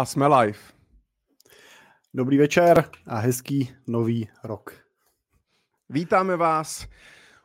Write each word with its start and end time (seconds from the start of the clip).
A 0.00 0.04
jsme 0.04 0.26
live. 0.26 0.58
Dobrý 2.14 2.38
večer 2.38 2.90
a 3.06 3.18
hezký 3.18 3.70
nový 3.86 4.28
rok. 4.44 4.72
Vítáme 5.88 6.36
vás 6.36 6.86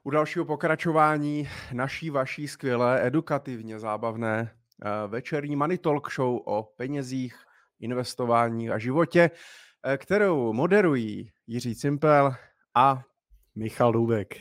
u 0.04 0.10
dalšího 0.10 0.46
pokračování 0.46 1.50
naší, 1.74 2.10
vaší 2.10 2.48
skvělé, 2.48 3.08
edukativně 3.08 3.80
zábavné 3.80 4.52
eh, 4.52 5.08
večerní 5.08 5.56
Money 5.56 5.78
Talk 5.78 6.14
Show 6.14 6.42
o 6.46 6.64
penězích, 6.64 7.36
investování 7.80 8.70
a 8.70 8.78
životě, 8.78 9.32
eh, 9.86 9.98
kterou 9.98 10.54
moderují 10.54 11.32
Jiří 11.48 11.76
Cimpel 11.76 12.36
a 12.76 13.04
Michal 13.56 13.92
Dubek. 13.92 14.36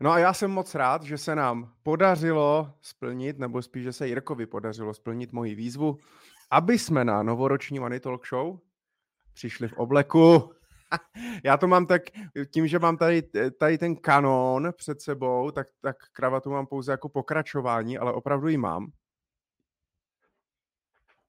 No 0.00 0.10
a 0.10 0.18
já 0.18 0.32
jsem 0.32 0.50
moc 0.50 0.74
rád, 0.74 1.02
že 1.02 1.18
se 1.18 1.34
nám 1.34 1.72
podařilo 1.82 2.72
splnit, 2.80 3.38
nebo 3.38 3.62
spíš, 3.62 3.82
že 3.82 3.92
se 3.92 4.08
Jirkovi 4.08 4.46
podařilo 4.46 4.94
splnit 4.94 5.32
moji 5.32 5.54
výzvu, 5.54 5.98
aby 6.50 6.78
jsme 6.78 7.04
na 7.04 7.22
novoroční 7.22 7.78
Money 7.78 8.00
Talk 8.00 8.26
Show 8.26 8.58
přišli 9.32 9.68
v 9.68 9.72
obleku. 9.72 10.52
Já 11.44 11.56
to 11.56 11.66
mám 11.68 11.86
tak, 11.86 12.02
tím, 12.50 12.68
že 12.68 12.78
mám 12.78 12.96
tady, 12.96 13.22
tady 13.58 13.78
ten 13.78 13.96
kanon 13.96 14.72
před 14.76 15.00
sebou, 15.00 15.50
tak, 15.50 15.66
tak 15.80 15.96
kravatu 16.12 16.50
mám 16.50 16.66
pouze 16.66 16.92
jako 16.92 17.08
pokračování, 17.08 17.98
ale 17.98 18.12
opravdu 18.12 18.48
ji 18.48 18.56
mám. 18.56 18.92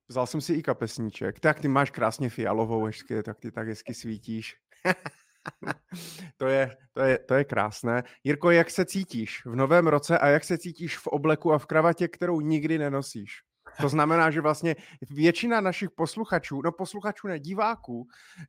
Vzal 0.08 0.26
jsem 0.26 0.40
si 0.40 0.54
i 0.54 0.62
kapesníček. 0.62 1.40
Tak 1.40 1.60
ty 1.60 1.68
máš 1.68 1.90
krásně 1.90 2.30
fialovou 2.30 2.86
ještě, 2.86 3.22
tak 3.22 3.40
ty 3.40 3.50
tak 3.50 3.68
hezky 3.68 3.94
svítíš. 3.94 4.56
to, 6.36 6.46
je, 6.46 6.76
to, 6.92 7.00
je, 7.00 7.18
to 7.18 7.34
je 7.34 7.44
krásné. 7.44 8.02
Jirko, 8.24 8.50
jak 8.50 8.70
se 8.70 8.84
cítíš 8.84 9.46
v 9.46 9.56
novém 9.56 9.86
roce 9.86 10.18
a 10.18 10.28
jak 10.28 10.44
se 10.44 10.58
cítíš 10.58 10.98
v 10.98 11.06
obleku 11.06 11.52
a 11.52 11.58
v 11.58 11.66
kravatě, 11.66 12.08
kterou 12.08 12.40
nikdy 12.40 12.78
nenosíš? 12.78 13.42
To 13.82 13.88
znamená, 13.88 14.30
že 14.30 14.40
vlastně 14.40 14.76
většina 15.10 15.60
našich 15.60 15.90
posluchačů, 15.90 16.62
no 16.62 16.72
posluchačů 16.72 17.28
ne, 17.28 17.40
diváků, 17.40 18.06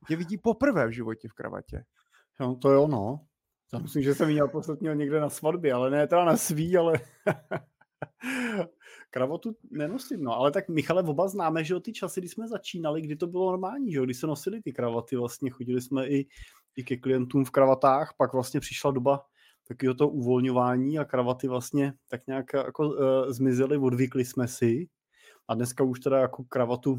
tě 0.08 0.16
vidí 0.16 0.38
poprvé 0.38 0.86
v 0.86 0.90
životě 0.90 1.28
v 1.28 1.32
kravatě. 1.32 1.84
No 2.40 2.56
to 2.56 2.70
jo, 2.70 2.88
no. 2.88 3.20
Já 3.72 3.78
myslím, 3.78 4.02
že 4.02 4.14
jsem 4.14 4.28
měl 4.28 4.48
posledního 4.48 4.94
někde 4.94 5.20
na 5.20 5.30
svatbě, 5.30 5.72
ale 5.72 5.90
ne 5.90 6.06
teda 6.06 6.24
na 6.24 6.36
svý, 6.36 6.76
ale 6.76 7.00
kravatu 9.10 9.56
nenosím, 9.70 10.24
no. 10.24 10.32
Ale 10.32 10.50
tak 10.50 10.68
Michale, 10.68 11.02
oba 11.02 11.28
známe, 11.28 11.64
že 11.64 11.74
o 11.74 11.80
ty 11.80 11.92
časy, 11.92 12.20
kdy 12.20 12.28
jsme 12.28 12.48
začínali, 12.48 13.02
kdy 13.02 13.16
to 13.16 13.26
bylo 13.26 13.50
normální, 13.50 13.92
že 13.92 14.02
kdy 14.02 14.14
se 14.14 14.26
nosili 14.26 14.62
ty 14.62 14.72
kravaty, 14.72 15.16
vlastně 15.16 15.50
chodili 15.50 15.80
jsme 15.80 16.08
i, 16.08 16.26
i 16.76 16.84
ke 16.84 16.96
klientům 16.96 17.44
v 17.44 17.50
kravatách, 17.50 18.14
pak 18.16 18.32
vlastně 18.32 18.60
přišla 18.60 18.90
doba 18.90 19.24
takového 19.68 19.94
to 19.94 20.08
uvolňování 20.08 20.98
a 20.98 21.04
kravaty 21.04 21.48
vlastně 21.48 21.92
tak 22.10 22.26
nějak 22.26 22.52
jako 22.54 22.88
uh, 22.88 22.96
zmizely, 23.28 23.78
odvykli 23.78 24.24
jsme 24.24 24.48
si, 24.48 24.88
a 25.48 25.54
dneska 25.54 25.84
už 25.84 26.00
teda 26.00 26.18
jako 26.18 26.44
kravatu, 26.44 26.98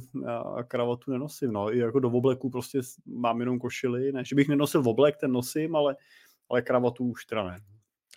kravatu 0.67 1.11
nenosím, 1.11 1.51
no, 1.51 1.73
i 1.73 1.77
jako 1.77 1.99
do 1.99 2.09
obleku 2.09 2.49
prostě 2.49 2.79
mám 3.05 3.39
jenom 3.39 3.59
košily, 3.59 4.11
ne, 4.11 4.25
že 4.25 4.35
bych 4.35 4.47
nenosil 4.47 4.81
v 4.81 4.87
oblek, 4.87 5.17
ten 5.17 5.31
nosím, 5.31 5.75
ale, 5.75 5.95
ale 6.49 6.61
kravatu 6.61 7.05
už 7.05 7.25
teda 7.25 7.43
ne. 7.43 7.59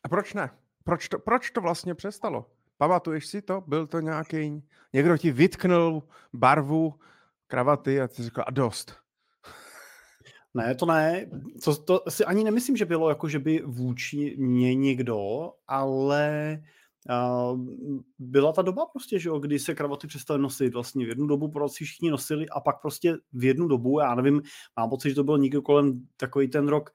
A 0.04 0.08
proč 0.08 0.34
ne? 0.34 0.50
Proč 0.84 1.08
to, 1.08 1.18
proč 1.18 1.50
to 1.50 1.60
vlastně 1.60 1.94
přestalo? 1.94 2.46
Pamatuješ 2.76 3.26
si 3.26 3.42
to? 3.42 3.62
Byl 3.66 3.86
to 3.86 4.00
nějaký, 4.00 4.62
někdo 4.92 5.16
ti 5.16 5.30
vytknul 5.30 6.02
barvu 6.32 6.94
kravaty 7.46 8.00
a 8.00 8.08
ty 8.08 8.22
řekl, 8.22 8.42
a 8.46 8.50
dost. 8.50 8.94
Ne, 10.54 10.74
to 10.74 10.86
ne. 10.86 11.26
To, 11.64 11.76
to 11.76 12.02
si 12.08 12.24
ani 12.24 12.44
nemyslím, 12.44 12.76
že 12.76 12.84
bylo 12.84 13.08
jako, 13.08 13.28
že 13.28 13.38
by 13.38 13.62
vůči 13.66 14.36
mě 14.38 14.74
někdo, 14.74 15.52
ale 15.66 16.58
byla 18.18 18.52
ta 18.52 18.62
doba 18.62 18.86
prostě, 18.86 19.18
že 19.18 19.28
jo, 19.28 19.38
kdy 19.38 19.58
se 19.58 19.74
kravaty 19.74 20.06
přestaly 20.06 20.42
nosit? 20.42 20.74
Vlastně 20.74 21.06
v 21.06 21.08
jednu 21.08 21.26
dobu 21.26 21.50
po 21.50 21.68
si 21.68 21.84
všichni 21.84 22.10
nosili 22.10 22.48
a 22.48 22.60
pak 22.60 22.80
prostě 22.80 23.16
v 23.32 23.44
jednu 23.44 23.68
dobu, 23.68 24.00
já 24.00 24.14
nevím, 24.14 24.42
mám 24.76 24.90
pocit, 24.90 25.08
že 25.08 25.14
to 25.14 25.24
byl 25.24 25.38
někdo 25.38 25.62
kolem 25.62 26.06
takový 26.16 26.48
ten 26.48 26.68
rok 26.68 26.90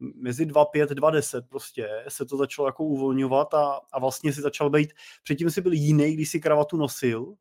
mezi 0.00 0.46
2.5, 0.46 0.86
2.10 0.86 1.42
prostě 1.48 1.88
se 2.08 2.24
to 2.26 2.36
začalo 2.36 2.68
jako 2.68 2.84
uvolňovat 2.84 3.54
a, 3.54 3.80
a 3.92 4.00
vlastně 4.00 4.32
si 4.32 4.40
začal 4.40 4.70
být, 4.70 4.92
předtím 5.22 5.50
si 5.50 5.60
byl 5.60 5.72
jiný, 5.72 6.14
když 6.14 6.30
si 6.30 6.40
kravatu 6.40 6.76
nosil 6.76 7.34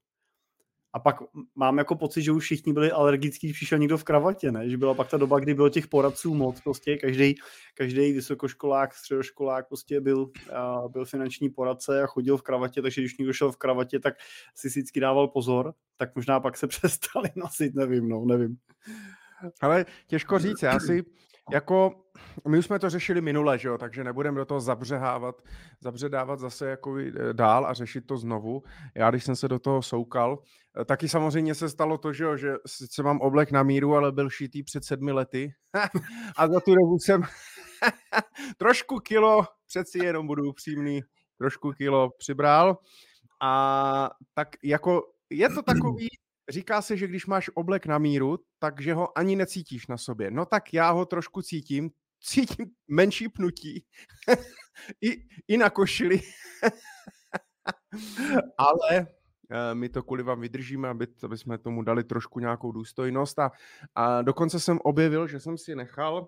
a 0.95 0.99
pak 0.99 1.15
mám 1.55 1.77
jako 1.77 1.95
pocit, 1.95 2.21
že 2.21 2.31
už 2.31 2.43
všichni 2.43 2.73
byli 2.73 2.91
alergický, 2.91 3.53
přišel 3.53 3.77
někdo 3.77 3.97
v 3.97 4.03
kravatě, 4.03 4.51
ne? 4.51 4.69
Že 4.69 4.77
byla 4.77 4.93
pak 4.93 5.09
ta 5.09 5.17
doba, 5.17 5.39
kdy 5.39 5.53
bylo 5.53 5.69
těch 5.69 5.87
poradců 5.87 6.33
moc, 6.33 6.61
prostě 6.61 6.97
každý, 6.97 7.35
každý 7.73 8.13
vysokoškolák, 8.13 8.93
středoškolák 8.93 9.67
prostě 9.67 10.01
byl, 10.01 10.31
a 10.53 10.87
byl 10.87 11.05
finanční 11.05 11.49
poradce 11.49 12.03
a 12.03 12.05
chodil 12.05 12.37
v 12.37 12.41
kravatě, 12.41 12.81
takže 12.81 13.01
když 13.01 13.17
někdo 13.17 13.33
šel 13.33 13.51
v 13.51 13.57
kravatě, 13.57 13.99
tak 13.99 14.15
si 14.55 14.67
vždycky 14.67 14.99
dával 14.99 15.27
pozor, 15.27 15.73
tak 15.97 16.15
možná 16.15 16.39
pak 16.39 16.57
se 16.57 16.67
přestali 16.67 17.29
nosit, 17.35 17.75
nevím, 17.75 18.09
no, 18.09 18.25
nevím. 18.25 18.57
Ale 19.61 19.85
těžko 20.07 20.39
říct, 20.39 20.61
já 20.61 20.79
si 20.79 21.03
jako 21.51 22.05
my 22.47 22.57
už 22.57 22.65
jsme 22.65 22.79
to 22.79 22.89
řešili 22.89 23.21
minule, 23.21 23.57
že 23.57 23.67
jo, 23.67 23.77
takže 23.77 24.03
nebudeme 24.03 24.37
do 24.37 24.45
toho 24.45 24.59
zabřehávat, 24.59 25.41
zabředávat 25.81 26.39
zase 26.39 26.69
jako 26.69 26.97
dál 27.33 27.65
a 27.65 27.73
řešit 27.73 28.01
to 28.01 28.17
znovu. 28.17 28.63
Já, 28.95 29.09
když 29.09 29.23
jsem 29.23 29.35
se 29.35 29.47
do 29.47 29.59
toho 29.59 29.81
soukal, 29.81 30.39
eh, 30.81 30.85
taky 30.85 31.09
samozřejmě 31.09 31.55
se 31.55 31.69
stalo 31.69 31.97
to, 31.97 32.13
že 32.13 32.23
jo, 32.23 32.37
že 32.37 32.53
sice 32.65 33.03
mám 33.03 33.21
oblek 33.21 33.51
na 33.51 33.63
míru, 33.63 33.95
ale 33.95 34.11
byl 34.11 34.29
šitý 34.29 34.63
před 34.63 34.85
sedmi 34.85 35.11
lety 35.11 35.53
a 36.37 36.47
za 36.47 36.59
tu 36.59 36.75
dobu 36.75 36.99
jsem 36.99 37.23
trošku 38.57 38.99
kilo, 38.99 39.45
přeci 39.67 40.05
jenom 40.05 40.27
budu 40.27 40.49
upřímný, 40.49 41.01
trošku 41.37 41.71
kilo 41.71 42.09
přibral 42.17 42.77
a 43.41 44.09
tak 44.33 44.47
jako 44.63 45.01
je 45.29 45.49
to 45.49 45.61
takový, 45.61 46.07
říká 46.49 46.81
se, 46.81 46.97
že 46.97 47.07
když 47.07 47.25
máš 47.25 47.49
oblek 47.53 47.85
na 47.85 47.97
míru, 47.97 48.39
takže 48.59 48.93
ho 48.93 49.17
ani 49.17 49.35
necítíš 49.35 49.87
na 49.87 49.97
sobě. 49.97 50.31
No 50.31 50.45
tak 50.45 50.73
já 50.73 50.91
ho 50.91 51.05
trošku 51.05 51.41
cítím, 51.41 51.89
cítím 52.19 52.65
menší 52.87 53.29
pnutí 53.29 53.85
I, 55.01 55.27
i 55.47 55.57
na 55.57 55.69
košili, 55.69 56.21
ale 58.57 59.07
eh, 59.49 59.75
my 59.75 59.89
to 59.89 60.03
kvůli 60.03 60.23
vám 60.23 60.41
vydržíme, 60.41 60.89
aby, 60.89 61.07
aby 61.23 61.37
jsme 61.37 61.57
tomu 61.57 61.83
dali 61.83 62.03
trošku 62.03 62.39
nějakou 62.39 62.71
důstojnost 62.71 63.39
a, 63.39 63.51
a 63.95 64.21
dokonce 64.21 64.59
jsem 64.59 64.79
objevil, 64.83 65.27
že 65.27 65.39
jsem 65.39 65.57
si 65.57 65.75
nechal, 65.75 66.27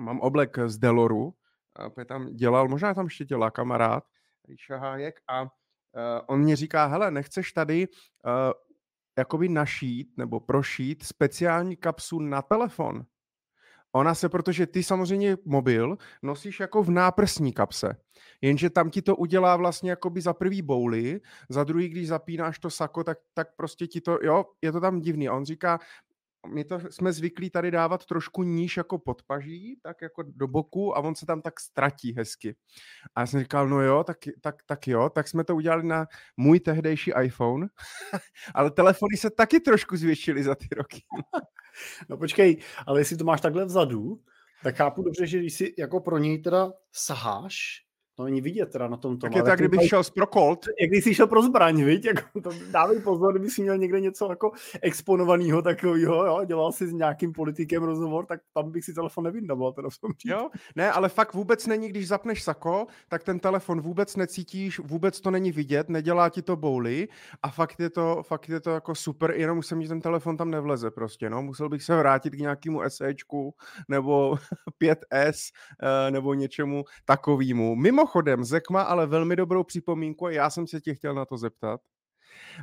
mám 0.00 0.20
oblek 0.20 0.58
z 0.66 0.78
Deloru, 0.78 1.34
a 1.76 2.04
tam 2.04 2.36
dělal, 2.36 2.68
možná 2.68 2.94
tam 2.94 3.06
ještě 3.06 3.24
dělá 3.24 3.50
kamarád, 3.50 4.04
Ríša 4.48 4.76
Hájek 4.76 5.20
a 5.28 5.42
uh, 5.42 5.48
on 6.26 6.40
mě 6.40 6.56
říká, 6.56 6.86
hele, 6.86 7.10
nechceš 7.10 7.52
tady 7.52 7.88
uh, 7.88 8.52
jakoby 9.18 9.48
našít 9.48 10.08
nebo 10.16 10.40
prošít 10.40 11.02
speciální 11.02 11.76
kapsu 11.76 12.18
na 12.18 12.42
telefon. 12.42 13.04
Ona 13.92 14.14
se, 14.14 14.28
protože 14.28 14.66
ty 14.66 14.82
samozřejmě 14.82 15.36
mobil 15.44 15.96
nosíš 16.22 16.60
jako 16.60 16.82
v 16.82 16.90
náprsní 16.90 17.52
kapse, 17.52 17.96
jenže 18.40 18.70
tam 18.70 18.90
ti 18.90 19.02
to 19.02 19.16
udělá 19.16 19.56
vlastně 19.56 19.90
jakoby 19.90 20.20
za 20.20 20.34
prvý 20.34 20.62
bouly, 20.62 21.20
za 21.48 21.64
druhý, 21.64 21.88
když 21.88 22.08
zapínáš 22.08 22.58
to 22.58 22.70
sako, 22.70 23.04
tak, 23.04 23.18
tak 23.34 23.56
prostě 23.56 23.86
ti 23.86 24.00
to, 24.00 24.18
jo, 24.22 24.44
je 24.62 24.72
to 24.72 24.80
tam 24.80 25.00
divný. 25.00 25.28
A 25.28 25.34
on 25.34 25.44
říká, 25.44 25.78
my 26.46 26.64
to 26.64 26.80
jsme 26.90 27.12
zvyklí 27.12 27.50
tady 27.50 27.70
dávat 27.70 28.06
trošku 28.06 28.42
níž 28.42 28.76
jako 28.76 28.98
podpaží, 28.98 29.78
tak 29.82 30.02
jako 30.02 30.22
do 30.22 30.48
boku 30.48 30.96
a 30.96 31.00
on 31.00 31.14
se 31.14 31.26
tam 31.26 31.42
tak 31.42 31.60
ztratí 31.60 32.14
hezky. 32.16 32.56
A 33.14 33.20
já 33.20 33.26
jsem 33.26 33.40
říkal, 33.40 33.68
no 33.68 33.80
jo, 33.80 34.04
tak, 34.04 34.16
tak, 34.40 34.54
tak 34.66 34.88
jo, 34.88 35.10
tak 35.10 35.28
jsme 35.28 35.44
to 35.44 35.56
udělali 35.56 35.82
na 35.82 36.06
můj 36.36 36.60
tehdejší 36.60 37.12
iPhone, 37.22 37.66
ale 38.54 38.70
telefony 38.70 39.16
se 39.16 39.30
taky 39.30 39.60
trošku 39.60 39.96
zvětšily 39.96 40.44
za 40.44 40.54
ty 40.54 40.66
roky. 40.76 41.02
no 42.08 42.16
počkej, 42.16 42.56
ale 42.86 43.00
jestli 43.00 43.16
to 43.16 43.24
máš 43.24 43.40
takhle 43.40 43.64
vzadu, 43.64 44.20
tak 44.62 44.76
chápu 44.76 45.02
dobře, 45.02 45.26
že 45.26 45.38
když 45.38 45.54
si 45.54 45.74
jako 45.78 46.00
pro 46.00 46.18
něj 46.18 46.42
teda 46.42 46.72
saháš, 46.92 47.83
to 48.14 48.24
není 48.24 48.40
vidět 48.40 48.70
teda 48.70 48.88
na 48.88 48.96
tom 48.96 49.14
tom. 49.18 49.30
Tak 49.30 49.36
je 49.36 49.42
tak, 49.42 49.58
kdybych 49.58 49.88
šel 49.88 50.02
pro 50.14 50.26
Colt. 50.26 50.66
Jak 50.80 50.90
když 50.90 51.04
jsi 51.04 51.14
šel 51.14 51.26
pro 51.26 51.42
zbraň, 51.42 51.84
viď? 51.84 52.04
Jako 52.14 52.40
to, 52.40 52.50
dávej 52.70 53.00
pozor, 53.00 53.32
kdyby 53.32 53.50
si 53.50 53.62
měl 53.62 53.78
někde 53.78 54.00
něco 54.00 54.30
jako 54.30 54.52
exponovaného 54.82 55.62
takového, 55.62 56.26
jo? 56.26 56.44
dělal 56.44 56.72
si 56.72 56.88
s 56.88 56.92
nějakým 56.92 57.32
politikem 57.32 57.82
rozhovor, 57.82 58.26
tak 58.26 58.40
tam 58.54 58.70
bych 58.70 58.84
si 58.84 58.94
telefon 58.94 59.24
nevydával. 59.24 59.72
Teda 59.72 59.88
v 59.90 59.98
tom 59.98 60.12
jo? 60.24 60.48
Ne, 60.76 60.92
ale 60.92 61.08
fakt 61.08 61.34
vůbec 61.34 61.66
není, 61.66 61.88
když 61.88 62.08
zapneš 62.08 62.42
sako, 62.42 62.86
tak 63.08 63.24
ten 63.24 63.38
telefon 63.38 63.80
vůbec 63.80 64.16
necítíš, 64.16 64.78
vůbec 64.78 65.20
to 65.20 65.30
není 65.30 65.52
vidět, 65.52 65.88
nedělá 65.88 66.28
ti 66.28 66.42
to 66.42 66.56
bouly 66.56 67.08
a 67.42 67.50
fakt 67.50 67.80
je 67.80 67.90
to, 67.90 68.22
fakt 68.22 68.48
je 68.48 68.60
to 68.60 68.70
jako 68.70 68.94
super, 68.94 69.30
jenom 69.36 69.62
jsem 69.62 69.78
mi 69.78 69.88
ten 69.88 70.00
telefon 70.00 70.36
tam 70.36 70.50
nevleze 70.50 70.90
prostě, 70.90 71.30
no. 71.30 71.42
Musel 71.42 71.68
bych 71.68 71.82
se 71.82 71.96
vrátit 71.96 72.30
k 72.30 72.38
nějakému 72.38 72.80
SEčku 72.88 73.54
nebo 73.88 74.36
5S 74.82 75.52
eh, 75.82 76.10
nebo 76.10 76.34
něčemu 76.34 76.84
takovému. 77.04 77.76
Mimo 77.76 78.03
Mimochodem, 78.04 78.44
Zek 78.44 78.70
má 78.70 78.82
ale 78.82 79.06
velmi 79.06 79.36
dobrou 79.36 79.64
připomínku 79.64 80.26
a 80.26 80.30
já 80.30 80.50
jsem 80.50 80.66
se 80.66 80.80
tě 80.80 80.94
chtěl 80.94 81.14
na 81.14 81.24
to 81.24 81.36
zeptat. 81.36 81.80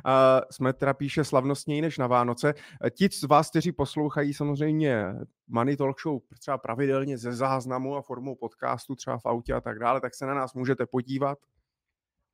Uh, 0.06 0.12
jsme 0.50 0.72
teda 0.72 0.94
píše 0.94 1.24
slavnostněji 1.24 1.82
než 1.82 1.98
na 1.98 2.06
Vánoce. 2.06 2.54
Ti 2.90 3.08
z 3.08 3.22
vás, 3.22 3.50
kteří 3.50 3.72
poslouchají 3.72 4.34
samozřejmě 4.34 5.04
Money 5.48 5.76
Talk 5.76 6.00
Show 6.00 6.20
třeba 6.38 6.58
pravidelně 6.58 7.18
ze 7.18 7.32
záznamu 7.32 7.96
a 7.96 8.02
formou 8.02 8.34
podcastu, 8.34 8.94
třeba 8.94 9.18
v 9.18 9.26
autě 9.26 9.54
a 9.54 9.60
tak 9.60 9.78
dále, 9.78 10.00
tak 10.00 10.14
se 10.14 10.26
na 10.26 10.34
nás 10.34 10.54
můžete 10.54 10.86
podívat 10.86 11.38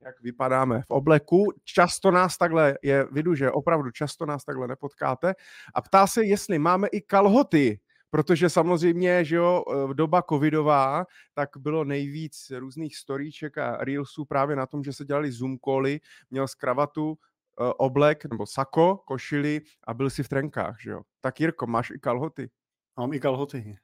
jak 0.01 0.21
vypadáme 0.21 0.81
v 0.81 0.91
obleku. 0.91 1.53
Často 1.63 2.11
nás 2.11 2.37
takhle, 2.37 2.77
je 2.81 3.07
vidu, 3.11 3.35
že 3.35 3.51
opravdu 3.51 3.91
často 3.91 4.25
nás 4.25 4.43
takhle 4.45 4.67
nepotkáte. 4.67 5.33
A 5.73 5.81
ptá 5.81 6.07
se, 6.07 6.25
jestli 6.25 6.59
máme 6.59 6.87
i 6.87 7.01
kalhoty, 7.01 7.79
protože 8.09 8.49
samozřejmě, 8.49 9.25
že 9.25 9.35
jo, 9.35 9.63
v 9.87 9.93
doba 9.93 10.23
covidová, 10.29 11.05
tak 11.33 11.49
bylo 11.57 11.83
nejvíc 11.83 12.51
různých 12.57 12.97
storíček 12.97 13.57
a 13.57 13.77
reelsů 13.77 14.25
právě 14.25 14.55
na 14.55 14.65
tom, 14.65 14.83
že 14.83 14.93
se 14.93 15.05
dělali 15.05 15.31
zoom 15.31 15.57
cally, 15.65 15.99
měl 16.29 16.47
z 16.47 16.55
kravatu 16.55 17.17
eh, 17.17 17.73
oblek 17.77 18.25
nebo 18.25 18.45
sako, 18.45 18.97
košili 18.97 19.61
a 19.87 19.93
byl 19.93 20.09
si 20.09 20.23
v 20.23 20.29
trenkách, 20.29 20.81
že 20.81 20.91
jo. 20.91 21.01
Tak 21.21 21.39
Jirko, 21.39 21.67
máš 21.67 21.89
i 21.89 21.99
kalhoty? 21.99 22.49
Mám 22.97 23.13
i 23.13 23.19
kalhoty. 23.19 23.77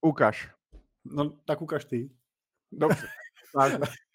Ukaž. 0.00 0.50
No, 1.04 1.30
tak 1.30 1.62
ukaž 1.62 1.84
ty. 1.84 2.10
Dobře. 2.72 3.06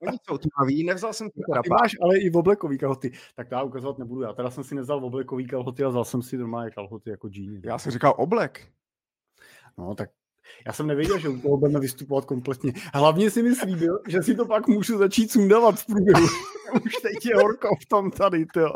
Oni 0.00 0.18
jsou 0.22 0.38
tmaví, 0.38 0.84
nevzal 0.84 1.12
jsem 1.12 1.30
to 1.30 1.40
teda. 1.52 1.76
Máš 1.80 1.92
ale 2.02 2.18
i 2.18 2.30
v 2.30 2.36
oblekový 2.36 2.78
kalhoty. 2.78 3.12
Tak 3.34 3.50
já 3.50 3.62
ukazovat 3.62 3.98
nebudu. 3.98 4.22
Já 4.22 4.32
teda 4.32 4.50
jsem 4.50 4.64
si 4.64 4.74
nevzal 4.74 5.00
v 5.00 5.04
oblekový 5.04 5.46
kalhoty 5.46 5.84
a 5.84 5.88
vzal 5.88 6.04
jsem 6.04 6.22
si 6.22 6.38
normálně 6.38 6.70
kalhoty 6.70 7.10
jako 7.10 7.28
džíny. 7.28 7.60
Já 7.64 7.78
jsem 7.78 7.92
říkal 7.92 8.14
oblek. 8.16 8.68
No 9.78 9.94
tak 9.94 10.10
já 10.66 10.72
jsem 10.72 10.86
nevěděl, 10.86 11.18
že 11.18 11.28
u 11.28 11.40
toho 11.40 11.56
budeme 11.56 11.80
vystupovat 11.80 12.24
kompletně. 12.24 12.72
Hlavně 12.94 13.30
si 13.30 13.42
mi 13.42 13.54
slíbil, 13.54 14.02
že 14.08 14.22
si 14.22 14.34
to 14.34 14.46
pak 14.46 14.68
můžu 14.68 14.98
začít 14.98 15.30
sundávat 15.30 15.80
v 15.80 15.86
průběhu. 15.86 16.26
Už 16.84 16.92
teď 17.02 17.26
je 17.26 17.36
horko 17.36 17.68
v 17.82 17.86
tom 17.86 18.10
tady, 18.10 18.46
to. 18.46 18.72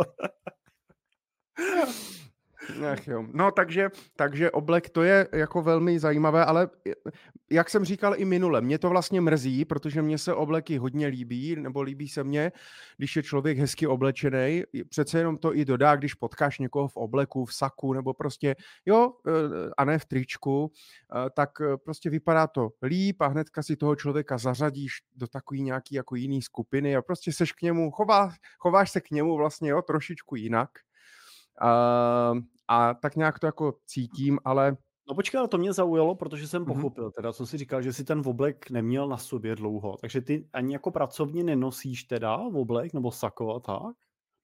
Ach 2.93 3.09
jo. 3.09 3.27
No 3.33 3.51
takže, 3.51 3.91
takže 4.17 4.51
oblek 4.51 4.91
to 4.91 5.03
je 5.03 5.29
jako 5.33 5.63
velmi 5.63 5.99
zajímavé, 5.99 6.45
ale 6.45 6.69
jak 7.51 7.71
jsem 7.71 7.85
říkal 7.85 8.15
i 8.17 8.25
minule, 8.25 8.61
mě 8.61 8.79
to 8.79 8.89
vlastně 8.89 9.21
mrzí, 9.21 9.65
protože 9.65 10.03
mně 10.03 10.19
se 10.19 10.35
obleky 10.35 10.79
hodně 10.79 11.07
líbí, 11.07 11.57
nebo 11.57 11.83
líbí 11.83 12.09
se 12.09 12.25
mně, 12.25 12.53
když 12.97 13.17
je 13.17 13.23
člověk 13.23 13.59
hezky 13.59 13.87
oblečený. 13.87 14.63
Přece 14.89 15.19
jenom 15.19 15.39
to 15.39 15.57
i 15.57 15.65
dodá, 15.65 15.97
když 15.97 16.15
potkáš 16.15 16.59
někoho 16.59 16.89
v 16.89 16.97
obleku, 16.97 17.45
v 17.45 17.55
saku, 17.55 17.93
nebo 17.93 18.15
prostě, 18.15 18.57
jo, 18.87 19.13
e, 19.27 19.31
a 19.77 19.85
ne 19.85 19.99
v 19.99 20.05
tričku, 20.05 20.73
e, 21.27 21.31
tak 21.31 21.51
e, 21.61 21.77
prostě 21.77 22.11
vypadá 22.11 22.47
to 22.47 22.71
líp 22.83 23.21
a 23.21 23.27
hnedka 23.27 23.63
si 23.63 23.77
toho 23.77 23.97
člověka 23.97 24.39
zařadíš 24.39 24.93
do 25.17 25.27
takový 25.27 25.63
nějaký 25.63 25.95
jako 25.95 26.15
jiný 26.17 26.43
skupiny 26.43 26.97
a 26.97 27.03
prostě 27.03 27.33
seš 27.33 27.53
k 27.53 27.63
němu, 27.63 27.91
chová, 27.91 28.33
chováš 28.59 28.91
se 28.91 29.01
k 29.01 29.11
němu 29.11 29.37
vlastně, 29.37 29.71
jo, 29.71 29.83
trošičku 29.83 30.37
jinak. 30.37 30.71
Uh, 31.63 32.41
a 32.69 32.95
tak 32.95 33.17
nějak 33.17 33.39
to 33.39 33.47
jako 33.47 33.75
cítím, 33.87 34.39
ale... 34.45 34.77
No 35.09 35.15
počkej, 35.15 35.39
ale 35.39 35.49
to 35.49 35.59
mě 35.59 35.73
zaujalo, 35.73 36.15
protože 36.15 36.49
jsem 36.49 36.63
mhm. 36.63 36.75
pochopil 36.75 37.09
mm-hmm. 37.09 37.13
teda, 37.13 37.33
co 37.33 37.47
si 37.47 37.59
říkal, 37.59 37.83
že 37.83 37.93
si 37.93 38.05
ten 38.05 38.23
oblek 38.27 38.71
neměl 38.71 39.09
na 39.09 39.17
sobě 39.17 39.57
dlouho, 39.57 39.97
takže 40.01 40.21
ty 40.21 40.49
ani 40.53 40.73
jako 40.73 40.91
pracovně 40.91 41.45
nenosíš 41.45 42.05
teda 42.05 42.37
oblek 42.37 42.95
nebo 42.95 43.13
sako 43.13 43.55
a 43.55 43.61
tak? 43.61 43.97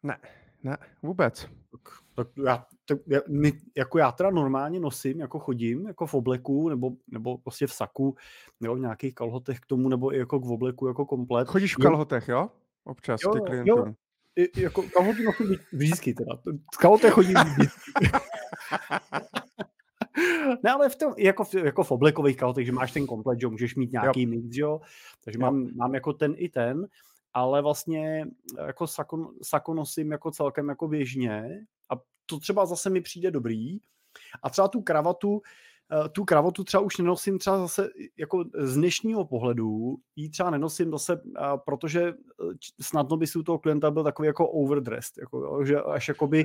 Ne, 0.03 0.19
ne, 0.63 0.77
vůbec. 1.03 1.49
Tak, 1.71 1.81
tak 2.15 2.29
já, 2.47 2.67
tak, 2.85 2.99
já, 3.07 3.21
my, 3.29 3.53
jako 3.77 3.99
já 3.99 4.13
teda 4.13 4.31
normálně 4.31 4.81
nosím, 4.81 5.21
jako 5.21 5.39
chodím, 5.39 5.87
jako 5.87 6.07
v 6.07 6.15
obleku, 6.15 6.69
nebo, 6.69 6.91
nebo 7.09 7.39
prostě 7.39 7.67
v 7.67 7.73
saku, 7.73 8.17
nebo 8.61 8.75
v 8.75 8.81
nějakých 8.81 9.15
kalhotech 9.15 9.61
k 9.61 9.67
tomu, 9.67 9.89
nebo 9.89 10.15
i 10.15 10.19
jako 10.19 10.41
k 10.41 10.47
obleku, 10.47 10.87
jako 10.87 11.07
komplet. 11.07 11.49
Chodíš 11.49 11.75
v 11.75 11.83
kalhotech, 11.83 12.29
jo? 12.29 12.51
Občas 12.85 13.21
jo, 13.25 13.33
ty 13.33 13.41
klientům. 13.41 13.79
Jo, 13.79 13.95
jako 14.57 14.83
kalhoty 14.83 15.23
nosím 15.23 15.57
vždycky 15.73 16.15
teda. 16.15 16.39
Kalhoty 16.81 17.11
chodím 17.11 17.35
vždycky. 17.35 17.91
Ne, 20.63 20.71
ale 20.71 20.89
v 20.89 20.97
tom, 20.97 21.15
jako, 21.19 21.45
v, 21.45 21.55
jako 21.55 21.85
v 21.85 21.91
oblekových 21.91 22.37
kalhotech, 22.37 22.67
že 22.67 22.73
máš 22.73 22.93
ten 22.93 23.07
komplet, 23.07 23.41
že 23.41 23.47
můžeš 23.47 23.75
mít 23.75 23.93
nějaký 23.93 24.23
jo. 24.23 24.29
mix, 24.29 24.57
jo? 24.57 24.81
takže 25.25 25.39
mám, 25.39 25.69
mám 25.77 25.95
jako 25.95 26.13
ten 26.13 26.35
i 26.37 26.49
ten, 26.49 26.87
ale 27.33 27.63
vlastně 27.63 28.27
jako 28.67 28.87
sako, 28.87 29.33
sako 29.43 29.75
nosím 29.75 30.13
jako 30.13 30.31
celkem 30.31 30.69
jako 30.69 30.89
běžně 30.89 31.67
a 31.91 31.95
to 32.27 32.39
třeba 32.39 32.67
zase 32.67 32.91
mi 32.91 33.01
přijde 33.01 33.31
dobrý 33.31 33.79
a 34.43 34.51
třeba 34.51 34.69
tu 34.69 34.81
kravatu 34.83 35.43
tu 36.13 36.25
kravatu 36.25 36.65
třeba 36.65 36.81
už 36.81 36.97
nenosím 36.97 37.39
třeba 37.39 37.59
zase 37.59 37.89
jako 38.19 38.45
z 38.59 38.75
dnešního 38.75 39.25
pohledu, 39.25 39.97
ji 40.17 40.29
třeba 40.29 40.51
nenosím 40.51 40.91
zase, 40.91 41.21
eh, 41.39 41.41
protože 41.65 42.03
eh, 42.03 42.13
snadno 42.83 43.17
by 43.17 43.27
si 43.27 43.39
u 43.39 43.43
toho 43.43 43.59
klienta 43.59 43.91
byl 43.91 44.05
takový 44.05 44.27
jako 44.27 44.49
overdressed, 44.49 45.19
jako, 45.19 45.65
že 45.65 45.81
až 45.81 46.09
jakoby 46.09 46.45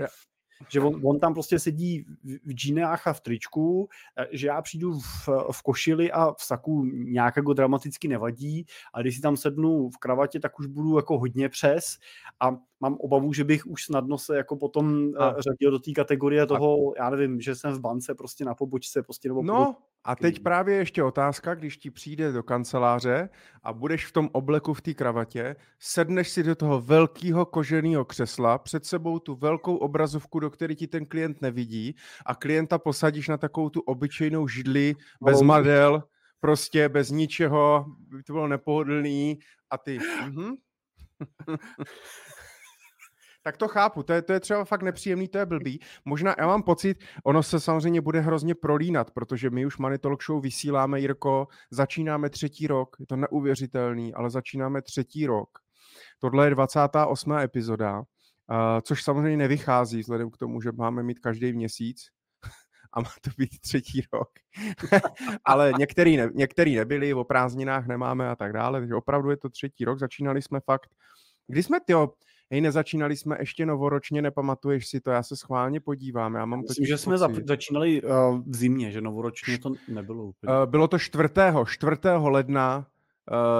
že 0.69 0.81
on, 0.81 1.01
on 1.03 1.19
tam 1.19 1.33
prostě 1.33 1.59
sedí 1.59 2.05
v 2.23 2.53
džínách 2.53 3.07
a 3.07 3.13
v 3.13 3.21
tričku, 3.21 3.89
že 4.31 4.47
já 4.47 4.61
přijdu 4.61 4.99
v, 4.99 5.29
v 5.51 5.61
košili 5.63 6.11
a 6.11 6.31
v 6.31 6.43
saku 6.43 6.85
nějak 6.85 7.37
jako 7.37 7.53
dramaticky 7.53 8.07
nevadí 8.07 8.65
a 8.93 9.01
když 9.01 9.15
si 9.15 9.21
tam 9.21 9.37
sednu 9.37 9.89
v 9.89 9.97
kravatě, 9.97 10.39
tak 10.39 10.59
už 10.59 10.65
budu 10.65 10.95
jako 10.95 11.19
hodně 11.19 11.49
přes 11.49 11.97
a 12.39 12.51
mám 12.79 12.97
obavu, 12.99 13.33
že 13.33 13.43
bych 13.43 13.67
už 13.67 13.85
snadno 13.85 14.17
se 14.17 14.37
jako 14.37 14.55
potom 14.55 15.11
a. 15.17 15.41
řadil 15.41 15.71
do 15.71 15.79
té 15.79 15.91
kategorie 15.91 16.45
toho, 16.45 16.91
a. 16.91 17.03
já 17.03 17.09
nevím, 17.09 17.41
že 17.41 17.55
jsem 17.55 17.73
v 17.73 17.79
bance 17.79 18.15
prostě 18.15 18.45
na 18.45 18.55
pobočce 18.55 19.03
prostě 19.03 19.27
nebo 19.27 19.43
No, 19.43 19.75
a 20.03 20.15
teď 20.15 20.39
právě 20.39 20.75
ještě 20.75 21.03
otázka, 21.03 21.55
když 21.55 21.77
ti 21.77 21.91
přijde 21.91 22.31
do 22.31 22.43
kanceláře 22.43 23.29
a 23.63 23.73
budeš 23.73 24.05
v 24.05 24.11
tom 24.11 24.29
obleku 24.31 24.73
v 24.73 24.81
té 24.81 24.93
kravatě, 24.93 25.55
sedneš 25.79 26.29
si 26.29 26.43
do 26.43 26.55
toho 26.55 26.81
velkého 26.81 27.45
koženého 27.45 28.05
křesla, 28.05 28.57
před 28.57 28.85
sebou 28.85 29.19
tu 29.19 29.35
velkou 29.35 29.75
obrazovku, 29.77 30.39
do 30.39 30.49
které 30.49 30.75
ti 30.75 30.87
ten 30.87 31.05
klient 31.05 31.41
nevidí 31.41 31.95
a 32.25 32.35
klienta 32.35 32.79
posadíš 32.79 33.27
na 33.27 33.37
takovou 33.37 33.69
tu 33.69 33.81
obyčejnou 33.81 34.47
židli 34.47 34.95
bez 35.23 35.41
madel, 35.41 36.03
prostě 36.39 36.89
bez 36.89 37.09
ničeho, 37.09 37.85
by 37.97 38.23
to 38.23 38.33
bylo 38.33 38.47
nepohodlný 38.47 39.39
a 39.69 39.77
ty... 39.77 39.99
Mm-hmm. 39.99 40.55
tak 43.43 43.57
to 43.57 43.67
chápu, 43.67 44.03
to 44.03 44.13
je, 44.13 44.21
to 44.21 44.33
je 44.33 44.39
třeba 44.39 44.65
fakt 44.65 44.83
nepříjemný, 44.83 45.27
to 45.27 45.37
je 45.37 45.45
blbý. 45.45 45.79
Možná, 46.05 46.35
já 46.37 46.47
mám 46.47 46.63
pocit, 46.63 46.97
ono 47.23 47.43
se 47.43 47.59
samozřejmě 47.59 48.01
bude 48.01 48.19
hrozně 48.19 48.55
prolínat, 48.55 49.11
protože 49.11 49.49
my 49.49 49.65
už 49.65 49.77
Money 49.77 49.97
Talk 49.97 50.23
Show 50.23 50.41
vysíláme, 50.41 50.99
Jirko, 50.99 51.47
začínáme 51.71 52.29
třetí 52.29 52.67
rok, 52.67 52.95
je 52.99 53.05
to 53.05 53.15
neuvěřitelný, 53.15 54.13
ale 54.13 54.29
začínáme 54.29 54.81
třetí 54.81 55.27
rok. 55.27 55.49
Tohle 56.19 56.47
je 56.47 56.49
28. 56.49 57.31
epizoda, 57.31 57.99
uh, 57.99 58.05
což 58.83 59.03
samozřejmě 59.03 59.37
nevychází 59.37 59.99
vzhledem 59.99 60.31
k 60.31 60.37
tomu, 60.37 60.61
že 60.61 60.71
máme 60.71 61.03
mít 61.03 61.19
každý 61.19 61.53
měsíc, 61.53 62.01
a 62.93 63.01
má 63.01 63.09
to 63.21 63.29
být 63.37 63.59
třetí 63.61 64.03
rok. 64.13 64.29
Ale 65.45 65.73
některý, 65.77 66.17
ne, 66.17 66.29
některý 66.33 66.75
nebyli, 66.75 67.13
o 67.13 67.23
prázdninách 67.23 67.87
nemáme 67.87 68.29
a 68.29 68.35
tak 68.35 68.53
dále, 68.53 68.79
takže 68.79 68.95
opravdu 68.95 69.29
je 69.29 69.37
to 69.37 69.49
třetí 69.49 69.85
rok, 69.85 69.99
začínali 69.99 70.41
jsme 70.41 70.59
fakt, 70.59 70.89
kdy 71.47 71.63
jsme, 71.63 71.79
tyjo, 71.79 72.09
hej, 72.51 72.61
nezačínali 72.61 73.17
jsme 73.17 73.37
ještě 73.39 73.65
novoročně, 73.65 74.21
nepamatuješ 74.21 74.87
si 74.87 75.01
to, 75.01 75.11
já 75.11 75.23
se 75.23 75.35
schválně 75.35 75.79
podívám. 75.79 76.35
Já 76.35 76.45
mám 76.45 76.61
Myslím, 76.61 76.85
že 76.85 76.97
jsme 76.97 77.17
pocit. 77.17 77.47
začínali 77.47 78.01
uh, 78.01 78.09
v 78.47 78.55
zimě, 78.55 78.91
že 78.91 79.01
novoročně 79.01 79.57
to 79.57 79.73
nebylo 79.87 80.23
úplně. 80.23 80.53
Uh, 80.53 80.65
bylo 80.65 80.87
to 80.87 80.99
4. 80.99 81.27
4. 81.65 81.95
ledna, 82.17 82.87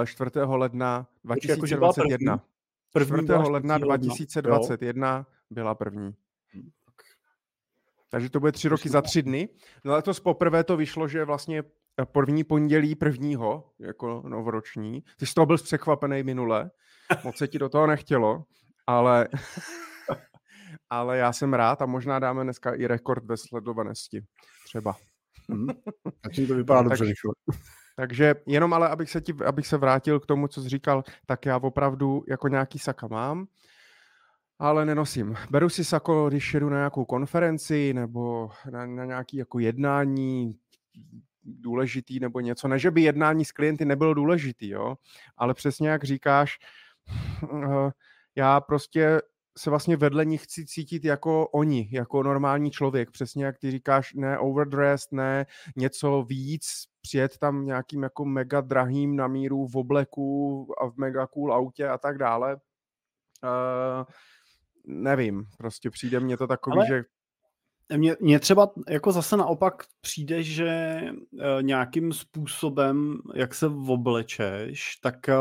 uh, 0.00 0.04
4. 0.04 0.30
ledna 0.44 1.06
2021. 1.24 2.32
Jako, 2.32 2.44
první? 2.92 3.16
První 3.16 3.26
4. 3.26 3.50
ledna 3.50 3.78
2021 3.78 5.16
jo? 5.16 5.24
byla 5.50 5.74
první. 5.74 6.14
Hm, 6.54 6.70
Takže 8.08 8.30
to 8.30 8.40
bude 8.40 8.52
tři 8.52 8.68
roky 8.68 8.88
za 8.88 9.02
tři 9.02 9.22
dny. 9.22 9.48
No 9.84 9.92
letos 9.92 10.20
poprvé 10.20 10.64
to 10.64 10.76
vyšlo, 10.76 11.08
že 11.08 11.24
vlastně 11.24 11.62
první 12.04 12.44
pondělí 12.44 12.94
prvního, 12.94 13.70
jako 13.78 14.22
novoroční. 14.28 15.02
Ty 15.16 15.26
jsi 15.26 15.34
toho 15.34 15.46
byl 15.46 15.58
překvapený 15.58 16.22
minule, 16.22 16.70
moc 17.24 17.36
se 17.36 17.48
ti 17.48 17.58
do 17.58 17.68
toho 17.68 17.86
nechtělo 17.86 18.44
ale, 18.86 19.28
ale 20.90 21.18
já 21.18 21.32
jsem 21.32 21.54
rád 21.54 21.82
a 21.82 21.86
možná 21.86 22.18
dáme 22.18 22.44
dneska 22.44 22.74
i 22.74 22.86
rekord 22.86 23.24
ve 23.24 23.36
sledovanosti. 23.36 24.24
Třeba. 24.64 24.96
Hmm. 25.50 25.68
Takže 26.22 26.46
to 26.46 26.54
vypadá 26.54 26.82
dobře. 26.82 27.04
Takže, 27.04 27.14
takže 27.96 28.34
jenom 28.46 28.72
ale, 28.72 28.88
abych 28.88 29.10
se, 29.10 29.20
ti, 29.20 29.34
abych 29.46 29.66
se 29.66 29.76
vrátil 29.76 30.20
k 30.20 30.26
tomu, 30.26 30.48
co 30.48 30.62
jsi 30.62 30.68
říkal, 30.68 31.04
tak 31.26 31.46
já 31.46 31.56
opravdu 31.56 32.24
jako 32.28 32.48
nějaký 32.48 32.78
saka 32.78 33.06
mám, 33.06 33.46
ale 34.58 34.86
nenosím. 34.86 35.36
Beru 35.50 35.68
si 35.68 35.84
sako, 35.84 36.28
když 36.28 36.54
jedu 36.54 36.68
na 36.68 36.76
nějakou 36.76 37.04
konferenci 37.04 37.94
nebo 37.94 38.50
na, 38.70 38.86
na 38.86 39.04
nějaký 39.04 39.36
jako 39.36 39.58
jednání 39.58 40.58
důležitý 41.44 42.20
nebo 42.20 42.40
něco. 42.40 42.68
Ne, 42.68 42.78
že 42.78 42.90
by 42.90 43.02
jednání 43.02 43.44
s 43.44 43.52
klienty 43.52 43.84
nebylo 43.84 44.14
důležitý, 44.14 44.68
jo? 44.68 44.94
ale 45.36 45.54
přesně 45.54 45.88
jak 45.88 46.04
říkáš, 46.04 46.58
uh, 47.52 47.90
já 48.36 48.60
prostě 48.60 49.20
se 49.58 49.70
vlastně 49.70 49.96
vedle 49.96 50.24
nich 50.24 50.44
chci 50.44 50.66
cítit 50.66 51.04
jako 51.04 51.48
oni, 51.48 51.88
jako 51.92 52.22
normální 52.22 52.70
člověk. 52.70 53.10
Přesně 53.10 53.44
jak 53.44 53.58
ty 53.58 53.70
říkáš, 53.70 54.14
ne 54.14 54.38
overdressed, 54.38 55.12
ne 55.12 55.46
něco 55.76 56.22
víc, 56.22 56.66
přijet 57.02 57.38
tam 57.38 57.66
nějakým 57.66 58.02
jako 58.02 58.24
mega 58.24 58.60
drahým 58.60 59.16
na 59.16 59.28
míru 59.28 59.66
v 59.66 59.76
obleku 59.76 60.66
a 60.80 60.86
v 60.86 60.96
mega 60.96 61.26
cool 61.26 61.52
autě 61.52 61.88
a 61.88 61.98
tak 61.98 62.18
dále. 62.18 62.56
Uh, 63.44 64.04
nevím, 64.86 65.44
prostě 65.58 65.90
přijde 65.90 66.20
mně 66.20 66.36
to 66.36 66.46
takový, 66.46 66.76
Ale... 66.76 66.86
že 66.86 67.04
mně, 67.96 68.16
mně 68.20 68.40
třeba 68.40 68.72
jako 68.88 69.12
zase 69.12 69.36
naopak 69.36 69.84
přijde, 70.00 70.42
že 70.42 70.66
e, 70.66 71.12
nějakým 71.60 72.12
způsobem, 72.12 73.18
jak 73.34 73.54
se 73.54 73.66
oblečeš, 73.66 74.96
tak 74.96 75.28
e, 75.28 75.34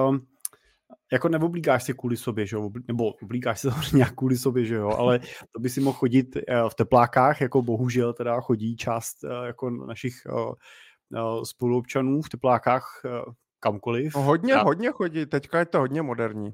jako 1.11 1.29
neoblíkáš 1.29 1.83
si 1.83 1.93
kvůli 1.93 2.17
sobě, 2.17 2.45
že 2.45 2.55
jo, 2.55 2.69
nebo 2.87 3.13
oblíkáš 3.23 3.59
si 3.59 3.67
samozřejmě 3.71 3.97
nějak 3.97 4.15
kvůli 4.15 4.37
sobě, 4.37 4.65
že 4.65 4.75
jo, 4.75 4.89
ale 4.89 5.19
to 5.51 5.59
by 5.59 5.69
si 5.69 5.81
mohl 5.81 5.97
chodit 5.97 6.37
eh, 6.37 6.41
v 6.69 6.75
teplákách, 6.75 7.41
jako 7.41 7.61
bohužel 7.61 8.13
teda 8.13 8.41
chodí 8.41 8.75
část 8.75 9.23
eh, 9.23 9.47
jako 9.47 9.69
našich 9.69 10.15
eh, 10.27 11.15
spoluobčanů 11.43 12.21
v 12.21 12.29
teplákách 12.29 13.01
kamkoliv. 13.59 14.15
No 14.15 14.21
hodně, 14.21 14.53
já, 14.53 14.63
hodně 14.63 14.91
chodí, 14.91 15.25
teďka 15.25 15.59
je 15.59 15.65
to 15.65 15.79
hodně 15.79 16.01
moderní. 16.01 16.53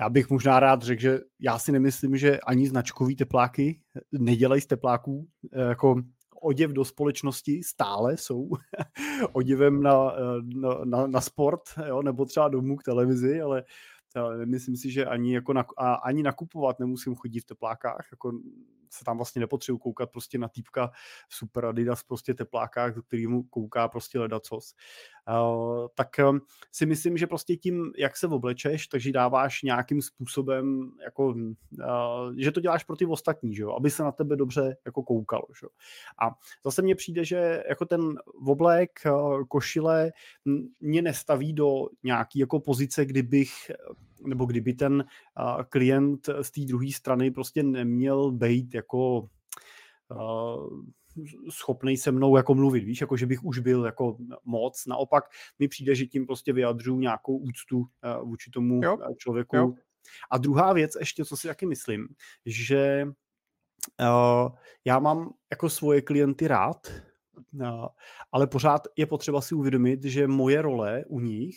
Já 0.00 0.08
bych 0.08 0.30
možná 0.30 0.60
rád 0.60 0.82
řekl, 0.82 1.00
že 1.00 1.18
já 1.40 1.58
si 1.58 1.72
nemyslím, 1.72 2.16
že 2.16 2.40
ani 2.40 2.68
značkový 2.68 3.16
tepláky 3.16 3.80
nedělají 4.12 4.60
z 4.60 4.66
tepláků 4.66 5.26
jako 5.68 6.02
oděv 6.44 6.70
do 6.70 6.84
společnosti 6.84 7.62
stále 7.62 8.16
jsou 8.16 8.50
oděvem 9.32 9.82
na, 9.82 10.12
na, 10.42 10.78
na, 10.84 11.06
na 11.06 11.20
sport, 11.20 11.62
jo, 11.86 12.02
nebo 12.02 12.24
třeba 12.24 12.48
domů 12.48 12.76
k 12.76 12.82
televizi, 12.82 13.40
ale 13.40 13.64
myslím 14.44 14.76
si, 14.76 14.90
že 14.90 15.06
ani, 15.06 15.34
jako 15.34 15.52
na, 15.52 15.64
a, 15.76 15.94
ani 15.94 16.22
nakupovat 16.22 16.78
nemusím 16.78 17.14
chodit 17.14 17.40
v 17.40 17.44
teplákách, 17.44 18.08
jako 18.10 18.32
se 18.90 19.04
tam 19.04 19.16
vlastně 19.16 19.40
nepotřebuji 19.40 19.78
koukat 19.78 20.10
prostě 20.10 20.38
na 20.38 20.48
týpka 20.48 20.90
super 21.28 21.66
Adidas 21.66 22.02
prostě 22.02 22.34
teplákách, 22.34 22.94
do 22.94 23.02
kterýmu 23.02 23.42
kouká 23.42 23.88
prostě 23.88 24.18
ledacos. 24.18 24.74
Uh, 25.30 25.86
tak 25.94 26.08
um, 26.30 26.40
si 26.72 26.86
myslím, 26.86 27.16
že 27.16 27.26
prostě 27.26 27.56
tím, 27.56 27.92
jak 27.98 28.16
se 28.16 28.26
oblečeš, 28.26 28.86
takže 28.86 29.12
dáváš 29.12 29.62
nějakým 29.62 30.02
způsobem, 30.02 30.90
jako, 31.04 31.26
uh, 31.26 31.54
že 32.36 32.52
to 32.52 32.60
děláš 32.60 32.84
pro 32.84 32.96
ty 32.96 33.06
ostatní, 33.06 33.54
že 33.54 33.62
jo? 33.62 33.72
aby 33.72 33.90
se 33.90 34.02
na 34.02 34.12
tebe 34.12 34.36
dobře 34.36 34.76
jako 34.86 35.02
koukalo. 35.02 35.44
Že 35.60 35.64
jo? 35.64 35.70
A 36.22 36.34
zase 36.64 36.82
mně 36.82 36.94
přijde, 36.94 37.24
že 37.24 37.62
jako 37.68 37.84
ten 37.84 38.14
oblek, 38.46 38.90
uh, 39.06 39.44
košile 39.44 40.12
mě 40.80 41.02
nestaví 41.02 41.52
do 41.52 41.86
nějaký 42.02 42.38
jako 42.38 42.60
pozice, 42.60 43.04
kdybych 43.04 43.50
nebo 44.26 44.44
kdyby 44.44 44.74
ten 44.74 45.04
klient 45.68 46.28
z 46.42 46.50
té 46.50 46.60
druhé 46.60 46.92
strany 46.92 47.30
prostě 47.30 47.62
neměl 47.62 48.32
být 48.32 48.74
jako 48.74 49.28
schopný 51.50 51.96
se 51.96 52.12
mnou 52.12 52.36
jako 52.36 52.54
mluvit, 52.54 52.84
víš, 52.84 53.00
jako 53.00 53.16
že 53.16 53.26
bych 53.26 53.44
už 53.44 53.58
byl 53.58 53.84
jako 53.84 54.16
moc. 54.44 54.86
Naopak 54.86 55.24
mi 55.58 55.68
přijde, 55.68 55.94
že 55.94 56.06
tím 56.06 56.26
prostě 56.26 56.52
vyjadřuju 56.52 57.00
nějakou 57.00 57.38
úctu 57.38 57.84
vůči 58.22 58.50
tomu 58.50 58.80
jo. 58.84 58.98
člověku. 59.18 59.56
Jo. 59.56 59.72
A 60.30 60.38
druhá 60.38 60.72
věc 60.72 60.96
ještě, 61.00 61.24
co 61.24 61.36
si 61.36 61.48
taky 61.48 61.66
myslím, 61.66 62.08
že 62.46 63.06
uh, 64.00 64.56
já 64.84 64.98
mám 64.98 65.32
jako 65.50 65.70
svoje 65.70 66.02
klienty 66.02 66.48
rád, 66.48 66.92
uh, 67.52 67.86
ale 68.32 68.46
pořád 68.46 68.82
je 68.96 69.06
potřeba 69.06 69.40
si 69.40 69.54
uvědomit, 69.54 70.04
že 70.04 70.26
moje 70.26 70.62
role 70.62 71.04
u 71.08 71.20
nich 71.20 71.56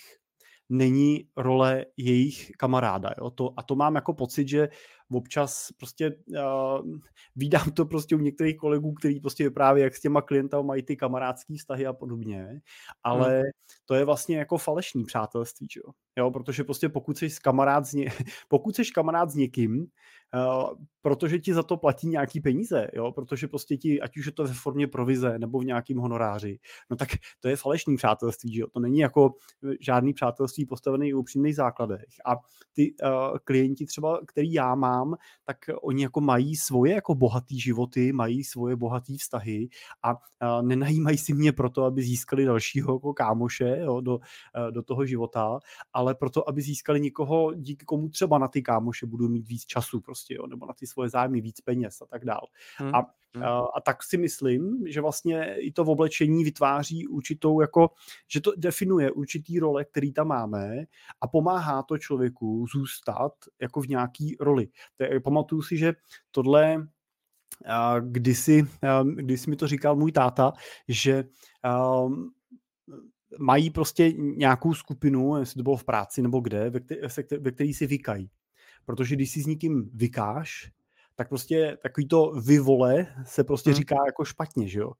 není 0.69 1.29
role 1.37 1.85
jejich 1.97 2.51
kamaráda. 2.57 3.09
Jo? 3.17 3.29
To, 3.29 3.53
a 3.57 3.63
to 3.63 3.75
mám 3.75 3.95
jako 3.95 4.13
pocit, 4.13 4.47
že 4.47 4.69
občas 5.11 5.71
prostě 5.77 6.11
uh, 6.27 6.97
vídám 7.35 7.71
to 7.71 7.85
prostě 7.85 8.15
u 8.15 8.19
některých 8.19 8.57
kolegů, 8.57 8.93
kteří 8.93 9.19
prostě 9.19 9.49
právě 9.49 9.83
jak 9.83 9.95
s 9.95 10.01
těma 10.01 10.21
klientama 10.21 10.63
mají 10.63 10.83
ty 10.83 10.95
kamarádský 10.95 11.57
vztahy 11.57 11.85
a 11.85 11.93
podobně, 11.93 12.61
ale 13.03 13.35
hmm. 13.35 13.43
to 13.85 13.95
je 13.95 14.05
vlastně 14.05 14.37
jako 14.37 14.57
falešný 14.57 15.03
přátelství, 15.03 15.67
jo? 15.75 15.91
jo? 16.17 16.31
Protože 16.31 16.63
prostě 16.63 16.89
pokud 16.89 17.17
jsi 17.17 17.29
kamarád 17.41 17.85
s, 17.85 17.93
ně, 17.93 18.05
pokud 18.47 18.75
jsi 18.75 18.83
kamarád 18.95 19.29
s 19.29 19.35
někým, 19.35 19.85
uh, 20.35 20.69
protože 21.01 21.39
ti 21.39 21.53
za 21.53 21.63
to 21.63 21.77
platí 21.77 22.07
nějaký 22.07 22.41
peníze, 22.41 22.87
jo? 22.93 23.11
protože 23.11 23.47
prostě 23.47 23.77
ti, 23.77 24.01
ať 24.01 24.17
už 24.17 24.25
je 24.25 24.31
to 24.31 24.43
ve 24.43 24.53
formě 24.53 24.87
provize 24.87 25.39
nebo 25.39 25.59
v 25.59 25.65
nějakým 25.65 25.97
honoráři, 25.97 26.59
no 26.89 26.97
tak 26.97 27.09
to 27.39 27.47
je 27.47 27.55
falešný 27.55 27.95
přátelství, 27.95 28.53
že 28.53 28.61
jo? 28.61 28.67
to 28.73 28.79
není 28.79 28.99
jako 28.99 29.33
eh, 29.63 29.75
žádný 29.79 30.13
přátelství 30.13 30.65
postavený 30.65 31.13
u 31.13 31.19
upřímných 31.19 31.55
základech. 31.55 32.05
A 32.25 32.35
ty 32.73 32.95
uh, 33.03 33.37
klienti 33.43 33.85
třeba, 33.85 34.19
který 34.27 34.53
já 34.53 34.75
mám, 34.75 34.96
tak 35.43 35.57
oni 35.81 36.03
jako 36.03 36.21
mají 36.21 36.55
svoje 36.55 36.93
jako 36.93 37.15
bohatý 37.15 37.59
životy, 37.59 38.13
mají 38.13 38.43
svoje 38.43 38.75
bohatý 38.75 39.17
vztahy 39.17 39.69
a 40.03 40.15
nenajímají 40.61 41.17
si 41.17 41.33
mě 41.33 41.51
proto, 41.51 41.83
aby 41.83 42.03
získali 42.03 42.45
dalšího 42.45 42.93
jako 42.93 43.13
kámoše 43.13 43.79
jo, 43.79 44.01
do, 44.01 44.15
uh, 44.15 44.71
do 44.71 44.83
toho 44.83 45.05
života, 45.05 45.59
ale 45.93 46.15
proto, 46.15 46.49
aby 46.49 46.61
získali 46.61 47.01
někoho, 47.01 47.53
díky 47.53 47.85
komu 47.85 48.09
třeba 48.09 48.37
na 48.37 48.47
ty 48.47 48.61
kámoše 48.61 49.05
budou 49.05 49.27
mít 49.27 49.47
víc 49.47 49.65
času 49.65 50.01
prostě, 50.01 50.33
jo, 50.33 50.47
nebo 50.47 50.65
na 50.65 50.73
ty 50.73 50.87
svoje 50.87 51.09
zájmy 51.09 51.41
víc 51.41 51.61
peněz 51.61 52.01
a 52.01 52.05
tak 52.05 52.25
dál. 52.25 52.47
Hmm. 52.77 52.95
A, 52.95 53.05
hmm. 53.35 53.43
a, 53.45 53.81
tak 53.85 54.03
si 54.03 54.17
myslím, 54.17 54.83
že 54.87 55.01
vlastně 55.01 55.55
i 55.59 55.71
to 55.71 55.83
v 55.83 55.89
oblečení 55.89 56.43
vytváří 56.43 57.07
určitou, 57.07 57.61
jako, 57.61 57.89
že 58.27 58.41
to 58.41 58.51
definuje 58.57 59.11
určitý 59.11 59.59
role, 59.59 59.85
který 59.85 60.13
tam 60.13 60.27
máme 60.27 60.83
a 61.21 61.27
pomáhá 61.27 61.83
to 61.83 61.97
člověku 61.97 62.65
zůstat 62.73 63.33
jako 63.61 63.81
v 63.81 63.87
nějaký 63.87 64.35
roli. 64.39 64.67
Pamatuju 65.23 65.61
si, 65.61 65.77
že 65.77 65.93
tohle 66.31 66.87
kdysi, 68.01 68.67
kdysi 69.15 69.49
mi 69.49 69.55
to 69.55 69.67
říkal 69.67 69.95
můj 69.95 70.11
táta, 70.11 70.53
že 70.87 71.23
mají 73.39 73.69
prostě 73.69 74.11
nějakou 74.13 74.73
skupinu, 74.73 75.37
jestli 75.37 75.57
to 75.57 75.63
bylo 75.63 75.77
v 75.77 75.83
práci 75.83 76.21
nebo 76.21 76.39
kde, 76.39 76.69
ve, 76.69 76.79
které, 76.79 77.01
ve 77.39 77.51
který 77.51 77.73
si 77.73 77.87
vykají. 77.87 78.29
Protože 78.85 79.15
když 79.15 79.31
si 79.31 79.41
s 79.41 79.45
někým 79.45 79.89
vykáš, 79.93 80.71
tak 81.17 81.29
prostě 81.29 81.77
takový 81.83 82.07
to 82.07 82.31
vyvole 82.45 83.07
se 83.25 83.43
prostě 83.43 83.69
hmm. 83.69 83.77
říká 83.77 83.95
jako 84.05 84.25
špatně, 84.25 84.67
že 84.67 84.79
jo. 84.79 84.91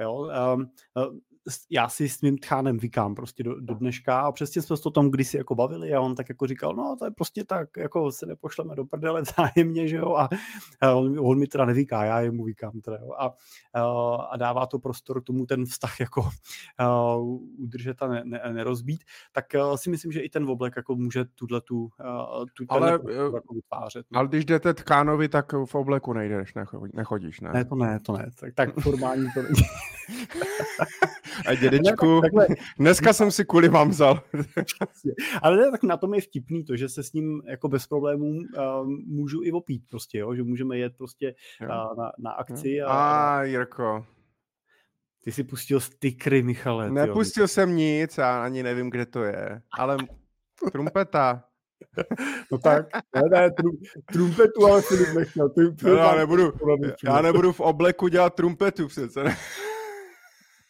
jo 0.00 0.14
um, 0.14 0.70
já 1.70 1.88
si 1.88 2.08
s 2.08 2.22
mým 2.22 2.38
tchánem 2.38 2.78
vykám 2.78 3.14
prostě 3.14 3.42
do, 3.42 3.60
do 3.60 3.74
dneška 3.74 4.20
a 4.20 4.32
přesně 4.32 4.62
jsme 4.62 4.76
se 4.76 4.82
to 4.82 4.90
tam 4.90 5.10
kdysi 5.10 5.36
jako 5.36 5.54
bavili 5.54 5.94
a 5.94 6.00
on 6.00 6.14
tak 6.14 6.28
jako 6.28 6.46
říkal, 6.46 6.74
no 6.74 6.96
to 6.98 7.04
je 7.04 7.10
prostě 7.10 7.44
tak, 7.44 7.68
jako 7.76 8.12
se 8.12 8.26
nepošleme 8.26 8.76
do 8.76 8.84
prdele 8.84 9.22
zájemně, 9.36 9.88
že 9.88 9.96
jo, 9.96 10.14
a, 10.14 10.28
a 10.80 10.94
on, 10.94 11.18
on, 11.18 11.38
mi 11.38 11.46
teda 11.46 11.64
nevyká, 11.64 12.04
já 12.04 12.20
jemu 12.20 12.44
vykám 12.44 12.80
teda, 12.80 12.96
jo, 12.96 13.10
a, 13.18 13.34
a, 14.30 14.36
dává 14.36 14.66
to 14.66 14.78
prostor 14.78 15.22
tomu 15.22 15.46
ten 15.46 15.64
vztah 15.64 16.00
jako 16.00 16.28
a, 16.78 17.16
udržet 17.58 18.02
a 18.02 18.06
ne, 18.06 18.22
ne, 18.24 18.40
nerozbít, 18.52 19.04
tak 19.32 19.44
si 19.76 19.90
myslím, 19.90 20.12
že 20.12 20.20
i 20.20 20.28
ten 20.28 20.50
oblek 20.50 20.72
jako 20.76 20.94
může 20.94 21.24
tuhle 21.24 21.60
tu, 21.60 21.88
tu 22.54 22.64
ale, 22.68 22.92
jako 23.32 23.54
vytvářet. 23.54 24.06
No. 24.10 24.18
Ale 24.18 24.28
když 24.28 24.44
jdete 24.44 24.74
tkánovi, 24.74 25.28
tak 25.28 25.52
v 25.52 25.74
obleku 25.74 26.12
nejdeš, 26.12 26.54
nechodíš, 26.94 27.40
ne? 27.40 27.50
Ne, 27.52 27.64
to 27.64 27.74
ne, 27.74 27.98
to 28.00 28.12
ne, 28.12 28.30
tak, 28.40 28.54
tak 28.54 28.80
formální 28.80 29.26
to 29.34 29.42
není. 29.42 29.54
A 31.46 31.54
dědečku, 31.54 32.20
ne, 32.20 32.30
tak, 32.48 32.58
dneska 32.78 33.12
jsem 33.12 33.30
si 33.30 33.44
kvůli 33.44 33.68
vám 33.68 33.88
vzal. 33.88 34.22
Ale 35.42 35.56
ne, 35.56 35.70
tak 35.70 35.82
na 35.82 35.96
tom 35.96 36.14
je 36.14 36.20
vtipný 36.20 36.64
to, 36.64 36.76
že 36.76 36.88
se 36.88 37.02
s 37.02 37.12
ním 37.12 37.42
jako 37.46 37.68
bez 37.68 37.86
problémů 37.86 38.26
uh, 38.26 38.88
můžu 39.06 39.42
i 39.42 39.52
opít 39.52 39.82
prostě, 39.90 40.18
jo? 40.18 40.34
že 40.34 40.42
můžeme 40.42 40.78
jet 40.78 40.92
prostě 40.98 41.34
uh, 41.62 41.68
na, 41.68 42.12
na 42.18 42.30
akci. 42.30 42.80
A, 42.82 42.92
a 42.92 43.42
Jirko. 43.42 44.06
Ty 45.24 45.32
si 45.32 45.44
pustil 45.44 45.80
stikry, 45.80 46.42
Michale. 46.42 46.90
Nepustil 46.90 47.44
jo. 47.44 47.48
jsem 47.48 47.76
nic 47.76 48.18
a 48.18 48.44
ani 48.44 48.62
nevím, 48.62 48.90
kde 48.90 49.06
to 49.06 49.24
je, 49.24 49.62
ale 49.78 49.96
trumpeta. 50.72 51.44
No 52.52 52.58
tak, 52.58 52.86
ne, 53.14 53.22
ne, 53.30 53.50
trum, 53.50 53.72
trumpetu 54.12 54.66
ale 54.66 54.82
Filip 54.82 55.08
nechtěl. 55.14 55.50
No, 55.84 55.90
já, 55.92 56.14
nebudu, 56.14 56.52
já 57.04 57.22
nebudu 57.22 57.52
v 57.52 57.60
obleku 57.60 58.08
dělat 58.08 58.34
trumpetu 58.34 58.88
přece. 58.88 59.24
Ne? 59.24 59.36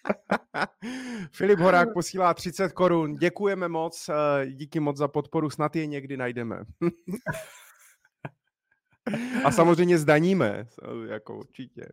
Filip 1.33 1.59
Horák 1.59 1.89
posílá 1.95 2.35
30 2.35 2.73
korun. 2.73 3.15
Děkujeme 3.15 3.69
moc, 3.69 4.09
eh, 4.09 4.47
díky 4.47 4.81
moc 4.81 4.97
za 4.97 5.09
podporu, 5.09 5.51
snad 5.51 5.77
je 5.77 5.87
někdy 5.87 6.17
najdeme. 6.17 6.65
A 9.45 9.51
samozřejmě 9.51 9.99
zdaníme, 9.99 10.67
jako 11.09 11.39
určitě. 11.39 11.87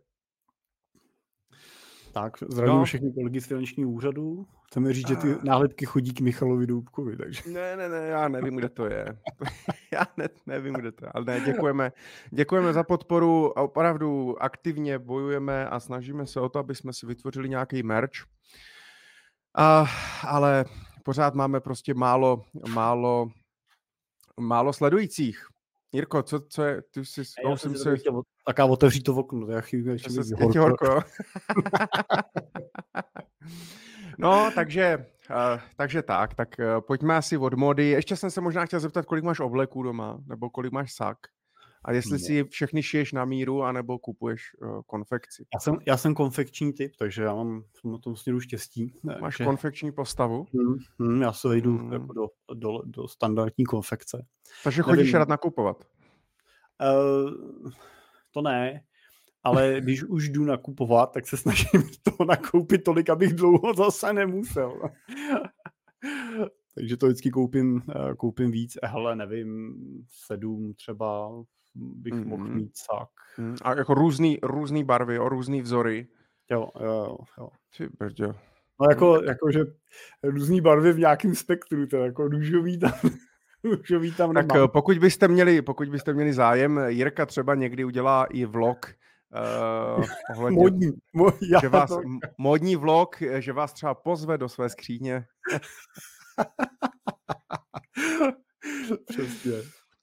Tak, 2.12 2.32
zdravím 2.48 2.74
no. 2.74 2.84
všechny 2.84 3.12
kolegy 3.12 3.40
z 3.40 3.46
finančního 3.46 3.90
úřadu. 3.90 4.46
Chceme 4.66 4.92
říct, 4.92 5.08
že 5.08 5.16
ty 5.16 5.34
ah. 5.34 5.38
nálepky 5.42 5.86
chodí 5.86 6.14
k 6.14 6.20
Michalovi 6.20 6.66
Doubkovi, 6.66 7.16
takže... 7.16 7.42
Ne, 7.50 7.76
ne, 7.76 7.88
ne, 7.88 8.06
já 8.06 8.28
nevím, 8.28 8.56
kde 8.56 8.68
to 8.68 8.86
je. 8.86 9.18
já 9.92 10.06
ne, 10.16 10.28
nevím, 10.46 10.74
kde 10.74 10.92
to 10.92 11.04
je. 11.04 11.10
Ale 11.14 11.24
ne, 11.24 11.40
děkujeme, 11.40 11.92
děkujeme 12.30 12.72
za 12.72 12.82
podporu. 12.82 13.48
Opravdu 13.48 14.42
aktivně 14.42 14.98
bojujeme 14.98 15.68
a 15.68 15.80
snažíme 15.80 16.26
se 16.26 16.40
o 16.40 16.48
to, 16.48 16.58
aby 16.58 16.74
jsme 16.74 16.92
si 16.92 17.06
vytvořili 17.06 17.48
nějaký 17.48 17.82
merch. 17.82 18.24
A, 19.56 19.86
ale 20.26 20.64
pořád 21.04 21.34
máme 21.34 21.60
prostě 21.60 21.94
málo, 21.94 22.44
málo, 22.68 23.30
málo 24.40 24.72
sledujících. 24.72 25.46
Jirko, 25.92 26.22
co, 26.22 26.40
co 26.40 26.64
je, 26.64 26.82
ty 26.82 27.04
jsi, 27.04 27.22
já 27.48 27.56
jsem 27.56 27.76
se... 27.76 27.96
Chtěl, 27.96 28.22
taká 28.46 28.64
otevřít 28.64 29.02
to 29.02 29.14
okno, 29.14 29.50
já 29.50 29.60
chvíli, 29.60 29.92
ještě 29.92 30.10
se 30.10 30.36
horko. 30.40 30.60
horko. 30.60 30.88
no, 34.18 34.50
takže, 34.54 35.06
uh, 35.30 35.60
takže 35.76 36.02
tak, 36.02 36.34
tak 36.34 36.48
uh, 36.58 36.80
pojďme 36.80 37.16
asi 37.16 37.36
od 37.36 37.54
mody. 37.54 37.88
Ještě 37.88 38.16
jsem 38.16 38.30
se 38.30 38.40
možná 38.40 38.66
chtěl 38.66 38.80
zeptat, 38.80 39.06
kolik 39.06 39.24
máš 39.24 39.40
obleků 39.40 39.82
doma, 39.82 40.18
nebo 40.26 40.50
kolik 40.50 40.72
máš 40.72 40.94
sak. 40.94 41.18
A 41.88 41.92
jestli 41.92 42.18
si 42.18 42.44
všechny 42.44 42.82
šiješ 42.82 43.12
na 43.12 43.24
míru, 43.24 43.62
anebo 43.62 43.98
kupuješ 43.98 44.42
uh, 44.62 44.80
konfekci. 44.86 45.44
Já 45.54 45.60
jsem, 45.60 45.76
já 45.86 45.96
jsem 45.96 46.14
konfekční 46.14 46.72
typ, 46.72 46.92
takže 46.98 47.22
já 47.22 47.34
mám 47.34 47.62
na 47.84 47.98
tom 47.98 48.16
směru 48.16 48.40
štěstí. 48.40 48.94
Máš 49.20 49.36
že... 49.36 49.44
konfekční 49.44 49.92
postavu? 49.92 50.46
Hmm, 50.54 50.78
hmm, 51.00 51.22
já 51.22 51.32
se 51.32 51.48
vejdu 51.48 51.78
hmm. 51.78 51.92
jako 51.92 52.12
do, 52.12 52.28
do, 52.54 52.82
do 52.84 53.08
standardní 53.08 53.64
konfekce. 53.64 54.26
Takže 54.64 54.82
chodíš 54.82 54.98
Nevím. 54.98 55.14
rád 55.14 55.28
nakupovat? 55.28 55.84
Uh, 56.80 57.70
to 58.30 58.42
ne, 58.42 58.80
ale 59.44 59.76
když 59.80 60.04
už 60.04 60.28
jdu 60.28 60.44
nakupovat, 60.44 61.12
tak 61.12 61.26
se 61.26 61.36
snažím 61.36 61.82
to 62.02 62.24
nakoupit 62.24 62.84
tolik, 62.84 63.10
abych 63.10 63.32
dlouho 63.32 63.74
zase 63.74 64.12
nemusel. 64.12 64.80
Takže 66.74 66.96
to 66.96 67.06
vždycky 67.06 67.30
koupím, 67.30 67.82
eh, 67.90 68.14
koupím 68.14 68.50
víc. 68.50 68.78
Hele, 68.84 69.16
nevím, 69.16 69.74
sedm 70.08 70.74
třeba 70.74 71.30
bych 71.74 72.14
mm. 72.14 72.28
mohl 72.28 72.44
mít 72.44 72.76
sak. 72.76 73.08
Mm. 73.38 73.56
A 73.62 73.74
jako 73.74 73.94
různý, 73.94 74.38
různý 74.42 74.84
barvy, 74.84 75.18
o 75.18 75.28
různý 75.28 75.62
vzory. 75.62 76.08
Jo, 76.50 76.68
jo, 76.80 77.18
jo. 77.38 77.48
Ty 77.76 77.88
brďo. 77.98 78.34
No 78.80 78.86
jako, 78.90 79.22
jako, 79.22 79.50
že 79.50 79.60
různý 80.22 80.60
barvy 80.60 80.92
v 80.92 80.98
nějakém 80.98 81.34
spektru, 81.34 81.86
to 81.86 81.96
jako 81.96 82.28
růžový 82.28 82.78
tam, 82.78 82.92
růžový 83.64 84.14
tam 84.14 84.34
Tak 84.34 84.52
nemám. 84.52 84.68
pokud 84.68 84.98
byste, 84.98 85.28
měli, 85.28 85.62
pokud 85.62 85.88
byste 85.88 86.14
měli 86.14 86.32
zájem, 86.32 86.80
Jirka 86.86 87.26
třeba 87.26 87.54
někdy 87.54 87.84
udělá 87.84 88.24
i 88.24 88.44
vlog 88.44 88.94
Uh, 89.98 90.04
ohledně, 90.36 90.56
modní, 90.56 90.92
mo, 91.12 91.32
já 91.52 91.60
že 91.60 91.68
vás, 91.68 91.88
to... 91.88 92.00
modní 92.38 92.76
vlog, 92.76 93.16
že 93.38 93.52
vás 93.52 93.72
třeba 93.72 93.94
pozve 93.94 94.38
do 94.38 94.48
své 94.48 94.68
skříně. 94.68 95.26
Přesně. 99.08 99.52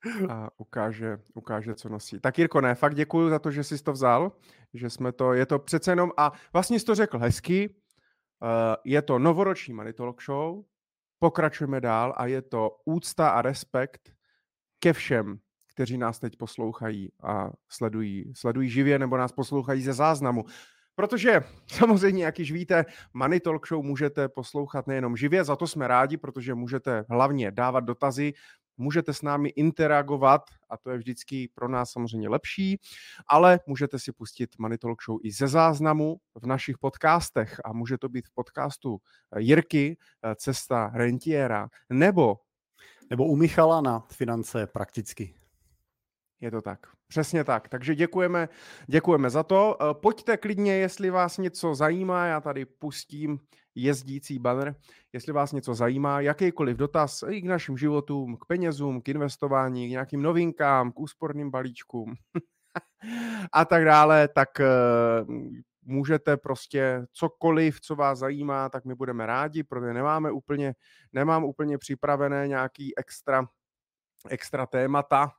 A 0.30 0.50
ukáže, 0.58 1.18
ukáže, 1.34 1.76
co 1.76 1.90
nosí. 1.90 2.20
Tak 2.20 2.38
Jirko, 2.38 2.62
ne, 2.62 2.76
fakt 2.76 2.96
děkuji 2.96 3.30
za 3.30 3.40
to, 3.40 3.52
že 3.52 3.64
jsi 3.64 3.84
to 3.84 3.92
vzal, 3.92 4.32
že 4.74 4.90
jsme 4.90 5.12
to, 5.12 5.34
je 5.34 5.46
to 5.46 5.60
přece 5.60 5.92
jenom, 5.92 6.12
a 6.18 6.32
vlastně 6.54 6.80
jsi 6.80 6.86
to 6.86 6.96
řekl 6.96 7.20
hezky, 7.20 7.70
uh, 7.70 8.50
je 8.84 9.02
to 9.02 9.20
novoroční 9.20 9.74
Manitolog 9.74 10.22
Show, 10.22 10.64
pokračujeme 11.20 11.82
dál 11.82 12.14
a 12.18 12.26
je 12.26 12.42
to 12.42 12.78
úcta 12.86 13.30
a 13.30 13.42
respekt 13.42 14.14
ke 14.80 14.94
všem, 14.94 15.40
kteří 15.74 15.98
nás 15.98 16.20
teď 16.20 16.38
poslouchají 16.38 17.12
a 17.24 17.50
sledují, 17.70 18.34
sledují 18.36 18.70
živě 18.70 19.00
nebo 19.00 19.18
nás 19.18 19.32
poslouchají 19.32 19.82
ze 19.82 19.94
záznamu. 19.94 20.46
Protože 20.96 21.42
samozřejmě, 21.68 22.26
jak 22.26 22.40
již 22.40 22.52
víte, 22.52 22.86
Money 23.14 23.40
Talk 23.40 23.68
Show 23.68 23.86
můžete 23.86 24.30
poslouchat 24.30 24.88
nejenom 24.88 25.18
živě, 25.18 25.44
za 25.44 25.56
to 25.56 25.68
jsme 25.68 25.88
rádi, 25.88 26.18
protože 26.18 26.56
můžete 26.56 27.06
hlavně 27.10 27.52
dávat 27.52 27.80
dotazy, 27.80 28.34
můžete 28.78 29.14
s 29.14 29.22
námi 29.22 29.50
interagovat 29.50 30.42
a 30.70 30.78
to 30.78 30.92
je 30.92 30.98
vždycky 30.98 31.50
pro 31.56 31.68
nás 31.68 31.92
samozřejmě 31.92 32.30
lepší, 32.30 32.80
ale 33.28 33.60
můžete 33.68 34.00
si 34.00 34.12
pustit 34.12 34.50
Money 34.60 34.78
Talk 34.78 35.04
Show 35.04 35.20
i 35.24 35.32
ze 35.32 35.48
záznamu 35.48 36.18
v 36.36 36.46
našich 36.46 36.78
podcastech 36.78 37.62
a 37.66 37.74
může 37.74 37.98
to 37.98 38.10
být 38.10 38.28
v 38.28 38.34
podcastu 38.34 38.98
Jirky, 39.38 39.98
Cesta 40.36 40.92
rentiera, 40.94 41.70
nebo 41.90 42.38
nebo 43.10 43.26
u 43.26 43.36
Michala 43.36 43.82
na 43.82 44.00
finance 44.00 44.68
prakticky. 44.68 45.36
Je 46.42 46.52
to 46.52 46.62
tak. 46.62 46.80
Přesně 47.08 47.44
tak. 47.44 47.70
Takže 47.70 47.96
děkujeme, 47.96 48.50
děkujeme 48.88 49.30
za 49.30 49.44
to. 49.44 49.78
Eh, 49.82 49.94
pojďte 49.94 50.38
klidně, 50.38 50.74
jestli 50.74 51.10
vás 51.10 51.38
něco 51.38 51.76
zajímá, 51.76 52.26
já 52.26 52.42
tady 52.42 52.66
pustím 52.66 53.40
jezdící 53.76 54.40
banner, 54.40 54.76
jestli 55.14 55.34
vás 55.34 55.52
něco 55.52 55.74
zajímá, 55.74 56.22
jakýkoliv 56.22 56.78
dotaz 56.78 57.24
i 57.30 57.42
k 57.42 57.46
našim 57.46 57.78
životům, 57.78 58.38
k 58.38 58.46
penězům, 58.46 59.02
k 59.02 59.10
investování, 59.10 59.88
k 59.88 59.92
nějakým 59.92 60.22
novinkám, 60.22 60.92
k 60.92 61.00
úsporným 61.00 61.52
balíčkům 61.52 62.14
a 63.54 63.66
tak 63.66 63.86
dále, 63.86 64.28
tak 64.28 64.60
eh, 64.60 64.66
můžete 65.86 66.38
prostě 66.38 67.06
cokoliv, 67.12 67.82
co 67.82 67.96
vás 67.96 68.20
zajímá, 68.20 68.70
tak 68.70 68.86
my 68.86 68.96
budeme 68.96 69.26
rádi, 69.26 69.64
protože 69.64 69.94
nemáme 69.94 70.32
úplně, 70.32 70.74
nemám 71.14 71.44
úplně 71.44 71.78
připravené 71.78 72.48
nějaký 72.48 72.98
extra, 72.98 73.48
extra 74.30 74.66
témata, 74.66 75.32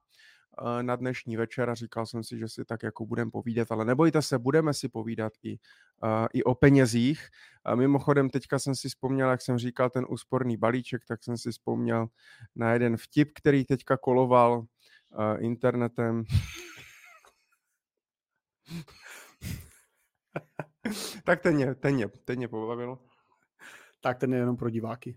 na 0.82 0.96
dnešní 0.96 1.36
večer 1.36 1.70
a 1.70 1.75
říkal 1.75 2.06
jsem 2.06 2.25
si, 2.25 2.38
že 2.38 2.48
si 2.48 2.64
tak 2.64 2.82
jako 2.82 3.06
budeme 3.06 3.30
povídat, 3.30 3.72
ale 3.72 3.84
nebojte 3.84 4.22
se, 4.22 4.38
budeme 4.38 4.75
si 4.75 4.88
povídat 4.88 5.32
i, 5.42 5.58
uh, 6.02 6.26
i 6.32 6.44
o 6.44 6.54
penězích. 6.54 7.28
A 7.64 7.74
mimochodem, 7.74 8.31
teďka 8.31 8.59
jsem 8.59 8.74
si 8.74 8.88
vzpomněl, 8.88 9.31
jak 9.31 9.42
jsem 9.42 9.59
říkal, 9.59 9.90
ten 9.90 10.07
úsporný 10.09 10.57
balíček, 10.57 11.02
tak 11.09 11.24
jsem 11.24 11.38
si 11.38 11.50
vzpomněl 11.50 12.07
na 12.54 12.72
jeden 12.72 12.96
vtip, 12.96 13.31
který 13.35 13.64
teďka 13.64 13.96
koloval 13.96 14.59
uh, 14.59 14.66
internetem. 15.38 16.24
tak 21.24 21.42
ten 21.42 21.54
mě, 21.54 21.74
ten 21.74 21.94
mě, 21.94 22.09
ten 22.09 22.37
mě 22.37 22.48
pobavil. 22.48 22.98
Tak 24.00 24.18
ten 24.18 24.33
je 24.33 24.38
jenom 24.38 24.57
pro 24.57 24.70
diváky. 24.70 25.16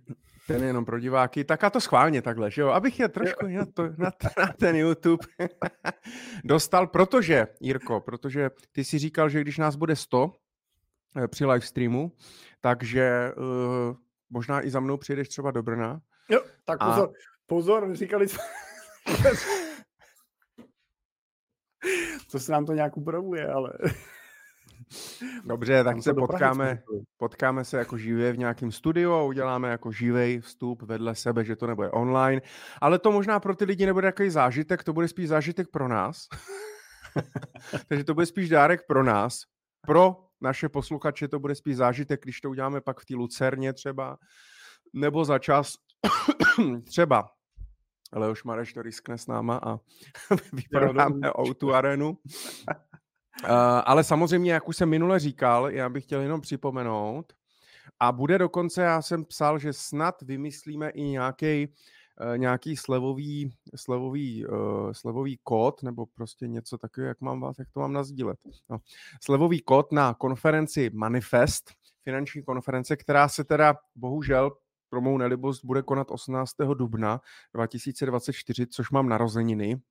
Ten 0.49 0.61
je 0.61 0.67
jenom 0.67 0.85
pro 0.85 0.99
diváky. 0.99 1.43
Tak 1.43 1.63
a 1.63 1.69
to 1.69 1.81
schválně 1.81 2.21
takhle, 2.21 2.51
že 2.51 2.61
jo? 2.61 2.69
Abych 2.69 2.99
je 2.99 3.09
trošku 3.09 3.47
na, 3.47 3.65
to, 3.65 3.83
na, 3.97 4.11
na 4.37 4.53
ten 4.59 4.75
YouTube 4.75 5.25
dostal, 6.43 6.87
protože, 6.87 7.47
Jirko, 7.59 7.99
protože 7.99 8.49
ty 8.71 8.83
si 8.83 8.99
říkal, 8.99 9.29
že 9.29 9.41
když 9.41 9.57
nás 9.57 9.75
bude 9.75 9.95
100 9.95 10.33
eh, 11.15 11.27
při 11.27 11.45
live 11.45 11.65
streamu, 11.65 12.11
takže 12.61 13.31
uh, 13.37 13.95
možná 14.29 14.65
i 14.65 14.69
za 14.69 14.79
mnou 14.79 14.97
přijedeš 14.97 15.29
třeba 15.29 15.51
do 15.51 15.63
Brna. 15.63 16.01
Jo, 16.29 16.41
tak 16.65 16.79
pozor, 16.79 17.09
a... 17.09 17.13
pozor, 17.45 17.95
říkali 17.95 18.27
jsme... 18.27 18.43
to 22.31 22.39
se 22.39 22.51
nám 22.51 22.65
to 22.65 22.73
nějak 22.73 22.97
upravuje, 22.97 23.47
ale... 23.47 23.73
Dobře, 25.45 25.83
tak 25.83 26.03
se 26.03 26.13
potkáme, 26.13 26.83
potkáme 27.17 27.65
se 27.65 27.77
jako 27.77 27.97
živě 27.97 28.33
v 28.33 28.37
nějakém 28.37 28.71
studiu 28.71 29.13
a 29.13 29.23
uděláme 29.23 29.69
jako 29.69 29.91
živej 29.91 30.39
vstup 30.39 30.81
vedle 30.81 31.15
sebe, 31.15 31.45
že 31.45 31.55
to 31.55 31.67
nebude 31.67 31.91
online. 31.91 32.41
Ale 32.81 32.99
to 32.99 33.11
možná 33.11 33.39
pro 33.39 33.55
ty 33.55 33.65
lidi 33.65 33.85
nebude 33.85 34.07
takový 34.07 34.29
zážitek, 34.29 34.83
to 34.83 34.93
bude 34.93 35.07
spíš 35.07 35.27
zážitek 35.27 35.67
pro 35.71 35.87
nás. 35.87 36.27
Takže 37.87 38.03
to 38.03 38.13
bude 38.13 38.25
spíš 38.25 38.49
dárek 38.49 38.81
pro 38.87 39.03
nás. 39.03 39.41
Pro 39.87 40.15
naše 40.41 40.69
posluchače 40.69 41.27
to 41.27 41.39
bude 41.39 41.55
spíš 41.55 41.75
zážitek, 41.75 42.23
když 42.23 42.41
to 42.41 42.49
uděláme 42.49 42.81
pak 42.81 42.99
v 42.99 43.05
té 43.05 43.15
Lucerně 43.15 43.73
třeba, 43.73 44.17
nebo 44.93 45.25
za 45.25 45.39
čas 45.39 45.73
třeba 46.85 47.29
Leoš 48.13 48.43
Mareš 48.43 48.73
to 48.73 48.81
riskne 48.81 49.17
s 49.17 49.27
náma 49.27 49.57
a 49.63 49.79
vyprodáme 50.53 51.31
o 51.31 51.53
tu 51.53 51.73
arenu. 51.73 52.17
Uh, 53.43 53.49
ale 53.85 54.03
samozřejmě, 54.03 54.53
jak 54.53 54.67
už 54.67 54.77
jsem 54.77 54.89
minule 54.89 55.19
říkal, 55.19 55.71
já 55.71 55.89
bych 55.89 56.03
chtěl 56.03 56.21
jenom 56.21 56.41
připomenout, 56.41 57.33
a 57.99 58.11
bude 58.11 58.37
dokonce, 58.37 58.81
já 58.81 59.01
jsem 59.01 59.25
psal, 59.25 59.59
že 59.59 59.73
snad 59.73 60.21
vymyslíme 60.21 60.89
i 60.89 61.03
nějaký 61.03 61.67
uh, 61.67 62.37
nějaký 62.37 62.77
slevový, 62.77 63.53
slevový, 63.75 64.45
uh, 64.47 64.91
slevový 64.91 65.39
kód, 65.43 65.83
nebo 65.83 66.05
prostě 66.05 66.47
něco 66.47 66.77
takového, 66.77 67.07
jak, 67.07 67.21
mám 67.21 67.53
jak 67.59 67.71
to 67.71 67.79
mám 67.79 67.93
nazdílet. 67.93 68.39
No. 68.69 68.77
Slevový 69.23 69.61
kód 69.61 69.91
na 69.91 70.13
konferenci 70.13 70.89
Manifest, 70.93 71.71
finanční 72.03 72.43
konference, 72.43 72.95
která 72.95 73.27
se 73.27 73.43
teda 73.43 73.75
bohužel 73.95 74.51
pro 74.89 75.01
mou 75.01 75.17
nelibost 75.17 75.65
bude 75.65 75.81
konat 75.81 76.11
18. 76.11 76.55
dubna 76.73 77.21
2024, 77.53 78.67
což 78.67 78.91
mám 78.91 79.09
narozeniny, 79.09 79.81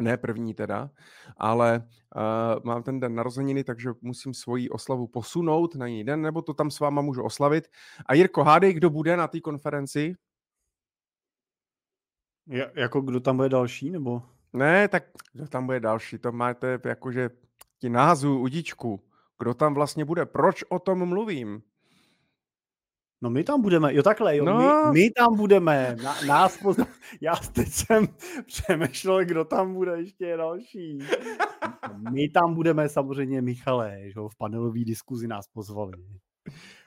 ne 0.00 0.16
první 0.16 0.54
teda, 0.54 0.90
ale 1.36 1.88
uh, 2.16 2.64
mám 2.64 2.82
ten 2.82 3.00
den 3.00 3.14
narozeniny, 3.14 3.64
takže 3.64 3.90
musím 4.00 4.34
svoji 4.34 4.70
oslavu 4.70 5.06
posunout 5.06 5.74
na 5.74 5.86
jiný 5.86 6.04
den, 6.04 6.22
nebo 6.22 6.42
to 6.42 6.54
tam 6.54 6.70
s 6.70 6.80
váma 6.80 7.02
můžu 7.02 7.22
oslavit. 7.22 7.68
A 8.06 8.14
Jirko, 8.14 8.44
hádej, 8.44 8.74
kdo 8.74 8.90
bude 8.90 9.16
na 9.16 9.28
té 9.28 9.40
konferenci? 9.40 10.14
Ja, 12.46 12.66
jako 12.74 13.00
kdo 13.00 13.20
tam 13.20 13.36
bude 13.36 13.48
další, 13.48 13.90
nebo? 13.90 14.22
Ne, 14.52 14.88
tak 14.88 15.04
kdo 15.32 15.48
tam 15.48 15.66
bude 15.66 15.80
další, 15.80 16.18
to 16.18 16.32
máte 16.32 16.78
jakože 16.84 17.30
ti 17.80 17.88
názvu 17.88 18.40
udičku. 18.40 19.00
Kdo 19.38 19.54
tam 19.54 19.74
vlastně 19.74 20.04
bude? 20.04 20.26
Proč 20.26 20.62
o 20.68 20.78
tom 20.78 21.08
mluvím? 21.08 21.62
No 23.24 23.30
my 23.30 23.44
tam 23.44 23.62
budeme, 23.62 23.94
jo 23.94 24.02
takhle, 24.02 24.36
jo, 24.36 24.44
no. 24.44 24.58
my, 24.58 25.00
my 25.00 25.10
tam 25.10 25.36
budeme, 25.36 25.96
Na, 26.02 26.14
nás 26.26 26.56
pozna... 26.56 26.86
já 27.20 27.36
teď 27.52 27.68
jsem 27.68 28.08
přemýšlel, 28.46 29.24
kdo 29.24 29.44
tam 29.44 29.74
bude 29.74 30.00
ještě 30.00 30.36
další. 30.36 30.98
My 32.10 32.28
tam 32.28 32.54
budeme 32.54 32.88
samozřejmě 32.88 33.42
Michale, 33.42 34.00
že 34.04 34.14
v 34.14 34.36
panelové 34.38 34.84
diskuzi 34.84 35.28
nás 35.28 35.48
pozvali. 35.48 35.92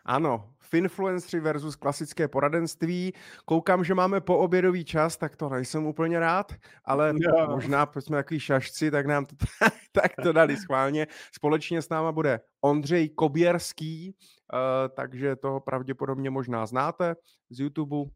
Ano, 0.05 0.49
Finfluencery 0.69 1.39
versus 1.41 1.75
klasické 1.75 2.27
poradenství. 2.27 3.13
Koukám, 3.45 3.83
že 3.83 3.93
máme 3.93 4.21
poobědový 4.21 4.85
čas, 4.85 5.17
tak 5.17 5.35
to 5.35 5.49
nejsem 5.49 5.85
úplně 5.85 6.19
rád, 6.19 6.53
ale 6.85 7.13
no. 7.13 7.47
možná, 7.47 7.85
protože 7.85 8.01
jsme 8.01 8.17
takový 8.17 8.39
šašci, 8.39 8.91
tak 8.91 9.05
nám 9.05 9.25
to, 9.25 9.35
tak 9.91 10.11
to 10.23 10.33
dali 10.33 10.57
schválně. 10.57 11.07
Společně 11.35 11.81
s 11.81 11.89
náma 11.89 12.11
bude 12.11 12.39
Ondřej 12.61 13.09
Koběrský, 13.09 14.15
uh, 14.53 14.59
takže 14.95 15.35
toho 15.35 15.59
pravděpodobně 15.59 16.29
možná 16.29 16.65
znáte 16.65 17.15
z 17.49 17.59
YouTube. 17.59 18.11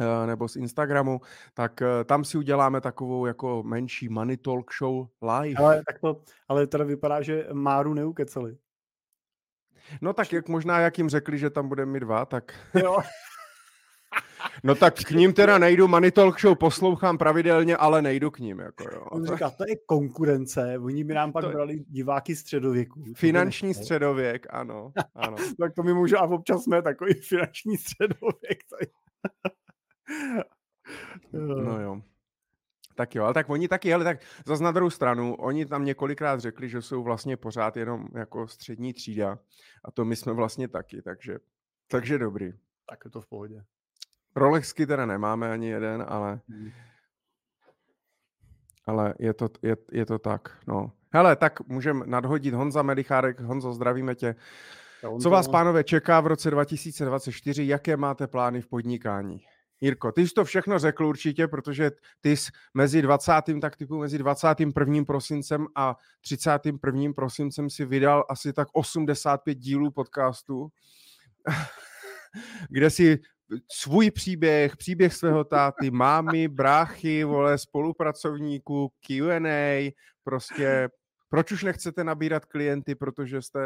eh, 0.00 0.26
nebo 0.26 0.48
z 0.48 0.56
Instagramu, 0.56 1.20
tak 1.54 1.82
eh, 1.82 2.04
tam 2.04 2.24
si 2.24 2.38
uděláme 2.38 2.80
takovou 2.80 3.26
jako 3.26 3.62
menší 3.62 4.08
money 4.08 4.36
talk 4.36 4.70
show 4.78 5.06
live. 5.22 5.54
Ale, 5.58 5.82
tak 5.86 5.98
to, 6.00 6.20
ale 6.48 6.66
teda 6.66 6.84
vypadá, 6.84 7.22
že 7.22 7.46
Máru 7.52 7.94
neukeceli. 7.94 8.56
No 10.00 10.12
tak 10.12 10.32
jak 10.32 10.48
možná, 10.48 10.78
jak 10.78 10.98
jim 10.98 11.08
řekli, 11.08 11.38
že 11.38 11.50
tam 11.50 11.68
budeme 11.68 11.92
mít 11.92 12.00
dva, 12.00 12.24
tak... 12.24 12.54
Jo. 12.74 12.98
No 14.64 14.74
tak 14.74 14.94
k 14.94 15.10
ním 15.10 15.32
teda 15.32 15.58
nejdu, 15.58 15.88
Money 15.88 16.10
Talk 16.10 16.40
Show 16.40 16.58
poslouchám 16.58 17.18
pravidelně, 17.18 17.76
ale 17.76 18.02
nejdu 18.02 18.30
k 18.30 18.38
ním. 18.38 18.58
Jako 18.58 18.84
jo. 18.92 19.04
On 19.10 19.26
říká, 19.26 19.50
to 19.50 19.64
je 19.68 19.76
konkurence, 19.86 20.78
oni 20.78 21.04
by 21.04 21.14
nám 21.14 21.32
pak 21.32 21.44
to... 21.44 21.50
brali 21.50 21.78
diváky 21.88 22.36
středověku. 22.36 23.02
Finanční 23.16 23.74
středověk, 23.74 24.46
ano. 24.50 24.92
ano. 25.14 25.36
tak 25.60 25.74
to 25.74 25.82
my 25.82 25.94
můžeme, 25.94 26.20
a 26.20 26.24
občas 26.24 26.62
jsme 26.62 26.82
takový 26.82 27.14
finanční 27.14 27.76
středověk. 27.76 28.58
no 31.32 31.80
jo. 31.80 32.00
Tak 32.94 33.14
jo, 33.14 33.24
ale 33.24 33.34
tak 33.34 33.50
oni 33.50 33.68
taky, 33.68 33.94
ale 33.94 34.04
tak 34.04 34.18
zase 34.46 34.64
na 34.64 34.72
druhou 34.72 34.90
stranu, 34.90 35.34
oni 35.34 35.66
tam 35.66 35.84
několikrát 35.84 36.40
řekli, 36.40 36.68
že 36.68 36.82
jsou 36.82 37.02
vlastně 37.02 37.36
pořád 37.36 37.76
jenom 37.76 38.08
jako 38.14 38.48
střední 38.48 38.92
třída 38.92 39.38
a 39.84 39.90
to 39.90 40.04
my 40.04 40.16
jsme 40.16 40.32
vlastně 40.32 40.68
taky, 40.68 41.02
takže, 41.02 41.38
takže 41.88 42.18
dobrý. 42.18 42.52
Tak 42.88 42.98
je 43.04 43.10
to 43.10 43.20
v 43.20 43.26
pohodě. 43.26 43.64
Rolexky 44.36 44.86
teda 44.86 45.06
nemáme 45.06 45.52
ani 45.52 45.68
jeden, 45.68 46.04
ale 46.08 46.40
hmm. 46.48 46.70
ale 48.86 49.14
je 49.18 49.34
to, 49.34 49.48
je, 49.62 49.76
je 49.92 50.06
to 50.06 50.18
tak, 50.18 50.58
no. 50.66 50.92
Hele, 51.12 51.36
tak 51.36 51.68
můžeme 51.68 52.06
nadhodit 52.06 52.54
Honza 52.54 52.82
Medichárek. 52.82 53.40
Honzo, 53.40 53.72
zdravíme 53.72 54.14
tě. 54.14 54.34
Co 55.22 55.30
vás, 55.30 55.48
pánové, 55.48 55.84
čeká 55.84 56.20
v 56.20 56.26
roce 56.26 56.50
2024? 56.50 57.66
Jaké 57.66 57.96
máte 57.96 58.26
plány 58.26 58.60
v 58.60 58.66
podnikání? 58.66 59.40
Jirko, 59.84 60.12
ty 60.12 60.28
jsi 60.28 60.34
to 60.34 60.44
všechno 60.44 60.78
řekl 60.78 61.06
určitě, 61.06 61.48
protože 61.48 61.90
ty 62.20 62.36
jsi 62.36 62.50
mezi 62.74 63.02
20. 63.02 63.32
tak 63.60 63.76
typu 63.76 63.98
mezi 63.98 64.18
21. 64.18 65.04
prosincem 65.04 65.66
a 65.74 65.96
31. 66.20 67.12
prosincem 67.12 67.70
si 67.70 67.84
vydal 67.84 68.24
asi 68.28 68.52
tak 68.52 68.68
85 68.72 69.54
dílů 69.54 69.90
podcastu, 69.90 70.68
kde 72.70 72.90
si 72.90 73.18
svůj 73.72 74.10
příběh, 74.10 74.76
příběh 74.76 75.14
svého 75.14 75.44
táty, 75.44 75.90
mámy, 75.90 76.48
bráchy, 76.48 77.24
vole, 77.24 77.58
spolupracovníků, 77.58 78.92
Q&A, 79.00 79.92
prostě 80.24 80.88
proč 81.28 81.52
už 81.52 81.62
nechcete 81.62 82.04
nabírat 82.04 82.44
klienty, 82.44 82.94
protože 82.94 83.42
jste 83.42 83.60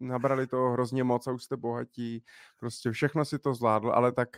nabrali 0.00 0.46
toho 0.46 0.72
hrozně 0.72 1.04
moc 1.04 1.26
a 1.26 1.32
už 1.32 1.44
jste 1.44 1.56
bohatí, 1.56 2.24
prostě 2.60 2.90
všechno 2.90 3.24
si 3.24 3.38
to 3.38 3.54
zvládl, 3.54 3.90
ale 3.90 4.12
tak 4.12 4.28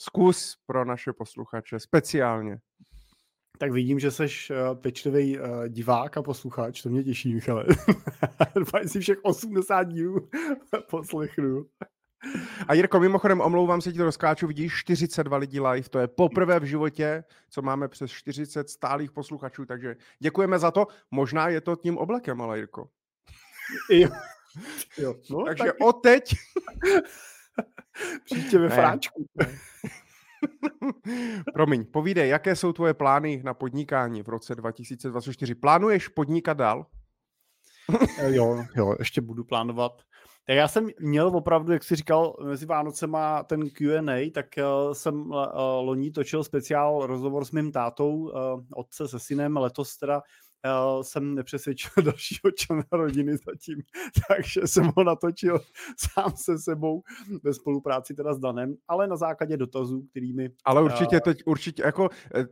zkus 0.00 0.56
pro 0.66 0.84
naše 0.84 1.12
posluchače, 1.12 1.80
speciálně. 1.80 2.58
Tak 3.58 3.72
vidím, 3.72 3.98
že 3.98 4.10
jsi 4.10 4.22
uh, 4.22 4.80
pečlivý 4.80 5.38
uh, 5.38 5.44
divák 5.68 6.16
a 6.16 6.22
posluchač, 6.22 6.82
to 6.82 6.88
mě 6.88 7.04
těší, 7.04 7.34
Michale. 7.34 7.64
Doufám, 8.54 8.88
si 8.88 9.00
všech 9.00 9.18
80 9.22 9.82
dílů 9.84 10.28
poslechnu. 10.90 11.66
A 12.68 12.74
Jirko, 12.74 13.00
mimochodem, 13.00 13.40
omlouvám 13.40 13.80
se 13.80 13.92
ti 13.92 13.98
to 13.98 14.04
rozkáču, 14.04 14.46
vidíš 14.46 14.74
42 14.74 15.36
lidí 15.36 15.60
live, 15.60 15.88
to 15.88 15.98
je 15.98 16.08
poprvé 16.08 16.60
v 16.60 16.64
životě, 16.64 17.24
co 17.50 17.62
máme 17.62 17.88
přes 17.88 18.10
40 18.10 18.70
stálých 18.70 19.12
posluchačů, 19.12 19.66
takže 19.66 19.96
děkujeme 20.18 20.58
za 20.58 20.70
to. 20.70 20.86
Možná 21.10 21.48
je 21.48 21.60
to 21.60 21.76
tím 21.76 21.98
oblekem, 21.98 22.40
ale 22.40 22.58
Jirko. 22.58 22.88
Jo. 23.90 24.08
jo. 24.98 25.14
No, 25.30 25.44
takže 25.44 25.64
tak... 25.64 25.74
od 25.80 25.92
teď 25.92 26.34
Příště 28.24 28.58
ve 28.58 28.68
fráčku. 28.68 29.26
Promiň, 31.54 31.84
povídej, 31.84 32.28
jaké 32.28 32.56
jsou 32.56 32.72
tvoje 32.72 32.94
plány 32.94 33.42
na 33.44 33.54
podnikání 33.54 34.22
v 34.22 34.28
roce 34.28 34.54
2024? 34.54 35.54
Plánuješ 35.54 36.08
podnikat 36.08 36.56
dál? 36.56 36.86
Eh, 38.18 38.34
jo, 38.34 38.64
jo, 38.76 38.94
ještě 38.98 39.20
budu 39.20 39.44
plánovat. 39.44 39.92
Tak 40.46 40.56
já 40.56 40.68
jsem 40.68 40.88
měl 41.00 41.26
opravdu, 41.26 41.72
jak 41.72 41.84
jsi 41.84 41.96
říkal, 41.96 42.36
mezi 42.44 42.66
Vánocema 42.66 43.42
ten 43.42 43.70
Q&A, 43.70 44.30
tak 44.30 44.46
uh, 44.58 44.92
jsem 44.92 45.20
uh, 45.20 45.46
loni 45.80 46.10
točil 46.10 46.44
speciál 46.44 47.06
rozhovor 47.06 47.44
s 47.44 47.50
mým 47.50 47.72
tátou, 47.72 48.32
otce 48.74 49.08
se 49.08 49.18
synem, 49.18 49.56
letos 49.56 49.96
teda 49.96 50.22
jsem 51.02 51.34
nepřesvědčil 51.34 51.90
dalšího 52.04 52.50
člena 52.56 52.84
rodiny 52.92 53.36
zatím, 53.36 53.82
takže 54.28 54.60
jsem 54.64 54.90
ho 54.96 55.04
natočil 55.04 55.60
sám 55.96 56.32
se 56.36 56.58
sebou 56.58 57.02
ve 57.42 57.54
spolupráci 57.54 58.14
teda 58.14 58.34
s 58.34 58.38
Danem, 58.38 58.74
ale 58.88 59.06
na 59.06 59.16
základě 59.16 59.56
dotazů, 59.56 60.02
kterými... 60.10 60.50
Ale 60.64 60.82
určitě 60.82 61.16
uh, 61.16 61.20
teď, 61.20 61.42
určitě, 61.46 61.82
jako 61.82 62.08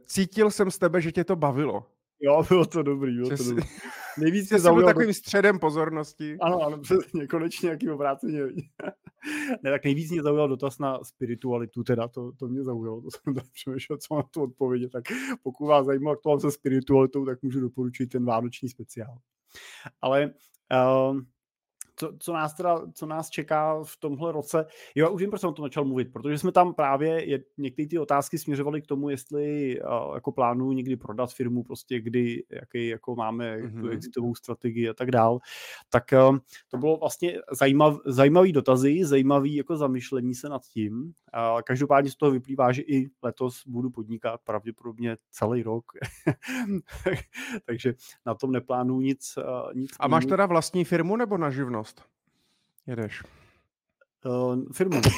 cítil 0.07 0.51
jsem 0.51 0.71
z 0.71 0.79
tebe, 0.79 1.01
že 1.01 1.13
tě 1.13 1.25
to 1.25 1.37
bavilo. 1.37 1.87
Jo, 2.21 2.43
bylo 2.49 2.67
to 2.67 2.83
dobrý, 2.83 3.17
bylo 3.17 3.37
to 3.37 3.45
dobrý. 3.45 3.65
Nejvíc 4.19 4.51
mě 4.51 4.59
zaujalo... 4.59 4.87
takovým 4.87 5.15
středem 5.15 5.59
pozornosti. 5.59 6.37
Ano, 6.41 6.61
ano, 6.61 6.79
přesně, 6.79 7.27
konečně 7.27 7.67
nějaký 7.67 7.91
obráceně. 7.91 8.41
ne, 9.63 9.71
tak 9.71 9.85
nejvíc 9.85 10.11
mě 10.11 10.23
zaujal 10.23 10.49
dotaz 10.49 10.79
na 10.79 11.05
spiritualitu, 11.05 11.85
teda 11.85 12.09
to, 12.09 12.33
to 12.33 12.49
mě 12.49 12.65
zaujalo, 12.65 13.01
to 13.01 13.09
jsem 13.11 13.35
tam 13.35 13.45
přemýšlel, 13.53 13.99
co 13.99 14.17
na 14.17 14.23
to 14.23 14.43
odpovědět, 14.43 14.91
tak 14.93 15.05
pokud 15.43 15.67
vás 15.67 15.87
zajímá, 15.87 16.15
mám 16.27 16.41
se 16.41 16.51
spiritualitou, 16.51 17.25
tak 17.25 17.43
můžu 17.43 17.61
doporučit 17.61 18.07
ten 18.07 18.25
vánoční 18.25 18.69
speciál. 18.69 19.19
Ale 20.01 20.31
uh, 20.73 21.21
co, 21.99 22.13
co, 22.19 22.33
nás 22.33 22.55
teda, 22.55 22.81
co 22.93 23.07
nás 23.07 23.31
čeká 23.31 23.83
v 23.85 23.97
tomhle 23.97 24.33
roce. 24.33 24.67
Jo, 24.95 25.11
už 25.11 25.23
vím, 25.23 25.31
proč 25.31 25.41
jsem 25.41 25.51
o 25.51 25.53
tom 25.53 25.65
začal 25.65 25.85
mluvit, 25.85 26.13
protože 26.13 26.39
jsme 26.39 26.53
tam 26.53 26.75
právě, 26.75 27.25
je, 27.25 27.45
některé 27.59 27.89
ty 27.89 27.99
otázky 27.99 28.39
směřovaly 28.39 28.83
k 28.83 28.87
tomu, 28.87 29.11
jestli 29.11 29.81
uh, 29.81 30.15
jako 30.15 30.33
plánuju 30.33 30.73
někdy 30.73 30.97
prodat 30.97 31.33
firmu, 31.33 31.63
prostě 31.63 32.01
kdy, 32.01 32.45
jaký 32.51 32.89
jako 32.89 33.17
máme 33.17 33.59
mm-hmm. 33.59 33.81
tu 33.81 33.89
exitovou 33.89 34.35
strategii 34.35 34.89
a 34.89 34.95
tak 34.95 35.11
dál. 35.11 35.39
Tak 35.89 36.05
uh, 36.29 36.39
to 36.69 36.79
bylo 36.79 36.97
vlastně 36.97 37.39
zajímav, 37.53 37.97
zajímavý 38.07 38.53
dotazy, 38.53 39.05
zajímavý 39.05 39.55
jako 39.55 39.77
zamyšlení 39.77 40.35
se 40.35 40.49
nad 40.49 40.63
tím. 40.63 41.03
Uh, 41.03 41.61
každopádně 41.63 42.11
z 42.11 42.17
toho 42.17 42.33
vyplývá, 42.33 42.73
že 42.73 42.83
i 42.83 43.11
letos 43.23 43.63
budu 43.67 43.91
podnikat 43.91 44.41
pravděpodobně 44.45 45.17
celý 45.31 45.63
rok. 45.63 45.85
Takže 47.67 47.95
na 48.27 48.35
tom 48.35 48.53
neplánuju 48.53 49.01
nic, 49.01 49.39
uh, 49.39 49.75
nic. 49.75 49.91
A 50.01 50.09
máš 50.09 50.27
teda 50.27 50.47
vlastní 50.47 50.85
firmu 50.85 51.17
nebo 51.17 51.39
na 51.39 51.51
živnost? 51.51 51.88
Jedeš. 52.89 53.23
Uh, 54.25 54.73
firmu. 54.73 55.01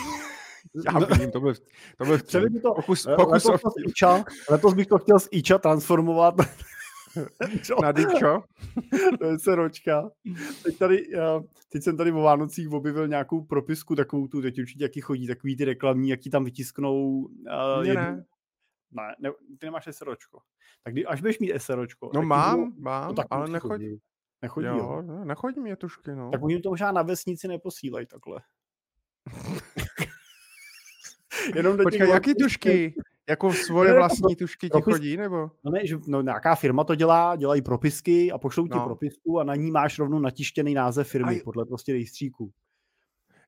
Já 0.87 0.99
vidím, 0.99 1.31
to 1.31 1.41
byl, 1.41 1.55
to 1.99 2.05
byl 2.05 2.19
to, 2.63 2.75
pokus, 2.75 3.07
pokus 3.17 3.45
letos, 3.45 3.65
o... 3.65 3.89
Iča, 3.89 4.25
letos 4.51 4.75
bych 4.75 4.87
to 4.87 4.99
chtěl 4.99 5.21
z 5.21 5.29
Iča 5.31 5.59
transformovat 5.59 6.35
na 7.83 7.93
Dičo. 7.93 8.45
to 9.19 9.27
je 9.27 9.39
seročka. 9.39 10.11
Teď, 10.63 10.79
tady, 10.79 11.07
teď 11.69 11.83
jsem 11.83 11.97
tady 11.97 12.13
o 12.13 12.21
Vánocích 12.21 12.71
objevil 12.71 13.09
nějakou 13.09 13.41
propisku, 13.45 13.97
takovou 13.97 14.27
tu, 14.27 14.43
teď 14.43 14.59
určitě 14.59 14.85
jaký 14.85 15.01
chodí, 15.01 15.27
takový 15.27 15.57
ty 15.57 15.65
reklamní, 15.65 16.09
jaký 16.09 16.31
tam 16.31 16.45
vytisknou. 16.45 17.19
Uh, 17.19 17.83
jednu... 17.83 18.03
ne. 18.03 18.25
Ne, 18.93 19.15
ne, 19.21 19.31
ty 19.59 19.67
nemáš 19.67 19.89
SROčko. 19.91 20.41
Tak 20.85 20.95
kdy, 20.95 21.07
až 21.07 21.21
budeš 21.21 21.39
mít 21.39 21.53
SROčko. 21.57 22.11
No 22.15 22.23
mám, 22.23 22.73
mám, 22.79 23.15
no, 23.15 23.25
ale 23.31 23.49
nechodí. 23.49 24.01
Nechodí, 24.43 24.67
jo, 24.67 24.77
jo. 24.77 25.03
No, 25.03 25.25
nechodí 25.25 25.61
mě 25.61 25.77
tušky, 25.77 26.11
no. 26.11 26.31
Tak 26.31 26.43
oni 26.43 26.61
to 26.61 26.71
možná 26.71 26.93
na 26.93 27.03
vesnici 27.03 27.49
neposílají 27.49 28.07
takhle. 28.07 28.41
Jenom 31.55 31.77
do 31.77 31.83
Počkej, 31.83 32.09
jaký 32.09 32.35
tušky? 32.35 32.95
Jako 33.29 33.53
svoje 33.53 33.95
vlastní 33.95 34.37
tušky 34.37 34.67
ti 34.67 34.71
propis... 34.71 34.95
chodí, 34.95 35.17
nebo? 35.17 35.51
No 35.65 35.71
ne, 35.71 35.87
že 35.87 35.97
no, 36.07 36.23
nějaká 36.23 36.55
firma 36.55 36.85
to 36.85 36.95
dělá, 36.95 37.37
dělají 37.37 37.63
propisky 37.63 38.33
a 38.33 38.39
pošlou 38.39 38.67
ti 38.67 38.79
no. 38.79 38.85
propisku 38.85 39.41
a 39.41 39.45
na 39.45 39.55
ní 39.55 39.71
máš 39.71 39.99
rovnou 39.99 40.19
natištěný 40.19 40.75
název 40.75 41.09
firmy 41.09 41.35
Aj. 41.35 41.41
podle 41.41 41.67
prostě 41.67 41.93
rejstříku. 41.93 42.53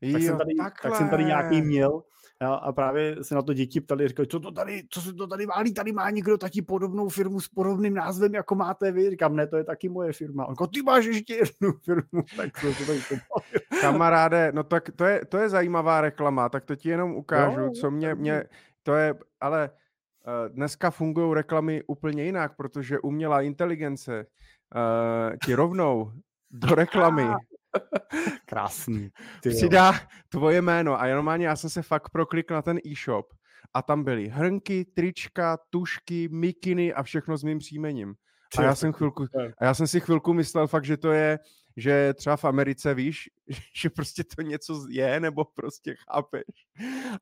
Tak, 0.01 0.11
jo, 0.11 0.19
jsem 0.19 0.39
tady, 0.39 0.55
tak 0.83 0.97
jsem 0.97 1.09
tady 1.09 1.25
nějaký 1.25 1.63
měl 1.63 2.03
a 2.41 2.73
právě 2.73 3.25
se 3.25 3.35
na 3.35 3.43
to 3.43 3.55
děti 3.55 3.81
ptali, 3.81 4.09
říkali, 4.09 4.29
co 4.29 4.41
to 4.41 4.51
tady, 4.51 4.83
co 4.91 5.01
se 5.01 5.13
to 5.13 5.27
tady 5.27 5.47
válí, 5.47 5.75
tady 5.75 5.93
má 5.93 6.11
někdo 6.11 6.39
taky 6.39 6.63
podobnou 6.63 7.09
firmu 7.09 7.41
s 7.41 7.49
podobným 7.49 7.95
názvem, 7.95 8.35
jako 8.35 8.55
máte 8.55 8.93
vy. 8.93 9.11
Říkám, 9.11 9.37
ne, 9.37 9.47
to 9.47 9.57
je 9.57 9.65
taky 9.65 9.89
moje 9.89 10.13
firma. 10.13 10.47
On 10.47 10.57
ty 10.75 10.83
máš 10.83 11.05
ještě 11.05 11.35
jednu 11.35 11.73
firmu. 11.85 12.23
Tak 12.37 12.61
to, 12.61 12.69
to, 12.87 12.93
to, 13.09 13.41
Kamaráde, 13.81 14.53
no 14.55 14.63
tak 14.63 14.91
to 14.97 15.05
je, 15.05 15.25
to 15.25 15.39
je 15.39 15.49
zajímavá 15.49 16.01
reklama, 16.01 16.49
tak 16.49 16.65
to 16.65 16.77
ti 16.77 16.89
jenom 16.89 17.15
ukážu, 17.15 17.61
no, 17.61 17.71
co 17.71 17.91
mě, 17.91 18.15
mě, 18.15 18.45
to 18.83 18.95
je, 18.95 19.15
ale 19.41 19.71
uh, 19.71 20.55
dneska 20.55 20.91
fungují 20.91 21.35
reklamy 21.35 21.83
úplně 21.87 22.25
jinak, 22.25 22.57
protože 22.57 23.01
umělá 23.01 23.41
inteligence 23.41 24.27
uh, 24.75 25.37
ti 25.45 25.55
rovnou 25.55 26.13
do 26.51 26.75
reklamy 26.75 27.23
Krásný. 28.47 29.11
Přidá 29.41 29.93
tvoje 30.29 30.63
jméno 30.63 31.01
a 31.01 31.07
normálně 31.07 31.47
já 31.47 31.57
jsem 31.57 31.71
se 31.71 31.83
fakt 31.83 32.11
proklikl 32.11 32.55
na 32.55 32.63
ten 32.63 32.79
e-shop 32.87 33.27
a 33.75 33.83
tam 33.83 34.05
byly 34.05 34.29
hrnky, 34.29 34.85
trička, 34.85 35.59
tušky, 35.71 36.29
mikiny 36.29 36.93
a 36.93 37.03
všechno 37.03 37.37
s 37.37 37.45
mým 37.45 37.59
příjmením. 37.59 38.15
A 38.59 38.63
já, 38.63 38.75
jsem 38.75 38.93
chvilku, 38.93 39.27
a 39.59 39.65
já 39.65 39.75
jsem 39.75 39.87
si 39.87 40.01
chvilku 40.01 40.33
myslel 40.33 40.67
fakt, 40.67 40.85
že 40.85 40.97
to 40.97 41.13
je, 41.13 41.39
že 41.77 42.15
třeba 42.15 42.37
v 42.37 42.45
Americe, 42.45 42.95
víš, 42.95 43.31
že 43.77 43.91
prostě 43.91 44.25
to 44.37 44.43
něco 44.43 44.87
je, 44.89 45.21
nebo 45.21 45.45
prostě 45.45 45.95
chápeš. 46.09 46.45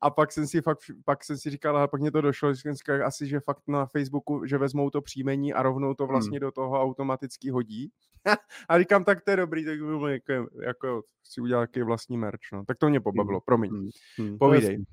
A 0.01 0.11
pak 0.11 0.33
jsem 0.33 0.47
si 0.47 0.63
fakt, 0.63 0.79
pak 1.05 1.25
jsem 1.25 1.39
si 1.39 1.51
říkal, 1.51 1.77
a 1.77 1.89
pak 1.89 2.01
mě 2.01 2.11
to 2.11 2.21
došlo, 2.21 2.55
že 2.55 2.61
jsem 2.61 2.75
říkal 2.75 3.07
asi, 3.07 3.27
že 3.27 3.41
fakt 3.41 3.63
na 3.69 3.87
Facebooku, 3.87 4.47
že 4.47 4.59
vezmou 4.59 4.91
to 4.91 5.01
příjmení 5.01 5.55
a 5.55 5.63
rovnou 5.63 5.95
to 5.95 6.07
vlastně 6.07 6.37
hmm. 6.37 6.41
do 6.41 6.53
toho 6.53 6.83
automaticky 6.83 7.51
hodí. 7.51 7.91
a 8.69 8.79
říkám, 8.79 9.05
tak 9.05 9.25
to 9.25 9.31
je 9.31 9.37
dobrý, 9.37 9.65
tak 9.65 9.81
budu 9.81 10.07
jako, 10.07 10.33
jako 10.63 11.03
si 11.25 11.41
udělat 11.41 11.61
nějaký 11.61 11.83
vlastní 11.83 12.19
merch, 12.19 12.41
no. 12.53 12.65
Tak 12.65 12.79
to 12.79 12.89
mě 12.89 13.01
pobavilo, 13.01 13.39
hmm. 13.39 13.45
promiň. 13.45 13.71
Hmm. 13.71 13.89
hmm. 14.19 14.39
Povídej. 14.39 14.85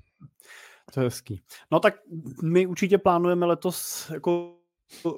To 0.94 1.00
je 1.00 1.04
hezký. 1.04 1.42
No 1.70 1.80
tak 1.80 1.94
my 2.42 2.66
určitě 2.66 2.98
plánujeme 2.98 3.46
letos 3.46 4.10
jako 4.10 4.57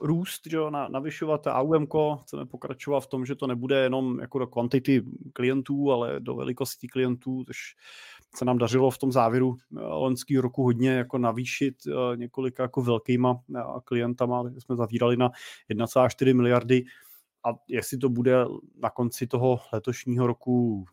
růst, 0.02 0.40
že 0.50 0.56
jo, 0.56 0.70
navyšovat 0.70 1.46
AUM, 1.46 1.86
chceme 2.22 2.46
pokračovat 2.46 3.00
v 3.00 3.06
tom, 3.06 3.26
že 3.26 3.34
to 3.34 3.46
nebude 3.46 3.82
jenom 3.82 4.20
jako 4.20 4.38
do 4.38 4.46
kvantity 4.46 5.02
klientů, 5.32 5.92
ale 5.92 6.20
do 6.20 6.34
velikosti 6.34 6.88
klientů, 6.88 7.44
což 7.46 7.56
se 8.36 8.44
nám 8.44 8.58
dařilo 8.58 8.90
v 8.90 8.98
tom 8.98 9.12
závěru 9.12 9.56
eh, 9.56 9.80
loňského 9.80 10.42
roku 10.42 10.62
hodně 10.62 10.90
jako 10.90 11.18
navýšit 11.18 11.74
eh, 11.86 12.16
několika 12.16 12.62
jako 12.62 12.82
velkýma 12.82 13.40
eh, 13.56 13.62
klientama, 13.84 14.44
jsme 14.58 14.76
zavírali 14.76 15.16
na 15.16 15.30
1,4 15.70 16.36
miliardy 16.36 16.84
a 17.46 17.48
jestli 17.68 17.98
to 17.98 18.08
bude 18.08 18.44
na 18.82 18.90
konci 18.90 19.26
toho 19.26 19.60
letošního 19.72 20.26
roku 20.26 20.84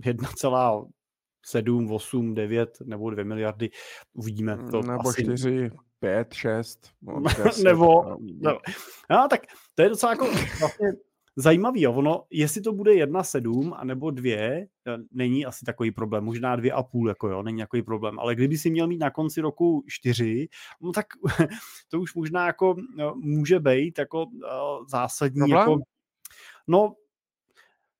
1,7, 0.00 1.94
8, 1.94 2.34
9 2.34 2.78
nebo 2.84 3.10
2 3.10 3.24
miliardy, 3.24 3.70
uvidíme. 4.12 4.58
To 4.70 4.82
nebo 4.82 5.08
asi... 5.08 5.22
4, 5.22 5.70
pět, 6.00 6.34
šest. 6.34 6.90
No, 7.02 7.22
Nebo, 7.64 8.16
no. 8.40 8.58
no, 9.10 9.26
tak 9.30 9.40
to 9.74 9.82
je 9.82 9.88
docela 9.88 10.12
jako 10.12 10.24
vlastně 10.60 10.92
zajímavý, 11.36 11.82
jo. 11.82 11.92
ono, 11.92 12.24
jestli 12.30 12.60
to 12.60 12.72
bude 12.72 12.94
jedna 12.94 13.22
sedm, 13.22 13.74
anebo 13.76 14.10
dvě, 14.10 14.68
eh, 14.86 14.98
není 15.12 15.46
asi 15.46 15.64
takový 15.64 15.90
problém, 15.90 16.24
možná 16.24 16.56
dvě 16.56 16.72
a 16.72 16.82
půl, 16.82 17.08
jako 17.08 17.28
jo, 17.28 17.42
není 17.42 17.58
takový 17.58 17.82
problém, 17.82 18.18
ale 18.18 18.34
kdyby 18.34 18.58
si 18.58 18.70
měl 18.70 18.86
mít 18.86 18.98
na 18.98 19.10
konci 19.10 19.40
roku 19.40 19.84
čtyři, 19.86 20.48
no 20.80 20.92
tak 20.92 21.06
to 21.88 22.00
už 22.00 22.14
možná 22.14 22.46
jako 22.46 22.76
no, 22.96 23.14
může 23.14 23.60
být 23.60 23.98
jako 23.98 24.24
uh, 24.24 24.86
zásadní, 24.88 25.38
problém? 25.38 25.58
jako, 25.58 25.80
no, 26.66 26.94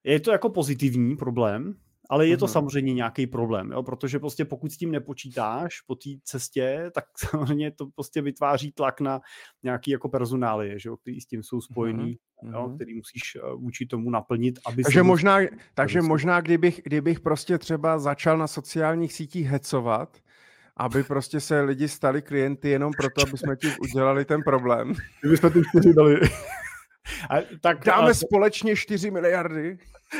je 0.03 0.19
to 0.19 0.31
jako 0.31 0.49
pozitivní 0.49 1.17
problém, 1.17 1.75
ale 2.09 2.27
je 2.27 2.37
to 2.37 2.45
mm-hmm. 2.45 2.51
samozřejmě 2.51 2.93
nějaký 2.93 3.27
problém, 3.27 3.71
jo? 3.71 3.83
protože 3.83 4.19
prostě 4.19 4.45
pokud 4.45 4.71
s 4.71 4.77
tím 4.77 4.91
nepočítáš 4.91 5.81
po 5.81 5.95
té 5.95 6.09
cestě, 6.23 6.91
tak 6.93 7.05
samozřejmě 7.29 7.71
to 7.71 7.87
prostě 7.95 8.21
vytváří 8.21 8.71
tlak 8.71 9.01
na 9.01 9.21
nějaký 9.63 9.91
jako 9.91 10.09
personály, 10.09 10.73
že 10.77 10.89
jo? 10.89 10.97
který 10.97 11.21
s 11.21 11.25
tím 11.25 11.43
jsou 11.43 11.61
spojený, 11.61 12.17
mm-hmm. 12.43 12.53
jo? 12.53 12.71
který 12.75 12.95
musíš 12.95 13.21
eh, 13.35 13.55
vůči 13.55 13.85
tomu 13.85 14.09
naplnit. 14.09 14.59
Aby 14.65 14.83
takže 14.83 15.03
možná, 15.03 15.37
takže 15.73 16.01
možná 16.01 16.41
kdybych, 16.41 16.81
kdybych 16.83 17.19
prostě 17.19 17.57
třeba 17.57 17.99
začal 17.99 18.37
na 18.37 18.47
sociálních 18.47 19.13
sítích 19.13 19.47
hecovat, 19.47 20.17
aby 20.77 21.03
prostě 21.03 21.39
se 21.39 21.61
lidi 21.61 21.87
stali 21.87 22.21
klienty 22.21 22.69
jenom 22.69 22.91
proto, 22.97 23.21
aby 23.27 23.37
jsme 23.37 23.55
ti 23.55 23.67
udělali 23.81 24.25
ten 24.25 24.41
problém. 24.43 24.93
Kdyby 25.21 25.37
jsme 25.37 25.49
tu 25.49 25.61
čtyři 25.63 25.93
dali. 25.93 26.19
A, 27.29 27.35
tak, 27.61 27.85
Dáme 27.85 28.11
a, 28.11 28.13
společně 28.13 28.75
4 28.75 29.11
miliardy. 29.11 29.77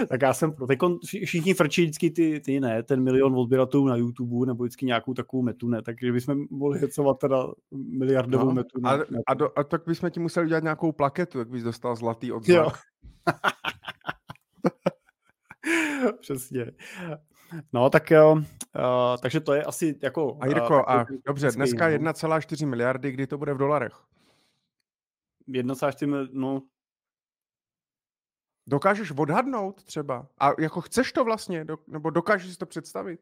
Tak 0.09 0.21
já 0.21 0.33
jsem 0.33 0.51
pro. 0.51 0.67
Teď 0.67 0.79
všichni 1.25 1.53
frčí 1.53 1.81
vždycky 1.81 2.09
ty, 2.09 2.39
ty 2.39 2.59
ne, 2.59 2.83
ten 2.83 3.03
milion 3.03 3.35
odběratelů 3.35 3.87
na 3.87 3.95
YouTube 3.95 4.45
nebo 4.45 4.63
vždycky 4.63 4.85
nějakou 4.85 5.13
takovou 5.13 5.43
metu, 5.43 5.67
ne, 5.67 5.81
takže 5.81 6.11
bychom 6.11 6.45
mohli 6.49 6.79
hecovat 6.79 7.19
teda 7.19 7.47
miliardovou 7.71 8.45
no, 8.45 8.51
metu. 8.51 8.81
A, 8.83 8.97
a, 9.27 9.33
do, 9.33 9.59
a, 9.59 9.63
tak 9.63 9.81
bychom 9.87 10.09
ti 10.09 10.19
museli 10.19 10.45
udělat 10.45 10.63
nějakou 10.63 10.91
plaketu, 10.91 11.37
tak 11.37 11.49
bys 11.49 11.63
dostal 11.63 11.95
zlatý 11.95 12.31
odznak. 12.31 12.73
Přesně. 16.21 16.71
No, 17.73 17.89
tak 17.89 18.11
jo. 18.11 18.31
Uh, 18.31 18.43
takže 19.21 19.39
to 19.39 19.53
je 19.53 19.63
asi 19.63 19.99
jako... 20.03 20.37
A 20.41 20.47
Jirko, 20.47 20.73
uh, 20.73 20.83
a 20.87 21.05
dobře, 21.25 21.51
dneska 21.51 21.89
1,4 21.89 22.61
no. 22.61 22.69
miliardy, 22.69 23.11
kdy 23.11 23.27
to 23.27 23.37
bude 23.37 23.53
v 23.53 23.57
dolarech? 23.57 23.93
1,4 25.49 26.27
no 26.31 26.61
Dokážeš 28.69 29.11
odhadnout 29.11 29.83
třeba? 29.83 30.27
A 30.39 30.61
jako 30.61 30.81
chceš 30.81 31.11
to 31.11 31.23
vlastně? 31.23 31.65
Do, 31.65 31.77
nebo 31.87 32.09
dokážeš 32.09 32.51
si 32.51 32.57
to 32.57 32.65
představit? 32.65 33.19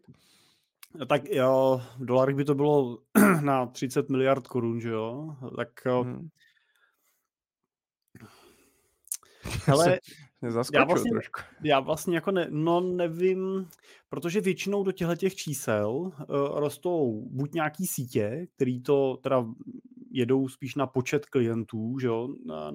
No 0.96 1.06
tak 1.06 1.30
jo, 1.30 1.82
v 1.98 2.06
dolarech 2.06 2.36
by 2.36 2.46
to 2.46 2.56
bylo 2.56 2.98
na 3.42 3.66
30 3.66 4.10
miliard 4.10 4.48
korun, 4.48 4.82
že 4.82 4.90
jo? 4.90 5.36
Tak. 5.56 5.86
Hmm. 5.86 6.28
Ale 9.72 10.00
já 10.74 10.84
vlastně, 10.84 11.12
trošku. 11.12 11.40
já 11.64 11.80
vlastně 11.80 12.16
jako 12.16 12.32
ne, 12.32 12.48
no 12.50 12.82
nevím, 12.82 13.70
protože 14.10 14.42
většinou 14.42 14.84
do 14.84 14.92
těchto 14.92 15.16
těch 15.16 15.36
čísel 15.36 15.90
uh, 15.90 16.12
rostou 16.60 17.28
buď 17.32 17.54
nějaký 17.54 17.88
sítě, 17.88 18.48
který 18.56 18.82
to 18.82 19.18
teda 19.24 19.46
jedou 20.12 20.48
spíš 20.48 20.76
na 20.76 20.88
počet 20.88 21.26
klientů, 21.26 22.00
že 22.00 22.08
jo, 22.08 22.30
na, 22.46 22.72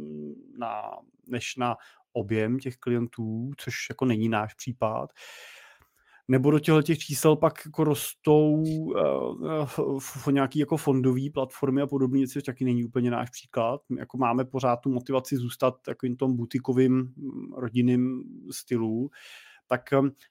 na, 0.59 0.83
než 1.27 1.57
na 1.57 1.77
objem 2.13 2.59
těch 2.59 2.77
klientů, 2.77 3.51
což 3.57 3.75
jako 3.91 4.05
není 4.05 4.29
náš 4.29 4.55
případ. 4.55 5.11
Nebo 6.29 6.51
do 6.51 6.59
těchto 6.59 6.83
těch 6.83 6.99
čísel 6.99 7.37
pak 7.37 7.63
jako 7.67 7.85
rostou 7.85 8.53
uh, 8.53 9.69
uh, 9.79 10.33
nějaký 10.33 10.59
jako 10.59 10.77
fondové 10.77 11.31
platformy 11.35 11.83
a 11.83 11.87
podobně, 11.87 12.29
což 12.29 12.43
taky 12.43 12.65
není 12.65 12.85
úplně 12.85 13.11
náš 13.11 13.31
příklad. 13.31 13.81
My 13.89 14.01
jako 14.01 14.17
máme 14.17 14.45
pořád 14.45 14.77
tu 14.77 14.91
motivaci 14.91 15.37
zůstat 15.37 15.75
takovým 15.85 16.17
tom 16.17 16.37
butikovým 16.37 16.95
mm, 16.95 17.53
rodinným 17.57 18.23
stylu. 18.51 19.11
Tak 19.67 19.81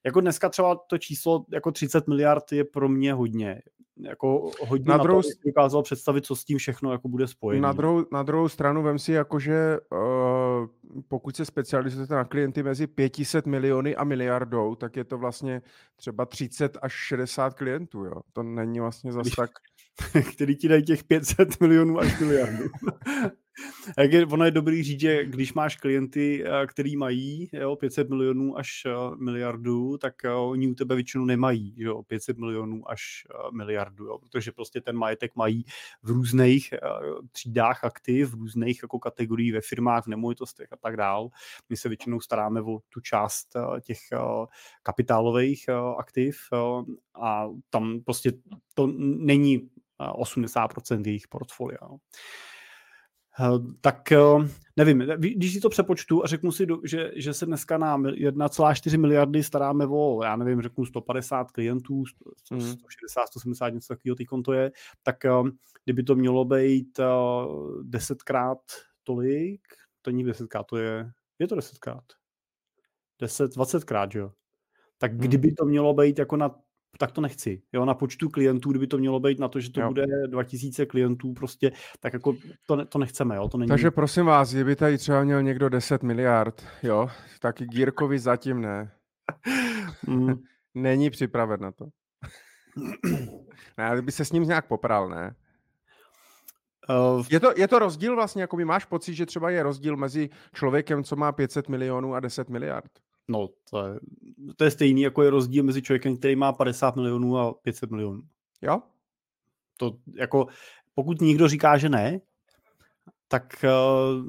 jako 0.06 0.22
dneska 0.22 0.50
třeba 0.50 0.76
to 0.76 0.98
číslo 0.98 1.46
jako 1.54 1.72
30 1.72 2.08
miliard 2.08 2.52
je 2.52 2.64
pro 2.64 2.90
mě 2.90 3.14
hodně 3.14 3.62
jako 3.98 4.52
hodně 4.68 4.90
na, 4.90 4.98
druhou, 4.98 5.20
na 5.20 5.24
to, 5.24 5.50
dokázal 5.50 5.84
představit, 5.84 6.26
co 6.26 6.36
s 6.36 6.46
tím 6.46 6.58
všechno 6.58 6.92
jako 6.92 7.08
bude 7.08 7.28
spojené. 7.28 7.62
Na 7.62 7.74
druhou, 7.74 8.06
na 8.12 8.24
druhou 8.24 8.50
stranu 8.50 8.84
vem 8.84 9.00
si 9.00 9.12
jako, 9.12 9.40
že 9.40 9.78
uh, 9.92 10.68
pokud 11.08 11.36
se 11.36 11.46
specializujete 11.46 12.16
na 12.16 12.24
klienty 12.24 12.64
mezi 12.64 12.88
500 12.88 13.46
miliony 13.46 13.96
a 13.96 14.04
miliardou, 14.04 14.76
tak 14.76 14.96
je 14.96 15.04
to 15.04 15.18
vlastně 15.18 15.62
třeba 15.96 16.26
30 16.26 16.78
až 16.82 16.94
60 16.94 17.54
klientů, 17.54 18.06
jo. 18.06 18.22
To 18.34 18.44
není 18.44 18.80
vlastně 18.80 19.12
zas 19.12 19.28
tak... 19.38 19.50
který 20.34 20.56
ti 20.56 20.68
dají 20.68 20.84
těch 20.84 21.04
500 21.04 21.60
milionů 21.60 22.00
až 22.00 22.20
miliardů. 22.20 22.64
Jak 23.98 24.14
je, 24.14 24.26
ono 24.26 24.46
je 24.46 24.52
dobrý 24.52 24.84
říct, 24.84 25.00
že 25.00 25.26
když 25.26 25.54
máš 25.54 25.76
klienty, 25.76 26.44
eh, 26.46 26.68
který 26.68 26.98
mají 26.98 27.50
jo, 27.54 27.76
500 27.76 28.10
milionů 28.10 28.58
až 28.58 28.84
eh, 28.86 29.16
miliardu, 29.16 29.98
tak 29.98 30.26
eh, 30.26 30.34
oni 30.34 30.68
u 30.68 30.74
tebe 30.74 30.96
většinou 30.96 31.26
nemají 31.26 31.74
jo, 31.78 32.04
500 32.04 32.38
milionů 32.38 32.92
až 32.92 33.02
miliardu, 33.54 34.06
jo, 34.06 34.18
protože 34.18 34.52
prostě 34.52 34.82
ten 34.82 34.98
majetek 34.98 35.36
mají 35.36 35.66
v 36.04 36.10
různých 36.10 36.74
třídách 37.32 37.84
aktiv, 37.84 38.30
v 38.30 38.34
různých 38.34 38.80
jako 38.84 39.00
kategoriích 39.00 39.54
ve 39.54 39.62
firmách, 39.62 40.04
v 40.04 40.08
nemovitostech 40.08 40.68
a 40.72 40.78
tak 40.78 40.98
dál. 40.98 41.30
My 41.70 41.78
se 41.78 41.90
většinou 41.90 42.20
staráme 42.20 42.62
o 42.62 42.80
tu 42.90 43.00
část 43.02 43.48
těch 43.84 43.98
kapitálových 44.84 45.70
aktiv 45.98 46.38
a 47.22 47.48
tam 47.70 48.02
prostě 48.06 48.32
to 48.74 48.88
není 48.98 49.70
80% 50.00 51.08
jejich 51.08 51.28
portfolia. 51.28 51.90
Eh, 53.42 53.60
tak 53.82 54.12
eh, 54.12 54.18
nevím, 54.78 55.00
když 55.18 55.54
si 55.54 55.60
to 55.60 55.70
přepočtu 55.70 56.24
a 56.24 56.28
řeknu 56.28 56.52
si, 56.52 56.68
že, 56.84 57.12
že 57.16 57.34
se 57.34 57.46
dneska 57.46 57.78
na 57.78 57.98
1,4 57.98 59.00
miliardy 59.00 59.44
staráme 59.44 59.86
o, 59.90 60.24
já 60.24 60.36
nevím, 60.36 60.62
řeknu 60.62 60.86
150 60.86 61.52
klientů, 61.52 62.04
160, 62.06 63.28
170, 63.28 63.70
něco 63.70 63.88
takového 63.88 64.16
ty 64.16 64.26
konto 64.26 64.54
je, 64.54 64.72
tak 65.04 65.26
eh, 65.26 65.32
kdyby 65.84 66.04
to 66.04 66.16
mělo 66.16 66.46
být 66.46 67.00
desetkrát 67.82 68.62
tolik, 69.04 69.62
to 70.02 70.12
není 70.12 70.24
desetkrát, 70.24 70.68
to 70.68 70.78
je, 70.78 71.12
je 71.40 71.48
to 71.48 71.56
desetkrát. 71.56 72.04
10, 73.20 73.56
20 73.56 73.84
krát, 73.84 74.12
že 74.12 74.20
jo? 74.20 74.32
Tak 74.98 75.12
hmm. 75.12 75.20
kdyby 75.20 75.52
to 75.52 75.66
mělo 75.66 75.94
být 75.94 76.20
jako 76.20 76.38
na 76.38 76.56
tak 76.98 77.12
to 77.12 77.22
nechci. 77.22 77.62
Jo, 77.74 77.86
na 77.86 77.94
počtu 77.94 78.30
klientů, 78.30 78.70
kdyby 78.70 78.88
to 78.88 78.98
mělo 78.98 79.20
být 79.20 79.40
na 79.40 79.48
to, 79.48 79.60
že 79.60 79.72
to 79.72 79.82
jo. 79.82 79.88
bude 79.88 80.06
2000 80.28 80.86
klientů, 80.86 81.34
prostě, 81.34 81.72
tak 82.00 82.14
jako 82.14 82.36
to, 82.68 82.86
to 82.86 83.00
nechceme, 83.00 83.36
jo. 83.36 83.50
To 83.50 83.58
není... 83.58 83.70
Takže 83.70 83.92
prosím 83.92 84.26
vás, 84.26 84.54
kdyby 84.54 84.76
tady 84.76 84.98
třeba 84.98 85.24
měl 85.24 85.44
někdo 85.44 85.70
10 85.70 86.04
miliard, 86.04 86.66
jo, 86.84 87.10
tak 87.40 87.56
Gírkovi 87.62 88.20
zatím 88.20 88.62
ne. 88.62 88.92
Mm. 90.08 90.34
Není 90.76 91.10
připraven 91.10 91.62
na 91.62 91.72
to. 91.72 91.86
ne, 93.78 93.90
kdyby 93.94 94.12
se 94.12 94.26
s 94.26 94.32
ním 94.32 94.44
nějak 94.44 94.68
popral, 94.68 95.10
ne? 95.10 95.36
Uh, 96.90 97.26
je, 97.30 97.40
to, 97.40 97.54
je 97.58 97.68
to 97.68 97.80
rozdíl 97.80 98.16
vlastně, 98.16 98.42
jako 98.42 98.58
máš 98.58 98.86
pocit, 98.86 99.14
že 99.14 99.26
třeba 99.26 99.50
je 99.50 99.64
rozdíl 99.64 99.98
mezi 99.98 100.30
člověkem, 100.54 101.04
co 101.04 101.16
má 101.16 101.32
500 101.32 101.70
milionů 101.70 102.16
a 102.16 102.20
10 102.20 102.50
miliard? 102.50 102.92
No, 103.28 103.50
to 103.70 103.88
je, 103.88 104.00
to 104.56 104.64
je 104.64 104.72
stejný, 104.72 105.02
jako 105.02 105.24
je 105.24 105.30
rozdíl 105.30 105.64
mezi 105.64 105.82
člověkem, 105.82 106.18
který 106.18 106.36
má 106.36 106.54
50 106.54 106.96
milionů 106.96 107.38
a 107.38 107.54
500 107.54 107.92
milionů. 107.92 108.22
Jo? 108.62 108.82
To 109.78 109.98
jako, 110.16 110.48
pokud 110.94 111.22
někdo 111.22 111.48
říká, 111.48 111.78
že 111.78 111.90
ne, 111.90 112.20
tak 113.28 113.66
uh, 113.66 114.26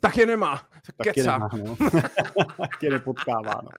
Tak 0.00 0.16
je 0.16 0.26
nemá. 0.26 0.62
Tak 0.96 1.16
je 1.16 1.24
nemá, 1.24 1.48
no. 1.64 1.76
tak 2.56 2.82
je 2.82 2.90
nepotkává. 2.90 3.60
No 3.62 3.70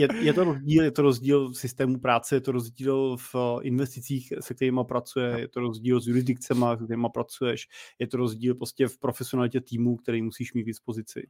je, 0.00 0.08
je 0.20 0.32
to 0.32 0.44
rozdíl, 0.44 0.84
je 0.84 0.90
to 0.90 1.02
rozdíl 1.02 1.48
v 1.48 1.54
systému 1.54 1.98
práce, 1.98 2.36
je 2.36 2.40
to 2.40 2.52
rozdíl 2.52 3.16
v 3.16 3.34
eh, 3.34 3.62
investicích, 3.62 4.32
se 4.40 4.54
kterými 4.54 4.80
pracuje, 4.88 5.34
je 5.38 5.48
to 5.48 5.60
rozdíl 5.60 6.00
s 6.00 6.06
jurisdikcemi, 6.06 6.66
se 6.78 6.84
kterými 6.84 7.08
pracuješ, 7.14 7.68
je 7.98 8.06
to 8.06 8.16
rozdíl 8.16 8.54
prostě 8.54 8.88
v 8.88 8.98
profesionalitě 8.98 9.60
týmu, 9.60 9.96
který 9.96 10.22
musíš 10.22 10.54
mít 10.54 10.62
k 10.62 10.66
dispozici. 10.66 11.26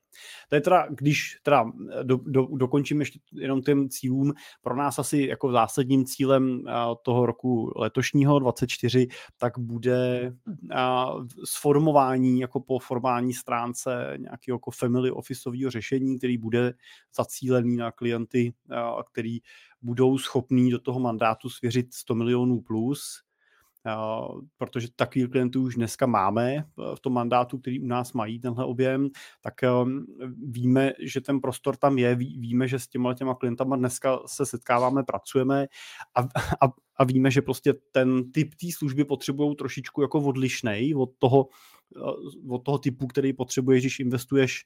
To 0.48 0.54
je 0.54 0.61
teda, 0.61 0.87
když 0.90 1.38
teda 1.42 1.64
eh, 2.00 2.04
do, 2.04 2.16
do, 2.26 2.46
dokončím 2.56 3.00
ještě 3.00 3.18
jenom 3.33 3.62
těm 3.62 3.88
cílům, 3.88 4.33
pro 4.62 4.76
nás 4.76 4.98
asi 4.98 5.26
jako 5.30 5.52
zásadním 5.52 6.04
cílem 6.04 6.64
eh, 6.68 6.72
toho 7.02 7.26
roku 7.26 7.72
letošního 7.76 8.38
24, 8.38 9.09
tak 9.38 9.59
bude 9.59 10.33
sformování 11.44 12.40
jako 12.40 12.61
po 12.61 12.78
formální 12.78 13.33
stránce 13.33 14.14
nějakého 14.18 14.56
jako 14.56 14.70
family 14.70 15.11
officeového 15.11 15.70
řešení, 15.70 16.18
který 16.18 16.38
bude 16.38 16.74
zacílený 17.16 17.76
na 17.76 17.92
klienty 17.92 18.52
který 19.12 19.38
budou 19.83 20.18
schopní 20.18 20.70
do 20.70 20.79
toho 20.79 21.01
mandátu 21.01 21.51
svěřit 21.51 21.94
100 21.94 22.14
milionů 22.14 22.61
plus, 22.61 23.23
protože 24.57 24.88
takových 24.96 25.29
klientů 25.29 25.62
už 25.62 25.75
dneska 25.75 26.07
máme 26.07 26.55
e, 26.55 26.64
v 26.94 27.01
tom 27.01 27.12
mandátu, 27.12 27.59
který 27.59 27.81
u 27.81 27.87
nás 27.87 28.12
mají 28.12 28.40
tenhle 28.40 28.64
objem, 28.64 29.09
tak 29.40 29.62
e, 29.62 29.68
víme, 30.49 30.92
že 30.99 31.20
ten 31.20 31.40
prostor 31.40 31.77
tam 31.77 31.99
je, 31.99 32.14
víme, 32.14 32.68
že 32.68 32.79
s 32.79 32.88
těma 32.88 33.14
těma 33.14 33.35
klientama 33.35 33.77
dneska 33.77 34.18
se 34.27 34.46
setkáváme, 34.46 35.03
pracujeme 35.03 35.66
a, 36.14 36.20
a, 36.66 36.73
a 36.96 37.05
víme, 37.05 37.31
že 37.31 37.42
prostě 37.42 37.75
ten 37.92 38.33
typ 38.33 38.55
té 38.55 38.66
služby 38.73 39.05
potřebují 39.05 39.57
trošičku 39.57 40.03
jako 40.03 40.20
odlišnej 40.20 40.94
od 40.94 41.11
toho, 41.18 41.49
e, 41.96 42.01
od 42.49 42.59
toho 42.59 42.79
typu, 42.79 43.07
který 43.07 43.33
potřebuješ, 43.33 43.83
když 43.83 44.01
investuješ 44.01 44.64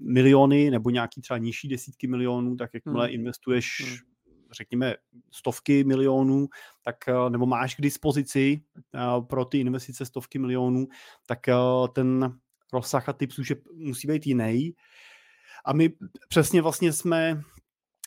miliony 0.00 0.70
nebo 0.70 0.90
nějaký 0.90 1.20
třeba 1.20 1.38
nižší 1.38 1.68
desítky 1.68 2.06
milionů, 2.06 2.56
tak 2.56 2.74
jakmile 2.74 3.06
hmm. 3.06 3.14
investuješ 3.14 3.66
hmm. 3.84 3.96
řekněme 4.52 4.94
stovky 5.30 5.84
milionů, 5.84 6.48
tak 6.82 6.96
eh, 7.08 7.30
nebo 7.30 7.46
máš 7.46 7.74
k 7.74 7.80
dispozici 7.80 8.60
eh, 8.94 9.00
pro 9.28 9.44
ty 9.44 9.58
investice 9.58 10.06
stovky 10.06 10.38
milionů, 10.38 10.86
tak 11.26 11.48
eh, 11.48 11.54
ten 11.92 12.38
rozsah 12.72 13.08
a 13.08 13.12
typ 13.12 13.32
služeb 13.32 13.58
musí 13.74 14.08
být 14.08 14.26
jiný. 14.26 14.74
A 15.64 15.72
my 15.72 15.92
přesně 16.28 16.62
vlastně 16.62 16.92
jsme 16.92 17.42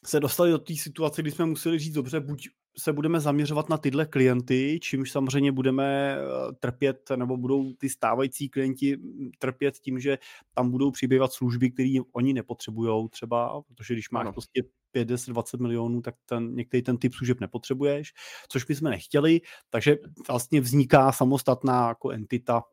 se 0.06 0.20
dostali 0.20 0.52
do 0.52 0.58
té 0.58 0.76
situace, 0.76 1.22
kdy 1.22 1.32
jsme 1.32 1.46
museli 1.46 1.80
říct, 1.80 1.94
dobře, 1.94 2.20
buď 2.20 2.50
se 2.78 2.94
budeme 2.94 3.20
zaměřovat 3.20 3.70
na 3.70 3.78
tyhle 3.78 4.06
klienty, 4.06 4.80
čímž 4.82 5.12
samozřejmě 5.12 5.52
budeme 5.52 6.18
eh, 6.18 6.54
trpět, 6.60 7.10
nebo 7.16 7.38
budou 7.38 7.74
ty 7.74 7.90
stávající 7.90 8.50
klienti 8.50 8.98
mm, 8.98 9.32
trpět 9.40 9.78
tím, 9.78 10.00
že 10.00 10.18
tam 10.54 10.72
budou 10.72 10.92
přibývat 10.92 11.34
služby, 11.34 11.72
které 11.72 12.00
oni 12.12 12.34
nepotřebují 12.34 13.10
třeba, 13.10 13.62
protože 13.62 13.94
když 13.94 14.10
máš 14.10 14.22
ano. 14.22 14.34
prostě 14.34 14.64
5, 14.92 15.08
10, 15.08 15.32
20 15.32 15.60
milionů, 15.60 16.02
tak 16.02 16.16
ten, 16.26 16.56
některý 16.56 16.84
ten 16.84 16.98
typ 16.98 17.14
služeb 17.14 17.40
nepotřebuješ, 17.40 18.14
což 18.50 18.64
bychom 18.64 18.90
nechtěli, 18.90 19.42
takže 19.70 19.98
vlastně 20.28 20.62
vzniká 20.62 21.12
samostatná 21.12 21.88
jako 21.88 22.10
entita, 22.10 22.64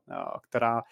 která 0.48 0.82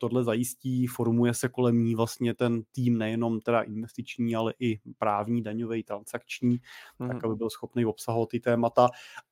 tohle 0.00 0.24
zajistí, 0.24 0.86
formuje 0.86 1.34
se 1.34 1.48
kolem 1.48 1.84
ní 1.84 1.94
vlastně 1.94 2.34
ten 2.34 2.62
tým 2.72 2.98
nejenom 2.98 3.40
teda 3.40 3.60
investiční, 3.60 4.36
ale 4.36 4.54
i 4.60 4.80
právní, 4.98 5.42
daňový, 5.42 5.82
transakční, 5.82 6.58
hmm. 6.98 7.08
tak 7.08 7.16
mhm. 7.16 7.26
aby 7.26 7.36
byl 7.36 7.50
schopný 7.50 7.86
obsahovat 7.86 8.28
ty 8.28 8.40
témata 8.40 8.88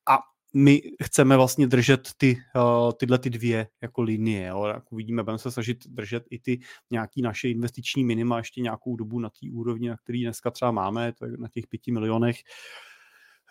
a 0.09 0.19
my 0.53 0.81
chceme 1.03 1.37
vlastně 1.37 1.67
držet 1.67 2.09
ty, 2.17 2.37
uh, 2.55 2.91
tyhle 2.99 3.17
ty 3.19 3.29
dvě 3.29 3.67
jako 3.81 4.01
linie. 4.01 4.47
Jo. 4.47 4.65
Jak 4.65 4.91
uvidíme, 4.91 5.23
budeme 5.23 5.39
se 5.39 5.51
snažit 5.51 5.87
držet 5.87 6.23
i 6.29 6.39
ty 6.39 6.59
nějaký 6.91 7.21
naše 7.21 7.49
investiční 7.49 8.03
minima 8.03 8.37
ještě 8.37 8.61
nějakou 8.61 8.95
dobu 8.95 9.19
na 9.19 9.29
té 9.29 9.47
úrovni, 9.51 9.89
na 9.89 9.97
který 9.97 10.23
dneska 10.23 10.51
třeba 10.51 10.71
máme, 10.71 11.13
to 11.13 11.25
je 11.25 11.31
na 11.37 11.47
těch 11.47 11.67
pěti 11.67 11.91
milionech. 11.91 12.37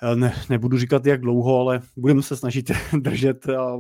Eh, 0.03 0.17
ne, 0.17 0.35
nebudu 0.51 0.79
říkat, 0.79 1.07
jak 1.07 1.21
dlouho, 1.21 1.61
ale 1.61 1.81
budeme 1.97 2.23
se 2.23 2.37
snažit 2.37 2.71
držet. 3.01 3.49
A 3.49 3.77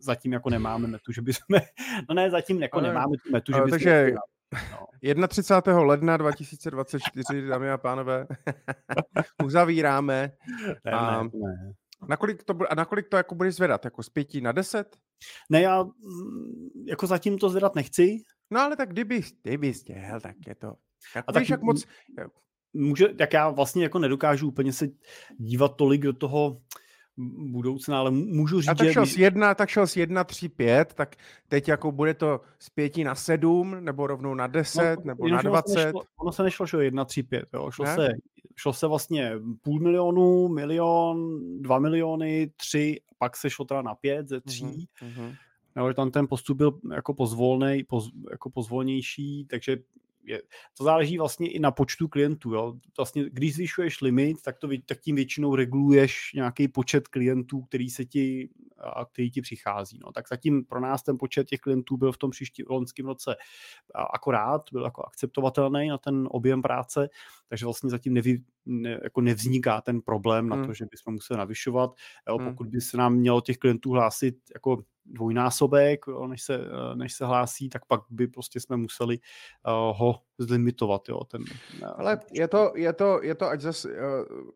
zatím 0.00 0.32
jako 0.32 0.50
nemáme 0.50 0.88
metu, 0.88 1.12
že 1.12 1.22
bychom... 1.22 1.60
No 2.08 2.14
ne, 2.14 2.30
zatím 2.30 2.62
jako 2.62 2.78
ale, 2.78 2.88
nemáme 2.88 3.16
tu 3.24 3.32
metu, 3.32 3.52
že 3.52 3.60
bychom... 3.60 3.70
Takže 3.70 4.12
no. 5.14 5.28
31. 5.28 5.82
ledna 5.82 6.16
2024, 6.16 7.42
dámy 7.48 7.70
a 7.70 7.78
pánové, 7.78 8.26
uzavíráme. 9.44 10.32
Ne, 10.84 10.92
ne, 10.92 11.30
ne. 11.34 11.72
Nakolik 12.08 12.44
to, 12.44 12.54
a 12.70 12.74
nakolik 12.74 13.08
to 13.08 13.16
jako 13.16 13.34
budeš 13.34 13.54
zvedat? 13.54 13.84
Jako 13.84 14.02
z 14.02 14.08
pěti 14.08 14.40
na 14.40 14.52
deset? 14.52 14.96
Ne, 15.50 15.60
já 15.60 15.82
mm, 15.82 15.90
jako 16.86 17.06
zatím 17.06 17.38
to 17.38 17.48
zvedat 17.48 17.74
nechci. 17.74 18.22
No 18.50 18.60
ale 18.60 18.76
tak 18.76 18.88
kdyby, 18.88 19.22
kdyby 19.42 19.72
chtěl, 19.72 20.20
tak 20.20 20.36
je 20.46 20.54
to... 20.54 20.74
A 21.26 21.32
tak, 21.32 21.50
jak 21.50 21.62
moc... 21.62 21.84
Může, 22.72 23.08
tak 23.08 23.32
já 23.32 23.50
vlastně 23.50 23.82
jako 23.82 23.98
nedokážu 23.98 24.48
úplně 24.48 24.72
se 24.72 24.88
dívat 25.38 25.76
tolik 25.76 26.02
do 26.02 26.12
toho, 26.12 26.60
budoucna, 27.50 27.98
ale 27.98 28.10
můžu 28.10 28.60
říct, 28.60 28.68
a 28.68 28.74
tak 28.74 28.92
šel 28.92 29.04
že... 29.04 29.14
z 29.14 29.18
jedna, 29.18 29.54
tak 29.54 29.68
šel 29.68 29.86
z 29.86 29.96
jedna, 29.96 30.24
tři, 30.24 30.48
pět, 30.48 30.94
tak 30.94 31.16
teď 31.48 31.68
jako 31.68 31.92
bude 31.92 32.14
to 32.14 32.40
z 32.58 32.70
pěti 32.70 33.04
na 33.04 33.14
sedm, 33.14 33.84
nebo 33.84 34.06
rovnou 34.06 34.34
na 34.34 34.46
deset, 34.46 34.96
no, 34.96 35.04
nebo 35.04 35.28
na 35.28 35.42
dvacet. 35.42 35.84
Nešlo, 35.84 36.02
ono 36.20 36.32
se 36.32 36.42
nešlo, 36.42 36.66
že 36.66 36.76
jedna, 36.84 37.04
tři, 37.04 37.22
pět, 37.22 37.44
jo. 37.54 37.70
Šlo, 37.70 37.86
se, 37.86 38.08
šlo 38.58 38.72
se 38.72 38.86
vlastně 38.86 39.32
půl 39.62 39.80
milionu, 39.80 40.48
milion, 40.48 41.38
dva 41.62 41.78
miliony, 41.78 42.50
tři, 42.56 43.00
pak 43.18 43.36
se 43.36 43.50
šlo 43.50 43.64
teda 43.64 43.82
na 43.82 43.94
pět 43.94 44.28
ze 44.28 44.40
tří. 44.40 44.64
Mm-hmm. 44.64 45.36
No, 45.76 45.94
tam 45.94 46.10
ten 46.10 46.28
postup 46.28 46.56
byl 46.56 46.80
jako 46.94 47.14
pozvolnej, 47.14 47.84
poz, 47.84 48.10
jako 48.30 48.50
pozvolnější, 48.50 49.46
takže 49.50 49.76
je, 50.28 50.42
to 50.78 50.84
záleží 50.84 51.18
vlastně 51.18 51.50
i 51.50 51.58
na 51.58 51.70
počtu 51.70 52.08
klientů. 52.08 52.54
Jo. 52.54 52.74
Vlastně, 52.96 53.24
když 53.30 53.54
zvyšuješ 53.54 54.00
limit, 54.00 54.42
tak, 54.42 54.58
to, 54.58 54.68
tak 54.86 55.00
tím 55.00 55.16
většinou 55.16 55.54
reguluješ 55.54 56.32
nějaký 56.34 56.68
počet 56.68 57.08
klientů, 57.08 57.60
který 57.60 57.90
se 57.90 58.04
ti, 58.04 58.48
a 58.78 59.04
který 59.04 59.30
ti 59.30 59.40
přichází. 59.40 59.98
No. 60.04 60.12
Tak 60.12 60.28
zatím 60.28 60.64
pro 60.64 60.80
nás 60.80 61.02
ten 61.02 61.18
počet 61.18 61.48
těch 61.48 61.60
klientů 61.60 61.96
byl 61.96 62.12
v 62.12 62.18
tom 62.18 62.30
příští 62.30 62.64
loňském 62.68 63.06
roce 63.06 63.36
akorát, 64.14 64.62
byl 64.72 64.84
jako 64.84 65.06
akceptovatelný 65.06 65.88
na 65.88 65.98
ten 65.98 66.28
objem 66.30 66.62
práce, 66.62 67.08
takže 67.48 67.66
vlastně 67.66 67.90
zatím 67.90 68.14
nevy, 68.14 68.42
ne, 68.66 69.00
jako 69.02 69.20
nevzniká 69.20 69.80
ten 69.80 70.00
problém 70.00 70.50
hmm. 70.50 70.60
na 70.60 70.66
to, 70.66 70.74
že 70.74 70.86
bychom 70.90 71.14
museli 71.14 71.38
navyšovat. 71.38 71.90
Jo, 72.28 72.38
hmm. 72.38 72.48
pokud 72.48 72.68
by 72.68 72.80
se 72.80 72.96
nám 72.96 73.14
mělo 73.14 73.40
těch 73.40 73.58
klientů 73.58 73.90
hlásit 73.90 74.36
jako 74.54 74.82
dvojnásobek, 75.08 76.04
než 76.26 76.42
se, 76.42 76.60
než 76.94 77.12
se 77.14 77.26
hlásí, 77.26 77.68
tak 77.68 77.84
pak 77.84 78.00
by 78.10 78.26
prostě 78.26 78.60
jsme 78.60 78.76
museli 78.76 79.18
uh, 79.18 79.98
ho 79.98 80.20
zlimitovat. 80.38 81.08
Jo, 81.08 81.24
ten, 81.24 81.42
uh, 81.82 81.88
Ale 81.96 82.20
je 82.32 82.48
to, 82.48 82.72
je 82.76 82.92
to, 82.92 83.22
je 83.22 83.34
to 83.34 83.46
ať 83.46 83.60
zase, 83.60 83.88
uh, 83.88 84.50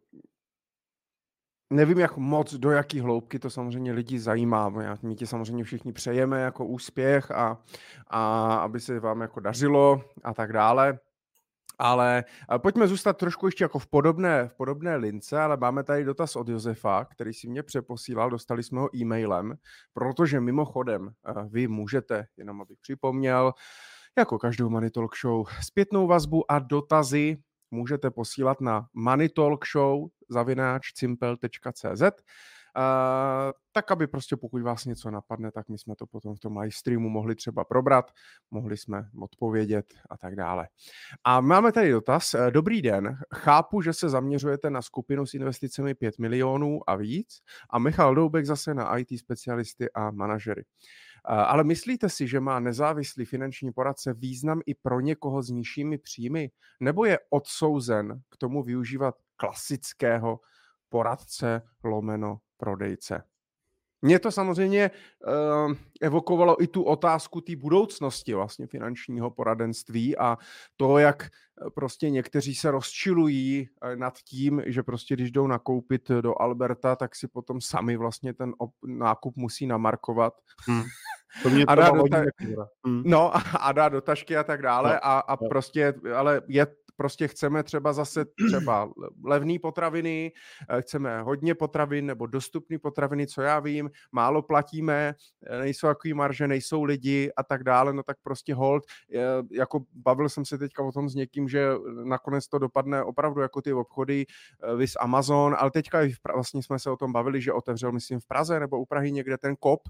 nevím, 1.73 1.99
jak 1.99 2.17
moc, 2.17 2.55
do 2.55 2.71
jaký 2.71 3.01
hloubky 3.01 3.39
to 3.39 3.51
samozřejmě 3.51 3.93
lidi 3.93 4.19
zajímá. 4.19 4.69
My 5.03 5.15
ti 5.15 5.27
samozřejmě 5.27 5.65
všichni 5.65 5.93
přejeme 5.93 6.41
jako 6.41 6.67
úspěch 6.67 7.31
a, 7.31 7.59
a 8.07 8.55
aby 8.55 8.81
se 8.81 9.01
vám 9.01 9.21
jako 9.21 9.41
dařilo 9.41 10.03
a 10.25 10.35
tak 10.35 10.53
dále. 10.53 10.99
Ale 11.85 12.25
pojďme 12.59 12.89
zůstat 12.89 13.17
trošku 13.17 13.47
ještě 13.47 13.65
jako 13.65 13.79
v 13.79 13.87
podobné, 13.87 14.49
v 14.49 14.55
podobné 14.55 14.97
lince, 14.97 15.41
ale 15.41 15.57
máme 15.57 15.85
tady 15.85 16.05
dotaz 16.05 16.37
od 16.37 16.49
Josefa, 16.49 17.05
který 17.05 17.35
si 17.35 17.49
mě 17.49 17.63
přeposílal, 17.63 18.31
dostali 18.31 18.63
jsme 18.63 18.81
ho 18.81 18.97
e-mailem, 18.97 19.55
protože 19.93 20.41
mimochodem 20.41 21.11
vy 21.49 21.69
můžete, 21.69 22.27
jenom 22.37 22.61
abych 22.61 22.79
připomněl, 22.81 23.53
jako 24.19 24.39
každou 24.39 24.71
Money 24.71 24.91
Talk 24.91 25.17
Show, 25.17 25.47
zpětnou 25.63 26.07
vazbu 26.07 26.51
a 26.53 26.59
dotazy 26.59 27.37
můžete 27.71 28.11
posílat 28.11 28.61
na 28.61 28.87
moneytalkshow 28.95 30.07
zavináč 30.29 30.93
tak, 33.73 33.91
aby 33.91 34.07
prostě 34.07 34.37
pokud 34.37 34.63
vás 34.63 34.85
něco 34.85 35.11
napadne, 35.11 35.53
tak 35.53 35.69
my 35.69 35.79
jsme 35.79 35.97
to 35.97 36.07
potom 36.07 36.35
v 36.35 36.41
tom 36.41 36.57
live 36.57 36.73
streamu 36.73 37.09
mohli 37.09 37.35
třeba 37.35 37.65
probrat, 37.65 38.11
mohli 38.51 38.77
jsme 38.77 39.09
odpovědět 39.21 39.95
a 40.11 40.17
tak 40.17 40.37
dále. 40.37 40.69
A 41.25 41.41
máme 41.41 41.73
tady 41.73 41.91
dotaz. 41.91 42.35
Eh, 42.35 42.51
dobrý 42.51 42.83
den, 42.83 43.19
chápu, 43.35 43.83
že 43.83 43.93
se 43.93 44.09
zaměřujete 44.09 44.71
na 44.71 44.83
skupinu 44.83 45.27
s 45.27 45.35
investicemi 45.35 45.95
5 45.95 46.19
milionů 46.19 46.91
a 46.91 46.97
víc 46.97 47.43
a 47.71 47.79
Michal 47.79 48.15
Doubek 48.15 48.47
zase 48.47 48.75
na 48.75 48.99
IT 48.99 49.19
specialisty 49.19 49.93
a 49.93 50.11
manažery. 50.11 50.65
Eh, 50.65 51.33
ale 51.33 51.65
myslíte 51.65 52.09
si, 52.09 52.29
že 52.29 52.41
má 52.41 52.61
nezávislý 52.61 53.25
finanční 53.25 53.73
poradce 53.73 54.15
význam 54.15 54.61
i 54.67 54.75
pro 54.75 55.01
někoho 55.01 55.43
s 55.43 55.51
nižšími 55.51 55.99
příjmy? 55.99 56.51
Nebo 56.81 57.05
je 57.05 57.19
odsouzen 57.31 58.21
k 58.31 58.37
tomu 58.37 58.63
využívat 58.63 59.15
klasického 59.37 60.41
poradce 60.89 61.63
lomeno 61.85 62.39
prodejce. 62.63 63.23
Mě 64.03 64.19
to 64.19 64.31
samozřejmě 64.31 64.91
uh, 65.27 65.75
evokovalo 66.01 66.63
i 66.63 66.67
tu 66.67 66.83
otázku 66.83 67.41
té 67.41 67.57
budoucnosti 67.57 68.35
vlastně 68.35 68.67
finančního 68.67 69.31
poradenství 69.31 70.19
a 70.19 70.39
to, 70.77 70.99
jak 70.99 71.23
eh, 71.23 71.71
prostě 71.75 72.11
někteří 72.11 72.55
se 72.55 72.71
rozčilují 72.71 73.69
eh, 73.83 73.97
nad 73.97 74.19
tím, 74.19 74.63
že 74.67 74.83
prostě 74.83 75.15
když 75.15 75.31
jdou 75.31 75.47
nakoupit 75.47 76.09
do 76.11 76.43
Alberta, 76.43 76.97
tak 76.97 77.17
si 77.17 77.29
potom 77.29 77.61
sami 77.61 77.97
vlastně 77.97 78.35
ten 78.35 78.51
op- 78.59 78.87
nákup 78.87 79.37
musí 79.37 79.67
namarkovat. 79.67 80.35
Hmm. 80.67 80.83
To 81.43 81.51
mě 81.51 81.65
a 81.69 81.75
dá 81.75 81.91
do 81.91 82.03
ta... 82.11 82.25
hmm. 82.87 83.03
No 83.07 83.37
a, 83.37 83.41
a 83.41 83.73
dá 83.73 83.89
do 83.89 84.01
tašky 84.01 84.37
a 84.37 84.45
tak 84.45 84.63
dále 84.63 84.93
No, 84.93 85.07
a, 85.07 85.19
a 85.19 85.39
no. 85.43 85.49
prostě, 85.49 85.95
ale 86.15 86.43
je 86.49 86.67
prostě 87.03 87.29
chceme 87.29 87.63
třeba 87.63 87.93
zase 87.93 88.25
třeba 88.49 88.91
levné 89.25 89.59
potraviny, 89.59 90.33
eh, 90.69 90.83
chceme 90.83 91.23
hodně 91.23 91.55
potravin 91.55 92.07
nebo 92.07 92.27
dostupné 92.27 92.79
potraviny, 92.79 93.27
co 93.27 93.43
já 93.43 93.61
vím, 93.61 93.91
málo 94.13 94.43
platíme, 94.43 95.15
eh, 95.47 95.59
nejsou 95.59 95.87
takový 95.87 96.15
marže, 96.15 96.49
nejsou 96.49 96.83
lidi 96.83 97.33
a 97.37 97.43
tak 97.43 97.65
dále, 97.65 97.93
no 97.93 98.03
tak 98.03 98.17
prostě 98.23 98.55
hold, 98.55 98.85
jako 99.51 99.81
bavil 99.93 100.29
jsem 100.29 100.45
se 100.45 100.59
teďka 100.59 100.83
o 100.83 100.93
tom 100.93 101.09
s 101.09 101.15
někým, 101.15 101.49
že 101.49 101.69
nakonec 102.05 102.49
to 102.49 102.59
dopadne 102.59 103.03
opravdu 103.03 103.41
jako 103.41 103.63
ty 103.63 103.73
obchody, 103.73 104.27
eh, 104.27 104.77
vys 104.77 104.97
Amazon, 105.01 105.57
ale 105.59 105.71
teďka 105.71 105.99
vlastně 106.35 106.63
jsme 106.63 106.79
se 106.79 106.91
o 106.91 106.97
tom 106.97 107.13
bavili, 107.13 107.41
že 107.41 107.53
otevřel, 107.53 107.93
myslím, 107.93 108.21
v 108.21 108.27
Praze 108.27 108.61
nebo 108.61 108.81
u 108.81 108.87
Prahy 108.87 109.13
někde 109.13 109.39
ten 109.39 109.57
KOP, 109.57 109.89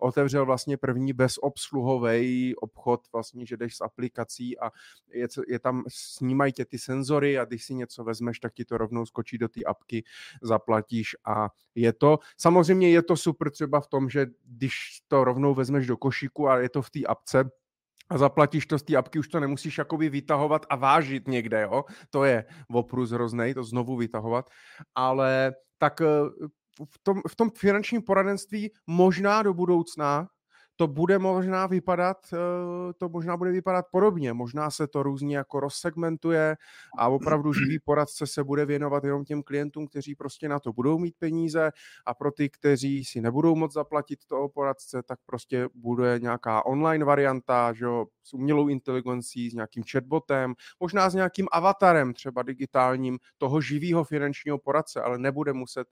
otevřel 0.00 0.46
vlastně 0.46 0.76
první 0.76 1.12
bezobsluhový 1.12 2.56
obchod, 2.56 3.00
vlastně, 3.12 3.46
že 3.46 3.56
jdeš 3.56 3.76
s 3.76 3.80
aplikací 3.80 4.58
a 4.58 4.70
je, 5.12 5.26
je 5.48 5.58
tam, 5.58 5.84
snímají 5.88 6.47
tě 6.52 6.64
ty 6.64 6.78
senzory 6.78 7.38
a 7.38 7.44
když 7.44 7.64
si 7.64 7.74
něco 7.74 8.04
vezmeš, 8.04 8.38
tak 8.38 8.54
ti 8.54 8.64
to 8.64 8.78
rovnou 8.78 9.06
skočí 9.06 9.38
do 9.38 9.48
té 9.48 9.64
apky, 9.64 10.04
zaplatíš 10.42 11.16
a 11.24 11.48
je 11.74 11.92
to, 11.92 12.18
samozřejmě 12.36 12.90
je 12.90 13.02
to 13.02 13.16
super 13.16 13.50
třeba 13.50 13.80
v 13.80 13.86
tom, 13.86 14.10
že 14.10 14.26
když 14.44 14.74
to 15.08 15.24
rovnou 15.24 15.54
vezmeš 15.54 15.86
do 15.86 15.96
košíku 15.96 16.48
a 16.48 16.58
je 16.58 16.68
to 16.68 16.82
v 16.82 16.90
té 16.90 17.00
apce, 17.04 17.50
a 18.10 18.18
zaplatíš 18.18 18.66
to 18.66 18.78
z 18.78 18.82
té 18.82 18.96
apky, 18.96 19.18
už 19.18 19.28
to 19.28 19.40
nemusíš 19.40 19.78
jakoby 19.78 20.08
vytahovat 20.08 20.66
a 20.70 20.76
vážit 20.76 21.28
někde, 21.28 21.62
jo? 21.62 21.84
To 22.10 22.24
je 22.24 22.44
oprus 22.72 23.10
hroznej, 23.10 23.54
to 23.54 23.64
znovu 23.64 23.96
vytahovat, 23.96 24.50
ale 24.94 25.54
tak 25.78 26.00
eh, 26.00 26.06
v 26.84 26.98
tom, 27.02 27.22
v 27.28 27.36
tom 27.36 27.50
finančním 27.50 28.02
poradenství 28.02 28.72
možná 28.86 29.42
do 29.42 29.54
budoucna 29.54 30.28
to 30.78 30.86
bude 30.86 31.18
možná 31.18 31.66
vypadat, 31.66 32.18
eh, 32.32 32.92
to 32.92 33.08
možná 33.08 33.36
bude 33.36 33.50
vypadat 33.50 33.84
podobně. 33.90 34.32
Možná 34.32 34.70
se 34.70 34.86
to 34.86 35.02
různě 35.02 35.36
jako 35.36 35.60
rozsegmentuje 35.60 36.56
a 36.98 37.08
opravdu 37.08 37.52
živý 37.52 37.78
poradce 37.84 38.26
se 38.26 38.44
bude 38.44 38.66
věnovat 38.66 39.04
jenom 39.04 39.24
těm 39.24 39.42
klientům, 39.42 39.86
kteří 39.86 40.14
prostě 40.14 40.48
na 40.48 40.60
to 40.60 40.72
budou 40.72 40.98
mít 40.98 41.14
peníze 41.18 41.70
a 42.06 42.14
pro 42.14 42.32
ty, 42.32 42.50
kteří 42.50 43.04
si 43.04 43.20
nebudou 43.20 43.54
moc 43.54 43.72
zaplatit 43.72 44.18
toho 44.26 44.48
poradce, 44.48 45.02
tak 45.02 45.18
prostě 45.26 45.68
bude 45.74 46.18
nějaká 46.18 46.66
online 46.66 47.04
varianta, 47.04 47.72
že 47.72 47.84
jo, 47.84 48.06
s 48.28 48.34
umělou 48.34 48.68
inteligencí, 48.68 49.50
s 49.50 49.54
nějakým 49.54 49.82
chatbotem, 49.92 50.54
možná 50.80 51.10
s 51.10 51.14
nějakým 51.14 51.48
avatarem 51.52 52.14
třeba 52.14 52.42
digitálním 52.42 53.18
toho 53.38 53.60
živého 53.60 54.04
finančního 54.04 54.58
poradce, 54.58 55.02
ale 55.02 55.18
nebude 55.18 55.52
muset 55.52 55.88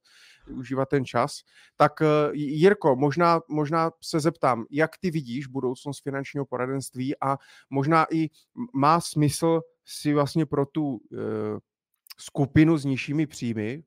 využívat 0.46 0.88
ten 0.88 1.04
čas. 1.04 1.40
Tak 1.76 2.02
eh, 2.02 2.06
Jirko, 2.32 2.96
možná, 2.96 3.40
možná 3.48 3.90
se 4.02 4.20
zeptám, 4.20 4.64
jak 4.70 4.98
ty 4.98 5.10
vidíš 5.10 5.46
budoucnost 5.46 6.02
finančního 6.02 6.46
poradenství 6.46 7.20
a 7.20 7.36
možná 7.70 8.06
i 8.10 8.28
má 8.74 9.00
smysl 9.00 9.60
si 9.84 10.14
vlastně 10.14 10.46
pro 10.46 10.66
tu 10.66 11.00
e, 11.12 11.16
skupinu 12.18 12.78
s 12.78 12.84
nižšími 12.84 13.26
příjmy, 13.26 13.82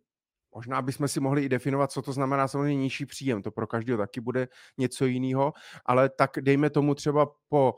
možná 0.55 0.81
bychom 0.81 1.07
si 1.07 1.19
mohli 1.19 1.43
i 1.43 1.49
definovat, 1.49 1.91
co 1.91 2.01
to 2.01 2.13
znamená 2.13 2.47
samozřejmě 2.47 2.75
nižší 2.75 3.05
příjem, 3.05 3.41
to 3.41 3.51
pro 3.51 3.67
každého 3.67 3.97
taky 3.97 4.21
bude 4.21 4.47
něco 4.77 5.05
jiného, 5.05 5.53
ale 5.85 6.09
tak 6.09 6.31
dejme 6.41 6.69
tomu 6.69 6.95
třeba 6.95 7.27
po, 7.49 7.75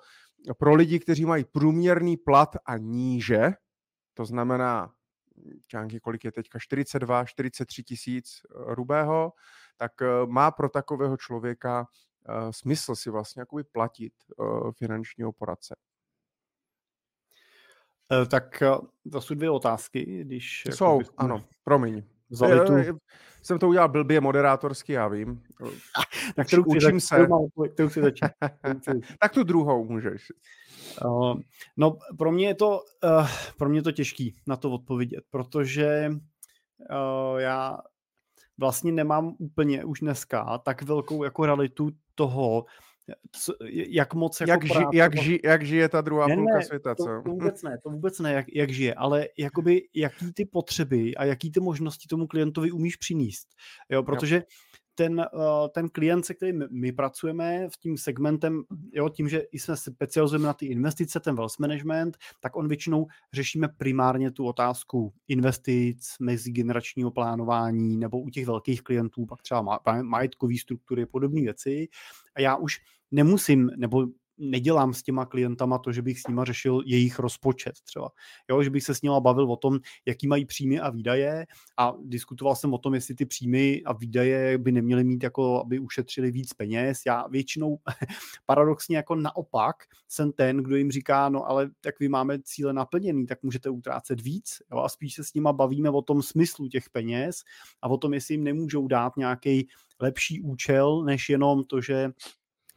pro 0.58 0.74
lidi, 0.74 1.00
kteří 1.00 1.26
mají 1.26 1.44
průměrný 1.44 2.18
plat 2.18 2.56
a 2.66 2.78
níže, 2.78 3.52
to 4.14 4.26
znamená 4.26 4.94
čánky, 5.68 6.00
kolik 6.00 6.24
je 6.24 6.32
teďka, 6.32 6.60
42, 6.60 7.26
43 7.26 7.84
tisíc 7.84 8.42
rubého, 8.50 9.34
tak 9.78 9.92
má 10.26 10.52
pro 10.52 10.70
takového 10.70 11.18
člověka 11.18 11.80
uh, 11.82 12.52
smysl 12.52 12.96
si 12.96 13.10
vlastně 13.10 13.40
jakoby 13.40 13.64
platit 13.64 14.14
finančního 14.78 15.32
poradce. 15.32 15.76
Tak 18.32 18.64
to 19.12 19.22
jsou 19.22 19.34
dvě 19.34 19.50
otázky, 19.50 20.24
když... 20.24 20.64
Jsou, 20.70 20.98
bychom... 20.98 21.16
ano, 21.18 21.46
promiň. 21.64 22.04
Vzali 22.32 22.66
tu... 22.66 23.00
Jsem 23.44 23.60
to 23.60 23.68
udělal 23.68 23.90
blbě 23.90 24.22
moderátorsky, 24.22 24.94
já 24.94 25.08
vím. 25.08 25.42
Na 26.38 26.44
kterou 26.44 26.64
Učím 26.64 27.00
chci, 27.00 27.08
se. 27.08 27.28
Kterou 27.74 27.90
chci 27.90 28.02
začít. 28.02 28.32
tak 29.20 29.32
tu 29.32 29.44
druhou 29.44 29.86
můžeš. 29.86 30.32
Uh, 31.06 31.40
no, 31.78 31.98
pro 32.18 32.32
mě 32.32 32.48
je 32.48 32.56
to, 32.56 32.80
uh, 33.04 33.28
pro 33.58 33.70
mě 33.70 33.78
je 33.80 33.84
to 33.84 33.92
těžký 33.92 34.36
na 34.48 34.56
to 34.56 34.72
odpovědět, 34.72 35.24
protože 35.30 36.12
uh, 36.12 37.38
já 37.40 37.78
vlastně 38.58 38.92
nemám 38.92 39.36
úplně 39.40 39.86
už 39.86 40.00
dneska 40.00 40.58
tak 40.58 40.82
velkou 40.82 41.24
jako 41.24 41.46
realitu 41.46 41.90
toho, 42.16 42.66
co, 43.32 43.54
jak 43.70 44.14
moc 44.14 44.42
jako 44.42 44.52
jak, 44.52 44.66
ži, 44.66 44.84
jak, 44.94 45.16
ži, 45.16 45.40
jak 45.44 45.66
žije 45.66 45.90
ta 45.90 46.02
druhá 46.02 46.28
ne, 46.28 46.36
půlka 46.36 46.58
ne, 46.58 46.66
světa, 46.66 46.96
to, 46.96 47.04
co? 47.04 47.10
To 47.26 47.30
vůbec 47.30 47.64
ne, 47.64 47.78
to 47.84 47.90
vůbec 47.90 48.20
ne, 48.20 48.34
jak, 48.34 48.46
jak 48.54 48.70
žije, 48.72 48.94
ale 48.94 49.28
jakoby 49.38 49.82
jaký 49.96 50.34
ty 50.34 50.46
potřeby 50.46 51.16
a 51.16 51.26
jaký 51.26 51.52
ty 51.52 51.60
možnosti 51.60 52.08
tomu 52.08 52.28
klientovi 52.28 52.72
umíš 52.72 52.96
přinést. 52.96 53.48
Jo, 53.90 54.04
protože 54.04 54.36
jo 54.36 54.42
ten, 54.96 55.20
eh, 55.20 55.70
ten 55.70 55.90
klient, 55.90 56.26
se 56.26 56.34
kterým 56.34 56.68
my 56.72 56.92
pracujeme 56.92 57.70
v 57.70 57.78
tím 57.78 57.98
segmentem, 57.98 58.64
jo, 58.94 59.10
tím, 59.10 59.30
že 59.30 59.44
jsme 59.52 59.78
specializujeme 59.78 60.48
na 60.48 60.54
ty 60.54 60.66
investice, 60.66 61.20
ten 61.20 61.36
wealth 61.36 61.60
management, 61.60 62.18
tak 62.40 62.56
on 62.56 62.68
většinou 62.68 63.08
řešíme 63.34 63.68
primárně 63.68 64.32
tu 64.32 64.46
otázku 64.46 65.14
investic, 65.28 66.16
mezigeneračního 66.20 67.12
plánování 67.12 67.98
nebo 67.98 68.22
u 68.22 68.30
těch 68.30 68.46
velkých 68.46 68.82
klientů 68.82 69.26
pak 69.26 69.42
třeba 69.42 69.80
majetkové 70.02 70.58
struktury, 70.58 71.06
podobné 71.06 71.42
věci. 71.42 71.88
A 72.36 72.42
já 72.42 72.56
už 72.56 72.80
nemusím, 73.12 73.72
nebo 73.78 74.08
nedělám 74.42 74.94
s 74.94 75.04
těma 75.04 75.26
klientama 75.26 75.78
to, 75.78 75.92
že 75.92 76.02
bych 76.02 76.20
s 76.20 76.28
nima 76.28 76.46
řešil 76.46 76.82
jejich 76.86 77.20
rozpočet 77.20 77.74
třeba. 77.84 78.10
Jo, 78.50 78.64
že 78.64 78.70
bych 78.70 78.84
se 78.84 78.96
s 78.96 79.02
nima 79.02 79.20
bavil 79.20 79.52
o 79.52 79.58
tom, 79.58 79.80
jaký 80.06 80.28
mají 80.28 80.46
příjmy 80.46 80.80
a 80.80 80.90
výdaje 80.90 81.46
a 81.78 81.94
diskutoval 82.04 82.56
jsem 82.56 82.74
o 82.74 82.78
tom, 82.78 82.94
jestli 82.94 83.16
ty 83.16 83.26
příjmy 83.26 83.82
a 83.86 83.94
výdaje 83.94 84.58
by 84.58 84.72
neměly 84.72 85.04
mít 85.04 85.24
jako, 85.24 85.62
aby 85.62 85.80
ušetřili 85.80 86.32
víc 86.32 86.54
peněz. 86.54 87.02
Já 87.06 87.28
většinou 87.28 87.78
paradoxně 88.46 88.98
jako 88.98 89.16
naopak 89.16 89.76
jsem 90.08 90.32
ten, 90.32 90.58
kdo 90.58 90.76
jim 90.76 90.92
říká, 90.92 91.30
no 91.30 91.50
ale 91.50 91.70
tak 91.82 92.00
vy 92.00 92.10
máme 92.10 92.40
cíle 92.44 92.74
naplněný, 92.74 93.26
tak 93.26 93.44
můžete 93.44 93.70
utrácet 93.70 94.22
víc 94.22 94.62
jo, 94.72 94.78
a 94.78 94.90
spíš 94.90 95.14
se 95.14 95.24
s 95.24 95.34
nima 95.34 95.54
bavíme 95.54 95.90
o 95.90 96.02
tom 96.02 96.22
smyslu 96.22 96.68
těch 96.68 96.90
peněz 96.90 97.42
a 97.82 97.88
o 97.88 97.98
tom, 97.98 98.14
jestli 98.14 98.34
jim 98.34 98.44
nemůžou 98.44 98.88
dát 98.88 99.18
nějaký 99.18 99.68
lepší 100.02 100.42
účel, 100.42 101.04
než 101.04 101.30
jenom 101.30 101.64
to, 101.64 101.82
že 101.82 102.12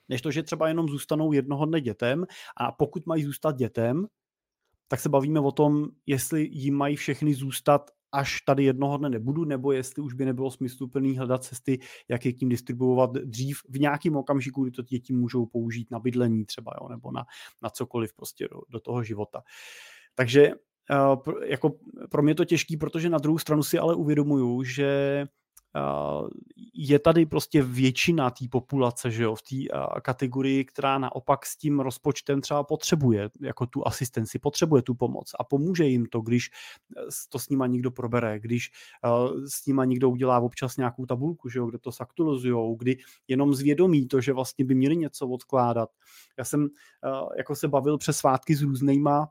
než 0.09 0.23
to, 0.23 0.31
že 0.31 0.43
třeba 0.43 0.69
jenom 0.69 0.89
zůstanou 0.89 1.33
jednoho 1.33 1.67
dne 1.67 1.81
dětem 1.81 2.27
a 2.57 2.73
pokud 2.73 3.07
mají 3.07 3.25
zůstat 3.25 3.57
dětem, 3.57 4.07
tak 4.89 5.01
se 5.01 5.09
bavíme 5.09 5.41
o 5.41 5.53
tom, 5.53 5.87
jestli 6.07 6.49
jim 6.53 6.75
mají 6.75 6.97
všechny 6.97 7.35
zůstat 7.35 7.91
až 8.13 8.41
tady 8.41 8.65
jednoho 8.65 8.97
dne 8.97 9.09
nebudu, 9.09 9.45
nebo 9.45 9.73
jestli 9.73 10.03
už 10.03 10.15
by 10.15 10.25
nebylo 10.25 10.51
smysluplný 10.51 11.19
hledat 11.19 11.45
cesty, 11.45 11.79
jak 12.09 12.27
je 12.27 12.33
tím 12.33 12.49
distribuovat 12.49 13.13
dřív 13.13 13.59
v 13.69 13.81
nějakém 13.81 14.17
okamžiku, 14.17 14.63
kdy 14.63 14.71
to 14.71 14.83
děti 14.83 15.13
můžou 15.13 15.47
použít 15.47 15.91
na 15.91 15.99
bydlení 15.99 16.45
třeba, 16.45 16.73
jo, 16.81 16.89
nebo 16.89 17.13
na, 17.13 17.25
na 17.63 17.71
cokoliv 17.71 18.15
prostě 18.15 18.49
do, 18.49 18.61
do 18.69 18.81
toho 18.81 19.03
života. 19.03 19.43
Takže 20.15 20.53
uh, 20.53 21.35
jako 21.45 21.79
pro 22.11 22.23
mě 22.23 22.35
to 22.35 22.45
těžký, 22.45 22.77
protože 22.77 23.11
na 23.11 23.19
druhou 23.19 23.39
stranu 23.39 23.63
si 23.63 23.79
ale 23.79 23.95
uvědomuju, 23.95 24.63
že 24.63 25.27
je 26.75 26.99
tady 26.99 27.27
prostě 27.27 27.63
většina 27.63 28.31
té 28.31 28.45
populace, 28.51 29.11
že 29.11 29.23
jo, 29.23 29.35
v 29.35 29.43
té 29.43 29.57
kategorii, 30.03 30.65
která 30.65 30.99
naopak 30.99 31.47
s 31.47 31.57
tím 31.57 31.81
rozpočtem 31.81 32.41
třeba 32.41 32.63
potřebuje 32.63 33.31
jako 33.41 33.67
tu 33.67 33.87
asistenci, 33.87 34.39
potřebuje 34.39 34.83
tu 34.83 34.95
pomoc 34.95 35.31
a 35.39 35.45
pomůže 35.45 35.85
jim 35.85 36.07
to, 36.07 36.21
když 36.21 36.47
e, 36.47 36.51
to 37.29 37.39
s 37.39 37.49
nima 37.49 37.67
někdo 37.67 37.91
probere, 37.91 38.41
když 38.41 38.71
s 39.47 39.67
nima 39.67 39.85
někdo 39.85 40.11
udělá 40.11 40.41
občas 40.41 40.77
nějakou 40.77 41.07
tabulku, 41.07 41.49
že 41.49 41.59
jo, 41.59 41.67
kde 41.67 41.79
to 41.79 41.93
saktualizujou, 41.93 42.75
kdy 42.75 42.97
jenom 43.29 43.55
zvědomí 43.55 44.09
to, 44.09 44.21
že 44.21 44.33
vlastně 44.33 44.65
by 44.65 44.75
měli 44.75 44.97
něco 44.97 45.29
odkládat. 45.29 45.91
Já 46.39 46.45
jsem 46.45 46.69
jako 47.39 47.57
se 47.57 47.69
bavil 47.69 47.99
přes 47.99 48.17
svátky 48.17 48.55
s 48.55 48.63
různýma, 48.63 49.29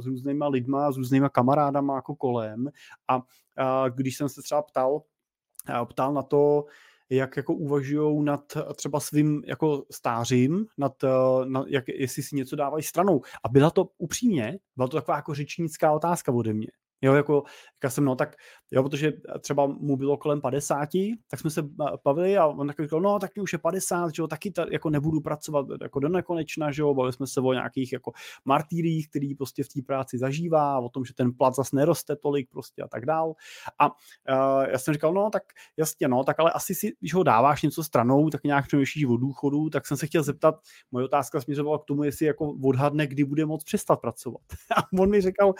s 0.00 0.06
různýma 0.06 0.48
lidma, 0.48 0.92
s 0.92 0.96
různýma 0.96 1.28
kamarádama 1.28 1.94
jako 1.94 2.16
kolem 2.16 2.68
a 3.08 3.22
když 3.88 4.16
jsem 4.16 4.28
se 4.28 4.42
třeba 4.42 4.62
ptal, 4.62 5.02
ptal 5.84 6.14
na 6.14 6.22
to, 6.22 6.64
jak 7.10 7.36
jako 7.36 7.54
uvažují 7.54 8.24
nad 8.24 8.56
třeba 8.76 9.00
svým 9.00 9.42
jako 9.46 9.84
stářím, 9.90 10.66
nad, 10.78 11.04
eh, 11.04 11.08
nad 11.44 11.66
jak, 11.68 11.88
jestli 11.88 12.22
si 12.22 12.36
něco 12.36 12.56
dávají 12.56 12.82
stranou. 12.82 13.22
A 13.44 13.48
byla 13.48 13.70
to 13.70 13.88
upřímně, 13.98 14.58
byla 14.76 14.88
to 14.88 14.96
taková 14.96 15.16
jako 15.16 15.34
řečnická 15.34 15.92
otázka 15.92 16.32
ode 16.32 16.52
mě. 16.54 16.68
Jo, 17.04 17.14
jako, 17.14 17.42
já 17.84 17.90
jsem, 17.90 18.04
no 18.04 18.16
tak, 18.16 18.36
jo, 18.70 18.82
protože 18.82 19.12
třeba 19.40 19.66
mu 19.66 19.96
bylo 19.96 20.16
kolem 20.16 20.40
50, 20.40 20.88
tak 21.30 21.40
jsme 21.40 21.50
se 21.50 21.62
bavili 22.04 22.36
a 22.36 22.46
on 22.46 22.66
takový 22.66 22.86
říkal, 22.86 23.00
no 23.00 23.18
tak 23.18 23.30
už 23.40 23.52
je 23.52 23.58
50, 23.58 24.14
že 24.14 24.22
jo, 24.22 24.26
taky 24.26 24.50
ta, 24.50 24.66
jako 24.70 24.90
nebudu 24.90 25.20
pracovat 25.20 25.66
jako 25.82 26.00
do 26.00 26.08
nekonečna, 26.08 26.72
že 26.72 26.82
jo, 26.82 26.94
bavili 26.94 27.12
jsme 27.12 27.26
se 27.26 27.40
o 27.40 27.52
nějakých 27.52 27.92
jako 27.92 28.12
martýrích, 28.44 29.08
který 29.08 29.34
prostě 29.34 29.64
v 29.64 29.68
té 29.68 29.80
práci 29.86 30.18
zažívá, 30.18 30.78
o 30.78 30.88
tom, 30.88 31.04
že 31.04 31.14
ten 31.14 31.32
plat 31.32 31.54
zase 31.54 31.76
neroste 31.76 32.16
tolik 32.16 32.50
prostě 32.50 32.82
a 32.82 32.88
tak 32.88 33.06
dál. 33.06 33.34
A 33.78 33.86
uh, 33.86 34.64
já 34.72 34.78
jsem 34.78 34.94
říkal, 34.94 35.12
no 35.12 35.30
tak 35.30 35.42
jasně, 35.76 36.08
no, 36.08 36.24
tak 36.24 36.40
ale 36.40 36.52
asi 36.52 36.74
si, 36.74 36.92
když 37.00 37.14
ho 37.14 37.22
dáváš 37.22 37.62
něco 37.62 37.84
stranou, 37.84 38.30
tak 38.30 38.44
nějak 38.44 38.66
přemýšlíš 38.66 39.04
o 39.04 39.16
důchodu, 39.16 39.70
tak 39.70 39.86
jsem 39.86 39.96
se 39.96 40.06
chtěl 40.06 40.22
zeptat, 40.22 40.54
moje 40.90 41.04
otázka 41.04 41.40
směřovala 41.40 41.78
k 41.78 41.84
tomu, 41.84 42.04
jestli 42.04 42.26
jako 42.26 42.54
odhadne, 42.64 43.06
kdy 43.06 43.24
bude 43.24 43.46
moc 43.46 43.64
přestat 43.64 44.00
pracovat. 44.00 44.42
A 44.76 44.82
on 45.00 45.10
mi 45.10 45.20
říkal, 45.20 45.54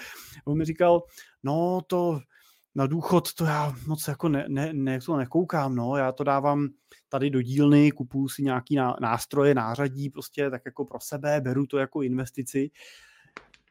on 0.46 0.58
mi 0.58 0.64
říkal, 0.64 1.02
no 1.44 1.80
to 1.86 2.20
na 2.74 2.86
důchod 2.86 3.34
to 3.34 3.44
já 3.44 3.74
moc 3.86 4.08
jako 4.08 4.28
ne, 4.28 4.44
ne, 4.48 4.72
ne, 4.72 5.00
to 5.00 5.16
nekoukám, 5.16 5.74
no, 5.74 5.96
já 5.96 6.12
to 6.12 6.24
dávám 6.24 6.68
tady 7.08 7.30
do 7.30 7.42
dílny, 7.42 7.92
kupuju 7.92 8.28
si 8.28 8.42
nějaký 8.42 8.76
nástroje, 9.00 9.54
nářadí 9.54 10.10
prostě 10.10 10.50
tak 10.50 10.62
jako 10.64 10.84
pro 10.84 10.98
sebe, 11.00 11.40
beru 11.40 11.66
to 11.66 11.78
jako 11.78 12.02
investici. 12.02 12.70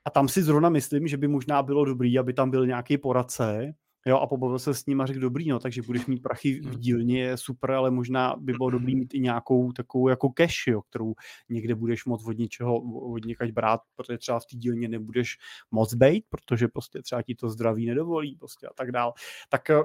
A 0.05 0.09
tam 0.09 0.27
si 0.27 0.43
zrovna 0.43 0.69
myslím, 0.69 1.07
že 1.07 1.17
by 1.17 1.27
možná 1.27 1.63
bylo 1.63 1.85
dobrý, 1.85 2.19
aby 2.19 2.33
tam 2.33 2.51
byl 2.51 2.67
nějaký 2.67 2.97
poradce, 2.97 3.73
Jo, 4.05 4.17
a 4.17 4.27
pobavil 4.27 4.59
se 4.59 4.73
s 4.73 4.85
ním 4.85 5.01
a 5.01 5.05
řekl, 5.05 5.19
dobrý, 5.19 5.49
no, 5.49 5.59
takže 5.59 5.81
budeš 5.81 6.05
mít 6.05 6.21
prachy 6.21 6.59
v 6.59 6.65
hmm. 6.65 6.79
dílně, 6.79 7.21
je 7.21 7.37
super, 7.37 7.71
ale 7.71 7.91
možná 7.91 8.35
by 8.37 8.53
bylo 8.53 8.69
dobrý 8.69 8.95
mít 8.95 9.13
i 9.13 9.19
nějakou 9.19 9.71
takovou 9.71 10.07
jako 10.07 10.29
cash, 10.29 10.67
jo, 10.67 10.81
kterou 10.81 11.13
někde 11.49 11.75
budeš 11.75 12.05
moc 12.05 12.27
od 12.27 12.37
něčeho, 12.37 12.79
od 13.11 13.25
někaď 13.25 13.51
brát, 13.51 13.81
protože 13.95 14.17
třeba 14.17 14.39
v 14.39 14.45
té 14.45 14.57
dílně 14.57 14.87
nebudeš 14.87 15.37
moc 15.71 15.93
bejt, 15.93 16.25
protože 16.29 16.67
prostě 16.67 17.01
třeba 17.01 17.21
ti 17.21 17.35
to 17.35 17.49
zdraví 17.49 17.85
nedovolí, 17.85 18.35
prostě 18.35 18.67
a 18.67 18.73
tak 18.73 18.91
dál. 18.91 19.13
Tak 19.49 19.69
eh, 19.69 19.83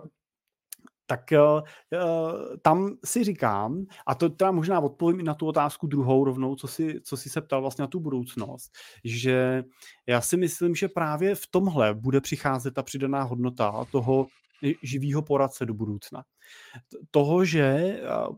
tak 1.08 1.20
uh, 1.32 1.60
tam 2.62 2.96
si 3.04 3.24
říkám, 3.24 3.86
a 4.06 4.14
to 4.14 4.28
teda 4.28 4.50
možná 4.50 4.80
odpovím 4.80 5.20
i 5.20 5.22
na 5.22 5.34
tu 5.34 5.46
otázku 5.46 5.86
druhou 5.86 6.24
rovnou, 6.24 6.54
co 6.54 6.68
si, 6.68 7.00
co 7.00 7.16
si 7.16 7.30
se 7.30 7.40
ptal 7.40 7.60
vlastně 7.60 7.82
na 7.82 7.88
tu 7.88 8.00
budoucnost, 8.00 8.72
že 9.04 9.64
já 10.06 10.20
si 10.20 10.36
myslím, 10.36 10.74
že 10.74 10.88
právě 10.88 11.34
v 11.34 11.46
tomhle 11.50 11.94
bude 11.94 12.20
přicházet 12.20 12.74
ta 12.74 12.82
přidaná 12.82 13.22
hodnota 13.22 13.84
toho 13.92 14.26
živého 14.82 15.22
poradce 15.22 15.66
do 15.66 15.74
budoucna. 15.74 16.24
Toho, 17.10 17.44
že 17.44 17.96
uh, 18.28 18.36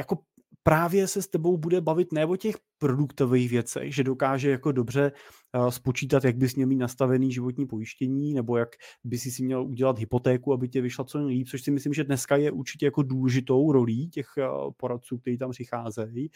jako 0.00 0.18
právě 0.62 1.06
se 1.06 1.22
s 1.22 1.28
tebou 1.28 1.56
bude 1.56 1.80
bavit 1.80 2.12
ne 2.12 2.26
o 2.26 2.36
těch 2.36 2.56
produktových 2.78 3.50
věcech, 3.50 3.94
že 3.94 4.04
dokáže 4.04 4.50
jako 4.50 4.72
dobře 4.72 5.12
uh, 5.54 5.68
spočítat, 5.68 6.24
jak 6.24 6.36
bys 6.36 6.54
měl 6.54 6.68
mít 6.68 6.76
nastavený 6.76 7.32
životní 7.32 7.66
pojištění, 7.66 8.34
nebo 8.34 8.56
jak 8.56 8.68
by 9.04 9.18
si 9.18 9.30
si 9.30 9.42
měl 9.44 9.62
udělat 9.62 9.98
hypotéku, 9.98 10.52
aby 10.52 10.68
tě 10.68 10.80
vyšla 10.80 11.04
co 11.04 11.18
nejlíp, 11.18 11.48
což 11.48 11.62
si 11.62 11.70
myslím, 11.70 11.92
že 11.92 12.04
dneska 12.04 12.36
je 12.36 12.50
určitě 12.50 12.86
jako 12.86 13.02
důležitou 13.02 13.72
rolí 13.72 14.08
těch 14.08 14.26
uh, 14.38 14.70
poradců, 14.76 15.18
kteří 15.18 15.38
tam 15.38 15.50
přicházejí, 15.50 16.30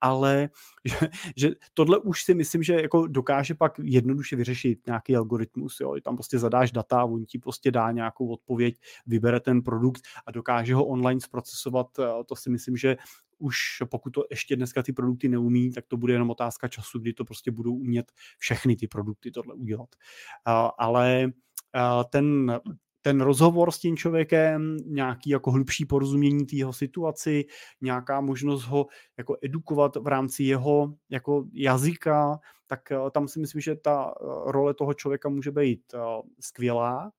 ale 0.00 0.48
že, 0.84 1.08
že 1.36 1.50
tohle 1.74 1.98
už 1.98 2.24
si 2.24 2.34
myslím, 2.34 2.62
že 2.62 2.74
jako 2.74 3.06
dokáže 3.06 3.54
pak 3.54 3.72
jednoduše 3.82 4.36
vyřešit 4.36 4.86
nějaký 4.86 5.16
algoritmus, 5.16 5.80
jo, 5.80 5.94
tam 6.04 6.16
prostě 6.16 6.38
zadáš 6.38 6.72
data, 6.72 7.04
on 7.04 7.24
ti 7.24 7.38
prostě 7.38 7.70
dá 7.70 7.92
nějakou 7.92 8.28
odpověď, 8.28 8.76
vybere 9.06 9.40
ten 9.40 9.62
produkt 9.62 10.02
a 10.26 10.30
dokáže 10.30 10.74
ho 10.74 10.84
online 10.84 11.20
zprocesovat, 11.20 11.98
uh, 11.98 12.04
to 12.26 12.36
si 12.36 12.50
myslím, 12.50 12.76
že 12.76 12.96
už 13.42 13.58
pokud 13.90 14.10
to 14.10 14.24
ještě 14.30 14.56
dneska 14.56 14.82
ty 14.82 14.92
produkty 14.92 15.28
neumí, 15.28 15.72
tak 15.72 15.86
to 15.88 15.96
bude 15.96 16.12
jenom 16.12 16.30
otázka 16.30 16.68
času, 16.68 16.98
kdy 16.98 17.12
to 17.12 17.24
prostě 17.24 17.50
budou 17.50 17.74
umět 17.74 18.12
všechny 18.38 18.76
ty 18.76 18.88
produkty 18.88 19.30
tohle 19.30 19.54
udělat. 19.54 19.88
Ale 20.78 21.32
ten 22.10 22.60
ten 23.04 23.20
rozhovor 23.20 23.70
s 23.70 23.78
tím 23.78 23.96
člověkem, 23.96 24.76
nějaký 24.86 25.30
jako 25.30 25.50
hlubší 25.50 25.84
porozumění 25.84 26.46
té 26.46 26.56
jeho 26.56 26.72
situaci, 26.72 27.44
nějaká 27.80 28.20
možnost 28.20 28.64
ho 28.64 28.86
jako 29.18 29.36
edukovat 29.42 29.96
v 29.96 30.06
rámci 30.06 30.44
jeho 30.44 30.94
jako 31.10 31.44
jazyka, 31.52 32.38
tak 32.66 32.80
tam 33.10 33.28
si 33.28 33.40
myslím, 33.40 33.60
že 33.60 33.76
ta 33.76 34.14
role 34.46 34.74
toho 34.74 34.94
člověka 34.94 35.28
může 35.28 35.50
být 35.50 35.94
skvělá. 36.40 37.12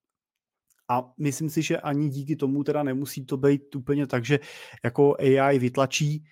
A 0.89 1.13
myslím 1.17 1.49
si, 1.49 1.61
že 1.61 1.77
ani 1.77 2.09
díky 2.09 2.35
tomu 2.35 2.63
teda 2.63 2.83
nemusí 2.83 3.25
to 3.25 3.37
být 3.37 3.75
úplně 3.75 4.07
tak, 4.07 4.25
že 4.25 4.39
jako 4.83 5.15
AI 5.19 5.59
vytlačí 5.59 6.23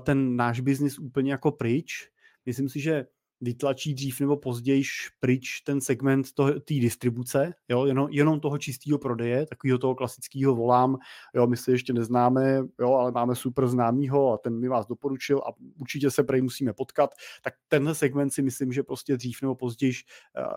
ten 0.00 0.36
náš 0.36 0.60
biznis 0.60 0.98
úplně 0.98 1.32
jako 1.32 1.52
pryč. 1.52 2.08
Myslím 2.46 2.68
si, 2.68 2.80
že 2.80 3.06
vytlačí 3.42 3.94
dřív 3.94 4.20
nebo 4.20 4.36
později 4.36 4.82
pryč 5.20 5.60
ten 5.60 5.80
segment 5.80 6.26
té 6.34 6.74
distribuce, 6.74 7.54
jo, 7.68 7.84
jenom, 7.84 8.08
jenom 8.10 8.40
toho 8.40 8.58
čistého 8.58 8.98
prodeje, 8.98 9.46
takového 9.46 9.78
toho 9.78 9.94
klasického 9.94 10.54
volám, 10.54 10.96
jo, 11.34 11.46
my 11.46 11.56
se 11.56 11.72
ještě 11.72 11.92
neznáme, 11.92 12.56
jo, 12.80 12.94
ale 12.94 13.12
máme 13.12 13.34
super 13.34 13.68
známýho 13.68 14.32
a 14.32 14.38
ten 14.38 14.60
mi 14.60 14.68
vás 14.68 14.86
doporučil 14.86 15.38
a 15.38 15.52
určitě 15.80 16.10
se 16.10 16.24
prej 16.24 16.42
musíme 16.42 16.72
potkat, 16.72 17.10
tak 17.42 17.54
tenhle 17.68 17.94
segment 17.94 18.30
si 18.30 18.42
myslím, 18.42 18.72
že 18.72 18.82
prostě 18.82 19.16
dřív 19.16 19.42
nebo 19.42 19.54
později 19.54 19.92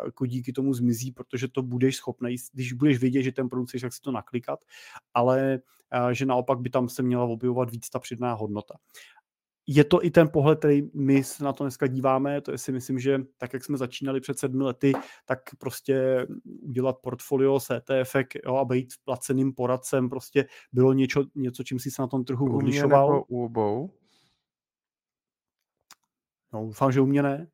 jako 0.06 0.26
díky 0.26 0.54
tomu 0.54 0.74
zmizí, 0.74 1.12
protože 1.12 1.48
to 1.48 1.62
budeš 1.62 1.96
schopný, 1.96 2.36
když 2.54 2.74
budeš 2.74 2.98
vědět, 2.98 3.24
že 3.24 3.32
ten 3.32 3.50
produkt 3.50 3.72
tak 3.82 3.94
si 3.94 4.02
to 4.02 4.12
naklikat, 4.12 4.60
ale 5.14 5.60
uh, 6.04 6.10
že 6.10 6.26
naopak 6.26 6.60
by 6.60 6.70
tam 6.70 6.90
se 6.90 7.04
měla 7.04 7.24
objevovat 7.24 7.72
víc 7.72 7.90
ta 7.90 8.00
přidaná 8.00 8.34
hodnota 8.34 8.76
je 9.68 9.84
to 9.84 10.06
i 10.06 10.12
ten 10.12 10.30
pohled, 10.30 10.60
který 10.60 10.82
my 10.94 11.24
se 11.24 11.44
na 11.44 11.54
to 11.54 11.64
dneska 11.64 11.88
díváme, 11.88 12.42
to 12.42 12.52
je 12.52 12.58
si 12.58 12.72
myslím, 12.72 13.00
že 13.00 13.20
tak, 13.38 13.54
jak 13.54 13.64
jsme 13.64 13.78
začínali 13.78 14.20
před 14.20 14.40
sedmi 14.40 14.64
lety, 14.64 14.94
tak 15.26 15.40
prostě 15.60 16.28
udělat 16.62 16.98
portfolio 17.02 17.60
s 17.60 17.70
ETF 17.70 18.16
jo, 18.46 18.56
a 18.56 18.66
být 18.66 18.94
placeným 19.04 19.54
poradcem 19.54 20.10
prostě 20.10 20.46
bylo 20.72 20.94
něco, 20.94 21.24
něco 21.36 21.64
čím 21.64 21.80
si 21.80 21.92
se 21.92 22.02
na 22.02 22.08
tom 22.08 22.24
trhu 22.24 22.58
odlišoval. 22.58 23.12
Nebo 23.12 23.24
u 23.28 23.46
obou? 23.46 23.92
No, 26.54 26.66
doufám, 26.66 26.92
že 26.92 27.02
u 27.02 27.06
mě 27.06 27.24
ne. 27.24 27.48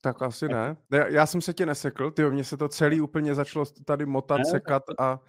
Tak 0.00 0.22
asi 0.22 0.48
ne. 0.48 0.76
Já, 0.92 1.06
já 1.06 1.26
jsem 1.26 1.40
se 1.40 1.52
tě 1.52 1.66
nesekl, 1.66 2.10
ty 2.10 2.30
mně 2.30 2.44
se 2.44 2.56
to 2.56 2.68
celý 2.68 3.00
úplně 3.00 3.34
začalo 3.34 3.64
tady 3.84 4.06
motat, 4.06 4.38
ne, 4.38 4.44
sekat 4.44 4.82
a... 4.98 5.20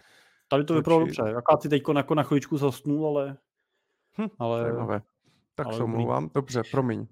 Tady 0.47 0.63
to 0.63 0.73
vypadalo 0.73 0.99
dobře. 0.99 1.23
Jaká 1.25 1.57
ty 1.61 1.69
teď 1.69 1.84
jako 1.95 2.15
na 2.15 2.23
chvíličku 2.23 2.57
zasnul, 2.57 3.07
ale... 3.07 3.38
Hm, 4.17 4.28
ale... 4.39 4.61
Zajímavé. 4.61 5.01
Tak 5.66 5.74
se 5.74 5.84
omlouvám. 5.84 6.30
Dobře, 6.34 6.64
promiň. 6.72 7.08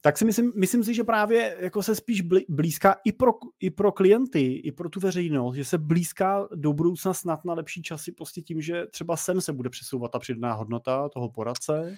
Tak 0.00 0.18
si 0.18 0.24
myslím, 0.24 0.52
myslím 0.56 0.84
si, 0.84 0.94
že 0.94 1.04
právě 1.04 1.56
jako 1.60 1.82
se 1.82 1.94
spíš 1.94 2.20
blízká 2.48 2.96
i 3.04 3.12
pro, 3.12 3.32
i 3.60 3.70
pro 3.70 3.92
klienty, 3.92 4.52
i 4.52 4.72
pro 4.72 4.88
tu 4.88 5.00
veřejnost, 5.00 5.54
že 5.54 5.64
se 5.64 5.78
blízká 5.78 6.48
do 6.54 6.72
budoucna 6.72 7.14
snad 7.14 7.44
na 7.44 7.54
lepší 7.54 7.82
časy 7.82 8.12
prostě 8.12 8.40
tím, 8.40 8.60
že 8.60 8.86
třeba 8.86 9.16
sem 9.16 9.40
se 9.40 9.52
bude 9.52 9.70
přesouvat 9.70 10.10
ta 10.10 10.18
přidaná 10.18 10.52
hodnota 10.52 11.08
toho 11.08 11.28
poradce 11.28 11.96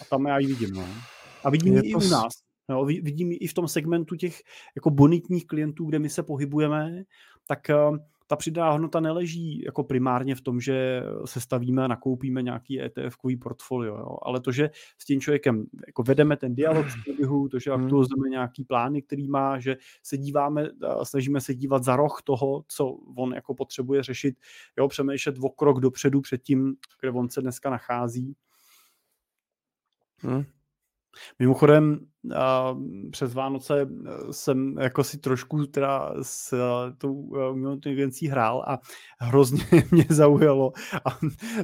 a 0.00 0.04
tam 0.04 0.26
já 0.26 0.38
ji 0.38 0.46
vidím. 0.46 0.70
No. 0.74 0.86
A 1.44 1.50
vidím 1.50 1.74
ji 1.74 1.80
to... 1.80 1.88
i 1.88 1.94
u 1.94 2.08
nás. 2.08 2.32
Jo, 2.70 2.84
vidím 2.84 3.32
ji 3.32 3.38
i 3.38 3.46
v 3.46 3.54
tom 3.54 3.68
segmentu 3.68 4.16
těch 4.16 4.40
jako 4.76 4.90
bonitních 4.90 5.46
klientů, 5.46 5.84
kde 5.84 5.98
my 5.98 6.10
se 6.10 6.22
pohybujeme, 6.22 7.02
tak 7.46 7.70
eh, 7.70 7.76
ta 8.26 8.36
přidaná 8.36 8.70
hodnota 8.70 9.00
neleží 9.00 9.62
jako 9.64 9.84
primárně 9.84 10.34
v 10.34 10.40
tom, 10.40 10.60
že 10.60 11.02
se 11.24 11.40
stavíme 11.40 11.84
a 11.84 11.88
nakoupíme 11.88 12.42
nějaký 12.42 12.82
ETF-kový 12.82 13.38
portfolio, 13.38 13.98
jo? 13.98 14.16
ale 14.22 14.40
to, 14.40 14.52
že 14.52 14.70
s 14.98 15.04
tím 15.04 15.20
člověkem 15.20 15.66
jako 15.86 16.02
vedeme 16.02 16.36
ten 16.36 16.54
dialog 16.54 16.86
v 16.86 17.04
průběhu, 17.04 17.48
to, 17.48 17.58
že 17.58 17.70
hmm. 17.70 17.84
aktualizujeme 17.84 18.28
nějaký 18.28 18.64
plány, 18.64 19.02
který 19.02 19.28
má, 19.28 19.58
že 19.58 19.76
se 20.02 20.18
díváme, 20.18 20.68
snažíme 21.02 21.40
se 21.40 21.54
dívat 21.54 21.84
za 21.84 21.96
roh 21.96 22.22
toho, 22.24 22.64
co 22.68 22.86
on 23.16 23.34
jako 23.34 23.54
potřebuje 23.54 24.02
řešit, 24.02 24.36
jo, 24.78 24.88
přemýšlet 24.88 25.36
o 25.40 25.48
krok 25.48 25.80
dopředu 25.80 26.20
před 26.20 26.42
tím, 26.42 26.76
kde 27.00 27.10
on 27.10 27.28
se 27.28 27.40
dneska 27.40 27.70
nachází. 27.70 28.36
Hmm. 30.18 30.44
Mimochodem, 31.38 32.06
přes 33.10 33.34
Vánoce 33.34 33.82
e, 33.82 33.86
jsem 34.32 34.78
jako 34.78 35.04
si 35.04 35.18
trošku 35.18 35.66
teda 35.66 36.14
s 36.22 36.52
e, 36.52 36.92
tou 36.98 37.36
e, 37.36 37.50
umělou 37.50 37.74
inteligencí 37.74 38.28
hrál 38.28 38.64
a 38.66 38.78
hrozně 39.20 39.64
mě 39.90 40.06
zaujalo 40.10 40.72
a 41.04 41.18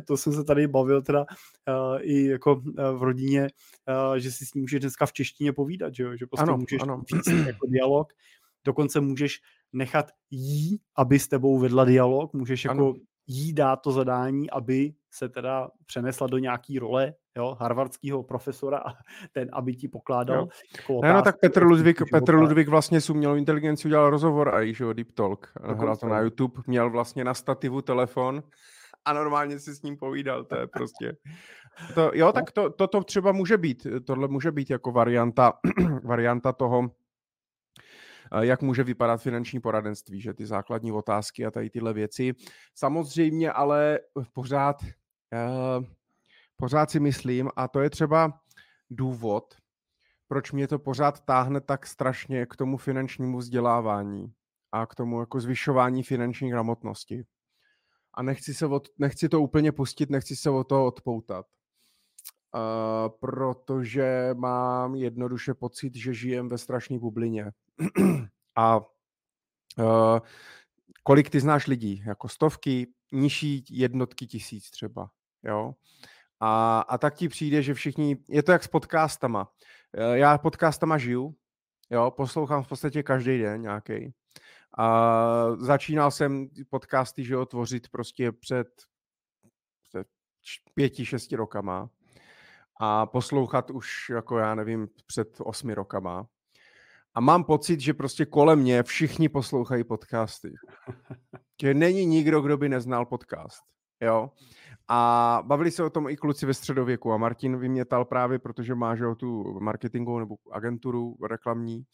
to 0.05 0.16
jsem 0.16 0.32
se 0.32 0.44
tady 0.44 0.68
bavil 0.68 1.03
teda 1.03 1.24
i 2.00 2.26
jako 2.26 2.62
v 2.96 3.03
rodině, 3.03 3.48
že 4.16 4.32
si 4.32 4.46
s 4.46 4.55
ní 4.55 4.61
můžeš 4.61 4.80
dneska 4.80 5.07
v 5.07 5.12
češtině 5.12 5.53
povídat, 5.53 5.94
že, 5.94 6.03
jo? 6.03 6.16
že 6.16 6.26
prostě 6.26 6.42
ano, 6.42 6.57
můžeš 6.59 6.82
ano. 6.82 7.03
víc 7.12 7.26
jako 7.46 7.66
dialog, 7.66 8.12
dokonce 8.64 9.00
můžeš 9.00 9.40
nechat 9.72 10.11
jí, 10.30 10.80
aby 10.96 11.18
s 11.18 11.28
tebou 11.28 11.59
vedla 11.59 11.84
dialog, 11.84 12.32
můžeš 12.32 12.64
jako 12.64 12.88
ano. 12.88 12.94
jí 13.26 13.53
dát 13.53 13.76
to 13.76 13.92
zadání, 13.92 14.50
aby 14.50 14.94
se 15.11 15.28
teda 15.28 15.70
přenesla 15.86 16.26
do 16.26 16.38
nějaký 16.38 16.78
role, 16.78 17.14
jo, 17.36 17.56
harvardského 17.60 18.22
profesora 18.22 18.78
a 18.78 18.92
ten, 19.32 19.48
aby 19.52 19.74
ti 19.74 19.88
pokládal 19.88 20.48
jako 20.78 20.96
otázky, 20.96 21.14
no, 21.14 21.22
tak 21.22 21.40
Petr 21.40 21.62
Ludvík, 21.62 22.02
Petr 22.10 22.34
Ludvík 22.34 22.68
vlastně 22.68 23.00
s 23.00 23.10
umělou 23.10 23.34
inteligencí 23.34 23.88
udělal 23.88 24.10
rozhovor 24.10 24.54
a 24.54 24.60
již 24.60 24.82
Deep 24.92 25.12
Talk. 25.12 25.52
Hrál 25.62 25.96
to 25.96 26.08
na 26.08 26.20
YouTube, 26.20 26.62
měl 26.66 26.90
vlastně 26.90 27.24
na 27.24 27.34
stativu 27.34 27.82
telefon 27.82 28.42
a 29.04 29.12
normálně 29.12 29.58
si 29.58 29.74
s 29.74 29.82
ním 29.82 29.96
povídal, 29.96 30.44
to 30.44 30.56
je 30.56 30.66
prostě... 30.66 31.16
To, 31.94 32.10
jo, 32.14 32.26
no. 32.26 32.32
tak 32.32 32.52
to, 32.52 32.70
to, 32.70 32.86
to 32.86 33.04
třeba 33.04 33.32
může 33.32 33.58
být, 33.58 33.86
tohle 34.06 34.28
může 34.28 34.52
být 34.52 34.70
jako 34.70 34.92
varianta, 34.92 35.52
varianta 36.04 36.52
toho, 36.52 36.90
jak 38.40 38.62
může 38.62 38.84
vypadat 38.84 39.22
finanční 39.22 39.60
poradenství, 39.60 40.20
že 40.20 40.34
ty 40.34 40.46
základní 40.46 40.92
otázky 40.92 41.46
a 41.46 41.50
tady 41.50 41.70
tyhle 41.70 41.92
věci. 41.92 42.34
Samozřejmě 42.74 43.52
ale 43.52 44.00
pořád, 44.32 44.76
uh, 44.82 45.84
pořád 46.62 46.90
si 46.90 47.00
myslím, 47.00 47.50
a 47.56 47.68
to 47.68 47.80
je 47.80 47.90
třeba 47.90 48.40
důvod, 48.90 49.54
proč 50.28 50.52
mě 50.52 50.68
to 50.68 50.78
pořád 50.78 51.24
táhne 51.24 51.60
tak 51.60 51.86
strašně 51.86 52.46
k 52.46 52.56
tomu 52.56 52.76
finančnímu 52.76 53.38
vzdělávání 53.38 54.32
a 54.72 54.86
k 54.86 54.94
tomu 54.94 55.20
jako 55.20 55.40
zvyšování 55.40 56.02
finanční 56.02 56.50
gramotnosti. 56.50 57.24
A 58.14 58.22
nechci, 58.22 58.54
se 58.54 58.66
od, 58.66 58.88
nechci 58.98 59.28
to 59.28 59.40
úplně 59.40 59.72
pustit, 59.72 60.10
nechci 60.10 60.36
se 60.36 60.50
od 60.50 60.64
toho 60.64 60.86
odpoutat. 60.86 61.46
Uh, 62.54 63.18
protože 63.20 64.30
mám 64.34 64.94
jednoduše 64.94 65.54
pocit, 65.54 65.94
že 65.94 66.14
žijem 66.14 66.48
ve 66.48 66.58
strašné 66.58 66.98
bublině. 66.98 67.50
a 68.56 68.76
uh, 68.76 70.18
kolik 71.02 71.30
ty 71.30 71.40
znáš 71.40 71.66
lidí? 71.66 72.02
Jako 72.06 72.28
stovky, 72.28 72.92
nižší 73.12 73.64
jednotky 73.70 74.26
tisíc 74.26 74.70
třeba. 74.70 75.10
Jo? 75.44 75.74
A, 76.45 76.80
a 76.80 76.99
tak 76.99 77.14
ti 77.14 77.28
přijde, 77.28 77.62
že 77.62 77.74
všichni, 77.74 78.16
je 78.28 78.43
to 78.43 78.53
jak 78.53 78.64
s 78.64 78.68
podcastama. 78.68 79.53
Eh, 79.95 80.18
já 80.18 80.38
podcastama 80.38 80.99
žiju, 80.99 81.34
jo, 81.90 82.11
poslouchám 82.11 82.62
v 82.62 82.68
podstatě 82.68 83.03
každý 83.03 83.38
den 83.38 83.62
nějaký. 83.62 84.14
A 84.78 85.57
začínal 85.59 86.11
jsem 86.11 86.49
podcasty, 86.70 87.24
že 87.24 87.34
jo, 87.34 87.47
tvořit 87.47 87.88
prostě 87.88 88.32
před, 88.32 88.68
před 89.88 90.07
pěti, 90.74 91.07
šesti 91.07 91.36
rokama 91.36 91.90
a 92.80 93.07
poslouchat 93.07 93.70
už, 93.70 94.11
jako 94.11 94.38
já 94.38 94.55
nevím, 94.55 94.88
před 95.07 95.36
osmi 95.40 95.74
rokama. 95.74 96.26
A 97.14 97.20
mám 97.20 97.45
pocit, 97.45 97.80
že 97.80 97.95
prostě 97.95 98.26
kolem 98.26 98.59
mě 98.59 98.82
všichni 98.82 99.28
poslouchají 99.28 99.84
podcasty. 99.84 100.55
Že 101.62 101.74
není 101.74 102.07
nikdo, 102.07 102.40
kdo 102.40 102.57
by 102.57 102.68
neznal 102.68 103.07
podcast. 103.07 103.62
Jo? 104.01 104.30
A 104.88 105.42
bavili 105.46 105.70
se 105.70 105.84
o 105.84 105.90
tom 105.90 106.08
i 106.08 106.16
kluci 106.16 106.46
ve 106.46 106.54
středověku 106.54 107.12
a 107.12 107.16
Martin 107.16 107.56
vymětal 107.56 108.04
právě, 108.04 108.38
protože 108.38 108.74
má 108.74 108.96
že, 108.96 109.04
tu 109.16 109.60
marketingovou 109.60 110.18
nebo 110.18 110.34
agenturu 110.52 111.16
reklamní 111.30 111.84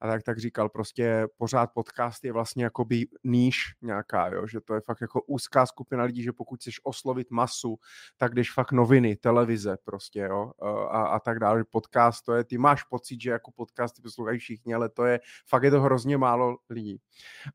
a 0.00 0.08
tak, 0.08 0.22
tak 0.22 0.38
říkal 0.38 0.68
prostě 0.68 1.26
pořád 1.36 1.70
podcast 1.74 2.24
je 2.24 2.32
vlastně 2.32 2.64
jakoby 2.64 3.06
níž 3.24 3.56
nějaká, 3.82 4.28
jo? 4.28 4.46
že 4.46 4.60
to 4.60 4.74
je 4.74 4.80
fakt 4.80 5.00
jako 5.00 5.22
úzká 5.22 5.66
skupina 5.66 6.04
lidí, 6.04 6.22
že 6.22 6.32
pokud 6.32 6.60
chceš 6.60 6.80
oslovit 6.84 7.30
masu, 7.30 7.76
tak 8.16 8.34
jdeš 8.34 8.52
fakt 8.52 8.72
noviny, 8.72 9.16
televize 9.16 9.76
prostě, 9.84 10.20
jo, 10.20 10.52
a, 10.90 11.02
a 11.02 11.20
tak 11.20 11.38
dále. 11.38 11.64
Podcast 11.70 12.24
to 12.24 12.34
je, 12.34 12.44
ty 12.44 12.58
máš 12.58 12.82
pocit, 12.82 13.20
že 13.20 13.30
jako 13.30 13.50
podcasty 13.52 14.02
poslouchají 14.02 14.38
všichni, 14.38 14.74
ale 14.74 14.88
to 14.88 15.04
je, 15.04 15.20
fakt 15.48 15.62
je 15.62 15.70
to 15.70 15.80
hrozně 15.80 16.18
málo 16.18 16.56
lidí. 16.70 17.00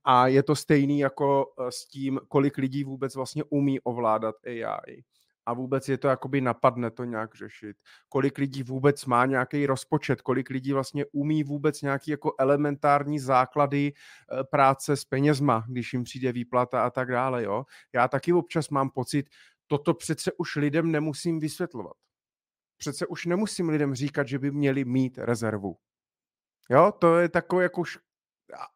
A 0.04 0.28
je 0.28 0.44
to 0.44 0.56
stejný 0.56 1.00
jako 1.00 1.46
eh, 1.60 1.72
s 1.72 1.88
tím, 1.88 2.20
kolik 2.28 2.58
lidí 2.58 2.84
vůbec 2.84 3.16
vlastně 3.16 3.44
umí 3.50 3.80
ovládat 3.80 4.36
AI 4.46 5.04
a 5.46 5.54
vůbec 5.54 5.90
je 5.90 5.98
to 5.98 6.08
jakoby 6.08 6.42
napadne 6.42 6.92
to 6.92 7.04
nějak 7.04 7.36
řešit. 7.36 7.78
Kolik 8.10 8.38
lidí 8.38 8.64
vůbec 8.64 9.06
má 9.06 9.26
nějaký 9.26 9.66
rozpočet, 9.66 10.22
kolik 10.22 10.50
lidí 10.50 10.74
vlastně 10.74 11.06
umí 11.12 11.44
vůbec 11.44 11.82
nějaký 11.82 12.12
jako 12.12 12.34
elementární 12.40 13.20
základy 13.20 13.94
eh, 13.94 14.44
práce 14.44 14.98
s 14.98 15.06
penězma, 15.06 15.64
když 15.68 15.94
jim 15.94 16.04
přijde 16.04 16.32
výplata 16.32 16.84
a 16.84 16.90
tak 16.90 17.12
dále, 17.12 17.44
jo. 17.44 17.66
Já 17.94 18.08
taky 18.08 18.34
občas 18.34 18.70
mám 18.70 18.90
pocit, 18.90 19.30
toto 19.68 19.94
přece 19.94 20.32
už 20.38 20.56
lidem 20.56 20.92
nemusím 20.92 21.40
vysvětlovat. 21.40 21.98
Přece 22.78 23.08
už 23.08 23.26
nemusím 23.26 23.70
lidem 23.70 23.96
říkat, 23.96 24.28
že 24.28 24.40
by 24.40 24.52
měli 24.52 24.86
mít 24.86 25.18
rezervu. 25.18 25.78
Jo, 26.70 26.92
to 27.00 27.18
je 27.18 27.30
takové 27.30 27.64
jako 27.64 27.82
už... 27.82 28.00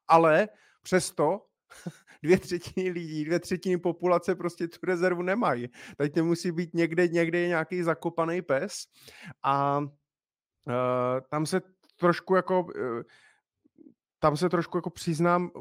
Ale 0.08 0.50
přesto 0.82 1.46
dvě 2.24 2.40
třetiny 2.40 2.90
lidí, 2.90 3.26
dvě 3.26 3.40
třetiny 3.40 3.78
populace 3.78 4.36
prostě 4.36 4.68
tu 4.68 4.78
rezervu 4.84 5.22
nemají. 5.22 5.70
Teď 5.98 6.14
to 6.14 6.26
musí 6.26 6.52
být 6.52 6.74
někde, 6.74 7.08
někde 7.08 7.48
nějaký 7.48 7.84
zakopaný 7.84 8.42
pes 8.42 8.74
a 9.44 9.80
uh, 9.80 9.86
tam 11.30 11.46
se 11.46 11.62
trošku 11.96 12.36
jako 12.36 12.64
uh, 12.64 13.02
tam 14.20 14.38
se 14.38 14.50
trošku 14.50 14.78
jako 14.78 14.90
přiznám, 14.90 15.52
e, 15.56 15.60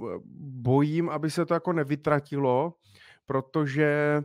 bojím, 0.62 1.10
aby 1.10 1.30
se 1.30 1.46
to 1.46 1.54
jako 1.54 1.72
nevytratilo, 1.72 2.74
protože 3.26 4.22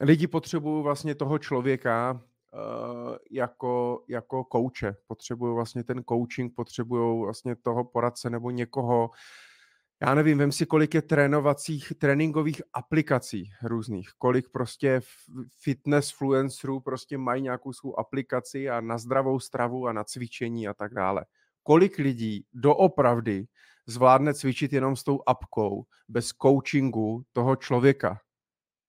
lidi 0.00 0.26
potřebují 0.26 0.82
vlastně 0.82 1.14
toho 1.14 1.38
člověka 1.38 2.12
uh, 2.12 3.16
jako, 3.30 4.04
jako 4.08 4.44
kouče. 4.44 4.96
Potřebují 5.06 5.54
vlastně 5.54 5.84
ten 5.84 6.04
coaching, 6.08 6.54
potřebují 6.54 7.24
vlastně 7.24 7.56
toho 7.56 7.84
poradce 7.84 8.30
nebo 8.30 8.50
někoho, 8.50 9.10
já 10.02 10.14
nevím, 10.14 10.38
vem 10.38 10.52
si, 10.52 10.66
kolik 10.66 10.94
je 10.94 11.02
trénovacích, 11.02 11.92
tréninkových 11.98 12.62
aplikací 12.72 13.50
různých, 13.62 14.08
kolik 14.18 14.48
prostě 14.48 15.00
fitness 15.60 16.10
fluencerů 16.10 16.80
prostě 16.80 17.18
mají 17.18 17.42
nějakou 17.42 17.72
svou 17.72 17.98
aplikaci 17.98 18.70
a 18.70 18.80
na 18.80 18.98
zdravou 18.98 19.40
stravu 19.40 19.86
a 19.86 19.92
na 19.92 20.04
cvičení 20.04 20.68
a 20.68 20.74
tak 20.74 20.94
dále. 20.94 21.24
Kolik 21.62 21.98
lidí 21.98 22.44
doopravdy 22.52 23.46
zvládne 23.86 24.34
cvičit 24.34 24.72
jenom 24.72 24.96
s 24.96 25.04
tou 25.04 25.20
apkou, 25.26 25.84
bez 26.08 26.28
coachingu 26.42 27.22
toho 27.32 27.56
člověka, 27.56 28.20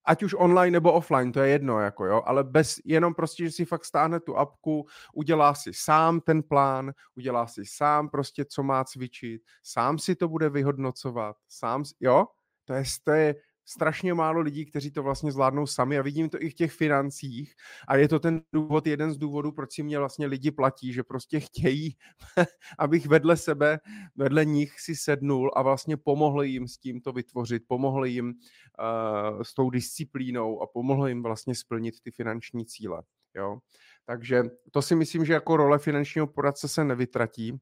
ať 0.07 0.23
už 0.23 0.35
online 0.37 0.71
nebo 0.71 0.93
offline, 0.93 1.31
to 1.31 1.39
je 1.39 1.49
jedno, 1.49 1.79
jako 1.79 2.05
jo, 2.05 2.21
ale 2.25 2.43
bez, 2.43 2.75
jenom 2.85 3.13
prostě, 3.13 3.43
že 3.43 3.51
si 3.51 3.65
fakt 3.65 3.85
stáhne 3.85 4.19
tu 4.19 4.37
apku, 4.37 4.87
udělá 5.13 5.53
si 5.53 5.71
sám 5.73 6.21
ten 6.21 6.43
plán, 6.43 6.91
udělá 7.15 7.47
si 7.47 7.65
sám 7.65 8.09
prostě, 8.09 8.45
co 8.45 8.63
má 8.63 8.83
cvičit, 8.83 9.41
sám 9.63 9.99
si 9.99 10.15
to 10.15 10.27
bude 10.27 10.49
vyhodnocovat, 10.49 11.35
sám, 11.49 11.83
jo, 11.99 12.25
to 12.65 12.73
je, 12.73 12.83
to 13.03 13.11
je 13.11 13.35
strašně 13.69 14.13
málo 14.13 14.39
lidí, 14.39 14.65
kteří 14.65 14.91
to 14.91 15.03
vlastně 15.03 15.31
zvládnou 15.31 15.67
sami 15.67 15.99
a 15.99 16.01
vidím 16.01 16.29
to 16.29 16.41
i 16.41 16.49
v 16.49 16.53
těch 16.53 16.71
financích 16.71 17.53
a 17.87 17.95
je 17.95 18.07
to 18.07 18.19
ten 18.19 18.41
důvod, 18.53 18.87
jeden 18.87 19.13
z 19.13 19.17
důvodů, 19.17 19.51
proč 19.51 19.73
si 19.73 19.83
mě 19.83 19.99
vlastně 19.99 20.27
lidi 20.27 20.51
platí, 20.51 20.93
že 20.93 21.03
prostě 21.03 21.39
chtějí, 21.39 21.95
abych 22.79 23.07
vedle 23.07 23.37
sebe, 23.37 23.79
vedle 24.15 24.45
nich 24.45 24.79
si 24.79 24.95
sednul 24.95 25.51
a 25.55 25.61
vlastně 25.61 25.97
pomohl 25.97 26.43
jim 26.43 26.67
s 26.67 26.77
tím 26.77 27.01
to 27.01 27.11
vytvořit, 27.11 27.63
pomohl 27.67 28.05
jim 28.05 28.27
uh, 28.27 29.41
s 29.41 29.53
tou 29.53 29.69
disciplínou 29.69 30.61
a 30.61 30.67
pomohl 30.67 31.07
jim 31.07 31.23
vlastně 31.23 31.55
splnit 31.55 31.95
ty 32.03 32.11
finanční 32.11 32.65
cíle. 32.65 33.03
Jo? 33.35 33.59
Takže 34.05 34.43
to 34.71 34.81
si 34.81 34.95
myslím, 34.95 35.25
že 35.25 35.33
jako 35.33 35.57
role 35.57 35.79
finančního 35.79 36.27
poradce 36.27 36.67
se 36.67 36.83
nevytratí, 36.83 37.59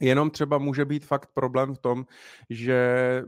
Jenom 0.00 0.30
třeba 0.30 0.58
může 0.58 0.84
být 0.84 1.06
fakt 1.06 1.30
problém 1.34 1.74
v 1.74 1.78
tom, 1.78 2.06
že 2.50 2.74
eh, 2.74 3.24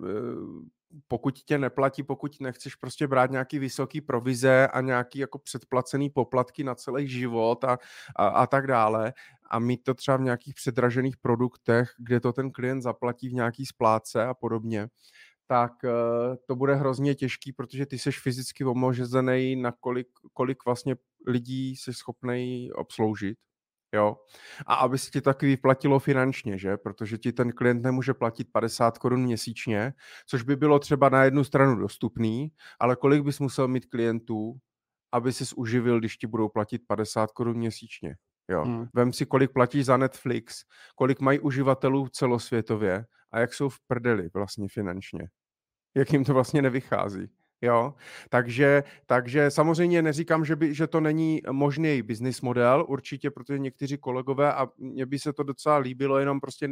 pokud 1.09 1.38
tě 1.38 1.59
neplatí, 1.59 2.03
pokud 2.03 2.41
nechceš 2.41 2.74
prostě 2.74 3.07
brát 3.07 3.30
nějaký 3.30 3.59
vysoký 3.59 4.01
provize 4.01 4.68
a 4.68 4.80
nějaký 4.80 5.18
jako 5.18 5.38
předplacený 5.38 6.11
poplatky 6.11 6.64
na 6.64 6.74
celý 6.74 7.09
život 7.09 7.64
a, 7.64 7.78
a, 8.16 8.26
a 8.28 8.47
tak 8.47 8.66
dále 8.66 9.12
a 9.51 9.59
mít 9.59 9.84
to 9.84 9.95
třeba 9.95 10.16
v 10.16 10.22
nějakých 10.22 10.55
předražených 10.55 11.16
produktech, 11.16 11.91
kde 11.99 12.20
to 12.20 12.32
ten 12.32 12.51
klient 12.51 12.82
zaplatí 12.82 13.28
v 13.28 13.32
nějaký 13.32 13.66
splátce 13.66 14.24
a 14.24 14.34
podobně, 14.34 14.88
tak 15.47 15.72
uh, 15.84 15.91
to 16.47 16.57
bude 16.57 16.74
hrozně 16.74 17.14
těžký, 17.14 17.53
protože 17.53 17.86
ty 17.86 17.99
jsi 17.99 18.12
fyzicky 18.12 18.64
omožený 18.64 19.57
na 19.57 19.72
kolik, 19.72 20.09
kolik 20.32 20.64
vlastně 20.64 20.97
lidí 21.26 21.76
jsi 21.76 21.95
schopný 21.95 22.70
obsloužit 22.72 23.38
Jo. 23.95 24.16
A 24.66 24.74
aby 24.74 24.99
se 24.99 25.11
ti 25.11 25.20
taky 25.20 25.47
vyplatilo 25.47 25.99
finančně, 25.99 26.59
že? 26.59 26.76
Protože 26.76 27.18
ti 27.18 27.32
ten 27.32 27.53
klient 27.53 27.82
nemůže 27.82 28.14
platit 28.14 28.49
50 28.53 28.99
korun 28.99 29.22
měsíčně, 29.22 29.93
což 30.26 30.43
by 30.43 30.57
bylo 30.57 30.78
třeba 30.78 31.09
na 31.09 31.24
jednu 31.24 31.45
stranu 31.45 31.76
dostupný, 31.76 32.53
ale 32.80 32.97
kolik 32.97 33.22
bys 33.22 33.41
musel 33.41 33.68
mít 33.68 33.86
klientů, 33.86 34.59
aby 35.12 35.32
ses 35.32 35.53
uživil, 35.53 35.99
když 35.99 36.16
ti 36.16 36.26
budou 36.26 36.49
platit 36.49 36.82
50 36.86 37.30
korun 37.30 37.57
měsíčně. 37.57 38.16
Jo. 38.51 38.64
Hmm. 38.64 38.86
Vem 38.95 39.12
si, 39.12 39.26
kolik 39.26 39.53
platíš 39.53 39.84
za 39.84 39.97
Netflix, 39.97 40.64
kolik 40.95 41.20
mají 41.20 41.38
uživatelů 41.38 42.09
celosvětově 42.09 43.05
a 43.32 43.41
jak 43.41 43.55
jsou 43.55 43.68
v 43.68 43.78
prdeli 43.86 44.30
vlastně 44.34 44.68
finančně. 44.68 45.28
Jak 45.95 46.12
jim 46.12 46.24
to 46.24 46.34
vlastně 46.34 46.62
nevychází. 46.62 47.39
Jo, 47.62 47.94
takže, 48.28 48.82
takže 49.06 49.50
samozřejmě 49.50 50.02
neříkám, 50.02 50.44
že, 50.44 50.56
by, 50.56 50.74
že 50.74 50.86
to 50.86 51.00
není 51.00 51.42
možný 51.50 52.02
business 52.02 52.40
model, 52.40 52.84
určitě, 52.88 53.30
protože 53.30 53.58
někteří 53.58 53.98
kolegové 53.98 54.54
a 54.54 54.68
mně 54.78 55.06
by 55.06 55.18
se 55.18 55.32
to 55.32 55.42
docela 55.42 55.76
líbilo, 55.76 56.18
jenom 56.18 56.40
prostě 56.40 56.68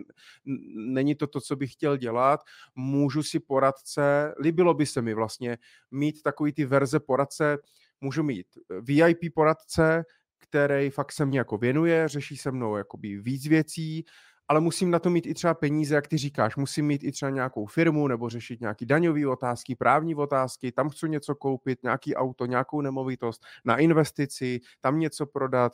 není 0.75 1.15
to 1.15 1.27
to, 1.27 1.41
co 1.41 1.57
bych 1.57 1.73
chtěl 1.73 1.97
dělat. 1.97 2.41
Můžu 2.75 3.23
si 3.23 3.41
poradce, 3.41 4.35
líbilo 4.41 4.75
by 4.75 4.87
se 4.87 5.03
mi 5.03 5.15
vlastně 5.15 5.59
mít 5.91 6.23
takový 6.23 6.53
ty 6.53 6.65
verze 6.65 7.01
poradce, 7.01 7.59
můžu 8.01 8.23
mít 8.23 8.47
VIP 8.81 9.35
poradce, 9.35 10.05
který 10.39 10.91
fakt 10.91 11.13
se 11.13 11.27
mě 11.27 11.39
jako 11.39 11.59
věnuje, 11.59 12.09
řeší 12.09 12.37
se 12.37 12.51
mnou 12.53 12.77
jakoby 12.77 13.17
víc 13.17 13.47
věcí, 13.47 14.05
ale 14.49 14.61
musím 14.61 14.91
na 14.91 14.99
to 14.99 15.11
mít 15.11 15.27
i 15.27 15.35
třeba 15.35 15.55
peníze, 15.55 15.95
jak 15.95 16.09
ty 16.09 16.19
říkáš, 16.19 16.57
musím 16.57 16.87
mít 16.87 17.05
i 17.05 17.13
třeba 17.13 17.31
nějakou 17.31 17.67
firmu 17.67 18.09
nebo 18.09 18.29
řešit 18.29 18.61
nějaký 18.61 18.87
daňové 18.87 19.27
otázky, 19.27 19.75
právní 19.75 20.15
otázky, 20.15 20.73
tam 20.73 20.89
chci 20.89 21.09
něco 21.09 21.35
koupit, 21.35 21.83
nějaký 21.83 22.15
auto, 22.15 22.47
nějakou 22.47 22.81
nemovitost, 22.81 23.43
na 23.65 23.77
investici, 23.77 24.61
tam 24.81 24.99
něco 24.99 25.27
prodat, 25.27 25.73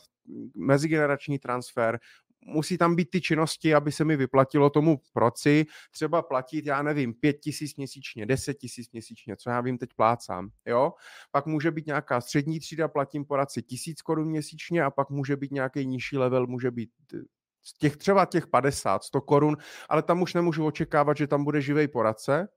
mezigenerační 0.57 1.39
transfer, 1.39 1.99
musí 2.47 2.79
tam 2.79 2.97
být 2.97 3.11
ty 3.11 3.21
činnosti, 3.21 3.75
aby 3.75 3.93
se 3.93 4.05
mi 4.05 4.17
vyplatilo 4.17 4.71
tomu 4.71 5.01
proci. 5.13 5.67
Třeba 5.91 6.23
platit, 6.23 6.67
já 6.67 6.83
nevím, 6.83 7.15
pět 7.15 7.33
tisíc 7.33 7.77
měsíčně, 7.77 8.27
deset 8.27 8.55
tisíc 8.55 8.93
měsíčně, 8.93 9.37
co 9.37 9.51
já 9.51 9.61
vím, 9.61 9.79
teď 9.79 9.91
plácám, 9.97 10.51
jo. 10.67 10.93
Pak 11.31 11.47
může 11.47 11.71
být 11.71 11.87
nějaká 11.87 12.21
střední 12.21 12.61
třída, 12.61 12.89
platím 12.89 13.25
poradci 13.25 13.63
tisíc 13.63 14.03
korun 14.03 14.29
měsíčně 14.29 14.83
a 14.83 14.91
pak 14.91 15.11
může 15.11 15.37
být 15.37 15.53
nějaký 15.53 15.87
nižší 15.87 16.19
level, 16.19 16.47
může 16.47 16.71
být 16.71 16.91
z 17.65 17.79
těch 17.79 17.97
třeba 17.97 18.27
těch 18.27 18.47
50, 18.47 19.05
100 19.05 19.21
korun, 19.21 19.57
ale 19.89 20.03
tam 20.03 20.23
už 20.23 20.35
nemůžu 20.35 20.67
očekávat, 20.67 21.17
že 21.17 21.27
tam 21.27 21.45
bude 21.45 21.61
živej 21.61 21.89
poradce, 21.89 22.49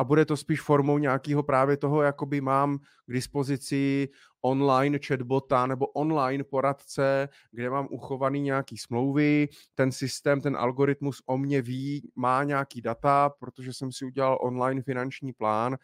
a 0.00 0.04
bude 0.04 0.24
to 0.24 0.36
spíš 0.36 0.60
formou 0.60 0.98
nějakého 0.98 1.42
právě 1.42 1.76
toho, 1.76 2.02
jakoby 2.02 2.40
mám 2.40 2.78
k 3.06 3.12
dispozici 3.12 4.08
online 4.42 4.98
chatbota 5.06 5.66
nebo 5.66 5.86
online 5.86 6.44
poradce, 6.44 7.28
kde 7.50 7.70
mám 7.70 7.88
uchovaný 7.90 8.40
nějaký 8.40 8.78
smlouvy, 8.78 9.48
ten 9.74 9.92
systém, 9.92 10.40
ten 10.40 10.56
algoritmus 10.56 11.22
o 11.26 11.38
mě 11.38 11.62
ví, 11.62 12.10
má 12.16 12.44
nějaký 12.44 12.80
data, 12.80 13.30
protože 13.38 13.72
jsem 13.72 13.92
si 13.92 14.04
udělal 14.04 14.38
online 14.40 14.82
finanční 14.82 15.32
plán 15.32 15.76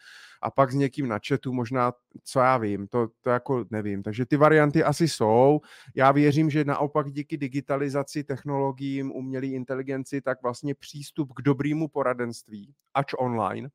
a 0.43 0.51
pak 0.51 0.73
s 0.73 0.75
někým 0.75 1.09
na 1.09 1.19
chatu 1.29 1.53
možná, 1.53 1.93
co 2.25 2.41
já 2.41 2.59
vím, 2.59 2.89
to, 2.89 3.09
to 3.21 3.31
jako 3.31 3.65
nevím. 3.71 4.03
Takže 4.03 4.27
ty 4.27 4.37
varianty 4.37 4.85
asi 4.85 5.09
jsou. 5.09 5.61
Já 5.95 6.13
věřím, 6.13 6.51
že 6.51 6.65
naopak 6.65 7.11
díky 7.11 7.37
digitalizaci, 7.37 8.25
technologiím, 8.25 9.13
umělé 9.13 9.47
inteligenci, 9.47 10.21
tak 10.21 10.43
vlastně 10.43 10.75
přístup 10.75 11.33
k 11.33 11.43
dobrému 11.43 11.89
poradenství, 11.89 12.75
ač 12.95 13.13
online, 13.19 13.69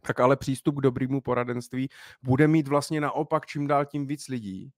tak 0.00 0.20
ale 0.20 0.36
přístup 0.36 0.78
k 0.78 0.82
dobrému 0.82 1.20
poradenství 1.20 1.88
bude 2.22 2.48
mít 2.48 2.68
vlastně 2.68 3.00
naopak 3.00 3.46
čím 3.46 3.66
dál 3.66 3.84
tím 3.84 4.06
víc 4.06 4.28
lidí. 4.28 4.70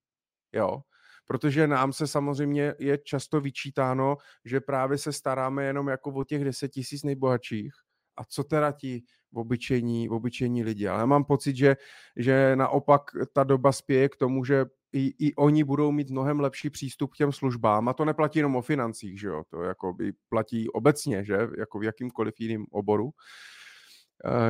Jo, 0.53 0.83
protože 1.27 1.67
nám 1.67 1.93
se 1.93 2.07
samozřejmě 2.07 2.75
je 2.79 2.99
často 2.99 3.41
vyčítáno, 3.41 4.17
že 4.45 4.61
právě 4.61 4.99
se 4.99 5.13
staráme 5.13 5.65
jenom 5.65 5.89
jako 5.89 6.11
o 6.11 6.25
těch 6.25 6.45
10 6.45 6.69
tisíc 6.69 7.03
nejbohatších. 7.03 7.73
A 8.17 8.25
co 8.25 8.45
teda 8.45 8.73
ti 8.73 9.03
obyčejní, 9.35 10.09
obyčejní 10.09 10.65
lidi? 10.65 10.89
Ale 10.89 11.01
já 11.01 11.07
mám 11.07 11.25
pocit, 11.25 11.57
že, 11.57 11.77
že 12.17 12.57
naopak 12.57 13.03
ta 13.33 13.45
doba 13.45 13.73
spěje 13.73 14.09
k 14.09 14.17
tomu, 14.17 14.45
že 14.45 14.67
i, 14.93 15.15
i 15.19 15.35
oni 15.35 15.65
budou 15.65 15.93
mít 15.93 16.11
mnohem 16.11 16.41
lepší 16.41 16.71
přístup 16.71 17.13
k 17.13 17.17
těm 17.17 17.33
službám. 17.33 17.89
A 17.89 17.93
to 17.93 18.05
neplatí 18.05 18.39
jenom 18.39 18.57
o 18.57 18.63
financích, 18.63 19.21
že 19.21 19.29
jo? 19.29 19.43
To 19.51 19.63
jako 19.63 19.93
by 19.93 20.13
platí 20.29 20.69
obecně, 20.69 21.25
že? 21.25 21.49
Jako 21.59 21.79
v 21.79 21.85
jakýmkoliv 21.85 22.35
jiném 22.41 22.65
oboru. 22.71 23.05
Uh, 23.05 23.11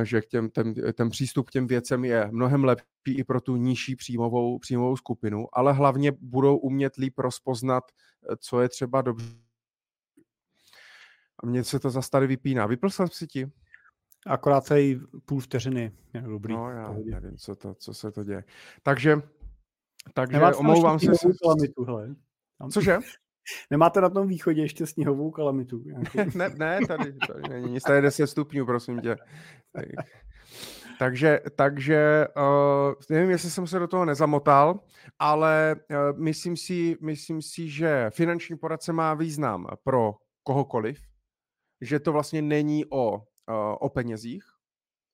že 0.03 0.21
k 0.21 0.25
těm, 0.25 0.49
ten, 0.49 0.73
ten 0.93 1.09
přístup 1.09 1.49
k 1.49 1.51
těm 1.51 1.67
věcem 1.67 2.05
je 2.05 2.29
mnohem 2.31 2.63
lepší 2.63 3.17
i 3.17 3.23
pro 3.23 3.41
tu 3.41 3.55
nižší 3.55 3.95
příjmovou, 3.95 4.59
příjmovou 4.59 4.97
skupinu, 4.97 5.47
ale 5.53 5.73
hlavně 5.73 6.11
budou 6.11 6.57
umět 6.57 6.95
líp 6.95 7.19
rozpoznat, 7.19 7.83
eh, 7.91 8.35
co 8.39 8.61
je 8.61 8.69
třeba 8.69 9.01
dobře. 9.01 9.35
A 11.43 11.45
mně 11.45 11.63
se 11.63 11.79
to 11.79 11.89
zase 11.89 12.09
tady 12.09 12.27
vypíná. 12.27 12.65
Vypl 12.65 12.89
jsem 12.89 13.07
si 13.07 13.27
ti? 13.27 13.51
Akorát 14.25 14.71
i 14.71 14.99
půl 15.25 15.39
vteřiny. 15.39 15.91
Je 16.13 16.21
dobrý. 16.21 16.53
No 16.53 16.69
já 16.69 16.93
nevím, 16.93 17.37
co, 17.37 17.55
to, 17.55 17.73
co 17.73 17.93
se 17.93 18.11
to 18.11 18.23
děje. 18.23 18.43
Takže, 18.83 19.21
takže 20.13 20.39
omlouvám 20.39 20.99
se. 20.99 21.11
Cože? 22.71 22.97
Nemáte 23.71 24.01
na 24.01 24.09
tom 24.09 24.27
východě 24.27 24.61
ještě 24.61 24.87
sněhovou 24.87 25.31
kalamitu? 25.31 25.83
ne, 26.35 26.49
ne, 26.49 26.79
tady, 26.87 27.13
tady 27.27 27.49
není 27.49 27.71
nic, 27.71 27.83
tady 27.83 28.01
10 28.01 28.27
stupňů, 28.27 28.65
prosím 28.65 29.01
tě. 29.01 29.15
Takže, 30.99 31.39
takže 31.55 32.27
uh, 32.37 32.93
nevím, 33.09 33.29
jestli 33.29 33.49
jsem 33.49 33.67
se 33.67 33.79
do 33.79 33.87
toho 33.87 34.05
nezamotal, 34.05 34.79
ale 35.19 35.75
uh, 35.75 36.19
myslím, 36.19 36.57
si, 36.57 36.97
myslím 37.01 37.41
si, 37.41 37.69
že 37.69 38.09
finanční 38.13 38.57
poradce 38.57 38.93
má 38.93 39.13
význam 39.13 39.67
pro 39.83 40.15
kohokoliv, 40.43 40.99
že 41.81 41.99
to 41.99 42.11
vlastně 42.11 42.41
není 42.41 42.85
o, 42.85 43.15
uh, 43.15 43.21
o 43.79 43.89
penězích, 43.89 44.43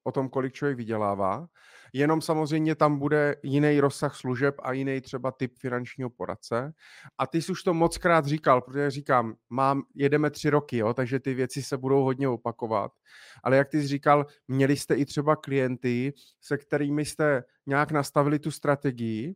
o 0.03 0.11
tom, 0.11 0.29
kolik 0.29 0.53
člověk 0.53 0.77
vydělává, 0.77 1.47
jenom 1.93 2.21
samozřejmě 2.21 2.75
tam 2.75 2.99
bude 2.99 3.35
jiný 3.43 3.79
rozsah 3.79 4.15
služeb 4.15 4.55
a 4.63 4.71
jiný 4.71 5.01
třeba 5.01 5.31
typ 5.31 5.53
finančního 5.59 6.09
poradce. 6.09 6.73
A 7.17 7.27
ty 7.27 7.41
jsi 7.41 7.51
už 7.51 7.63
to 7.63 7.73
moc 7.73 7.97
krát 7.97 8.25
říkal, 8.25 8.61
protože 8.61 8.91
říkám, 8.91 9.35
mám, 9.49 9.83
jedeme 9.95 10.29
tři 10.29 10.49
roky, 10.49 10.77
jo, 10.77 10.93
takže 10.93 11.19
ty 11.19 11.33
věci 11.33 11.63
se 11.63 11.77
budou 11.77 12.03
hodně 12.03 12.27
opakovat. 12.27 12.91
Ale 13.43 13.57
jak 13.57 13.69
ty 13.69 13.81
jsi 13.81 13.87
říkal, 13.87 14.25
měli 14.47 14.77
jste 14.77 14.95
i 14.95 15.05
třeba 15.05 15.35
klienty, 15.35 16.13
se 16.41 16.57
kterými 16.57 17.05
jste 17.05 17.43
nějak 17.65 17.91
nastavili 17.91 18.39
tu 18.39 18.51
strategii, 18.51 19.35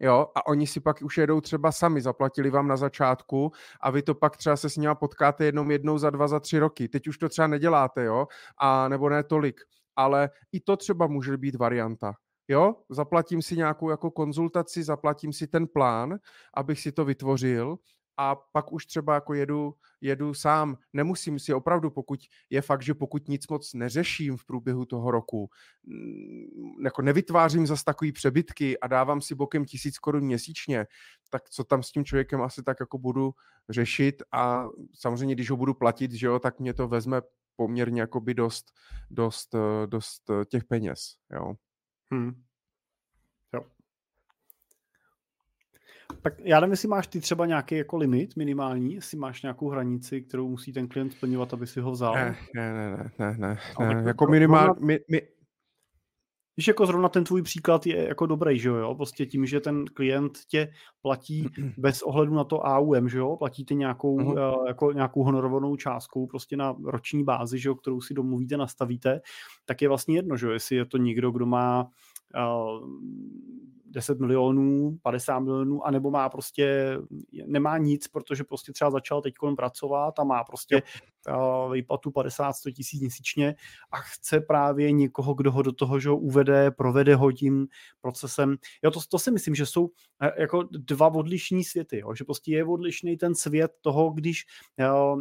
Jo, 0.00 0.26
a 0.34 0.46
oni 0.46 0.66
si 0.66 0.80
pak 0.80 1.02
už 1.02 1.18
jedou 1.18 1.40
třeba 1.40 1.72
sami, 1.72 2.00
zaplatili 2.00 2.50
vám 2.50 2.68
na 2.68 2.76
začátku 2.76 3.52
a 3.80 3.90
vy 3.90 4.02
to 4.02 4.14
pak 4.14 4.36
třeba 4.36 4.56
se 4.56 4.70
s 4.70 4.76
nimi 4.76 4.94
potkáte 4.94 5.44
jednou, 5.44 5.70
jednou 5.70 5.98
za 5.98 6.10
dva, 6.10 6.28
za 6.28 6.40
tři 6.40 6.58
roky. 6.58 6.88
Teď 6.88 7.08
už 7.08 7.18
to 7.18 7.28
třeba 7.28 7.48
neděláte, 7.48 8.04
jo, 8.04 8.26
a 8.58 8.88
nebo 8.88 9.08
ne 9.08 9.22
tolik 9.22 9.60
ale 9.96 10.30
i 10.52 10.60
to 10.60 10.76
třeba 10.76 11.06
může 11.06 11.36
být 11.36 11.54
varianta. 11.54 12.14
Jo, 12.48 12.74
zaplatím 12.90 13.42
si 13.42 13.56
nějakou 13.56 13.90
jako 13.90 14.10
konzultaci, 14.10 14.82
zaplatím 14.82 15.32
si 15.32 15.46
ten 15.46 15.66
plán, 15.66 16.18
abych 16.54 16.80
si 16.80 16.92
to 16.92 17.04
vytvořil 17.04 17.78
a 18.16 18.34
pak 18.34 18.72
už 18.72 18.86
třeba 18.86 19.14
jako 19.14 19.34
jedu, 19.34 19.74
jedu 20.00 20.34
sám. 20.34 20.78
Nemusím 20.92 21.38
si 21.38 21.54
opravdu, 21.54 21.90
pokud 21.90 22.20
je 22.50 22.62
fakt, 22.62 22.82
že 22.82 22.94
pokud 22.94 23.28
nic 23.28 23.48
moc 23.48 23.74
neřeším 23.74 24.36
v 24.36 24.44
průběhu 24.44 24.84
toho 24.84 25.10
roku, 25.10 25.50
mm, 25.84 26.84
jako 26.84 27.02
nevytvářím 27.02 27.66
zas 27.66 27.84
takový 27.84 28.12
přebytky 28.12 28.80
a 28.80 28.86
dávám 28.86 29.20
si 29.20 29.34
bokem 29.34 29.64
tisíc 29.64 29.98
korun 29.98 30.24
měsíčně, 30.24 30.86
tak 31.30 31.50
co 31.50 31.64
tam 31.64 31.82
s 31.82 31.92
tím 31.92 32.04
člověkem 32.04 32.42
asi 32.42 32.62
tak 32.62 32.76
jako 32.80 32.98
budu 32.98 33.34
řešit 33.68 34.22
a 34.32 34.66
samozřejmě, 34.94 35.34
když 35.34 35.50
ho 35.50 35.56
budu 35.56 35.74
platit, 35.74 36.12
že 36.12 36.26
jo, 36.26 36.38
tak 36.38 36.60
mě 36.60 36.74
to 36.74 36.88
vezme 36.88 37.20
poměrně 37.56 38.00
jakoby 38.00 38.34
dost, 38.34 38.72
dost, 39.10 39.54
eh, 39.54 39.86
dost 39.86 40.30
eh, 40.30 40.44
těch 40.44 40.64
peněz, 40.64 41.16
jo. 41.32 41.54
Hmm. 42.12 42.42
Jo. 43.54 43.60
Tak 46.22 46.34
já 46.38 46.60
nevím, 46.60 46.70
jestli 46.70 46.88
máš 46.88 47.06
ty 47.06 47.20
třeba 47.20 47.46
nějaký 47.46 47.76
jako 47.76 47.96
limit 47.96 48.36
minimální, 48.36 48.94
jestli 48.94 49.18
máš 49.18 49.42
nějakou 49.42 49.68
hranici, 49.68 50.22
kterou 50.22 50.48
musí 50.48 50.72
ten 50.72 50.88
klient 50.88 51.12
splňovat, 51.12 51.52
aby 51.52 51.66
si 51.66 51.80
ho 51.80 51.90
vzal. 51.90 52.14
Ne, 52.14 52.36
ne, 52.54 52.72
ne, 52.72 53.10
ne, 53.18 53.36
ne, 53.38 53.58
ne. 53.94 54.02
jako 54.06 54.26
minimální, 54.26 54.86
mi, 54.86 55.00
mi, 55.08 55.22
Víš, 56.56 56.68
jako 56.68 56.86
zrovna 56.86 57.08
ten 57.08 57.24
tvůj 57.24 57.42
příklad 57.42 57.86
je 57.86 58.08
jako 58.08 58.26
dobrý, 58.26 58.58
že 58.58 58.68
jo? 58.68 58.94
Prostě 58.94 59.26
tím, 59.26 59.46
že 59.46 59.60
ten 59.60 59.84
klient 59.84 60.38
tě 60.48 60.72
platí 61.02 61.48
bez 61.78 62.02
ohledu 62.02 62.34
na 62.34 62.44
to 62.44 62.66
AUM, 62.66 63.08
že 63.08 63.18
jo? 63.18 63.36
Platíte 63.36 63.74
nějakou, 63.74 64.18
uh-huh. 64.18 64.66
jako 64.66 64.92
nějakou 64.92 65.22
honorovanou 65.22 65.76
částkou 65.76 66.26
prostě 66.26 66.56
na 66.56 66.76
roční 66.84 67.24
bázi, 67.24 67.58
že 67.58 67.68
jo? 67.68 67.74
Kterou 67.74 68.00
si 68.00 68.14
domluvíte, 68.14 68.56
nastavíte, 68.56 69.20
tak 69.64 69.82
je 69.82 69.88
vlastně 69.88 70.16
jedno, 70.16 70.36
že 70.36 70.46
jo? 70.46 70.52
Jestli 70.52 70.76
je 70.76 70.84
to 70.84 70.96
někdo, 70.96 71.30
kdo 71.30 71.46
má 71.46 71.90
10 73.86 74.20
milionů, 74.20 74.98
50 75.02 75.40
milionů, 75.40 75.86
anebo 75.86 76.10
má 76.10 76.28
prostě, 76.28 76.96
nemá 77.46 77.78
nic, 77.78 78.08
protože 78.08 78.44
prostě 78.44 78.72
třeba 78.72 78.90
začal 78.90 79.22
teď 79.22 79.34
pracovat 79.56 80.18
a 80.18 80.24
má 80.24 80.44
prostě. 80.44 80.82
Výplatu 81.72 82.10
50-100 82.10 82.72
tisíc 82.72 83.00
měsíčně 83.00 83.54
a 83.90 83.96
chce 83.96 84.40
právě 84.40 84.92
někoho, 84.92 85.34
kdo 85.34 85.52
ho 85.52 85.62
do 85.62 85.72
toho 85.72 86.00
že 86.00 86.08
ho 86.08 86.18
uvede, 86.18 86.70
provede 86.70 87.14
ho 87.14 87.32
tím 87.32 87.68
procesem. 88.00 88.56
Jo, 88.84 88.90
to, 88.90 89.00
to 89.08 89.18
si 89.18 89.30
myslím, 89.30 89.54
že 89.54 89.66
jsou 89.66 89.90
e, 90.22 90.40
jako 90.40 90.62
dva 90.62 91.06
odlišní 91.06 91.64
světy, 91.64 91.98
jo, 91.98 92.14
že 92.14 92.24
prostě 92.24 92.52
je 92.52 92.64
odlišný 92.64 93.16
ten 93.16 93.34
svět 93.34 93.72
toho, 93.80 94.10
když 94.10 94.44
jo, 94.78 95.18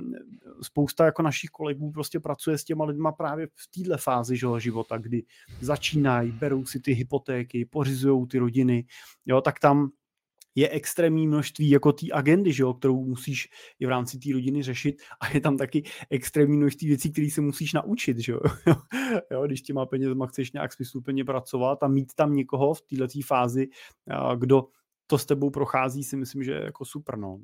spousta 0.61 1.05
jako 1.05 1.21
našich 1.21 1.49
kolegů 1.49 1.91
prostě 1.91 2.19
pracuje 2.19 2.57
s 2.57 2.63
těma 2.63 2.85
lidma 2.85 3.11
právě 3.11 3.47
v 3.47 3.67
téhle 3.75 3.97
fázi 3.97 4.37
že, 4.37 4.47
života, 4.57 4.97
kdy 4.97 5.23
začínají, 5.61 6.31
berou 6.31 6.65
si 6.65 6.79
ty 6.79 6.93
hypotéky, 6.93 7.65
pořizují 7.65 8.27
ty 8.27 8.39
rodiny, 8.39 8.85
jo, 9.25 9.41
tak 9.41 9.59
tam 9.59 9.91
je 10.55 10.69
extrémní 10.69 11.27
množství 11.27 11.69
jako 11.69 11.91
té 11.91 12.05
agendy, 12.13 12.53
že 12.53 12.63
jo, 12.63 12.73
kterou 12.73 13.05
musíš 13.05 13.49
i 13.79 13.85
v 13.85 13.89
rámci 13.89 14.19
té 14.19 14.33
rodiny 14.33 14.63
řešit 14.63 15.01
a 15.21 15.29
je 15.33 15.41
tam 15.41 15.57
taky 15.57 15.83
extrémní 16.09 16.57
množství 16.57 16.87
věcí, 16.87 17.11
které 17.11 17.29
se 17.29 17.41
musíš 17.41 17.73
naučit, 17.73 18.17
že 18.17 18.31
jo? 18.31 18.39
jo 19.31 19.45
když 19.45 19.61
těma 19.61 19.85
penězma 19.85 20.27
chceš 20.27 20.51
nějak 20.51 20.73
smysluplně 20.73 21.25
pracovat 21.25 21.83
a 21.83 21.87
mít 21.87 22.13
tam 22.15 22.33
někoho 22.33 22.73
v 22.73 22.81
této 22.81 23.19
fázi, 23.25 23.67
kdo 24.35 24.67
to 25.07 25.17
s 25.17 25.25
tebou 25.25 25.49
prochází, 25.49 26.03
si 26.03 26.17
myslím, 26.17 26.43
že 26.43 26.51
je 26.51 26.63
jako 26.63 26.85
super, 26.85 27.17
no. 27.17 27.39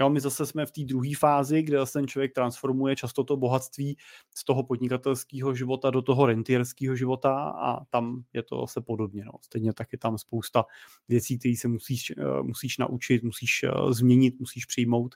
Jo, 0.00 0.10
my 0.10 0.20
zase 0.20 0.46
jsme 0.46 0.66
v 0.66 0.70
té 0.70 0.84
druhé 0.84 1.10
fázi, 1.18 1.62
kde 1.62 1.78
zase 1.78 1.92
ten 1.92 2.06
člověk 2.06 2.32
transformuje 2.34 2.96
často 2.96 3.24
to 3.24 3.36
bohatství 3.36 3.96
z 4.34 4.44
toho 4.44 4.62
podnikatelského 4.62 5.54
života 5.54 5.90
do 5.90 6.02
toho 6.02 6.26
rentierského 6.26 6.96
života 6.96 7.34
a 7.48 7.84
tam 7.84 8.22
je 8.32 8.42
to 8.42 8.60
zase 8.60 8.80
podobně. 8.80 9.24
No. 9.24 9.32
Stejně 9.40 9.72
tak 9.72 9.92
je 9.92 9.98
tam 9.98 10.18
spousta 10.18 10.64
věcí, 11.08 11.38
které 11.38 11.56
se 11.56 11.68
musíš, 11.68 12.10
eh, 12.10 12.42
musíš 12.42 12.78
naučit, 12.78 13.22
musíš 13.22 13.62
eh, 13.62 13.92
změnit, 13.92 14.40
musíš 14.40 14.66
přijmout. 14.66 15.14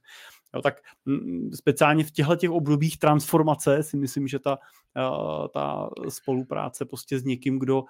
Jo, 0.54 0.62
tak 0.62 0.74
mm, 1.04 1.50
speciálně 1.54 2.04
v 2.04 2.10
těchto 2.10 2.36
těch 2.36 2.50
obdobích 2.50 2.98
transformace 2.98 3.82
si 3.82 3.96
myslím, 3.96 4.28
že 4.28 4.38
ta, 4.38 4.58
eh, 4.96 5.48
ta 5.48 5.90
spolupráce 6.08 6.84
prostě 6.84 7.18
s 7.18 7.24
někým, 7.24 7.58
kdo 7.58 7.84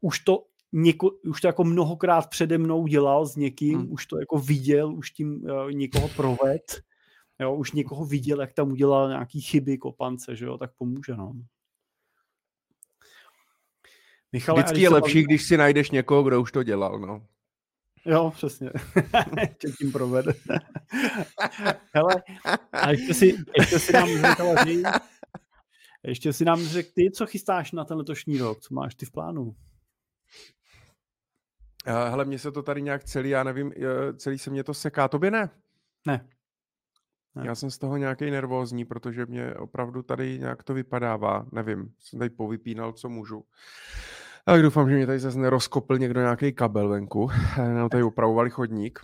už 0.00 0.18
to 0.18 0.44
něko, 0.72 1.10
už 1.10 1.40
to 1.40 1.46
jako 1.46 1.64
mnohokrát 1.64 2.30
přede 2.30 2.58
mnou 2.58 2.86
dělal 2.86 3.26
s 3.26 3.36
někým, 3.36 3.78
hmm. 3.78 3.92
už 3.92 4.06
to 4.06 4.18
jako 4.18 4.38
viděl, 4.38 4.94
už 4.94 5.10
tím 5.10 5.42
uh, 5.42 5.72
někoho 5.72 6.08
proved, 6.08 6.82
jo, 7.40 7.54
už 7.54 7.72
někoho 7.72 8.04
viděl, 8.04 8.40
jak 8.40 8.52
tam 8.52 8.72
udělal 8.72 9.08
nějaký 9.08 9.40
chyby, 9.40 9.78
kopance, 9.78 10.36
že 10.36 10.44
jo, 10.44 10.58
tak 10.58 10.70
pomůže, 10.78 11.16
no. 11.16 11.32
Michale, 14.32 14.62
Vždycky 14.62 14.80
je 14.80 14.88
lepší, 14.88 15.14
baví... 15.14 15.24
když 15.24 15.44
si 15.44 15.56
najdeš 15.56 15.90
někoho, 15.90 16.22
kdo 16.22 16.40
už 16.40 16.52
to 16.52 16.62
dělal, 16.62 16.98
no. 16.98 17.26
Jo, 18.06 18.32
přesně. 18.34 18.70
Tě 19.58 19.68
tím 19.78 19.92
provede. 19.92 20.32
Hele, 21.94 22.22
a 22.72 22.90
ještě 22.90 23.14
si, 23.14 23.36
ještě 23.58 23.78
si 23.78 23.92
nám 23.92 24.08
řekl, 24.08 24.44
ještě 26.02 26.32
si 26.32 26.44
nám 26.44 26.64
řekl 26.64 26.90
ty, 26.94 27.10
co 27.10 27.26
chystáš 27.26 27.72
na 27.72 27.84
ten 27.84 27.96
letošní 27.96 28.38
rok, 28.38 28.60
co 28.60 28.74
máš 28.74 28.94
ty 28.94 29.06
v 29.06 29.10
plánu? 29.10 29.54
Hele, 31.86 32.24
mně 32.24 32.38
se 32.38 32.52
to 32.52 32.62
tady 32.62 32.82
nějak 32.82 33.04
celý, 33.04 33.30
já 33.30 33.44
nevím, 33.44 33.72
celý 34.16 34.38
se 34.38 34.50
mě 34.50 34.64
to 34.64 34.74
seká, 34.74 35.08
tobě 35.08 35.30
ne? 35.30 35.50
Ne. 36.06 36.28
ne. 37.34 37.46
Já 37.46 37.54
jsem 37.54 37.70
z 37.70 37.78
toho 37.78 37.96
nějaký 37.96 38.30
nervózní, 38.30 38.84
protože 38.84 39.26
mě 39.26 39.54
opravdu 39.54 40.02
tady 40.02 40.38
nějak 40.38 40.62
to 40.62 40.74
vypadává, 40.74 41.46
nevím, 41.52 41.92
jsem 41.98 42.18
tady 42.18 42.30
povypínal, 42.30 42.92
co 42.92 43.08
můžu. 43.08 43.44
Tak 44.44 44.62
doufám, 44.62 44.90
že 44.90 44.96
mě 44.96 45.06
tady 45.06 45.18
zase 45.18 45.38
nerozkopl 45.38 45.98
někdo 45.98 46.20
nějaký 46.20 46.52
kabel 46.52 46.88
venku. 46.88 47.30
Nám 47.56 47.88
tady 47.88 48.02
upravovali 48.02 48.50
chodník. 48.50 49.00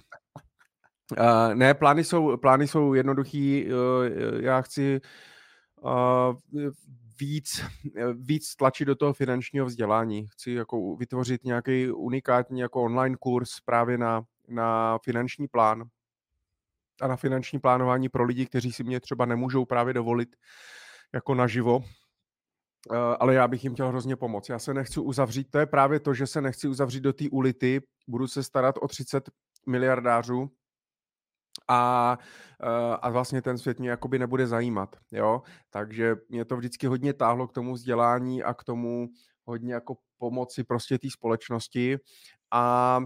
Uh, 1.19 1.55
ne, 1.55 1.75
plány 1.75 2.05
jsou, 2.05 2.37
plány 2.37 2.69
jsou 2.69 2.95
jednoduchý. 2.95 3.67
Uh, 3.67 3.75
já 4.41 4.63
chci 4.63 5.01
uh, 5.83 6.71
víc, 7.21 7.65
víc 8.15 8.55
tlačit 8.55 8.85
do 8.85 8.95
toho 8.95 9.13
finančního 9.13 9.67
vzdělání. 9.67 10.27
Chci 10.27 10.51
jako 10.51 10.97
vytvořit 10.97 11.45
nějaký 11.45 11.91
unikátní 11.91 12.61
jako 12.61 12.83
online 12.83 13.17
kurz 13.21 13.61
právě 13.65 13.99
na, 13.99 14.23
na 14.49 14.99
finanční 15.05 15.49
plán 15.49 15.85
a 17.01 17.07
na 17.07 17.17
finanční 17.17 17.59
plánování 17.59 18.09
pro 18.09 18.25
lidi, 18.25 18.47
kteří 18.47 18.73
si 18.73 18.85
mě 18.85 19.01
třeba 19.01 19.27
nemůžou 19.27 19.65
právě 19.65 19.95
dovolit 19.95 20.37
jako 21.15 21.35
naživo, 21.35 21.85
Eh, 22.93 23.17
ale 23.21 23.35
já 23.35 23.49
bych 23.49 23.65
jim 23.65 23.75
chtěl 23.75 23.89
hrozně 23.89 24.17
pomoct. 24.17 24.49
Já 24.49 24.59
se 24.59 24.75
nechci 24.75 25.01
uzavřít, 25.01 25.51
to 25.51 25.59
je 25.59 25.67
právě 25.67 26.01
to, 26.01 26.15
že 26.15 26.27
se 26.27 26.41
nechci 26.41 26.69
uzavřít 26.69 27.01
do 27.01 27.13
té 27.13 27.25
ulity, 27.31 27.81
budu 28.09 28.29
se 28.29 28.43
starat 28.43 28.75
o 28.81 28.89
30 28.89 29.31
miliardářů 29.67 30.51
a, 31.69 32.19
eh, 32.63 32.97
a 33.03 33.11
vlastně 33.11 33.43
ten 33.43 33.59
svět 33.59 33.79
mě 33.81 33.91
jakoby 33.91 34.19
nebude 34.19 34.47
zajímat, 34.47 34.97
jo, 35.13 35.43
takže 35.71 36.17
mě 36.29 36.45
to 36.45 36.57
vždycky 36.57 36.87
hodně 36.87 37.13
táhlo 37.13 37.49
k 37.49 37.53
tomu 37.53 37.75
vzdělání 37.75 38.43
a 38.43 38.55
k 38.55 38.65
tomu 38.65 39.09
hodně 39.45 39.75
jako 39.75 39.97
pomoci 40.19 40.65
prostě 40.65 40.99
té 40.99 41.11
společnosti. 41.11 41.99
A 42.51 43.01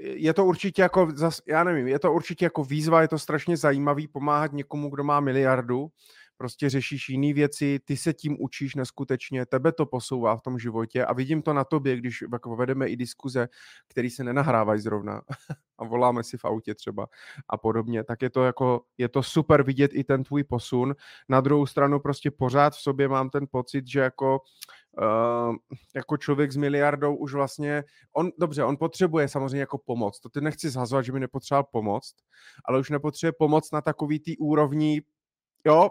je 0.00 0.34
to 0.34 0.44
určitě 0.44 0.82
jako, 0.82 1.08
já 1.48 1.64
nevím, 1.64 1.86
je 1.88 1.98
to 1.98 2.12
určitě 2.12 2.44
jako 2.44 2.64
výzva, 2.64 3.02
je 3.02 3.08
to 3.08 3.18
strašně 3.18 3.56
zajímavý 3.56 4.08
pomáhat 4.08 4.52
někomu, 4.52 4.90
kdo 4.90 5.04
má 5.04 5.20
miliardu, 5.20 5.88
prostě 6.36 6.70
řešíš 6.70 7.08
jiné 7.08 7.32
věci, 7.32 7.78
ty 7.84 7.96
se 7.96 8.12
tím 8.12 8.36
učíš 8.40 8.74
neskutečně, 8.74 9.46
tebe 9.46 9.72
to 9.72 9.86
posouvá 9.86 10.36
v 10.36 10.42
tom 10.42 10.58
životě 10.58 11.04
a 11.04 11.12
vidím 11.12 11.42
to 11.42 11.52
na 11.52 11.64
tobě, 11.64 11.96
když 11.96 12.24
jako 12.32 12.56
vedeme 12.56 12.88
i 12.88 12.96
diskuze, 12.96 13.48
které 13.88 14.10
se 14.10 14.24
nenahrávají 14.24 14.80
zrovna 14.80 15.22
a 15.78 15.84
voláme 15.84 16.24
si 16.24 16.38
v 16.38 16.44
autě 16.44 16.74
třeba 16.74 17.06
a 17.48 17.56
podobně, 17.56 18.04
tak 18.04 18.22
je 18.22 18.30
to 18.30 18.44
jako, 18.44 18.82
je 18.98 19.08
to 19.08 19.22
super 19.22 19.62
vidět 19.62 19.90
i 19.94 20.04
ten 20.04 20.24
tvůj 20.24 20.44
posun. 20.44 20.94
Na 21.28 21.40
druhou 21.40 21.66
stranu 21.66 22.00
prostě 22.00 22.30
pořád 22.30 22.72
v 22.72 22.80
sobě 22.80 23.08
mám 23.08 23.30
ten 23.30 23.46
pocit, 23.50 23.86
že 23.86 24.00
jako 24.00 24.40
Uh, 25.02 25.56
jako 25.94 26.16
člověk 26.16 26.52
s 26.52 26.56
miliardou 26.56 27.16
už 27.16 27.34
vlastně, 27.34 27.84
on, 28.12 28.30
dobře, 28.38 28.64
on 28.64 28.76
potřebuje 28.76 29.28
samozřejmě 29.28 29.60
jako 29.60 29.78
pomoc, 29.78 30.20
to 30.20 30.28
ty 30.28 30.40
nechci 30.40 30.70
zhazovat, 30.70 31.04
že 31.04 31.12
by 31.12 31.20
nepotřeboval 31.20 31.64
pomoc, 31.72 32.14
ale 32.64 32.78
už 32.78 32.90
nepotřebuje 32.90 33.32
pomoc 33.38 33.70
na 33.72 33.80
takový 33.80 34.20
tý 34.20 34.36
úrovni, 34.36 35.02
jo, 35.66 35.90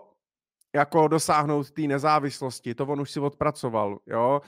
jako 0.75 1.07
dosáhnout 1.07 1.71
té 1.71 1.81
nezávislosti, 1.81 2.75
to 2.75 2.85
on 2.85 3.01
už 3.01 3.11
si 3.11 3.19
odpracoval, 3.19 3.99
jo, 4.07 4.41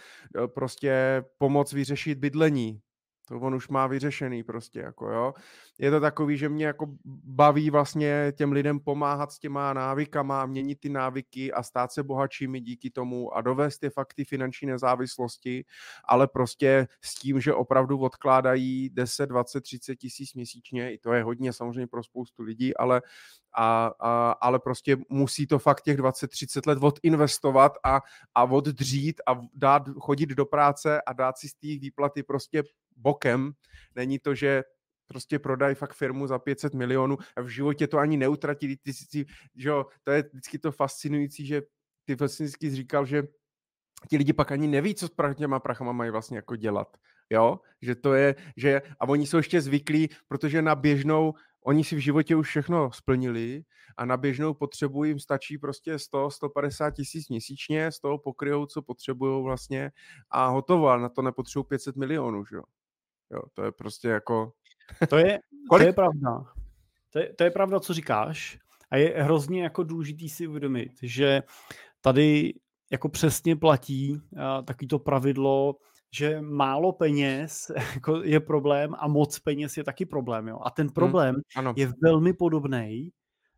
prostě 0.48 1.24
pomoc 1.38 1.74
vyřešit 1.74 2.18
bydlení, 2.18 2.82
to 3.28 3.40
on 3.40 3.56
už 3.56 3.68
má 3.68 3.88
vyřešený 3.88 4.44
prostě, 4.44 4.80
jako 4.80 5.10
jo. 5.12 5.34
Je 5.80 5.92
to 5.92 6.00
takový, 6.00 6.38
že 6.38 6.50
mě 6.50 6.66
jako 6.66 6.88
baví 7.26 7.70
vlastně 7.70 8.34
těm 8.38 8.52
lidem 8.52 8.80
pomáhat 8.80 9.32
s 9.32 9.40
těma 9.40 9.74
návykama, 9.74 10.46
měnit 10.46 10.80
ty 10.80 10.90
návyky 10.90 11.54
a 11.54 11.64
stát 11.64 11.92
se 11.92 12.04
bohatšími 12.04 12.60
díky 12.60 12.90
tomu 12.90 13.34
a 13.34 13.42
dovést 13.42 13.84
je 13.84 13.90
fakty 13.90 14.26
finanční 14.26 14.68
nezávislosti, 14.68 15.66
ale 16.06 16.28
prostě 16.28 16.88
s 17.02 17.16
tím, 17.16 17.42
že 17.42 17.54
opravdu 17.54 18.00
odkládají 18.00 18.90
10, 18.90 19.26
20, 19.26 19.62
30 19.62 19.96
tisíc 19.96 20.34
měsíčně, 20.34 20.94
i 20.94 20.98
to 20.98 21.14
je 21.14 21.24
hodně 21.24 21.54
samozřejmě 21.54 21.88
pro 21.88 22.04
spoustu 22.04 22.44
lidí, 22.44 22.78
ale, 22.78 23.02
a, 23.58 23.92
a, 24.00 24.32
ale 24.32 24.60
prostě 24.60 24.98
musí 25.10 25.48
to 25.48 25.60
fakt 25.60 25.82
těch 25.82 25.98
20-30 25.98 26.68
let 26.68 26.80
odinvestovat 26.82 27.72
a, 27.84 28.02
a 28.36 28.44
oddřít 28.44 29.22
a 29.28 29.40
dát, 29.54 29.84
chodit 30.00 30.30
do 30.30 30.46
práce 30.46 31.02
a 31.02 31.14
dát 31.14 31.38
si 31.38 31.50
z 31.50 31.54
té 31.54 31.68
výplaty 31.68 32.24
prostě 32.24 32.64
bokem. 32.98 33.52
Není 33.96 34.20
to, 34.20 34.36
že 34.36 34.64
prostě 35.08 35.40
prodají 35.40 35.76
fakt 35.76 35.94
firmu 35.94 36.28
za 36.28 36.40
500 36.40 36.74
milionů 36.74 37.18
a 37.36 37.42
v 37.42 37.48
životě 37.48 37.88
to 37.88 37.98
ani 37.98 38.18
neutratí. 38.18 38.78
Ty, 38.78 38.92
ty, 39.12 39.26
že 39.56 39.70
jo, 39.70 39.86
to 40.04 40.12
je 40.12 40.24
vždycky 40.34 40.60
to 40.60 40.72
fascinující, 40.72 41.46
že 41.46 41.62
ty 42.06 42.16
vlastně 42.16 42.46
vždycky 42.46 42.70
říkal, 42.70 43.06
že 43.06 43.24
ti 44.10 44.18
lidi 44.18 44.34
pak 44.34 44.52
ani 44.52 44.68
neví, 44.68 44.96
co 44.96 45.08
s 45.08 45.12
těma 45.38 45.60
prachama 45.60 45.92
mají 45.92 46.12
vlastně 46.12 46.38
jako 46.38 46.56
dělat. 46.56 46.98
Jo, 47.30 47.60
že 47.82 47.96
to 47.96 48.14
je, 48.14 48.36
že 48.58 48.82
a 49.00 49.08
oni 49.08 49.28
jsou 49.28 49.38
ještě 49.38 49.62
zvyklí, 49.62 50.10
protože 50.28 50.62
na 50.62 50.76
běžnou, 50.76 51.34
oni 51.66 51.84
si 51.84 51.96
v 51.96 52.00
životě 52.00 52.36
už 52.36 52.48
všechno 52.48 52.92
splnili 52.92 53.64
a 53.98 54.06
na 54.06 54.18
běžnou 54.18 54.54
potřebu 54.54 55.04
jim 55.04 55.20
stačí 55.20 55.58
prostě 55.58 56.00
100, 56.00 56.32
150 56.32 56.92
tisíc 56.92 57.30
měsíčně, 57.30 57.92
z 57.92 58.00
toho 58.00 58.18
pokryjou, 58.18 58.66
co 58.66 58.82
potřebují 58.82 59.44
vlastně 59.44 59.92
a 60.30 60.48
hotovo, 60.48 60.90
a 60.90 60.98
na 60.98 61.10
to 61.10 61.22
nepotřebují 61.22 61.66
500 61.66 61.96
milionů, 61.96 62.46
že 62.46 62.56
jo. 62.56 62.64
Jo, 63.32 63.42
to 63.54 63.64
je 63.64 63.72
prostě 63.72 64.08
jako... 64.08 64.52
To 65.10 65.18
je, 65.18 65.40
to 65.72 65.80
je 65.80 65.94
pravda. 65.94 66.46
To 67.14 67.20
je, 67.20 67.34
to 67.34 67.44
je 67.44 67.52
pravda, 67.52 67.80
co 67.80 67.94
říkáš. 67.94 68.60
A 68.92 68.98
je 68.98 69.24
hrozně 69.24 69.64
jako 69.64 69.84
důležitý 69.84 70.30
si 70.30 70.48
uvědomit, 70.48 70.92
že 71.02 71.44
tady 72.02 72.54
jako 72.92 73.10
přesně 73.10 73.56
platí 73.56 74.12
uh, 74.14 74.66
takový 74.66 74.88
to 74.88 75.00
pravidlo, 75.00 75.76
že 76.12 76.42
málo 76.42 76.92
peněz 76.92 77.72
jako 77.94 78.24
je 78.24 78.40
problém 78.40 78.96
a 79.00 79.08
moc 79.08 79.40
peněz 79.40 79.78
je 79.78 79.84
taky 79.84 80.06
problém. 80.06 80.48
Jo? 80.48 80.60
A 80.64 80.70
ten 80.70 80.88
hmm, 80.88 80.94
problém 80.94 81.36
hmm, 81.58 81.74
je 81.76 81.94
velmi 82.04 82.34
podobný 82.34 83.12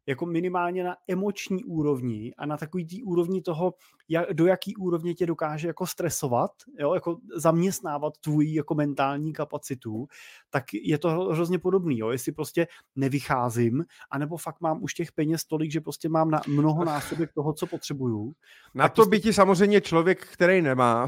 jako 0.10 0.26
minimálně 0.26 0.84
na 0.84 0.95
emoční 1.07 1.64
úrovni 1.64 2.34
a 2.38 2.45
na 2.45 2.57
takový 2.57 2.86
tý 2.86 3.03
úrovni 3.03 3.41
toho, 3.41 3.74
jak, 4.10 4.34
do 4.34 4.45
jaký 4.45 4.76
úrovně 4.76 5.14
tě 5.14 5.26
dokáže 5.26 5.68
jako 5.68 5.88
stresovat, 5.88 6.51
jo, 6.80 6.93
jako 6.93 7.18
zaměstnávat 7.36 8.14
tvůj 8.18 8.53
jako 8.53 8.76
mentální 8.76 9.34
kapacitu, 9.34 10.07
tak 10.49 10.64
je 10.74 10.97
to 10.97 11.10
hrozně 11.10 11.60
podobný, 11.60 11.97
jo, 11.97 12.10
jestli 12.10 12.32
prostě 12.32 12.68
nevycházím, 12.95 13.86
anebo 14.12 14.38
fakt 14.38 14.62
mám 14.62 14.84
už 14.84 14.93
těch 14.93 15.12
peněz 15.12 15.45
tolik, 15.45 15.72
že 15.72 15.82
prostě 15.82 16.10
mám 16.10 16.32
na 16.32 16.41
mnoho 16.47 16.86
násobek 16.86 17.34
toho, 17.34 17.53
co 17.53 17.68
potřebuju. 17.68 18.34
Na 18.74 18.89
to 18.89 19.05
by 19.05 19.20
ti 19.20 19.34
samozřejmě 19.34 19.82
člověk, 19.82 20.28
který 20.28 20.62
nemá. 20.62 21.07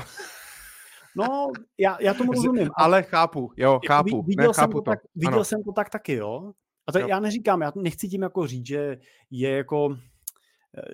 No, 1.16 1.52
já, 1.78 1.98
já 2.02 2.14
tomu 2.14 2.32
rozumím. 2.32 2.70
Ale 2.78 3.04
chápu, 3.04 3.52
jo, 3.58 3.74
jako 3.74 3.88
chápu. 3.88 4.22
Viděl, 4.22 4.48
ne, 4.48 4.54
jsem, 4.54 4.62
chápu 4.62 4.78
to, 4.78 4.82
tak, 4.82 5.00
viděl 5.16 5.44
jsem 5.44 5.64
to 5.64 5.72
tak 5.72 5.90
taky, 5.90 6.14
jo. 6.14 6.52
A 7.00 7.00
to 7.00 7.00
jo. 7.00 7.08
já 7.08 7.20
neříkám, 7.20 7.62
já 7.62 7.72
nechci 7.76 8.08
tím 8.08 8.22
jako 8.22 8.48
říct, 8.48 8.68
že 8.68 8.98
je 9.32 9.50
jako 9.50 9.98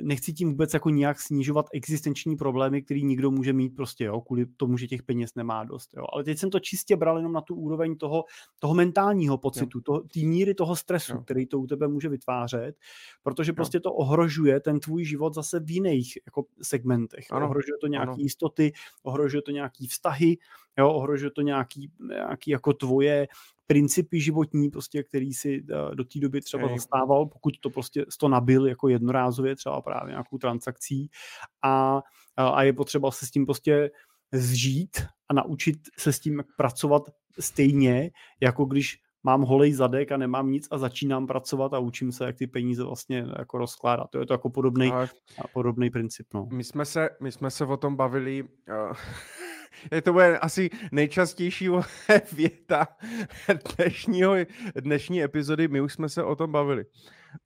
nechci 0.01 0.33
tím 0.33 0.49
vůbec 0.49 0.73
jako 0.73 0.89
nějak 0.89 1.21
snižovat 1.21 1.65
existenční 1.73 2.35
problémy, 2.35 2.81
který 2.81 3.03
nikdo 3.03 3.31
může 3.31 3.53
mít 3.53 3.69
prostě, 3.69 4.03
jo, 4.03 4.21
kvůli 4.21 4.45
tomu, 4.45 4.77
že 4.77 4.87
těch 4.87 5.03
peněz 5.03 5.35
nemá 5.35 5.63
dost, 5.63 5.89
jo. 5.97 6.05
Ale 6.13 6.23
teď 6.23 6.37
jsem 6.37 6.49
to 6.49 6.59
čistě 6.59 6.95
bral 6.95 7.17
jenom 7.17 7.33
na 7.33 7.41
tu 7.41 7.55
úroveň 7.55 7.97
toho, 7.97 8.25
toho 8.59 8.73
mentálního 8.73 9.37
pocitu, 9.37 9.81
té 9.81 10.19
míry 10.19 10.53
toho 10.53 10.75
stresu, 10.75 11.13
jo. 11.13 11.21
který 11.21 11.45
to 11.45 11.59
u 11.59 11.67
tebe 11.67 11.87
může 11.87 12.09
vytvářet, 12.09 12.75
protože 13.23 13.51
jo. 13.51 13.55
prostě 13.55 13.79
to 13.79 13.93
ohrožuje 13.93 14.59
ten 14.59 14.79
tvůj 14.79 15.05
život 15.05 15.33
zase 15.33 15.59
v 15.59 15.71
jiných 15.71 16.17
jako 16.25 16.45
segmentech. 16.61 17.25
Ano. 17.31 17.45
Ohrožuje 17.45 17.77
to 17.81 17.87
nějaké 17.87 18.21
jistoty, 18.21 18.71
ohrožuje 19.03 19.41
to 19.41 19.51
nějaký 19.51 19.87
vztahy, 19.87 20.37
jo, 20.77 20.93
ohrožuje 20.93 21.31
to 21.31 21.41
nějaký, 21.41 21.91
nějaký 22.09 22.51
jako 22.51 22.73
tvoje 22.73 23.27
principy 23.67 24.21
životní, 24.21 24.69
prostě, 24.69 25.03
který 25.03 25.33
si 25.33 25.65
eh, 25.71 25.95
do 25.95 26.03
té 26.03 26.19
doby 26.19 26.41
třeba 26.41 26.67
zastával, 26.67 27.25
pokud 27.25 27.53
to 27.61 27.69
prostě 27.69 28.05
to 28.19 28.27
nabil 28.27 28.67
jako 28.67 28.87
jednorázově, 28.87 29.55
třeba 29.55 29.81
právě 29.81 30.11
nějakou 30.11 30.37
transakcí 30.37 31.09
a, 31.63 32.01
a 32.37 32.63
je 32.63 32.73
potřeba 32.73 33.11
se 33.11 33.25
s 33.25 33.31
tím 33.31 33.45
prostě 33.45 33.91
zžít 34.33 34.97
a 35.29 35.33
naučit 35.33 35.77
se 35.97 36.13
s 36.13 36.19
tím 36.19 36.43
pracovat 36.57 37.03
stejně, 37.39 38.11
jako 38.41 38.65
když 38.65 38.97
mám 39.23 39.41
holej 39.41 39.73
zadek 39.73 40.11
a 40.11 40.17
nemám 40.17 40.51
nic 40.51 40.67
a 40.71 40.77
začínám 40.77 41.27
pracovat 41.27 41.73
a 41.73 41.79
učím 41.79 42.11
se, 42.11 42.25
jak 42.25 42.37
ty 42.37 42.47
peníze 42.47 42.83
vlastně 42.83 43.25
jako 43.37 43.57
rozkládat. 43.57 44.07
To 44.11 44.19
je 44.19 44.25
to 44.25 44.33
jako 44.33 44.49
podobný, 44.49 44.91
podobný 45.53 45.89
princip. 45.89 46.27
No. 46.33 46.47
My, 46.51 46.63
jsme 46.63 46.85
se, 46.85 47.09
my 47.21 47.31
jsme 47.31 47.51
se 47.51 47.65
o 47.65 47.77
tom 47.77 47.95
bavili 47.95 48.43
uh, 48.43 48.47
to 50.03 50.13
bude 50.13 50.39
asi 50.39 50.69
nejčastější 50.91 51.69
věta 52.33 52.87
dnešního, 53.77 54.35
dnešní 54.75 55.23
epizody. 55.23 55.67
My 55.67 55.81
už 55.81 55.93
jsme 55.93 56.09
se 56.09 56.23
o 56.23 56.35
tom 56.35 56.51
bavili. 56.51 56.85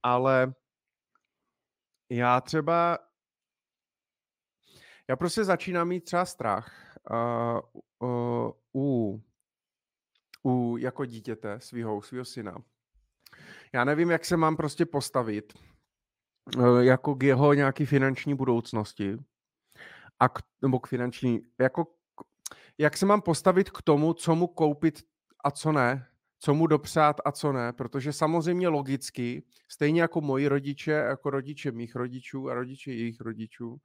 Ale 0.04 0.54
Já 2.14 2.42
třeba, 2.42 2.98
já 5.10 5.16
prostě 5.16 5.44
začínám 5.44 5.88
mít 5.88 6.02
třeba 6.02 6.26
strach 6.26 6.98
uh, 7.12 8.10
uh, 8.10 8.52
u, 8.76 9.22
u 10.44 10.78
jako 10.78 11.06
dítěte 11.06 11.60
svého, 11.60 12.02
svého 12.02 12.26
syna. 12.26 12.58
Já 13.74 13.84
nevím, 13.84 14.12
jak 14.12 14.26
se 14.26 14.38
mám 14.38 14.58
prostě 14.58 14.86
postavit 14.86 15.54
uh, 16.58 16.80
jako 16.80 17.16
k 17.16 17.24
jeho 17.24 17.54
nějaký 17.54 17.86
finanční 17.86 18.36
budoucnosti 18.36 19.18
a 20.20 20.30
k, 20.30 20.40
nebo 20.62 20.80
k 20.80 20.88
finanční, 20.88 21.42
jako 21.60 21.96
jak 22.82 22.98
se 22.98 23.06
mám 23.06 23.22
postavit 23.22 23.70
k 23.70 23.82
tomu, 23.82 24.14
co 24.14 24.36
mu 24.36 24.48
koupit 24.48 25.04
a 25.44 25.52
co 25.52 25.72
ne, 25.72 26.08
co 26.40 26.54
mu 26.54 26.68
dopřát 26.68 27.16
a 27.26 27.32
co 27.32 27.52
ne, 27.52 27.74
protože 27.74 28.14
samozřejmě 28.14 28.68
logicky, 28.68 29.44
stejně 29.70 30.02
jako 30.02 30.22
moji 30.22 30.48
rodiče, 30.48 30.92
jako 30.92 31.30
rodiče 31.30 31.72
mých 31.72 31.96
rodičů 31.96 32.50
a 32.50 32.54
rodiče 32.54 32.92
jejich 32.92 33.22
rodičů, 33.22 33.78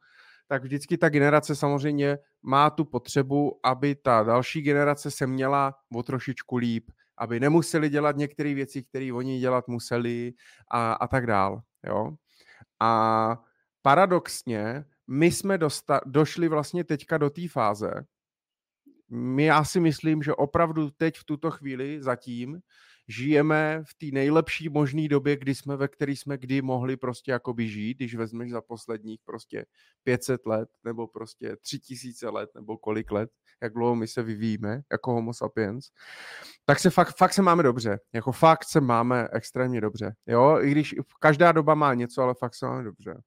tak 0.49 0.63
vždycky 0.63 0.99
ta 0.99 1.09
generace 1.09 1.57
samozřejmě 1.57 2.19
má 2.43 2.71
tu 2.71 2.85
potřebu, 2.85 3.61
aby 3.65 3.95
ta 3.95 4.23
další 4.23 4.63
generace 4.63 5.11
se 5.11 5.27
měla 5.27 5.75
o 5.95 6.03
trošičku 6.03 6.57
líp, 6.57 6.91
aby 7.19 7.41
nemuseli 7.41 7.89
dělat 7.89 8.17
některé 8.17 8.55
věci, 8.55 8.83
které 8.83 9.13
oni 9.13 9.41
dělat 9.41 9.69
museli 9.69 10.33
a, 10.71 10.93
a 10.93 11.07
tak 11.07 11.27
dál. 11.27 11.63
Jo? 11.87 12.13
A 12.81 13.43
paradoxně, 13.83 14.85
my 15.07 15.31
jsme 15.31 15.59
dosta- 15.59 16.01
došli 16.07 16.49
vlastně 16.49 16.85
teďka 16.85 17.19
do 17.19 17.31
té 17.31 17.49
fáze, 17.49 18.07
my 19.11 19.45
já 19.45 19.65
si 19.65 19.81
myslím, 19.81 20.23
že 20.23 20.35
opravdu 20.35 20.91
teď 20.91 21.19
v 21.19 21.25
tuto 21.25 21.51
chvíli 21.51 22.03
zatím 22.03 22.61
žijeme 23.09 23.83
v 23.87 23.95
té 23.95 24.07
nejlepší 24.15 24.69
možné 24.69 25.09
době, 25.09 25.37
kdy 25.37 25.55
jsme, 25.55 25.77
ve 25.77 25.89
které 25.89 26.13
jsme 26.13 26.39
kdy 26.39 26.63
mohli 26.63 26.97
prostě 26.97 27.31
jakoby 27.31 27.69
žít, 27.69 27.95
když 27.95 28.15
vezmeš 28.15 28.51
za 28.51 28.61
posledních 28.61 29.21
prostě 29.25 29.67
500 30.05 30.47
let, 30.47 30.69
nebo 30.85 31.07
prostě 31.07 31.57
3000 31.63 32.29
let, 32.29 32.51
nebo 32.55 32.79
kolik 32.79 33.11
let, 33.11 33.31
jak 33.63 33.73
dlouho 33.73 33.95
my 33.95 34.09
se 34.09 34.23
vyvíjíme 34.23 34.81
jako 34.93 35.13
homo 35.13 35.35
sapiens, 35.35 35.87
tak 36.65 36.79
se 36.79 36.91
fakt, 36.91 37.17
fakt 37.17 37.33
se 37.33 37.43
máme 37.43 37.63
dobře. 37.63 38.01
Jako 38.13 38.33
fakt 38.33 38.65
se 38.65 38.81
máme 38.81 39.29
extrémně 39.33 39.81
dobře. 39.81 40.15
Jo, 40.27 40.59
i 40.61 40.71
když 40.71 40.95
každá 41.21 41.53
doba 41.53 41.75
má 41.75 41.95
něco, 41.95 42.23
ale 42.23 42.35
fakt 42.35 42.55
se 42.55 42.67
máme 42.67 42.83
dobře. 42.85 43.23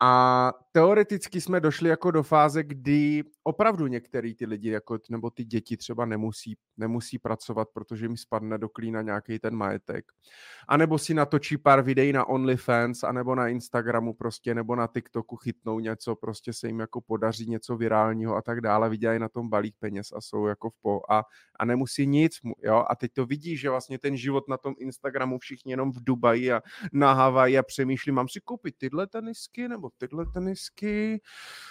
A 0.00 0.52
teoreticky 0.72 1.40
jsme 1.40 1.60
došli 1.60 1.88
jako 1.88 2.10
do 2.10 2.22
fáze, 2.22 2.62
kdy 2.62 3.22
opravdu 3.44 3.86
některý 3.86 4.34
ty 4.34 4.46
lidi, 4.46 4.70
jako, 4.70 4.98
nebo 5.10 5.30
ty 5.30 5.44
děti 5.44 5.76
třeba 5.76 6.06
nemusí, 6.06 6.56
nemusí 6.76 7.18
pracovat, 7.18 7.68
protože 7.74 8.04
jim 8.04 8.16
spadne 8.16 8.58
do 8.58 8.68
klína 8.68 9.02
nějaký 9.02 9.38
ten 9.38 9.56
majetek. 9.56 10.04
A 10.68 10.76
nebo 10.76 10.98
si 10.98 11.14
natočí 11.14 11.56
pár 11.58 11.82
videí 11.82 12.12
na 12.12 12.28
OnlyFans, 12.28 13.02
anebo 13.02 13.34
na 13.34 13.48
Instagramu 13.48 14.14
prostě, 14.14 14.54
nebo 14.54 14.76
na 14.76 14.86
TikToku 14.86 15.36
chytnou 15.36 15.80
něco, 15.80 16.16
prostě 16.16 16.52
se 16.52 16.66
jim 16.66 16.80
jako 16.80 17.00
podaří 17.00 17.50
něco 17.50 17.76
virálního 17.76 18.36
a 18.36 18.42
tak 18.42 18.60
dále, 18.60 18.90
vydělají 18.90 19.18
na 19.20 19.28
tom 19.28 19.48
balík 19.48 19.76
peněz 19.78 20.12
a 20.16 20.20
jsou 20.20 20.46
jako 20.46 20.70
v 20.70 20.74
po 20.82 21.00
a, 21.10 21.24
a 21.58 21.64
nemusí 21.64 22.06
nic, 22.06 22.32
jo, 22.62 22.84
a 22.90 22.96
teď 22.96 23.12
to 23.12 23.26
vidí, 23.26 23.56
že 23.56 23.70
vlastně 23.70 23.98
ten 23.98 24.16
život 24.16 24.48
na 24.48 24.56
tom 24.56 24.74
Instagramu 24.78 25.38
všichni 25.38 25.72
jenom 25.72 25.92
v 25.92 26.04
Dubaji 26.04 26.52
a 26.52 26.62
na 26.92 27.12
Havaji 27.12 27.58
a 27.58 27.62
přemýšlí, 27.62 28.12
mám 28.12 28.28
si 28.28 28.40
koupit 28.40 28.74
tyhle 28.78 29.06
tenisky 29.06 29.68
nebo 29.68 29.90
tyhle 29.98 30.26
tenisky, 30.26 31.20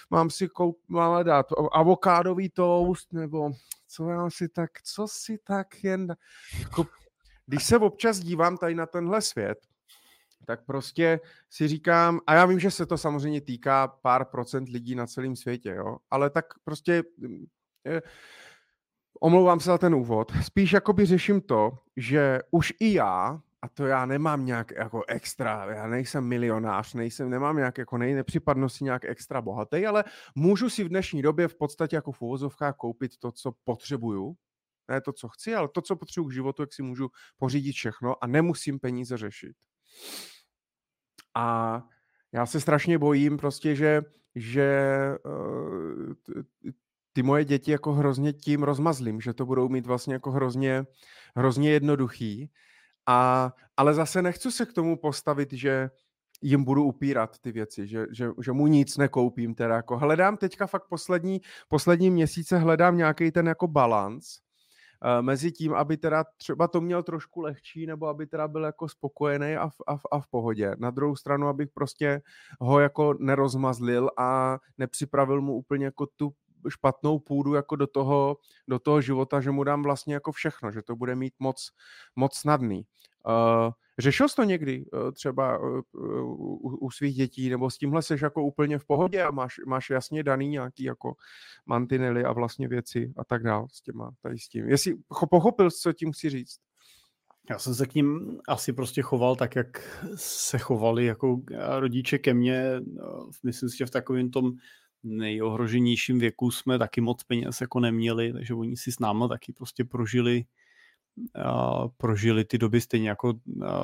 mám 0.09 0.29
si 0.29 0.47
koup, 0.47 0.79
mám 0.87 1.23
dát 1.23 1.45
avokádový 1.71 2.49
toast, 2.49 3.13
nebo 3.13 3.51
co 3.87 4.09
já 4.09 4.29
si 4.29 4.49
tak, 4.49 4.81
co 4.83 5.07
si 5.07 5.37
tak 5.37 5.83
jen, 5.83 6.15
jako, 6.59 6.85
když 7.45 7.63
se 7.63 7.77
občas 7.77 8.19
dívám 8.19 8.57
tady 8.57 8.75
na 8.75 8.85
tenhle 8.85 9.21
svět, 9.21 9.57
tak 10.45 10.65
prostě 10.65 11.19
si 11.49 11.67
říkám, 11.67 12.19
a 12.27 12.33
já 12.33 12.45
vím, 12.45 12.59
že 12.59 12.71
se 12.71 12.85
to 12.85 12.97
samozřejmě 12.97 13.41
týká 13.41 13.87
pár 13.87 14.25
procent 14.25 14.69
lidí 14.69 14.95
na 14.95 15.07
celém 15.07 15.35
světě, 15.35 15.69
jo, 15.69 15.97
ale 16.11 16.29
tak 16.29 16.45
prostě 16.63 16.91
je, 16.91 17.03
mm, 17.17 17.45
omlouvám 19.19 19.59
se 19.59 19.65
za 19.65 19.77
ten 19.77 19.95
úvod, 19.95 20.31
spíš 20.43 20.73
jakoby 20.73 21.05
řeším 21.05 21.41
to, 21.41 21.71
že 21.97 22.39
už 22.51 22.73
i 22.79 22.93
já 22.93 23.41
a 23.61 23.69
to 23.69 23.85
já 23.85 24.05
nemám 24.05 24.45
nějak 24.45 24.71
jako 24.71 25.03
extra, 25.07 25.73
já 25.73 25.87
nejsem 25.87 26.23
milionář, 26.23 26.93
nejsem, 26.93 27.29
nemám 27.29 27.57
nějak 27.57 27.77
jako 27.77 27.97
nej, 27.97 28.13
nepřipadnu 28.13 28.69
si 28.69 28.83
nějak 28.83 29.05
extra 29.05 29.41
bohatý, 29.41 29.85
ale 29.85 30.03
můžu 30.35 30.69
si 30.69 30.83
v 30.83 30.89
dnešní 30.89 31.21
době 31.21 31.47
v 31.47 31.55
podstatě 31.55 31.95
jako 31.95 32.11
v 32.11 32.21
uvozovkách 32.21 32.75
koupit 32.75 33.17
to, 33.17 33.31
co 33.31 33.51
potřebuju, 33.63 34.35
ne 34.87 35.01
to, 35.01 35.13
co 35.13 35.27
chci, 35.29 35.55
ale 35.55 35.67
to, 35.73 35.81
co 35.81 35.95
potřebuji 35.95 36.27
k 36.27 36.33
životu, 36.33 36.63
jak 36.63 36.73
si 36.73 36.83
můžu 36.83 37.09
pořídit 37.37 37.73
všechno 37.73 38.23
a 38.23 38.27
nemusím 38.27 38.79
peníze 38.79 39.17
řešit. 39.17 39.55
A 41.35 41.81
já 42.31 42.45
se 42.45 42.61
strašně 42.61 42.97
bojím 42.97 43.37
prostě, 43.37 43.75
že, 43.75 44.01
že 44.35 44.91
uh, 45.25 46.13
ty 47.13 47.23
moje 47.23 47.45
děti 47.45 47.71
jako 47.71 47.93
hrozně 47.93 48.33
tím 48.33 48.63
rozmazlím, 48.63 49.21
že 49.21 49.33
to 49.33 49.45
budou 49.45 49.69
mít 49.69 49.85
vlastně 49.85 50.13
jako 50.13 50.31
hrozně, 50.31 50.85
hrozně 51.35 51.71
jednoduchý 51.71 52.51
a, 53.07 53.51
ale 53.77 53.93
zase 53.93 54.21
nechci 54.21 54.51
se 54.51 54.65
k 54.65 54.73
tomu 54.73 54.97
postavit, 54.97 55.53
že 55.53 55.89
jim 56.41 56.63
budu 56.63 56.83
upírat 56.83 57.39
ty 57.39 57.51
věci, 57.51 57.87
že, 57.87 58.05
že, 58.11 58.29
že 58.43 58.51
mu 58.51 58.67
nic 58.67 58.97
nekoupím. 58.97 59.55
Teda 59.55 59.75
jako 59.75 59.97
hledám 59.97 60.37
teďka 60.37 60.67
fakt 60.67 60.87
poslední, 60.89 61.41
poslední 61.67 62.09
měsíce 62.09 62.57
hledám 62.57 62.97
nějaký 62.97 63.31
ten 63.31 63.47
jako 63.47 63.67
balans 63.67 64.25
uh, 65.05 65.21
mezi 65.21 65.51
tím, 65.51 65.73
aby 65.73 65.97
teda 65.97 66.25
třeba 66.37 66.67
to 66.67 66.81
měl 66.81 67.03
trošku 67.03 67.41
lehčí, 67.41 67.85
nebo 67.85 68.07
aby 68.07 68.27
teda 68.27 68.47
byl 68.47 68.63
jako 68.63 68.89
spokojený 68.89 69.55
a 69.55 69.69
v, 69.69 69.75
a, 69.87 69.97
v, 69.97 70.01
a 70.11 70.19
v 70.19 70.27
pohodě. 70.27 70.75
Na 70.79 70.91
druhou 70.91 71.15
stranu, 71.15 71.47
abych 71.47 71.69
prostě 71.73 72.21
ho 72.59 72.79
jako 72.79 73.13
nerozmazlil 73.19 74.09
a 74.17 74.59
nepřipravil 74.77 75.41
mu 75.41 75.53
úplně 75.53 75.85
jako 75.85 76.05
tu 76.15 76.33
špatnou 76.69 77.19
půdu 77.19 77.53
jako 77.53 77.75
do 77.75 77.87
toho, 77.87 78.37
do 78.67 78.79
toho 78.79 79.01
života, 79.01 79.41
že 79.41 79.51
mu 79.51 79.63
dám 79.63 79.83
vlastně 79.83 80.13
jako 80.13 80.31
všechno, 80.31 80.71
že 80.71 80.81
to 80.81 80.95
bude 80.95 81.15
mít 81.15 81.33
moc, 81.39 81.71
moc 82.15 82.35
snadný. 82.35 82.85
Uh, 83.27 83.71
řešil 83.99 84.29
jsi 84.29 84.35
to 84.35 84.43
někdy 84.43 84.85
uh, 84.85 85.11
třeba 85.11 85.57
uh, 85.57 85.81
u, 85.93 86.77
u 86.81 86.91
svých 86.91 87.15
dětí, 87.15 87.49
nebo 87.49 87.69
s 87.69 87.77
tímhle 87.77 88.01
seš 88.01 88.21
jako 88.21 88.43
úplně 88.43 88.79
v 88.79 88.85
pohodě 88.85 89.23
a 89.23 89.31
máš, 89.31 89.55
máš 89.67 89.89
jasně 89.89 90.23
daný 90.23 90.47
nějaký 90.47 90.83
jako 90.83 91.13
mantinely 91.65 92.23
a 92.23 92.31
vlastně 92.31 92.67
věci 92.67 93.13
a 93.17 93.23
tak 93.23 93.43
dál 93.43 93.67
s 93.71 93.81
těma, 93.81 94.11
tady 94.21 94.39
s 94.39 94.47
tím. 94.47 94.69
Jestli 94.69 94.97
pochopil, 95.29 95.71
co 95.71 95.93
tím 95.93 96.11
chci 96.11 96.29
říct? 96.29 96.57
Já 97.49 97.59
jsem 97.59 97.75
se 97.75 97.87
k 97.87 97.95
ním 97.95 98.39
asi 98.47 98.73
prostě 98.73 99.01
choval 99.01 99.35
tak, 99.35 99.55
jak 99.55 99.99
se 100.15 100.57
chovali 100.57 101.05
jako 101.05 101.41
rodiče 101.79 102.17
ke 102.17 102.33
mně. 102.33 102.79
Myslím 103.43 103.69
si, 103.69 103.77
že 103.77 103.85
v 103.85 103.91
takovém 103.91 104.31
tom 104.31 104.51
nejohroženějším 105.03 106.19
věku 106.19 106.51
jsme 106.51 106.79
taky 106.79 107.01
moc 107.01 107.23
peněz 107.23 107.61
jako 107.61 107.79
neměli, 107.79 108.33
takže 108.33 108.53
oni 108.53 108.77
si 108.77 108.91
s 108.91 108.99
námi 108.99 109.23
taky 109.29 109.53
prostě 109.53 109.83
prožili 109.85 110.45
a 111.35 111.87
prožili 111.87 112.45
ty 112.45 112.57
doby 112.57 112.81
stejně 112.81 113.09
jako, 113.09 113.33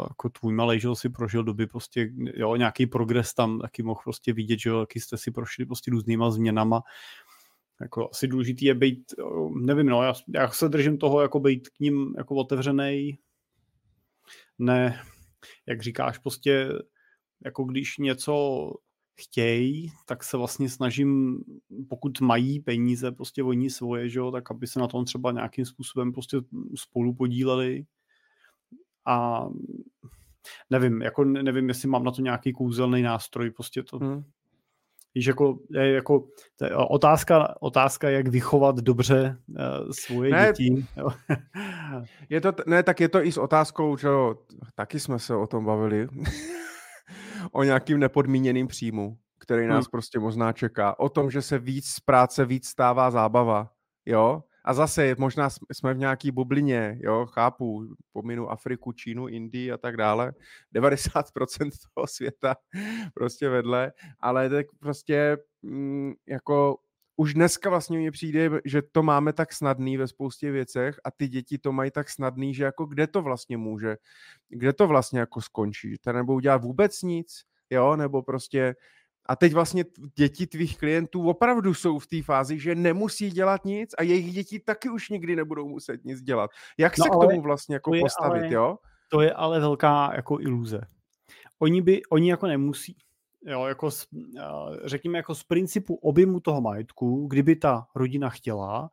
jako 0.10 0.30
tvůj 0.30 0.54
malej, 0.54 0.80
že 0.80 0.88
si 0.94 1.10
prožil 1.10 1.44
doby 1.44 1.68
prostě, 1.68 2.10
jo, 2.36 2.56
nějaký 2.56 2.86
progres 2.86 3.34
tam 3.34 3.60
taky 3.60 3.84
mohl 3.84 4.00
prostě 4.04 4.34
vidět, 4.34 4.60
že 4.60 4.70
jaký 4.70 5.00
jste 5.00 5.18
si 5.18 5.32
prošli 5.32 5.66
prostě 5.66 5.92
různýma 5.92 6.32
změnama. 6.32 6.82
Jako 7.82 8.10
asi 8.12 8.28
důležitý 8.28 8.66
je 8.66 8.76
být, 8.76 9.14
nevím, 9.56 9.86
no, 9.86 10.04
já, 10.04 10.14
já 10.34 10.50
se 10.50 10.70
držím 10.70 10.98
toho, 10.98 11.22
jako 11.22 11.40
být 11.40 11.70
k 11.70 11.80
ním 11.80 12.14
jako 12.18 12.36
otevřený, 12.36 13.20
ne, 14.60 15.02
jak 15.66 15.82
říkáš, 15.82 16.18
prostě 16.18 16.70
jako 17.46 17.64
když 17.64 17.98
něco 17.98 18.74
chtějí, 19.20 19.92
tak 20.06 20.24
se 20.24 20.38
vlastně 20.38 20.70
snažím, 20.70 21.40
pokud 21.90 22.22
mají 22.22 22.60
peníze, 22.60 23.12
prostě 23.12 23.44
oni 23.44 23.70
svoje, 23.70 24.10
že 24.10 24.20
jo, 24.20 24.32
tak 24.32 24.52
aby 24.52 24.68
se 24.68 24.80
na 24.80 24.88
tom 24.88 25.06
třeba 25.06 25.32
nějakým 25.32 25.66
způsobem 25.66 26.12
prostě 26.14 26.38
spolu 26.76 27.14
podíleli. 27.14 27.86
A 29.06 29.48
nevím, 30.70 31.02
jako 31.02 31.24
nevím, 31.24 31.70
jestli 31.70 31.88
mám 31.88 32.04
na 32.04 32.12
to 32.12 32.22
nějaký 32.22 32.54
kouzelný 32.54 33.02
nástroj, 33.02 33.52
prostě 33.52 33.84
to, 33.84 33.98
hmm. 33.98 34.24
Víš, 35.16 35.26
jako, 35.26 35.60
je, 35.70 35.92
jako 35.92 36.28
to 36.56 36.66
je 36.66 36.76
otázka, 36.76 37.56
otázka, 37.60 38.10
jak 38.10 38.28
vychovat 38.28 38.76
dobře 38.76 39.38
uh, 39.48 39.56
svoje 39.92 40.32
ne, 40.32 40.48
děti. 40.48 40.86
je 42.30 42.42
to, 42.42 42.52
ne, 42.68 42.84
tak 42.84 43.00
je 43.00 43.10
to 43.10 43.26
i 43.26 43.32
s 43.32 43.38
otázkou, 43.38 43.98
že 43.98 44.08
jo, 44.08 44.36
taky 44.76 45.00
jsme 45.00 45.20
se 45.20 45.36
o 45.36 45.48
tom 45.48 45.66
bavili 45.66 46.08
o 47.52 47.64
nějakým 47.64 48.00
nepodmíněným 48.00 48.68
příjmu, 48.68 49.18
který 49.40 49.68
nás 49.68 49.86
hmm. 49.86 49.92
prostě 49.92 50.20
možná 50.20 50.54
čeká. 50.54 51.00
O 51.00 51.10
tom, 51.10 51.32
že 51.32 51.42
se 51.42 51.60
víc 51.60 51.86
z 51.88 52.00
práce 52.00 52.46
víc 52.46 52.68
stává 52.68 53.12
zábava, 53.12 53.72
jo? 54.06 54.44
A 54.66 54.74
zase 54.74 55.16
možná 55.18 55.50
jsme 55.72 55.94
v 55.94 55.98
nějaký 55.98 56.32
bublině, 56.32 57.00
jo, 57.02 57.26
chápu, 57.26 57.88
pominu 58.14 58.50
Afriku, 58.50 58.92
Čínu, 58.92 59.28
Indii 59.28 59.72
a 59.72 59.78
tak 59.78 59.98
dále, 59.98 60.34
90% 60.76 61.70
toho 61.96 62.08
světa 62.08 62.56
prostě 63.14 63.50
vedle, 63.50 63.92
ale 64.20 64.50
tak 64.50 64.66
prostě 64.80 65.38
mm, 65.62 66.14
jako 66.28 66.78
už 67.18 67.34
dneska 67.34 67.70
vlastně 67.70 67.98
mi 67.98 68.12
přijde, 68.12 68.50
že 68.66 68.82
to 68.82 69.04
máme 69.04 69.34
tak 69.34 69.54
snadný 69.54 69.98
ve 69.98 70.08
spoustě 70.08 70.52
věcech 70.52 71.00
a 71.04 71.12
ty 71.12 71.28
děti 71.28 71.58
to 71.58 71.72
mají 71.72 71.92
tak 71.92 72.10
snadný, 72.10 72.54
že 72.54 72.64
jako 72.64 72.86
kde 72.86 73.08
to 73.08 73.22
vlastně 73.22 73.58
může, 73.58 73.98
kde 74.50 74.74
to 74.74 74.88
vlastně 74.88 75.20
jako 75.20 75.42
skončí, 75.42 75.90
že 75.90 76.14
nebudou 76.14 76.40
dělat 76.40 76.64
vůbec 76.64 77.02
nic, 77.02 77.42
jo, 77.70 77.96
nebo 77.96 78.22
prostě 78.22 78.76
a 79.30 79.36
teď 79.36 79.54
vlastně 79.54 79.86
děti 80.18 80.48
tvých 80.48 80.78
klientů 80.78 81.30
opravdu 81.30 81.74
jsou 81.74 82.00
v 82.00 82.08
té 82.08 82.24
fázi, 82.24 82.60
že 82.60 82.76
nemusí 82.76 83.32
dělat 83.32 83.66
nic 83.66 83.96
a 83.98 84.04
jejich 84.04 84.34
děti 84.34 84.60
taky 84.60 84.90
už 84.90 85.10
nikdy 85.10 85.36
nebudou 85.36 85.70
muset 85.70 86.06
nic 86.06 86.22
dělat. 86.22 86.52
Jak 86.78 86.98
no 86.98 87.04
se 87.04 87.10
k 87.10 87.14
tomu 87.14 87.42
vlastně 87.42 87.76
jako 87.76 87.92
to 87.92 88.00
postavit, 88.00 88.40
ale, 88.40 88.54
jo? 88.54 88.78
To 89.10 89.22
je 89.22 89.34
ale 89.34 89.60
velká 89.60 90.12
jako 90.16 90.40
iluze. 90.40 90.82
Oni 91.60 91.82
by, 91.82 92.02
oni 92.10 92.30
jako 92.30 92.48
nemusí. 92.48 92.98
Jo, 93.48 93.66
jako 93.66 93.92
z, 93.92 94.08
řekněme 94.86 95.18
jako 95.18 95.36
z 95.36 95.44
principu 95.44 95.96
objemu 95.96 96.40
toho 96.40 96.62
majetku, 96.62 97.28
kdyby 97.28 97.56
ta 97.56 97.88
rodina 97.96 98.30
chtěla, 98.30 98.90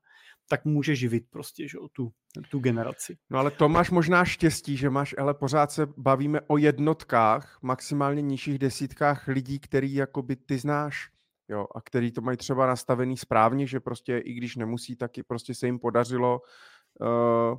tak 0.48 0.64
může 0.64 0.94
živit 0.96 1.24
prostě 1.30 1.68
že, 1.68 1.78
tu, 1.92 2.12
tu 2.50 2.59
generaci. 2.59 3.16
No 3.30 3.38
ale 3.38 3.50
to 3.50 3.68
máš 3.68 3.90
možná 3.90 4.24
štěstí, 4.24 4.76
že 4.76 4.90
máš, 4.90 5.14
ale 5.18 5.34
pořád 5.34 5.72
se 5.72 5.86
bavíme 5.96 6.40
o 6.46 6.59
jednotkách, 6.59 7.59
maximálně 7.62 8.22
nižších 8.22 8.59
desítkách 8.59 9.28
lidí, 9.28 9.59
který 9.59 9.94
jakoby 9.94 10.36
ty 10.36 10.59
znáš. 10.59 11.11
Jo, 11.48 11.66
a 11.74 11.80
který 11.80 12.12
to 12.12 12.20
mají 12.20 12.36
třeba 12.36 12.66
nastavený 12.66 13.16
správně, 13.16 13.66
že 13.66 13.80
prostě 13.80 14.18
i 14.18 14.32
když 14.32 14.57
nemusí, 14.57 14.96
taky 14.96 15.22
prostě 15.22 15.55
se 15.55 15.66
jim 15.66 15.78
podařilo. 15.78 16.40
Uh, 17.00 17.59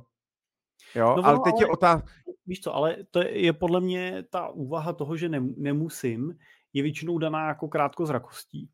jo, 0.94 1.14
no, 1.16 1.26
ale 1.26 1.38
teď 1.44 1.52
ale, 1.52 1.62
je 1.62 1.66
otázka. 1.66 2.08
Víš 2.46 2.60
co, 2.60 2.74
ale 2.74 2.96
to 3.10 3.22
je 3.22 3.52
podle 3.52 3.80
mě 3.80 4.24
ta 4.30 4.48
úvaha 4.48 4.92
toho, 4.92 5.16
že 5.16 5.28
nemusím, 5.56 6.38
je 6.76 6.82
většinou 6.82 7.18
daná 7.18 7.48
jako 7.48 7.68
krátkozrakostí. 7.68 8.68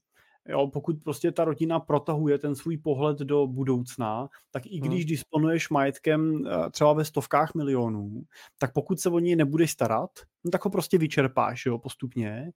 Jo, 0.48 0.66
pokud 0.66 0.96
prostě 1.04 1.32
ta 1.32 1.44
rodina 1.44 1.80
protahuje 1.80 2.38
ten 2.38 2.54
svůj 2.54 2.78
pohled 2.78 3.18
do 3.18 3.46
budoucna, 3.46 4.28
tak 4.50 4.66
i 4.66 4.80
když 4.80 5.00
hmm. 5.00 5.08
disponuješ 5.08 5.70
majetkem 5.70 6.46
eh, 6.46 6.70
třeba 6.70 6.92
ve 6.92 7.04
stovkách 7.04 7.54
milionů, 7.54 8.22
tak 8.58 8.72
pokud 8.72 9.00
se 9.00 9.10
o 9.10 9.18
něj 9.18 9.36
nebudeš 9.36 9.70
starat, 9.70 10.10
no 10.44 10.50
tak 10.50 10.64
ho 10.64 10.70
prostě 10.70 10.98
vyčerpáš 10.98 11.66
jo, 11.66 11.78
postupně. 11.78 12.52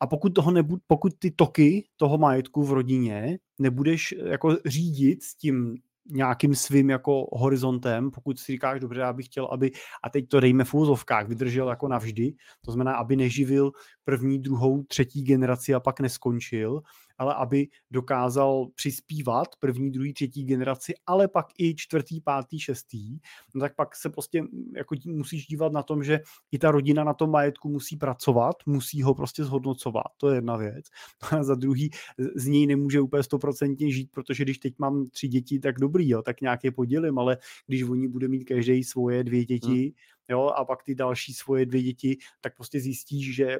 A 0.00 0.06
pokud, 0.06 0.34
toho 0.34 0.50
nebu, 0.50 0.76
pokud 0.86 1.12
ty 1.18 1.30
toky 1.30 1.84
toho 1.96 2.18
majetku 2.18 2.62
v 2.62 2.72
rodině 2.72 3.38
nebudeš 3.58 4.12
eh, 4.12 4.28
jako 4.28 4.56
řídit 4.66 5.22
s 5.22 5.36
tím 5.36 5.76
nějakým 6.08 6.54
svým 6.54 6.90
jako 6.90 7.26
horizontem, 7.32 8.10
pokud 8.10 8.38
si 8.38 8.52
říkáš, 8.52 8.80
dobře, 8.80 9.00
já 9.00 9.12
bych 9.12 9.26
chtěl, 9.26 9.44
aby, 9.44 9.70
a 10.04 10.10
teď 10.10 10.28
to 10.28 10.40
dejme 10.40 10.64
v 10.64 10.74
úzovkách, 10.74 11.28
vydržel 11.28 11.68
jako 11.68 11.88
navždy, 11.88 12.34
to 12.64 12.72
znamená, 12.72 12.96
aby 12.96 13.16
neživil 13.16 13.72
první, 14.06 14.38
druhou, 14.38 14.82
třetí 14.82 15.22
generaci 15.22 15.74
a 15.74 15.80
pak 15.80 16.00
neskončil, 16.00 16.82
ale 17.18 17.34
aby 17.34 17.68
dokázal 17.90 18.66
přispívat 18.74 19.48
první, 19.58 19.90
druhý, 19.90 20.12
třetí 20.12 20.44
generaci, 20.44 20.94
ale 21.06 21.28
pak 21.28 21.46
i 21.58 21.74
čtvrtý, 21.74 22.20
pátý, 22.20 22.60
šestý, 22.60 23.18
no 23.54 23.60
tak 23.60 23.74
pak 23.74 23.96
se 23.96 24.10
prostě 24.10 24.44
jako 24.76 24.94
musíš 25.06 25.46
dívat 25.46 25.72
na 25.72 25.82
tom, 25.82 26.04
že 26.04 26.20
i 26.52 26.58
ta 26.58 26.70
rodina 26.70 27.04
na 27.04 27.14
tom 27.14 27.30
majetku 27.30 27.68
musí 27.68 27.96
pracovat, 27.96 28.56
musí 28.66 29.02
ho 29.02 29.14
prostě 29.14 29.44
zhodnocovat, 29.44 30.06
to 30.16 30.28
je 30.28 30.34
jedna 30.34 30.56
věc. 30.56 30.86
A 31.30 31.42
za 31.42 31.54
druhý, 31.54 31.90
z 32.36 32.46
něj 32.46 32.66
nemůže 32.66 33.00
úplně 33.00 33.22
stoprocentně 33.22 33.90
žít, 33.90 34.10
protože 34.10 34.44
když 34.44 34.58
teď 34.58 34.74
mám 34.78 35.06
tři 35.06 35.28
děti, 35.28 35.58
tak 35.58 35.78
dobrý, 35.80 36.08
jo, 36.08 36.22
tak 36.22 36.40
nějaké 36.40 36.70
podělím, 36.70 37.18
ale 37.18 37.38
když 37.66 37.82
oni 37.82 38.08
bude 38.08 38.28
mít 38.28 38.44
každý 38.44 38.84
svoje 38.84 39.24
dvě 39.24 39.44
děti, 39.44 39.82
hmm 39.82 40.15
jo, 40.28 40.42
a 40.42 40.64
pak 40.64 40.82
ty 40.82 40.94
další 40.94 41.34
svoje 41.34 41.66
dvě 41.66 41.82
děti, 41.82 42.18
tak 42.40 42.56
prostě 42.56 42.80
zjistíš, 42.80 43.34
že 43.34 43.58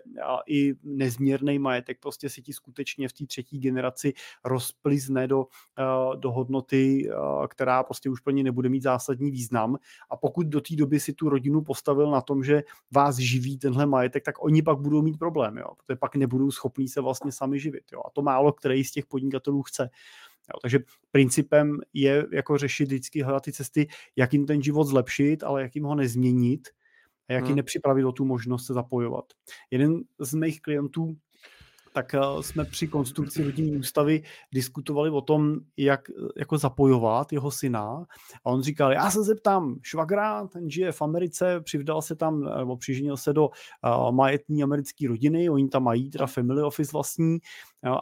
i 0.49 0.75
nezměrný 0.83 1.59
majetek 1.59 1.99
prostě 2.01 2.29
si 2.29 2.43
ti 2.43 2.53
skutečně 2.53 3.09
v 3.09 3.13
té 3.13 3.27
třetí 3.27 3.59
generaci 3.59 4.13
rozplizne 4.45 5.29
do, 5.29 5.47
do 6.17 6.33
hodnoty, 6.33 7.09
která 7.49 7.83
prostě 7.83 8.11
už 8.11 8.21
plně 8.21 8.43
nebude 8.43 8.69
mít 8.69 8.83
zásadní 8.83 9.31
význam. 9.31 9.77
A 10.11 10.17
pokud 10.17 10.47
do 10.47 10.61
té 10.61 10.77
doby 10.77 11.01
si 11.01 11.13
tu 11.13 11.29
rodinu 11.29 11.63
postavil 11.63 12.11
na 12.11 12.21
tom, 12.21 12.45
že 12.45 12.63
vás 12.95 13.17
živí 13.17 13.59
tenhle 13.59 13.87
majetek, 13.87 14.25
tak 14.25 14.45
oni 14.45 14.63
pak 14.63 14.79
budou 14.79 15.03
mít 15.03 15.19
problém, 15.19 15.57
jo, 15.57 15.67
protože 15.77 15.97
pak 15.97 16.17
nebudou 16.17 16.51
schopní 16.51 16.89
se 16.89 17.01
vlastně 17.01 17.33
sami 17.33 17.61
živit. 17.61 17.85
Jo. 17.93 18.01
A 18.07 18.11
to 18.11 18.23
málo 18.23 18.53
který 18.53 18.85
z 18.85 18.93
těch 18.93 19.07
podnikatelů 19.07 19.63
chce. 19.63 19.91
Jo, 20.55 20.59
takže 20.63 20.79
principem 21.11 21.79
je 21.93 22.27
jako 22.33 22.59
řešit 22.59 22.85
vždycky 22.85 23.23
hledat 23.23 23.45
ty 23.45 23.53
cesty, 23.53 23.87
jak 24.17 24.33
jim 24.33 24.47
ten 24.47 24.63
život 24.63 24.85
zlepšit, 24.85 25.43
ale 25.43 25.63
jak 25.63 25.75
jim 25.75 25.85
ho 25.85 25.95
nezměnit 25.95 26.69
a 27.29 27.33
jak 27.33 27.43
hmm. 27.43 27.49
jim 27.51 27.57
nepřipravit 27.57 28.05
o 28.05 28.13
tu 28.13 28.25
možnost 28.25 28.67
se 28.67 28.75
zapojovat. 28.75 29.25
Jeden 29.71 30.01
z 30.19 30.35
mých 30.35 30.61
klientů 30.61 31.17
tak 31.97 32.15
eh, 32.15 32.43
jsme 32.43 32.65
při 32.65 32.89
konstrukci 32.89 33.45
rodinné 33.45 33.79
ústavy 33.79 34.23
diskutovali 34.55 35.11
o 35.11 35.21
tom, 35.21 35.57
jak 35.77 36.11
eh, 36.11 36.13
jako 36.39 36.59
zapojovat 36.59 37.33
jeho 37.33 37.51
syna. 37.51 38.07
A 38.45 38.51
on 38.51 38.63
říkal, 38.63 38.93
já 38.93 39.11
se 39.11 39.25
zeptám 39.25 39.77
švagra, 39.83 40.47
ten 40.47 40.71
žije 40.71 40.93
v 40.93 41.03
Americe, 41.03 41.61
přivdal 41.61 42.03
se 42.03 42.17
tam, 42.17 42.41
nebo 42.59 42.77
přiženil 42.77 43.17
se 43.17 43.33
do 43.33 43.49
uh, 43.49 44.13
majetní 44.13 44.63
americké 44.63 45.09
rodiny, 45.09 45.51
oni 45.51 45.69
tam 45.69 45.85
mají 45.85 46.11
teda 46.11 46.27
family 46.27 46.63
office 46.63 46.91
vlastní, 46.93 47.39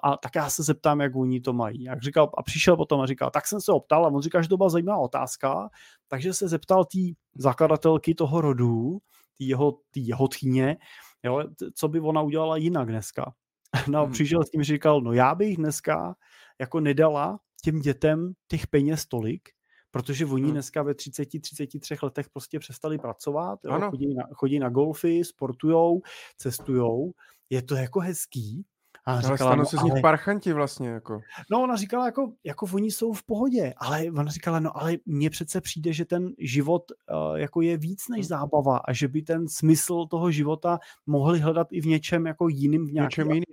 a 0.03 0.17
tak 0.17 0.35
já 0.35 0.51
se 0.51 0.63
zeptám, 0.63 1.01
jak 1.01 1.17
oni 1.17 1.41
to 1.41 1.53
mají. 1.53 1.83
Jak 1.83 2.03
říkal, 2.03 2.31
a 2.39 2.43
přišel 2.43 2.77
potom 2.77 3.01
a 3.01 3.07
říkal, 3.07 3.31
tak 3.31 3.47
jsem 3.47 3.61
se 3.61 3.73
optal, 3.73 4.07
a 4.07 4.09
on 4.09 4.23
říkal, 4.23 4.43
že 4.43 4.49
to 4.49 4.57
byla 4.57 4.69
zajímavá 4.69 4.99
otázka, 4.99 5.69
takže 6.09 6.35
se 6.35 6.49
zeptal 6.49 6.85
té 6.85 6.99
zakladatelky 7.35 8.15
toho 8.15 8.41
rodu, 8.41 8.99
té 9.39 9.45
jeho, 9.45 9.79
tý 9.91 10.07
jeho 10.07 10.29
tchýně, 10.29 10.77
jo, 11.23 11.45
co 11.75 11.89
by 11.89 12.01
ona 12.01 12.23
udělala 12.23 12.57
jinak 12.57 12.89
dneska. 12.89 13.33
No 13.89 13.99
a 13.99 14.03
hmm. 14.03 14.13
přišel 14.13 14.45
s 14.45 14.51
tím, 14.51 14.63
říkal, 14.63 15.01
no 15.01 15.13
já 15.13 15.35
bych 15.35 15.57
dneska 15.57 16.15
jako 16.61 16.81
nedala 16.81 17.39
těm 17.63 17.81
dětem 17.81 18.33
těch 18.49 18.67
peněz 18.67 19.07
tolik, 19.07 19.49
protože 19.91 20.27
oni 20.27 20.43
hmm. 20.43 20.53
dneska 20.53 20.83
ve 20.83 20.93
30-33 20.93 21.97
letech 22.03 22.29
prostě 22.33 22.59
přestali 22.59 22.99
pracovat, 22.99 23.59
jo, 23.65 23.81
chodí, 23.91 24.15
na, 24.15 24.25
chodí 24.33 24.59
na 24.59 24.69
golfy, 24.69 25.25
sportujou, 25.25 26.03
cestujou, 26.37 27.13
je 27.51 27.63
to 27.63 27.75
jako 27.75 28.01
hezký, 28.01 28.67
a 29.07 29.13
ale 29.13 29.23
říkala, 29.23 29.37
stanou 29.37 29.57
no, 29.57 29.67
se 29.67 29.77
z 29.77 29.83
nich 29.83 29.93
ale... 29.93 30.01
parchanti 30.01 30.53
vlastně. 30.53 30.89
Jako. 30.89 31.21
No 31.51 31.63
ona 31.63 31.77
říkala, 31.77 32.07
jako, 32.07 32.33
jako 32.45 32.67
oni 32.73 32.91
jsou 32.91 33.13
v 33.13 33.23
pohodě, 33.23 33.75
ale 33.77 34.05
ona 34.05 34.31
říkala, 34.31 34.61
no 34.61 34.77
ale 34.77 34.97
mně 35.07 35.31
přece 35.31 35.61
přijde, 35.61 35.93
že 35.93 36.05
ten 36.05 36.33
život 36.39 36.83
uh, 37.13 37.37
jako 37.39 37.61
je 37.63 37.77
víc 37.77 38.09
než 38.09 38.27
hm. 38.27 38.29
zábava 38.29 38.77
a 38.79 38.93
že 38.93 39.09
by 39.09 39.23
ten 39.23 39.49
smysl 39.49 40.07
toho 40.07 40.31
života 40.31 40.79
mohli 41.07 41.41
hledat 41.41 41.67
i 41.71 41.81
v 41.81 41.87
něčem 41.87 42.27
jako 42.27 42.49
jiným, 42.49 42.87
v 42.87 42.93
nějakém 42.93 43.31
jiném. 43.31 43.45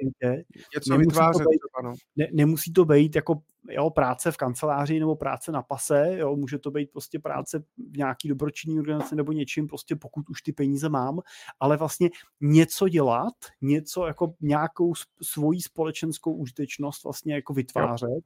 Něco 0.75 0.97
vytvářet. 0.97 1.43
To 1.43 1.49
být, 1.49 1.59
no. 1.83 1.93
ne, 2.15 2.27
nemusí 2.33 2.73
to 2.73 2.85
být 2.85 3.15
jako 3.15 3.41
jo, 3.69 3.89
práce 3.89 4.31
v 4.31 4.37
kanceláři 4.37 4.99
nebo 4.99 5.15
práce 5.15 5.51
na 5.51 5.61
pase, 5.61 6.17
jo, 6.17 6.35
může 6.35 6.59
to 6.59 6.71
být 6.71 6.91
prostě 6.91 7.19
práce 7.19 7.59
v 7.59 7.97
nějaký 7.97 8.27
dobročinný 8.27 8.79
organizaci 8.79 9.15
nebo 9.15 9.31
něčím, 9.31 9.67
prostě 9.67 9.95
pokud 9.95 10.29
už 10.29 10.41
ty 10.41 10.51
peníze 10.51 10.89
mám, 10.89 11.19
ale 11.59 11.77
vlastně 11.77 12.09
něco 12.41 12.89
dělat, 12.89 13.33
něco 13.61 14.07
jako 14.07 14.33
nějakou 14.41 14.93
svoji 15.21 15.61
společenskou 15.61 16.33
užitečnost 16.33 17.03
vlastně 17.03 17.35
jako 17.35 17.53
vytvářet, 17.53 18.09
jo. 18.09 18.19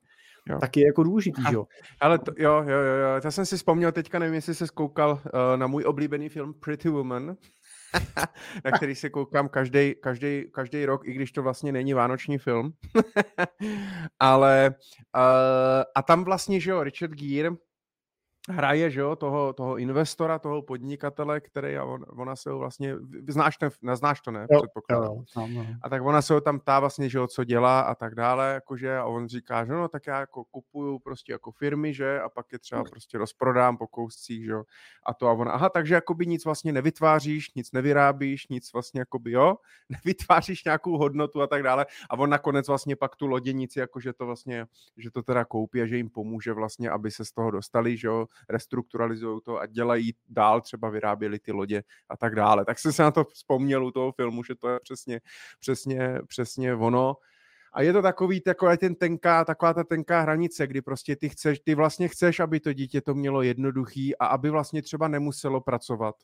Jo. 0.49 0.59
tak 0.59 0.77
je 0.77 0.85
jako 0.85 1.03
důležitý, 1.03 1.41
jo. 1.51 1.67
Ale 1.99 2.19
to, 2.19 2.31
jo, 2.37 2.53
jo, 2.53 2.79
jo, 2.79 2.95
jo, 2.95 3.21
já 3.23 3.31
jsem 3.31 3.45
si 3.45 3.57
vzpomněl 3.57 3.91
teďka, 3.91 4.19
nevím, 4.19 4.35
jestli 4.35 4.55
se 4.55 4.67
zkoukal 4.67 5.11
uh, 5.11 5.19
na 5.55 5.67
můj 5.67 5.83
oblíbený 5.87 6.29
film 6.29 6.53
Pretty 6.53 6.89
Woman, 6.89 7.35
na 8.65 8.71
který 8.71 8.95
se 8.95 9.09
koukám 9.09 9.49
každý, 9.49 9.95
každý, 9.95 10.43
každý 10.51 10.85
rok, 10.85 11.07
i 11.07 11.13
když 11.13 11.31
to 11.31 11.43
vlastně 11.43 11.71
není 11.71 11.93
vánoční 11.93 12.37
film. 12.37 12.73
Ale 14.19 14.75
uh, 15.15 15.83
a 15.95 16.01
tam 16.01 16.23
vlastně, 16.23 16.59
že 16.59 16.71
jo, 16.71 16.83
Richard 16.83 17.11
Gere 17.11 17.51
hraje, 18.49 18.91
že 18.91 18.99
jo, 18.99 19.15
toho, 19.15 19.53
toho 19.53 19.77
investora, 19.77 20.39
toho 20.39 20.61
podnikatele, 20.61 21.41
který 21.41 21.77
a 21.77 21.83
on, 21.83 22.05
ona 22.09 22.35
se 22.35 22.49
ho 22.49 22.59
vlastně, 22.59 22.95
znáš, 23.27 23.57
ten, 23.57 23.69
neznáš 23.81 24.21
to, 24.21 24.31
ne? 24.31 24.47
Jo, 24.51 24.61
jo, 24.91 25.03
jo, 25.03 25.23
A 25.81 25.89
tak 25.89 26.03
ona 26.03 26.21
se 26.21 26.33
ho 26.33 26.41
tam 26.41 26.59
ptá 26.59 26.79
vlastně, 26.79 27.09
že 27.09 27.17
jo, 27.17 27.27
co 27.27 27.43
dělá 27.43 27.81
a 27.81 27.95
tak 27.95 28.15
dále, 28.15 28.53
jakože, 28.53 28.97
a 28.97 29.05
on 29.05 29.27
říká, 29.27 29.65
že 29.65 29.73
no, 29.73 29.87
tak 29.87 30.07
já 30.07 30.19
jako 30.19 30.43
kupuju 30.43 30.99
prostě 30.99 31.31
jako 31.31 31.51
firmy, 31.51 31.93
že, 31.93 32.21
a 32.21 32.29
pak 32.29 32.51
je 32.51 32.59
třeba 32.59 32.83
prostě 32.83 33.17
rozprodám 33.17 33.77
po 33.77 33.87
kouscích, 33.87 34.45
že 34.45 34.51
jo, 34.51 34.63
a 35.05 35.13
to 35.13 35.27
a 35.27 35.31
ona, 35.31 35.51
aha, 35.51 35.69
takže 35.69 35.95
jakoby 35.95 36.27
nic 36.27 36.45
vlastně 36.45 36.73
nevytváříš, 36.73 37.53
nic 37.53 37.71
nevyrábíš, 37.71 38.47
nic 38.47 38.73
vlastně 38.73 39.01
jakoby, 39.01 39.31
jo, 39.31 39.55
nevytváříš 39.89 40.63
nějakou 40.63 40.97
hodnotu 40.97 41.41
a 41.41 41.47
tak 41.47 41.63
dále, 41.63 41.85
a 42.09 42.19
on 42.19 42.29
nakonec 42.29 42.67
vlastně 42.67 42.95
pak 42.95 43.15
tu 43.15 43.27
loděnici, 43.27 43.79
jakože 43.79 44.13
to 44.13 44.25
vlastně, 44.25 44.65
že 44.97 45.11
to 45.11 45.23
teda 45.23 45.45
koupí 45.45 45.81
a 45.81 45.85
že 45.85 45.97
jim 45.97 46.09
pomůže 46.09 46.53
vlastně, 46.53 46.89
aby 46.89 47.11
se 47.11 47.25
z 47.25 47.31
toho 47.31 47.51
dostali, 47.51 47.97
že 47.97 48.07
jo, 48.07 48.27
restrukturalizují 48.49 49.39
to 49.45 49.59
a 49.59 49.65
dělají 49.65 50.13
dál, 50.27 50.61
třeba 50.61 50.89
vyráběli 50.89 51.39
ty 51.39 51.51
lodě 51.51 51.83
a 52.09 52.17
tak 52.17 52.35
dále. 52.35 52.65
Tak 52.65 52.79
jsem 52.79 52.93
se 52.93 53.03
na 53.03 53.11
to 53.11 53.23
vzpomněl 53.23 53.85
u 53.85 53.91
toho 53.91 54.11
filmu, 54.11 54.43
že 54.43 54.55
to 54.55 54.69
je 54.69 54.79
přesně, 54.79 55.21
přesně, 55.59 56.19
přesně 56.27 56.75
ono. 56.75 57.15
A 57.73 57.81
je 57.81 57.93
to 57.93 58.01
takový, 58.01 58.41
takový 58.41 58.77
ten 58.77 58.95
tenká, 58.95 59.45
taková 59.45 59.73
ta 59.73 59.83
tenká 59.83 60.21
hranice, 60.21 60.67
kdy 60.67 60.81
prostě 60.81 61.15
ty 61.15 61.29
chceš, 61.29 61.59
ty 61.59 61.75
vlastně 61.75 62.07
chceš, 62.07 62.39
aby 62.39 62.59
to 62.59 62.73
dítě 62.73 63.01
to 63.01 63.13
mělo 63.13 63.41
jednoduchý 63.41 64.17
a 64.17 64.25
aby 64.25 64.49
vlastně 64.49 64.81
třeba 64.81 65.07
nemuselo 65.07 65.61
pracovat. 65.61 66.15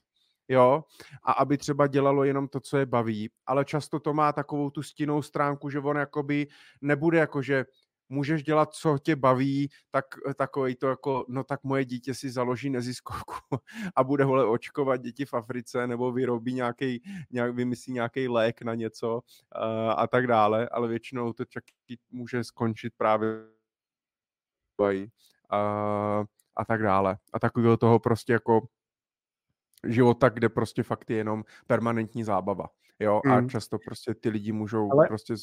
Jo, 0.47 0.83
a 1.23 1.31
aby 1.31 1.57
třeba 1.57 1.87
dělalo 1.87 2.23
jenom 2.23 2.47
to, 2.47 2.59
co 2.59 2.77
je 2.77 2.85
baví, 2.85 3.29
ale 3.45 3.65
často 3.65 3.99
to 3.99 4.13
má 4.13 4.33
takovou 4.33 4.69
tu 4.69 4.83
stinnou 4.83 5.21
stránku, 5.21 5.69
že 5.69 5.79
on 5.79 5.97
jakoby 5.97 6.47
nebude 6.81 7.17
jakože 7.17 7.65
můžeš 8.11 8.43
dělat, 8.43 8.73
co 8.73 8.97
tě 8.97 9.15
baví, 9.15 9.69
tak 9.91 10.05
takový 10.35 10.75
to 10.75 10.87
jako, 10.87 11.25
no 11.27 11.43
tak 11.43 11.63
moje 11.63 11.85
dítě 11.85 12.13
si 12.13 12.29
založí 12.29 12.69
neziskovku 12.69 13.35
a 13.95 14.03
bude 14.03 14.25
vole 14.25 14.45
očkovat 14.45 15.01
děti 15.01 15.25
v 15.25 15.33
Africe 15.33 15.87
nebo 15.87 16.11
vyrobí 16.11 16.53
nějaký, 16.53 17.03
nějak, 17.31 17.55
vymyslí 17.55 17.93
nějaký 17.93 18.27
lék 18.27 18.61
na 18.61 18.75
něco 18.75 19.15
uh, 19.15 19.93
a 19.97 20.07
tak 20.07 20.27
dále, 20.27 20.69
ale 20.69 20.87
většinou 20.87 21.33
to 21.33 21.45
čak 21.45 21.63
může 22.11 22.43
skončit 22.43 22.93
právě 22.97 23.29
a, 25.49 25.57
a 26.55 26.65
tak 26.67 26.83
dále. 26.83 27.17
A 27.33 27.39
takového 27.39 27.77
toho 27.77 27.99
prostě 27.99 28.33
jako 28.33 28.67
života, 29.87 30.29
kde 30.29 30.49
prostě 30.49 30.83
fakt 30.83 31.09
je 31.09 31.17
jenom 31.17 31.43
permanentní 31.67 32.23
zábava. 32.23 32.65
Jo, 32.99 33.21
mm. 33.25 33.31
a 33.31 33.47
často 33.47 33.77
prostě 33.85 34.13
ty 34.13 34.29
lidi 34.29 34.51
můžou 34.51 34.91
Ale... 34.91 35.07
prostě 35.07 35.35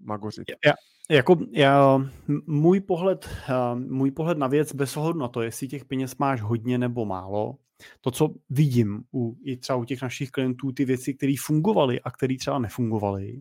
magořit. 0.00 0.44
Já, 0.66 0.72
jako 1.10 1.36
já, 1.52 2.00
můj 2.46 2.80
pohled, 2.80 3.28
můj 3.74 4.10
pohled 4.10 4.38
na 4.38 4.46
věc 4.46 4.74
bez 4.74 4.96
ohledu 4.96 5.18
na 5.18 5.28
to, 5.28 5.42
jestli 5.42 5.68
těch 5.68 5.84
peněz 5.84 6.16
máš 6.16 6.40
hodně 6.40 6.78
nebo 6.78 7.04
málo, 7.04 7.56
to, 8.00 8.10
co 8.10 8.28
vidím 8.50 9.04
u, 9.14 9.36
i 9.44 9.56
třeba 9.56 9.76
u 9.76 9.84
těch 9.84 10.02
našich 10.02 10.30
klientů, 10.30 10.72
ty 10.72 10.84
věci, 10.84 11.14
které 11.14 11.34
fungovaly 11.40 12.00
a 12.00 12.10
které 12.10 12.36
třeba 12.38 12.58
nefungovaly, 12.58 13.40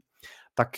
tak 0.53 0.69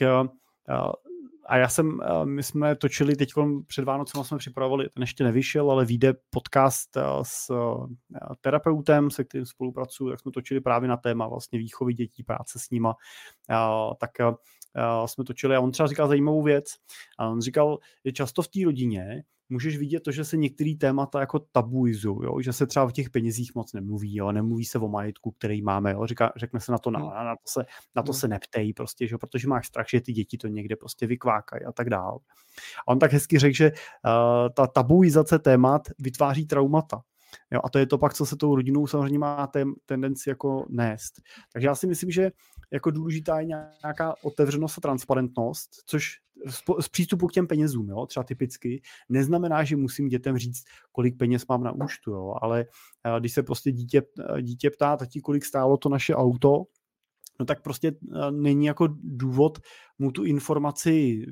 a 1.49 1.57
já 1.57 1.69
jsem, 1.69 1.99
my 2.23 2.43
jsme 2.43 2.75
točili 2.75 3.15
teď 3.15 3.29
před 3.67 3.85
Vánocem 3.85 4.23
jsme 4.23 4.37
připravovali, 4.37 4.89
ten 4.89 5.03
ještě 5.03 5.23
nevyšel, 5.23 5.71
ale 5.71 5.85
vyjde 5.85 6.13
podcast 6.29 6.97
s 7.21 7.51
terapeutem, 8.41 9.11
se 9.11 9.23
kterým 9.23 9.45
spolupracuju, 9.45 10.09
tak 10.09 10.19
jsme 10.19 10.31
točili 10.31 10.61
právě 10.61 10.89
na 10.89 10.97
téma 10.97 11.27
vlastně 11.27 11.59
výchovy 11.59 11.93
dětí, 11.93 12.23
práce 12.23 12.59
s 12.59 12.69
nima, 12.69 12.95
tak 13.99 14.11
jsme 15.05 15.23
točili 15.23 15.55
a 15.55 15.59
on 15.59 15.71
třeba 15.71 15.87
říkal 15.87 16.07
zajímavou 16.07 16.43
věc. 16.43 16.65
A 17.19 17.29
on 17.29 17.41
říkal, 17.41 17.77
že 18.05 18.11
často 18.11 18.41
v 18.41 18.47
té 18.47 18.59
rodině 18.65 19.23
můžeš 19.49 19.77
vidět 19.77 19.99
to, 19.99 20.11
že 20.11 20.25
se 20.25 20.37
některé 20.37 20.73
témata 20.79 21.19
jako 21.19 21.39
tabuizují, 21.39 22.19
jo? 22.23 22.41
že 22.41 22.53
se 22.53 22.67
třeba 22.67 22.87
v 22.87 22.91
těch 22.91 23.09
penězích 23.09 23.55
moc 23.55 23.73
nemluví, 23.73 24.15
jo? 24.15 24.31
nemluví 24.31 24.65
se 24.65 24.79
o 24.79 24.87
majetku, 24.87 25.31
který 25.31 25.61
máme, 25.61 25.91
jo? 25.91 26.05
Říká, 26.05 26.33
řekne 26.35 26.59
se 26.59 26.71
na 26.71 26.77
to, 26.77 26.91
na, 26.91 26.99
hmm. 26.99 27.09
na 27.09 27.35
to 27.35 27.47
se, 27.47 27.65
na 27.95 28.03
to 28.03 28.11
hmm. 28.11 28.19
se 28.19 28.27
neptej, 28.27 28.73
prostě, 28.73 29.07
že? 29.07 29.17
protože 29.17 29.47
máš 29.47 29.67
strach, 29.67 29.85
že 29.89 30.01
ty 30.01 30.13
děti 30.13 30.37
to 30.37 30.47
někde 30.47 30.75
prostě 30.75 31.07
vykvákají 31.07 31.63
a 31.63 31.71
tak 31.71 31.89
dál. 31.89 32.19
A 32.87 32.91
on 32.91 32.99
tak 32.99 33.13
hezky 33.13 33.39
řekl, 33.39 33.55
že 33.55 33.71
uh, 33.71 33.79
ta 34.53 34.67
tabuizace 34.67 35.39
témat 35.39 35.81
vytváří 35.99 36.45
traumata. 36.45 37.01
Jo, 37.51 37.59
a 37.63 37.69
to 37.69 37.79
je 37.79 37.85
to 37.85 37.97
pak, 37.97 38.13
co 38.13 38.25
se 38.25 38.35
tou 38.35 38.55
rodinou 38.55 38.87
samozřejmě 38.87 39.19
má 39.19 39.47
ten, 39.47 39.73
tendenci 39.85 40.29
jako 40.29 40.65
nést. 40.69 41.21
Takže 41.53 41.67
já 41.67 41.75
si 41.75 41.87
myslím, 41.87 42.11
že 42.11 42.31
jako 42.71 42.91
důležitá 42.91 43.39
je 43.39 43.45
nějaká 43.45 44.15
otevřenost 44.23 44.77
a 44.77 44.81
transparentnost, 44.81 45.69
což 45.85 46.11
z 46.79 46.89
přístupu 46.89 47.27
k 47.27 47.33
těm 47.33 47.47
penězům, 47.47 47.89
jo, 47.89 48.05
třeba 48.05 48.23
typicky, 48.23 48.81
neznamená, 49.09 49.63
že 49.63 49.75
musím 49.75 50.07
dětem 50.07 50.37
říct, 50.37 50.63
kolik 50.91 51.17
peněz 51.17 51.47
mám 51.49 51.63
na 51.63 51.71
účtu, 51.71 52.11
jo, 52.11 52.33
ale 52.41 52.65
eh, 53.05 53.19
když 53.19 53.33
se 53.33 53.43
prostě 53.43 53.71
dítě, 53.71 54.01
eh, 54.19 54.41
dítě 54.41 54.69
ptá, 54.69 54.97
tati, 54.97 55.21
kolik 55.21 55.45
stálo 55.45 55.77
to 55.77 55.89
naše 55.89 56.15
auto, 56.15 56.63
no 57.39 57.45
tak 57.45 57.61
prostě 57.61 57.87
eh, 57.91 58.31
není 58.31 58.65
jako 58.65 58.87
důvod 59.03 59.59
mu 59.99 60.11
tu 60.11 60.23
informaci 60.23 61.25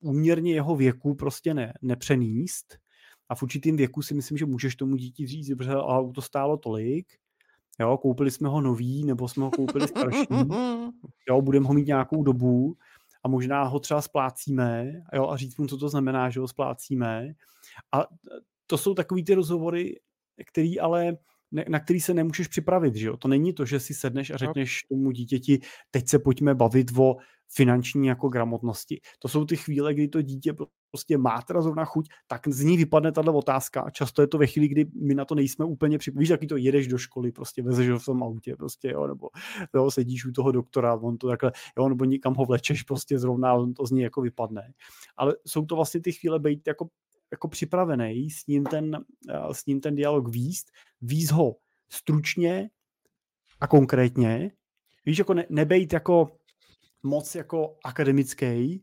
úměrně 0.00 0.52
jeho 0.52 0.76
věku 0.76 1.14
prostě 1.14 1.54
ne, 1.54 1.72
nepřenést, 1.82 2.78
a 3.28 3.34
v 3.34 3.42
určitým 3.42 3.76
věku 3.76 4.02
si 4.02 4.14
myslím, 4.14 4.38
že 4.38 4.46
můžeš 4.46 4.76
tomu 4.76 4.96
dítě 4.96 5.26
říct, 5.26 5.46
že 5.46 5.54
auto 5.76 6.22
stálo 6.22 6.56
tolik, 6.56 7.06
jo, 7.80 7.98
koupili 7.98 8.30
jsme 8.30 8.48
ho 8.48 8.60
nový, 8.60 9.04
nebo 9.04 9.28
jsme 9.28 9.44
ho 9.44 9.50
koupili 9.50 9.88
starší, 9.88 10.26
jo, 11.28 11.42
budeme 11.42 11.66
ho 11.66 11.74
mít 11.74 11.86
nějakou 11.86 12.22
dobu 12.22 12.76
a 13.24 13.28
možná 13.28 13.62
ho 13.62 13.80
třeba 13.80 14.02
splácíme, 14.02 14.92
jo, 15.14 15.28
a 15.28 15.36
říct 15.36 15.56
mu, 15.56 15.66
co 15.66 15.76
to 15.76 15.88
znamená, 15.88 16.30
že 16.30 16.40
ho 16.40 16.48
splácíme. 16.48 17.28
A 17.94 18.06
to 18.66 18.78
jsou 18.78 18.94
takový 18.94 19.24
ty 19.24 19.34
rozhovory, 19.34 20.00
který 20.46 20.80
ale 20.80 21.16
na 21.68 21.80
který 21.80 22.00
se 22.00 22.14
nemůžeš 22.14 22.48
připravit. 22.48 22.94
Že 22.94 23.06
jo? 23.06 23.16
To 23.16 23.28
není 23.28 23.52
to, 23.52 23.64
že 23.64 23.80
si 23.80 23.94
sedneš 23.94 24.30
a 24.30 24.36
řekneš 24.36 24.82
tomu 24.88 25.10
dítěti, 25.10 25.60
teď 25.90 26.08
se 26.08 26.18
pojďme 26.18 26.54
bavit 26.54 26.90
o 26.98 27.16
finanční 27.48 28.06
jako 28.06 28.28
gramotnosti. 28.28 29.00
To 29.18 29.28
jsou 29.28 29.44
ty 29.44 29.56
chvíle, 29.56 29.94
kdy 29.94 30.08
to 30.08 30.22
dítě 30.22 30.54
prostě 30.90 31.18
má 31.18 31.42
teda 31.42 31.62
zrovna 31.62 31.84
chuť, 31.84 32.08
tak 32.26 32.48
z 32.48 32.60
ní 32.60 32.76
vypadne 32.76 33.12
tato 33.12 33.34
otázka 33.34 33.90
často 33.90 34.22
je 34.22 34.28
to 34.28 34.38
ve 34.38 34.46
chvíli, 34.46 34.68
kdy 34.68 34.84
my 35.02 35.14
na 35.14 35.24
to 35.24 35.34
nejsme 35.34 35.64
úplně 35.64 35.98
připraveni. 35.98 36.22
Víš, 36.22 36.28
jaký 36.28 36.46
to 36.46 36.56
jedeš 36.56 36.86
do 36.86 36.98
školy, 36.98 37.32
prostě 37.32 37.62
vezeš 37.62 37.88
ho 37.90 37.98
v 37.98 38.04
tom 38.04 38.22
autě, 38.22 38.56
prostě, 38.56 38.90
jo, 38.90 39.06
nebo 39.06 39.28
jo, 39.74 39.90
sedíš 39.90 40.26
u 40.26 40.32
toho 40.32 40.52
doktora, 40.52 40.94
on 40.94 41.18
to 41.18 41.28
takhle, 41.28 41.52
jo, 41.78 41.88
nebo 41.88 42.04
nikam 42.04 42.34
ho 42.34 42.44
vlečeš, 42.44 42.82
prostě 42.82 43.18
zrovna 43.18 43.54
on 43.54 43.74
to 43.74 43.86
z 43.86 43.90
ní 43.90 44.00
jako 44.00 44.20
vypadne. 44.20 44.72
Ale 45.16 45.36
jsou 45.46 45.66
to 45.66 45.76
vlastně 45.76 46.00
ty 46.00 46.12
chvíle 46.12 46.38
být 46.38 46.66
jako 46.66 46.88
jako 47.30 47.48
připravený 47.48 48.30
s 48.30 48.46
ním 48.46 48.64
ten, 48.64 49.04
eh, 49.30 49.54
s 49.54 49.66
ním 49.66 49.80
ten 49.80 49.94
dialog 49.94 50.28
výst, 50.28 50.66
výst 51.00 51.32
ho 51.32 51.56
stručně 51.88 52.70
a 53.60 53.66
konkrétně, 53.66 54.50
víš, 55.06 55.18
jako 55.18 55.34
ne, 55.34 55.46
nebejt 55.50 55.92
jako 55.92 56.36
moc 57.06 57.34
jako 57.34 57.76
akademický, 57.84 58.82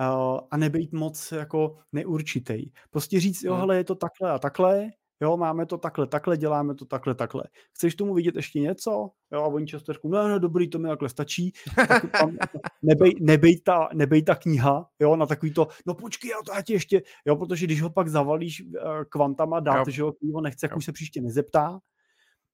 uh, 0.00 0.40
a 0.50 0.56
nebejt 0.56 0.92
moc 0.92 1.32
jako 1.32 1.76
neurčitý. 1.92 2.70
Prostě 2.90 3.20
říct, 3.20 3.42
jo, 3.42 3.52
hmm. 3.52 3.60
hele, 3.60 3.76
je 3.76 3.84
to 3.84 3.94
takhle 3.94 4.30
a 4.30 4.38
takhle, 4.38 4.90
jo, 5.20 5.36
máme 5.36 5.66
to 5.66 5.78
takhle, 5.78 6.06
takhle, 6.06 6.36
děláme 6.36 6.74
to 6.74 6.84
takhle, 6.84 7.14
takhle. 7.14 7.42
Chceš 7.72 7.94
tomu 7.94 8.14
vidět 8.14 8.36
ještě 8.36 8.60
něco? 8.60 8.90
Jo, 9.32 9.42
a 9.42 9.46
oni 9.46 9.66
často 9.66 9.92
řeknou, 9.92 10.10
no, 10.10 10.28
no, 10.28 10.38
dobrý, 10.38 10.68
to 10.68 10.78
mi 10.78 10.88
takhle 10.88 11.08
stačí. 11.08 11.52
Tak 11.88 12.10
tam 12.18 12.36
nebej, 12.82 13.14
nebej, 13.20 13.60
ta, 13.60 13.88
nebej 13.94 14.22
ta 14.22 14.34
kniha, 14.34 14.88
jo, 15.00 15.16
na 15.16 15.26
takový 15.26 15.52
to, 15.52 15.68
no 15.86 15.94
počkej, 15.94 16.30
já 16.30 16.36
to 16.46 16.52
já 16.52 16.62
ti 16.62 16.72
ještě, 16.72 17.02
jo, 17.26 17.36
protože 17.36 17.66
když 17.66 17.82
ho 17.82 17.90
pak 17.90 18.08
zavalíš 18.08 18.62
uh, 18.62 18.70
kvantama 19.08 19.60
dát, 19.60 19.86
jo. 19.86 19.90
že 19.90 20.02
ho 20.02 20.40
nechce, 20.40 20.66
jak 20.66 20.76
už 20.76 20.84
se 20.84 20.92
příště 20.92 21.20
nezeptá, 21.20 21.78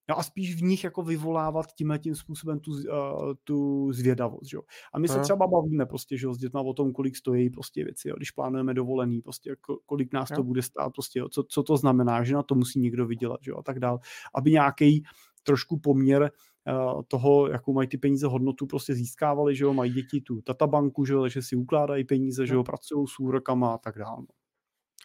No 0.09 0.19
a 0.19 0.23
spíš 0.23 0.55
v 0.55 0.63
nich 0.63 0.83
jako 0.83 1.03
vyvolávat 1.03 1.65
tímhle 1.71 1.99
tím 1.99 2.15
způsobem 2.15 2.59
tu, 2.59 2.71
uh, 2.71 3.33
tu 3.43 3.89
zvědavost. 3.93 4.49
Že? 4.49 4.57
A 4.93 4.99
my 4.99 5.07
se 5.07 5.19
třeba 5.19 5.47
bavíme 5.47 5.85
prostě, 5.85 6.17
že, 6.17 6.33
s 6.33 6.37
dětma 6.37 6.61
o 6.61 6.73
tom, 6.73 6.93
kolik 6.93 7.15
stojí 7.15 7.49
prostě 7.49 7.83
věci, 7.83 8.09
jo? 8.09 8.15
když 8.17 8.31
plánujeme 8.31 8.73
dovolený, 8.73 9.21
prostě 9.21 9.55
kolik 9.85 10.13
nás 10.13 10.29
to 10.35 10.43
bude 10.43 10.61
stát, 10.61 10.93
prostě, 10.93 11.19
jo? 11.19 11.29
Co, 11.29 11.43
co, 11.43 11.63
to 11.63 11.77
znamená, 11.77 12.23
že 12.23 12.33
na 12.33 12.43
to 12.43 12.55
musí 12.55 12.79
někdo 12.79 13.05
vydělat 13.05 13.39
že? 13.41 13.51
a 13.51 13.61
tak 13.61 13.79
dál. 13.79 13.99
Aby 14.35 14.51
nějaký 14.51 15.03
trošku 15.43 15.79
poměr 15.79 16.31
uh, 16.67 17.01
toho, 17.07 17.47
jakou 17.47 17.73
mají 17.73 17.87
ty 17.87 17.97
peníze 17.97 18.27
hodnotu, 18.27 18.67
prostě 18.67 18.93
získávali, 18.95 19.55
že 19.55 19.63
jo, 19.63 19.73
mají 19.73 19.93
děti 19.93 20.21
tu 20.21 20.41
tatabanku, 20.41 21.05
že 21.05 21.13
jo, 21.13 21.21
takže 21.21 21.41
si 21.41 21.55
ukládají 21.55 22.03
peníze, 22.03 22.47
že 22.47 22.53
jo, 22.53 22.63
pracují 22.63 23.07
s 23.07 23.19
úrokama 23.19 23.73
a 23.73 23.77
tak 23.77 23.97
dále. 23.97 24.17
No. 24.19 24.27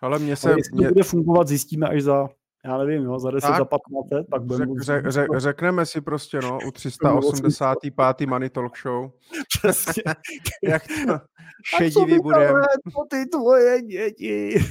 Ale 0.03 0.19
mě 0.19 0.37
se... 0.37 0.49
Ale 0.49 0.59
jestli 0.59 0.77
mě... 0.77 0.87
to 0.87 0.95
bude 0.95 1.05
fungovat, 1.05 1.49
zjistíme 1.49 1.89
až 1.89 2.03
za 2.03 2.29
já 2.64 2.78
nevím, 2.78 3.05
jo, 3.05 3.18
za 3.18 3.30
10, 3.30 3.47
tak, 3.47 3.56
za 3.56 3.64
15 3.64 4.09
tak 4.30 4.43
budeme... 4.43 4.72
Řek, 4.80 5.02
řek, 5.02 5.10
řek, 5.10 5.28
řekneme 5.36 5.86
si 5.86 6.01
prostě, 6.01 6.40
no, 6.43 6.59
u 6.66 6.70
385. 6.72 8.28
Money 8.28 8.51
Talk 8.51 8.78
Show. 8.78 9.10
Přesně. 9.59 10.02
Jak 10.62 10.82
to 11.06 11.18
šedivý 11.76 12.18
bude. 12.18 12.52
To 12.94 13.05
ty 13.10 13.26
tvoje 13.26 13.82
děti. 13.82 14.64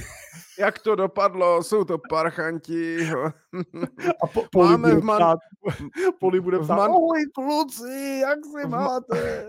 Jak 0.58 0.78
to 0.78 0.94
dopadlo, 0.94 1.62
jsou 1.62 1.84
to 1.84 1.98
parchanti. 2.10 3.10
A 4.22 4.26
po, 4.26 4.44
poli 4.52 4.68
Máme 4.68 4.88
bude 4.88 5.00
v 5.00 5.04
man... 5.04 5.16
ptát, 5.16 5.38
poli 6.20 6.40
bude 6.40 6.58
ptát, 6.58 6.76
man... 6.76 6.90
ahoj 6.90 7.26
kluci, 7.34 8.20
jak 8.22 8.38
si 8.44 8.68
máte? 8.68 9.48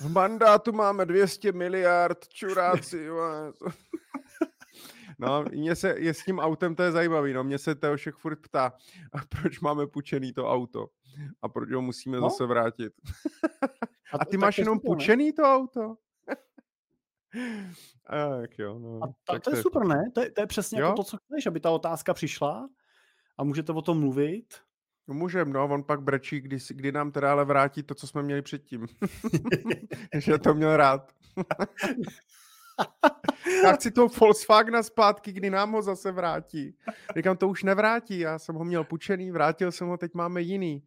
V 0.00 0.12
mandátu 0.12 0.72
máme 0.72 1.06
200 1.06 1.52
miliard, 1.52 2.28
čuráci. 2.28 3.08
No, 5.24 5.44
mě 5.50 5.76
se, 5.76 5.94
je 5.98 6.14
s 6.14 6.24
tím 6.24 6.38
autem 6.38 6.74
to 6.74 6.82
je 6.82 6.92
zajímavý, 6.92 7.32
no, 7.32 7.44
mě 7.44 7.58
se 7.58 7.74
Teošek 7.74 8.14
furt 8.14 8.40
ptá, 8.40 8.72
a 9.12 9.18
proč 9.40 9.60
máme 9.60 9.86
půjčený 9.86 10.32
to 10.32 10.50
auto 10.50 10.88
a 11.42 11.48
proč 11.48 11.72
ho 11.72 11.82
musíme 11.82 12.20
no? 12.20 12.30
zase 12.30 12.46
vrátit. 12.46 12.92
a, 14.12 14.16
a 14.20 14.24
ty 14.24 14.36
máš 14.36 14.58
jenom 14.58 14.80
půjčený 14.80 15.32
to 15.32 15.42
auto? 15.42 15.96
tak 18.40 18.58
jo, 18.58 18.78
no. 18.78 19.00
A 19.04 19.06
ta, 19.24 19.38
to 19.38 19.56
je 19.56 19.62
super, 19.62 19.86
ne? 19.86 20.04
To 20.14 20.20
je, 20.20 20.30
to 20.30 20.40
je 20.40 20.46
přesně 20.46 20.80
jako 20.80 20.94
to, 20.94 21.04
co 21.04 21.16
chceš, 21.16 21.46
aby 21.46 21.60
ta 21.60 21.70
otázka 21.70 22.14
přišla 22.14 22.68
a 23.38 23.44
můžete 23.44 23.72
o 23.72 23.82
tom 23.82 24.00
mluvit. 24.00 24.54
No 25.08 25.14
můžem, 25.14 25.52
no, 25.52 25.64
on 25.64 25.84
pak 25.84 26.02
brečí, 26.02 26.40
kdy, 26.40 26.58
kdy 26.70 26.92
nám 26.92 27.12
teda 27.12 27.32
ale 27.32 27.44
vrátí 27.44 27.82
to, 27.82 27.94
co 27.94 28.06
jsme 28.06 28.22
měli 28.22 28.42
předtím. 28.42 28.86
že 30.18 30.38
to 30.38 30.54
měl 30.54 30.76
rád. 30.76 31.12
Já 33.64 33.72
chci 33.72 33.90
toho 33.90 34.08
Volkswagena 34.08 34.82
zpátky, 34.82 35.32
kdy 35.32 35.50
nám 35.50 35.72
ho 35.72 35.82
zase 35.82 36.12
vrátí. 36.12 36.76
Říkám, 37.16 37.36
to 37.36 37.48
už 37.48 37.62
nevrátí, 37.62 38.18
já 38.18 38.38
jsem 38.38 38.54
ho 38.54 38.64
měl 38.64 38.84
pučený, 38.84 39.30
vrátil 39.30 39.72
jsem 39.72 39.88
ho, 39.88 39.96
teď 39.96 40.14
máme 40.14 40.42
jiný. 40.42 40.82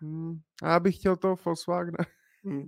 Hmm, 0.00 0.38
a 0.62 0.68
já 0.68 0.80
bych 0.80 0.96
chtěl 0.96 1.16
toho 1.16 1.36
Volkswagena. 1.44 2.04
Hmm. 2.44 2.66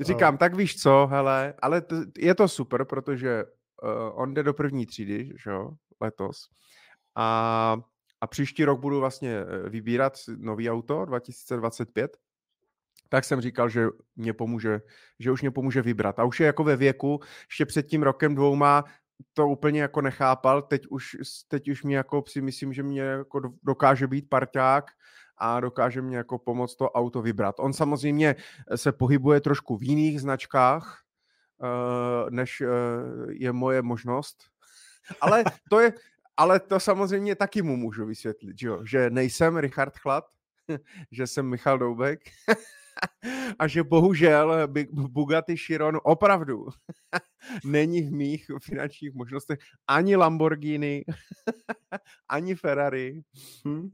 Říkám, 0.00 0.38
tak 0.38 0.54
víš 0.54 0.76
co, 0.76 1.06
hele, 1.10 1.54
ale 1.62 1.80
to, 1.80 1.96
je 2.18 2.34
to 2.34 2.48
super, 2.48 2.84
protože 2.84 3.44
uh, 3.44 3.90
on 4.14 4.34
jde 4.34 4.42
do 4.42 4.54
první 4.54 4.86
třídy, 4.86 5.32
že 5.44 5.50
jo, 5.50 5.70
letos. 6.00 6.48
A, 7.16 7.76
a 8.20 8.26
příští 8.26 8.64
rok 8.64 8.80
budu 8.80 9.00
vlastně 9.00 9.36
eh, 9.38 9.68
vybírat 9.68 10.12
nový 10.36 10.70
auto, 10.70 11.04
2025. 11.04 12.16
tak 13.12 13.24
jsem 13.24 13.40
říkal, 13.40 13.68
že 13.68 13.86
mě 14.16 14.32
pomůže, 14.32 14.80
že 15.18 15.30
už 15.30 15.40
mě 15.40 15.50
pomůže 15.50 15.82
vybrat. 15.82 16.18
A 16.18 16.24
už 16.24 16.40
je 16.40 16.46
jako 16.46 16.64
ve 16.64 16.76
věku, 16.76 17.20
ještě 17.46 17.66
před 17.66 17.82
tím 17.82 18.02
rokem 18.02 18.34
dvouma 18.34 18.84
to 19.32 19.48
úplně 19.48 19.82
jako 19.82 20.00
nechápal, 20.00 20.62
teď 20.62 20.86
už, 20.86 21.16
teď 21.48 21.68
už 21.68 21.82
mě 21.82 21.96
jako 21.96 22.24
si 22.28 22.40
myslím, 22.40 22.72
že 22.72 22.82
mě 22.82 23.02
jako 23.02 23.40
dokáže 23.62 24.06
být 24.06 24.28
parťák 24.28 24.84
a 25.38 25.60
dokáže 25.60 26.02
mě 26.02 26.16
jako 26.16 26.38
pomoct 26.38 26.76
to 26.76 26.90
auto 26.90 27.22
vybrat. 27.22 27.54
On 27.58 27.72
samozřejmě 27.72 28.36
se 28.76 28.92
pohybuje 28.92 29.40
trošku 29.40 29.76
v 29.76 29.82
jiných 29.82 30.20
značkách, 30.20 31.02
uh, 31.58 32.30
než 32.30 32.60
uh, 32.60 32.68
je 33.30 33.52
moje 33.52 33.82
možnost, 33.82 34.36
ale 35.20 35.44
to 35.70 35.80
je, 35.80 35.92
ale 36.36 36.60
to 36.60 36.80
samozřejmě 36.80 37.34
taky 37.34 37.62
mu 37.62 37.76
můžu 37.76 38.06
vysvětlit, 38.06 38.58
že, 38.58 38.66
jo? 38.66 38.84
že 38.84 39.10
nejsem 39.10 39.56
Richard 39.56 39.98
Chlad, 39.98 40.24
že 41.10 41.26
jsem 41.26 41.46
Michal 41.46 41.78
Doubek 41.78 42.20
a 43.58 43.66
že 43.68 43.82
bohužel 43.82 44.68
Bugatti 44.90 45.56
Chiron 45.56 46.00
opravdu 46.04 46.66
není 47.64 48.02
v 48.02 48.12
mých 48.12 48.46
finančních 48.62 49.14
možnostech 49.14 49.58
ani 49.86 50.16
Lamborghini, 50.16 51.04
ani 52.28 52.54
Ferrari. 52.54 53.22
Hm? 53.68 53.90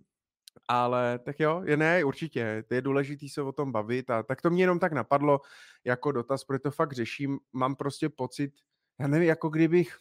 Ale 0.69 1.19
tak 1.19 1.41
jo, 1.41 1.63
je 1.65 1.77
ne, 1.77 2.05
určitě, 2.05 2.65
to 2.69 2.75
je 2.75 2.83
důležité 2.83 3.27
se 3.29 3.43
o 3.43 3.53
tom 3.53 3.73
bavit 3.73 4.11
a 4.11 4.23
tak 4.23 4.43
to 4.43 4.51
mě 4.51 4.63
jenom 4.63 4.79
tak 4.79 4.93
napadlo 4.93 5.41
jako 5.85 6.13
dotaz, 6.13 6.45
protože 6.45 6.59
to 6.59 6.71
fakt 6.71 6.93
řeším, 6.93 7.39
mám 7.53 7.77
prostě 7.77 8.09
pocit, 8.09 8.53
já 9.01 9.07
nevím, 9.07 9.29
jako 9.29 9.49
kdybych, 9.49 9.99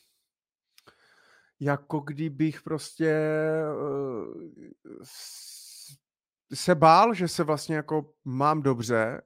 jako 1.59 1.99
kdybych 1.99 2.61
prostě 2.61 3.15
uh, 3.81 5.03
se 6.53 6.75
bál, 6.75 7.13
že 7.13 7.27
se 7.27 7.43
vlastně 7.43 7.75
jako 7.75 8.13
mám 8.25 8.61
dobře. 8.61 9.21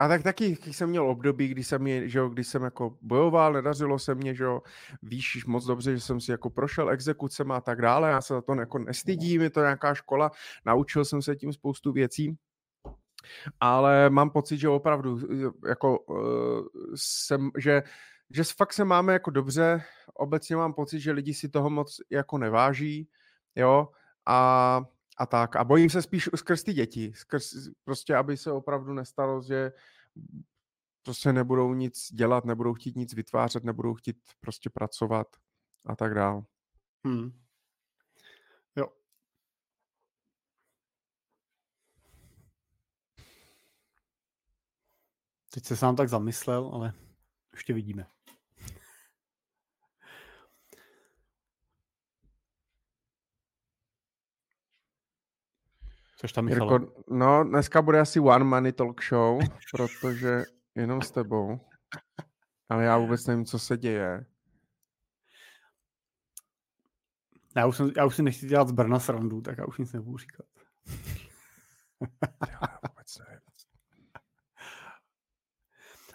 A 0.00 0.08
tak 0.08 0.22
taky 0.22 0.56
jsem 0.72 0.90
měl 0.90 1.10
období, 1.10 1.48
kdy 1.48 1.64
jsem, 1.64 1.86
je, 1.86 2.08
že 2.08 2.18
jo, 2.18 2.28
kdy 2.28 2.44
jsem 2.44 2.62
jako 2.62 2.98
bojoval, 3.02 3.52
nedařilo 3.52 3.98
se 3.98 4.14
mě, 4.14 4.34
že 4.34 4.44
jo, 4.44 4.62
víš 5.02 5.44
moc 5.46 5.64
dobře, 5.64 5.94
že 5.94 6.00
jsem 6.00 6.20
si 6.20 6.30
jako 6.30 6.50
prošel 6.50 6.90
exekucem 6.90 7.52
a 7.52 7.60
tak 7.60 7.82
dále, 7.82 8.10
já 8.10 8.20
se 8.20 8.34
za 8.34 8.42
to 8.42 8.54
jako 8.54 8.78
nestydím, 8.78 9.42
je 9.42 9.50
to 9.50 9.60
nějaká 9.60 9.94
škola, 9.94 10.30
naučil 10.66 11.04
jsem 11.04 11.22
se 11.22 11.36
tím 11.36 11.52
spoustu 11.52 11.92
věcí, 11.92 12.36
ale 13.60 14.10
mám 14.10 14.30
pocit, 14.30 14.58
že 14.58 14.68
opravdu 14.68 15.18
jako 15.68 15.98
uh, 15.98 16.66
jsem, 16.94 17.50
že, 17.58 17.82
že 18.30 18.44
fakt 18.44 18.72
se 18.72 18.84
máme 18.84 19.12
jako 19.12 19.30
dobře, 19.30 19.82
obecně 20.14 20.56
mám 20.56 20.74
pocit, 20.74 21.00
že 21.00 21.12
lidi 21.12 21.34
si 21.34 21.48
toho 21.48 21.70
moc 21.70 22.00
jako 22.10 22.38
neváží, 22.38 23.08
jo, 23.56 23.88
a 24.26 24.80
a 25.18 25.26
tak. 25.26 25.56
A 25.56 25.64
bojím 25.64 25.90
se 25.90 26.02
spíš 26.02 26.30
skrz 26.36 26.62
ty 26.62 26.72
děti, 26.72 27.12
skrz, 27.16 27.52
prostě 27.84 28.16
aby 28.16 28.36
se 28.36 28.52
opravdu 28.52 28.92
nestalo, 28.92 29.42
že 29.42 29.72
prostě 31.02 31.32
nebudou 31.32 31.74
nic 31.74 32.12
dělat, 32.12 32.44
nebudou 32.44 32.74
chtít 32.74 32.96
nic 32.96 33.14
vytvářet, 33.14 33.64
nebudou 33.64 33.94
chtít 33.94 34.16
prostě 34.40 34.70
pracovat 34.70 35.26
a 35.86 35.96
tak 35.96 36.14
dále. 36.14 36.42
Hmm. 37.06 37.30
Jo. 38.76 38.88
Teď 45.54 45.64
se 45.64 45.76
sám 45.76 45.96
tak 45.96 46.08
zamyslel, 46.08 46.70
ale 46.72 46.92
ještě 47.52 47.74
vidíme. 47.74 48.06
Což 56.20 56.32
tam 56.32 56.48
Jirko, 56.48 56.78
no, 57.10 57.44
dneska 57.44 57.82
bude 57.82 58.00
asi 58.00 58.20
One 58.20 58.44
Money 58.44 58.72
Talk 58.72 59.02
Show, 59.04 59.40
protože 60.00 60.44
jenom 60.74 61.02
s 61.02 61.10
tebou. 61.10 61.60
Ale 62.68 62.84
já 62.84 62.98
vůbec 62.98 63.26
nevím, 63.26 63.44
co 63.44 63.58
se 63.58 63.76
děje. 63.76 64.26
Já 67.56 67.66
už, 67.66 67.76
jsem, 67.76 67.92
já 67.96 68.06
už 68.06 68.16
si 68.16 68.22
nechci 68.22 68.46
dělat 68.46 68.68
z 68.68 68.72
Brna 68.72 68.98
srandu, 68.98 69.40
tak 69.40 69.58
já 69.58 69.64
už 69.66 69.78
nic 69.78 69.92
nebudu 69.92 70.18
říkat. 70.18 70.46
já 72.50 72.78
vůbec 72.88 73.18
nevím. 73.18 73.40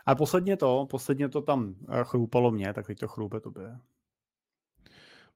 A 0.05 0.15
posledně 0.15 0.57
to, 0.57 0.87
posledně 0.89 1.29
to 1.29 1.41
tam 1.41 1.75
eh, 1.89 2.03
chroupalo 2.03 2.51
mě, 2.51 2.73
tak 2.73 2.87
teď 2.87 2.99
to 2.99 3.07
chroupe 3.07 3.39
tobě. 3.39 3.79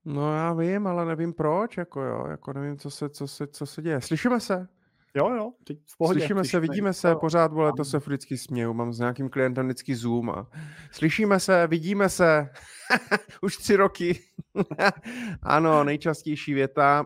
No 0.10 0.36
já 0.36 0.54
vím, 0.54 0.88
ale 0.88 1.06
nevím 1.06 1.34
proč, 1.34 1.78
jako 1.78 2.02
jo, 2.02 2.26
jako 2.30 2.54
nevím, 2.54 2.78
co 2.78 2.92
se, 2.92 3.10
co 3.10 3.28
se, 3.28 3.48
co 3.48 3.66
se 3.66 3.82
děje. 3.82 4.02
Slyšíme 4.02 4.40
se? 4.40 4.68
Jo, 5.16 5.30
jo, 5.30 5.52
teď 5.64 5.78
v 5.86 5.98
pohodě. 5.98 6.20
Slyšíme, 6.20 6.44
se, 6.44 6.60
vidíme 6.60 6.94
se, 6.94 7.16
pořád, 7.16 7.54
vole, 7.54 7.74
to 7.78 7.86
se 7.86 7.98
vždycky 7.98 8.38
směju, 8.38 8.74
mám 8.74 8.94
s 8.94 9.00
nějakým 9.00 9.30
klientem 9.30 9.66
vždycky 9.66 9.96
Zoom 9.96 10.30
a 10.30 10.48
slyšíme 10.92 11.40
se, 11.40 11.68
vidíme 11.68 12.10
se, 12.10 12.50
už 13.42 13.58
tři 13.58 13.76
roky. 13.76 14.20
ano, 15.42 15.84
nejčastější 15.84 16.54
věta 16.54 17.06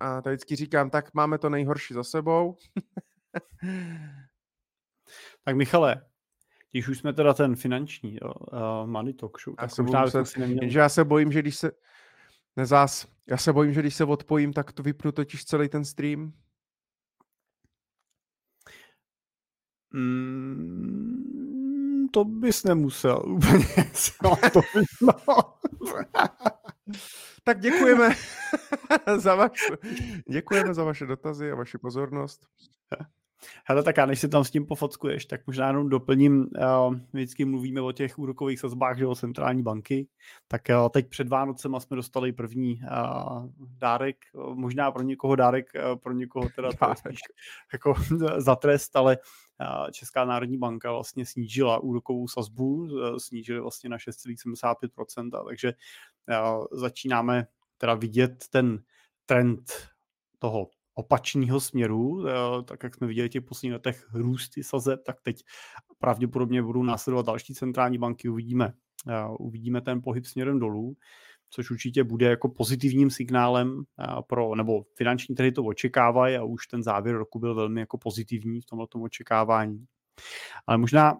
a 0.00 0.22
to 0.22 0.28
vždycky 0.28 0.56
říkám, 0.56 0.90
tak 0.90 1.14
máme 1.14 1.38
to 1.38 1.48
nejhorší 1.48 1.94
za 1.94 2.04
sebou. 2.04 2.56
tak 5.44 5.56
Michale, 5.56 6.04
když 6.70 6.88
už 6.88 6.98
jsme 6.98 7.12
teda 7.12 7.34
ten 7.34 7.56
finanční 7.56 8.18
jo, 8.22 8.32
uh, 8.52 8.86
money 8.86 9.14
talk 9.14 9.40
show, 9.40 9.56
tak 9.56 9.78
možná 9.78 10.10
se, 10.10 10.22
neměl... 10.38 10.70
já 10.70 10.88
se 10.88 11.04
bojím, 11.04 11.32
že 11.32 11.42
když 11.42 11.56
se, 11.56 11.70
Nezás, 12.56 13.06
já 13.26 13.36
se 13.36 13.52
bojím, 13.52 13.72
že 13.72 13.80
když 13.80 13.94
se 13.94 14.04
odpojím, 14.04 14.52
tak 14.52 14.72
to 14.72 14.82
vypnu 14.82 15.12
totiž 15.12 15.44
celý 15.44 15.68
ten 15.68 15.84
stream. 15.84 16.32
Mm, 19.94 21.28
to 22.12 22.24
bys 22.24 22.64
nemusel 22.64 23.22
úplně 23.26 23.66
to 24.52 24.60
tak 27.44 27.60
děkujeme 27.60 28.14
za, 29.16 29.34
vaš, 29.34 29.72
děkujeme 30.30 30.74
za 30.74 30.84
vaše 30.84 31.06
dotazy 31.06 31.50
a 31.50 31.54
vaši 31.54 31.78
pozornost. 31.78 32.46
Hele, 33.64 33.82
tak 33.82 33.96
já 33.96 34.06
než 34.06 34.20
si 34.20 34.28
tam 34.28 34.44
s 34.44 34.50
tím 34.50 34.66
pofockuješ, 34.66 35.26
tak 35.26 35.46
možná 35.46 35.66
jenom 35.66 35.88
doplním, 35.88 36.40
uh, 36.40 36.94
vždycky 37.12 37.44
mluvíme 37.44 37.80
o 37.80 37.92
těch 37.92 38.18
úrokových 38.18 38.60
sazbách, 38.60 38.98
že 38.98 39.06
o 39.06 39.14
centrální 39.14 39.62
banky, 39.62 40.08
tak 40.48 40.62
uh, 40.70 40.88
teď 40.88 41.08
před 41.08 41.28
Vánocem 41.28 41.74
jsme 41.78 41.96
dostali 41.96 42.32
první 42.32 42.80
uh, 42.82 43.46
dárek, 43.58 44.16
možná 44.54 44.90
pro 44.90 45.02
někoho 45.02 45.36
dárek, 45.36 45.66
uh, 45.74 45.98
pro 45.98 46.12
někoho 46.12 46.48
teda 46.56 46.68
to 46.72 46.94
spíš 46.96 47.20
jako 47.72 47.94
za 48.36 48.56
trest, 48.56 48.96
ale 48.96 49.18
uh, 49.18 49.90
Česká 49.90 50.24
národní 50.24 50.58
banka 50.58 50.92
vlastně 50.92 51.26
snížila 51.26 51.78
úrokovou 51.78 52.28
sazbu, 52.28 52.74
uh, 52.74 53.16
snížili 53.16 53.60
vlastně 53.60 53.90
na 53.90 53.96
6,75%, 53.96 55.44
takže 55.48 55.72
uh, 56.28 56.66
začínáme 56.72 57.46
teda 57.78 57.94
vidět 57.94 58.44
ten 58.50 58.82
trend 59.26 59.72
toho 60.38 60.70
opačného 60.98 61.60
směru, 61.60 62.26
eh, 62.26 62.32
tak 62.64 62.82
jak 62.82 62.94
jsme 62.94 63.06
viděli 63.06 63.28
těch 63.28 63.42
posledních 63.42 63.72
letech 63.72 64.06
růsty 64.14 64.64
sazeb, 64.64 65.00
tak 65.06 65.20
teď 65.22 65.44
pravděpodobně 65.98 66.62
budou 66.62 66.82
následovat 66.82 67.26
další 67.26 67.54
centrální 67.54 67.98
banky, 67.98 68.28
uvidíme, 68.28 68.72
eh, 69.08 69.24
uvidíme 69.38 69.80
ten 69.80 70.02
pohyb 70.02 70.26
směrem 70.26 70.58
dolů, 70.58 70.96
což 71.50 71.70
určitě 71.70 72.04
bude 72.04 72.26
jako 72.26 72.48
pozitivním 72.48 73.10
signálem 73.10 73.82
eh, 74.00 74.06
pro, 74.26 74.54
nebo 74.54 74.82
finanční 74.94 75.34
trhy 75.34 75.52
to 75.52 75.64
očekávají 75.64 76.36
a 76.36 76.44
už 76.44 76.66
ten 76.66 76.82
závěr 76.82 77.16
roku 77.16 77.38
byl 77.38 77.54
velmi 77.54 77.80
jako 77.80 77.98
pozitivní 77.98 78.60
v 78.60 78.66
tomto 78.66 79.00
očekávání. 79.00 79.84
Ale 80.66 80.78
možná 80.78 81.14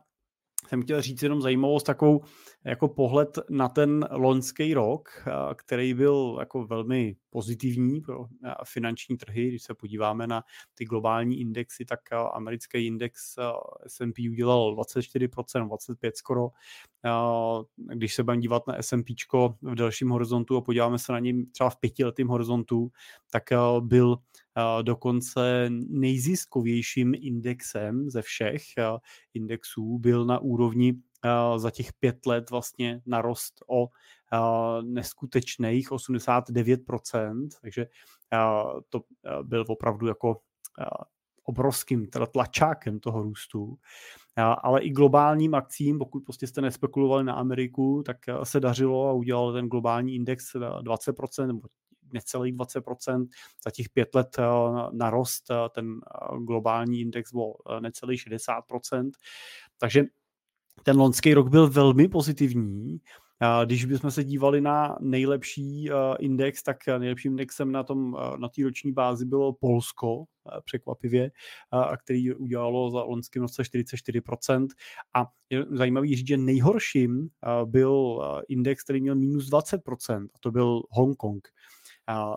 jsem 0.66 0.82
chtěl 0.82 1.02
říct 1.02 1.22
jenom 1.22 1.42
zajímavost, 1.42 1.82
takovou 1.82 2.20
jako 2.64 2.88
pohled 2.88 3.38
na 3.50 3.68
ten 3.68 4.09
loňský 4.10 4.74
rok, 4.74 5.09
který 5.56 5.94
byl 5.94 6.36
jako 6.40 6.66
velmi 6.66 7.16
pozitivní 7.30 8.00
pro 8.00 8.26
finanční 8.64 9.16
trhy. 9.16 9.48
Když 9.48 9.62
se 9.62 9.74
podíváme 9.74 10.26
na 10.26 10.42
ty 10.74 10.84
globální 10.84 11.40
indexy, 11.40 11.84
tak 11.84 12.00
americký 12.32 12.86
index 12.86 13.34
S&P 13.86 14.30
udělal 14.30 14.76
24%, 14.76 15.66
25 15.66 16.16
skoro. 16.16 16.48
Když 17.76 18.14
se 18.14 18.22
budeme 18.22 18.40
dívat 18.40 18.66
na 18.66 18.82
S&P 18.82 19.14
v 19.62 19.74
delším 19.74 20.10
horizontu 20.10 20.56
a 20.56 20.60
podíváme 20.60 20.98
se 20.98 21.12
na 21.12 21.18
něj 21.18 21.46
třeba 21.46 21.70
v 21.70 21.76
pětiletém 21.76 22.28
horizontu, 22.28 22.90
tak 23.30 23.44
byl 23.80 24.16
dokonce 24.82 25.70
nejziskovějším 25.88 27.12
indexem 27.14 28.10
ze 28.10 28.22
všech 28.22 28.62
indexů 29.34 29.98
byl 29.98 30.24
na 30.24 30.38
úrovni 30.38 30.94
za 31.56 31.70
těch 31.70 31.92
pět 31.92 32.26
let 32.26 32.50
vlastně 32.50 33.02
narost 33.06 33.55
o 33.66 33.88
neskutečných 34.82 35.90
89%, 35.90 37.48
takže 37.62 37.86
to 38.88 39.02
byl 39.42 39.64
opravdu 39.68 40.06
jako 40.06 40.40
obrovským 41.44 42.06
tlačákem 42.32 43.00
toho 43.00 43.22
růstu, 43.22 43.78
ale 44.36 44.80
i 44.80 44.90
globálním 44.90 45.55
akcím, 45.55 45.98
pokud 45.98 46.20
prostě 46.20 46.46
jste 46.46 46.60
nespekulovali 46.60 47.24
na 47.24 47.34
Ameriku, 47.34 48.02
tak 48.06 48.16
se 48.42 48.60
dařilo 48.60 49.09
a 49.09 49.12
udělal 49.12 49.52
ten 49.52 49.68
globální 49.68 50.14
index 50.14 50.55
20% 50.55 51.46
nebo 51.46 51.60
necelých 52.12 52.55
20%, 52.55 53.26
za 53.64 53.70
těch 53.70 53.88
pět 53.88 54.14
let 54.14 54.36
narost 54.92 55.44
ten 55.74 56.00
globální 56.38 57.00
index 57.00 57.30
o 57.34 57.55
necelých 57.80 58.20
60%. 58.20 59.10
Takže 59.78 60.05
ten 60.82 60.96
loňský 60.96 61.34
rok 61.34 61.48
byl 61.48 61.70
velmi 61.70 62.09
pozitivní. 62.09 63.00
Když 63.65 63.85
bychom 63.85 64.10
se 64.10 64.24
dívali 64.24 64.60
na 64.60 64.98
nejlepší 65.01 65.90
index, 66.19 66.62
tak 66.62 66.77
nejlepším 66.98 67.32
indexem 67.32 67.73
na 67.73 67.82
tom 67.82 68.16
na 68.36 68.48
té 68.48 68.62
roční 68.62 68.93
bázi 68.93 69.24
bylo 69.24 69.52
Polsko, 69.52 70.24
překvapivě, 70.65 71.31
a 71.70 71.97
který 71.97 72.35
udělalo 72.35 72.90
za 72.90 73.02
loňským 73.02 73.43
roce 73.43 73.62
44%. 73.62 74.66
A 75.16 75.27
je 75.51 75.65
zajímavý 75.70 76.16
říct, 76.16 76.28
že 76.28 76.36
nejhorším 76.36 77.28
byl 77.65 78.23
index, 78.48 78.85
který 78.85 79.01
měl 79.01 79.15
minus 79.15 79.51
20%, 79.51 80.27
a 80.35 80.39
to 80.40 80.51
byl 80.51 80.82
Hongkong. 80.90 81.48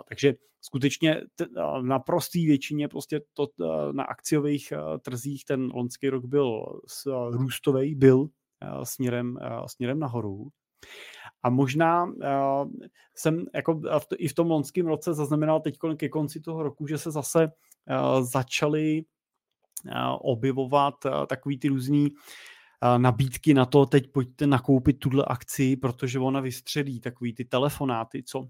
Takže 0.09 0.33
skutečně 0.61 1.21
na 1.81 1.99
prostý 1.99 2.45
většině 2.45 2.87
prostě 2.87 3.21
to, 3.33 3.47
na 3.91 4.03
akciových 4.03 4.73
trzích 5.01 5.45
ten 5.45 5.69
loňský 5.73 6.09
rok 6.09 6.25
byl 6.25 6.65
růstový, 7.31 7.95
byl 7.95 8.27
směrem, 8.83 9.37
směrem 9.67 9.99
nahoru. 9.99 10.47
A 11.43 11.49
možná 11.49 12.03
uh, 12.03 12.71
jsem 13.15 13.45
jako 13.53 13.73
v 13.99 14.05
to, 14.05 14.15
i 14.19 14.27
v 14.27 14.33
tom 14.33 14.51
loňském 14.51 14.87
roce 14.87 15.13
zaznamenal 15.13 15.59
teď 15.59 15.77
ke 15.97 16.09
konci 16.09 16.39
toho 16.39 16.63
roku, 16.63 16.87
že 16.87 16.97
se 16.97 17.11
zase 17.11 17.45
uh, 17.45 18.23
začaly 18.23 19.03
uh, 19.85 20.17
objevovat 20.21 21.05
uh, 21.05 21.25
takový 21.25 21.59
ty 21.59 21.67
různý 21.67 22.09
nabídky 22.97 23.53
na 23.53 23.65
to, 23.65 23.85
teď 23.85 24.11
pojďte 24.11 24.47
nakoupit 24.47 24.93
tuhle 24.93 25.25
akci, 25.27 25.75
protože 25.75 26.19
ona 26.19 26.39
vystřelí 26.39 26.99
takový 26.99 27.33
ty 27.33 27.45
telefonáty, 27.45 28.23
co 28.23 28.47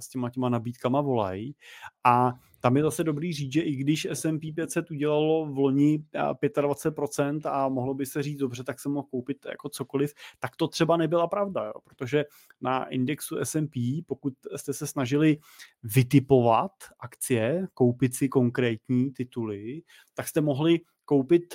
s 0.00 0.08
těma 0.08 0.30
těma 0.30 0.48
nabídkama 0.48 1.00
volají. 1.00 1.56
A 2.04 2.32
tam 2.64 2.76
je 2.76 2.82
zase 2.82 3.04
dobrý 3.04 3.32
říct, 3.32 3.52
že 3.52 3.60
i 3.60 3.76
když 3.76 4.06
S&P 4.10 4.52
500 4.52 4.90
udělalo 4.90 5.46
v 5.46 5.58
loni 5.58 6.04
25% 6.14 7.40
a 7.44 7.68
mohlo 7.68 7.94
by 7.94 8.06
se 8.06 8.22
říct, 8.22 8.38
dobře, 8.38 8.64
tak 8.64 8.80
se 8.80 8.88
mohl 8.88 9.06
koupit 9.10 9.46
jako 9.48 9.68
cokoliv, 9.68 10.14
tak 10.38 10.56
to 10.56 10.68
třeba 10.68 10.96
nebyla 10.96 11.26
pravda, 11.26 11.64
jo? 11.64 11.72
protože 11.84 12.24
na 12.60 12.84
indexu 12.84 13.36
S&P, 13.36 14.02
pokud 14.06 14.34
jste 14.56 14.72
se 14.72 14.86
snažili 14.86 15.38
vytipovat 15.82 16.72
akcie, 17.00 17.66
koupit 17.74 18.14
si 18.14 18.28
konkrétní 18.28 19.10
tituly, 19.10 19.82
tak 20.14 20.28
jste 20.28 20.40
mohli 20.40 20.80
koupit 21.04 21.54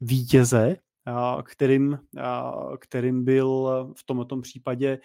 vítěze 0.00 0.76
kterým, 1.44 1.98
kterým 2.78 3.24
byl 3.24 3.70
v 3.96 4.04
tomto 4.04 4.40
případě 4.40 4.98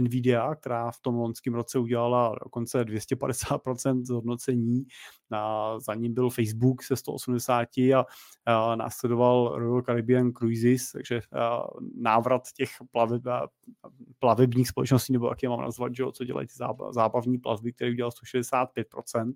Nvidia, 0.00 0.54
která 0.54 0.90
v 0.90 1.00
tom 1.00 1.14
loňském 1.14 1.54
roce 1.54 1.78
udělala 1.78 2.34
dokonce 2.44 2.84
250% 2.84 4.04
zhodnocení. 4.04 4.84
Za 5.86 5.94
ním 5.94 6.14
byl 6.14 6.30
Facebook 6.30 6.82
se 6.82 6.96
180 6.96 7.68
a 8.46 8.76
následoval 8.76 9.58
Royal 9.58 9.82
Caribbean 9.82 10.32
Cruises, 10.32 10.92
takže 10.92 11.20
návrat 11.94 12.42
těch 12.56 12.70
plave, 12.90 13.18
plavebních 14.18 14.68
společností, 14.68 15.12
nebo 15.12 15.28
jak 15.28 15.42
je 15.42 15.48
mám 15.48 15.60
nazvat, 15.60 15.94
že, 15.94 16.04
co 16.12 16.24
dělají 16.24 16.46
ty 16.46 16.54
zábavní 16.90 17.38
plavby, 17.38 17.72
které 17.72 17.90
udělal 17.90 18.10
165%. 18.34 19.32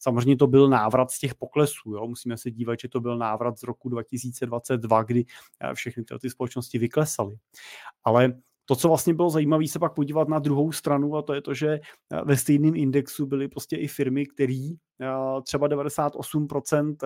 Samozřejmě 0.00 0.36
to 0.36 0.46
byl 0.46 0.68
návrat 0.68 1.10
z 1.10 1.18
těch 1.18 1.34
poklesů. 1.34 1.92
Jo? 1.92 2.06
Musíme 2.06 2.36
se 2.36 2.50
dívat, 2.50 2.80
že 2.80 2.88
to 2.88 3.00
byl 3.00 3.18
návrat 3.18 3.58
z 3.58 3.62
roku 3.62 3.88
2022, 3.88 5.02
kdy 5.02 5.24
všechny 5.74 6.04
tyhle 6.04 6.18
ty 6.18 6.30
společnosti 6.30 6.78
vyklesaly. 6.78 7.36
Ale 8.04 8.32
to, 8.64 8.76
co 8.76 8.88
vlastně 8.88 9.14
bylo 9.14 9.30
zajímavé, 9.30 9.68
se 9.68 9.78
pak 9.78 9.94
podívat 9.94 10.28
na 10.28 10.38
druhou 10.38 10.72
stranu, 10.72 11.16
a 11.16 11.22
to 11.22 11.34
je 11.34 11.40
to, 11.42 11.54
že 11.54 11.68
eh, 11.68 11.80
ve 12.24 12.36
stejném 12.36 12.76
indexu 12.76 13.26
byly 13.26 13.48
prostě 13.48 13.76
i 13.76 13.88
firmy, 13.88 14.26
které 14.26 14.70
eh, 15.00 15.42
třeba 15.42 15.68
98% 15.68 16.96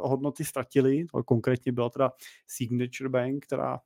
hodnoty 0.00 0.44
ztratily, 0.44 1.04
konkrétně 1.26 1.72
byla 1.72 1.90
teda 1.90 2.10
Signature 2.46 3.08
Bank, 3.08 3.46
která 3.46 3.78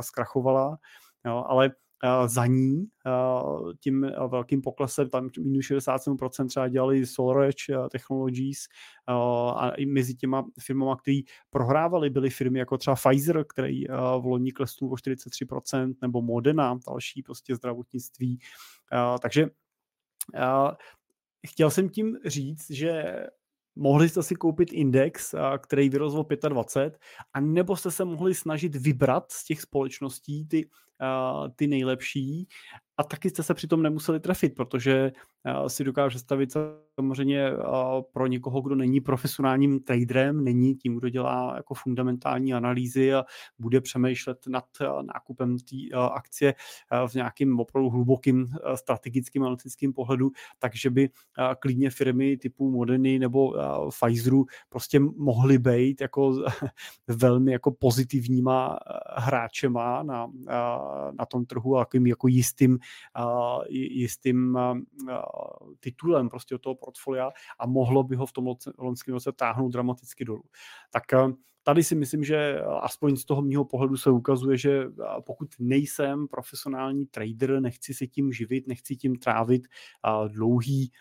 zkrachovala, 0.00 0.78
ale 1.24 1.70
za 2.26 2.46
ní 2.46 2.86
tím 3.80 4.10
velkým 4.28 4.62
poklesem, 4.62 5.08
tam 5.08 5.28
minus 5.40 5.66
67% 5.66 6.46
třeba 6.46 6.68
dělali 6.68 7.06
SolarEdge 7.06 7.88
Technologies 7.90 8.58
a 9.56 9.70
i 9.70 9.86
mezi 9.86 10.14
těma 10.14 10.44
firmama, 10.60 10.96
které 10.96 11.20
prohrávali, 11.50 12.10
byly 12.10 12.30
firmy 12.30 12.58
jako 12.58 12.78
třeba 12.78 12.96
Pfizer, 12.96 13.44
který 13.48 13.84
v 14.20 14.22
loni 14.24 14.52
klesnul 14.52 14.92
o 14.92 14.94
43%, 14.94 15.94
nebo 16.02 16.22
Modena, 16.22 16.78
další 16.88 17.22
prostě 17.22 17.56
zdravotnictví. 17.56 18.38
Takže 19.22 19.46
chtěl 21.46 21.70
jsem 21.70 21.88
tím 21.88 22.18
říct, 22.24 22.70
že 22.70 23.16
mohli 23.76 24.08
jste 24.08 24.22
si 24.22 24.34
koupit 24.34 24.72
index, 24.72 25.34
který 25.58 25.88
vyrostl 25.88 26.20
o 26.20 26.48
25, 26.48 26.98
a 27.34 27.40
nebo 27.40 27.76
jste 27.76 27.90
se 27.90 28.04
mohli 28.04 28.34
snažit 28.34 28.76
vybrat 28.76 29.32
z 29.32 29.44
těch 29.44 29.60
společností 29.60 30.46
ty 30.46 30.68
ty 31.56 31.66
nejlepší 31.66 32.48
a 32.96 33.04
taky 33.04 33.30
jste 33.30 33.42
se 33.42 33.54
přitom 33.54 33.82
nemuseli 33.82 34.20
trefit, 34.20 34.54
protože 34.54 35.12
si 35.66 35.84
dokážu 35.84 36.08
představit 36.08 36.52
samozřejmě 36.94 37.50
pro 38.12 38.26
někoho, 38.26 38.60
kdo 38.60 38.74
není 38.74 39.00
profesionálním 39.00 39.80
traderem, 39.80 40.44
není 40.44 40.74
tím, 40.74 40.96
kdo 40.96 41.08
dělá 41.08 41.56
jako 41.56 41.74
fundamentální 41.74 42.54
analýzy 42.54 43.14
a 43.14 43.24
bude 43.58 43.80
přemýšlet 43.80 44.38
nad 44.46 44.64
nákupem 45.02 45.58
té 45.58 45.96
akcie 46.12 46.54
v 47.06 47.14
nějakým 47.14 47.60
opravdu 47.60 47.90
hlubokým 47.90 48.48
strategickým 48.74 49.42
analytickým 49.42 49.92
pohledu, 49.92 50.30
takže 50.58 50.90
by 50.90 51.10
klidně 51.58 51.90
firmy 51.90 52.36
typu 52.36 52.70
Moderny 52.70 53.18
nebo 53.18 53.54
Pfizeru 53.90 54.44
prostě 54.68 55.00
mohly 55.00 55.58
být 55.58 56.00
jako 56.00 56.44
velmi 57.08 57.52
jako 57.52 57.70
pozitivníma 57.70 58.78
hráčema 59.16 60.02
na, 60.02 60.30
na 61.18 61.26
tom 61.26 61.44
trhu 61.44 61.78
a 61.78 61.86
jako 62.06 62.28
jistým, 62.28 62.78
jistým 63.70 64.58
titulem 65.80 66.28
prostě 66.28 66.54
od 66.54 66.62
toho 66.62 66.74
portfolia 66.74 67.30
a 67.58 67.66
mohlo 67.66 68.02
by 68.02 68.16
ho 68.16 68.26
v 68.26 68.32
tom 68.32 68.54
loňském 68.78 69.14
roce 69.14 69.32
táhnout 69.32 69.72
dramaticky 69.72 70.24
dolů. 70.24 70.44
Tak 70.90 71.02
tady 71.62 71.82
si 71.82 71.94
myslím, 71.94 72.24
že 72.24 72.60
aspoň 72.80 73.16
z 73.16 73.24
toho 73.24 73.42
mého 73.42 73.64
pohledu 73.64 73.96
se 73.96 74.10
ukazuje, 74.10 74.58
že 74.58 74.84
pokud 75.26 75.48
nejsem 75.58 76.28
profesionální 76.28 77.06
trader, 77.06 77.60
nechci 77.60 77.94
se 77.94 78.06
tím 78.06 78.32
živit, 78.32 78.66
nechci 78.66 78.96
tím 78.96 79.16
trávit 79.16 79.62
dlouhý 80.28 80.92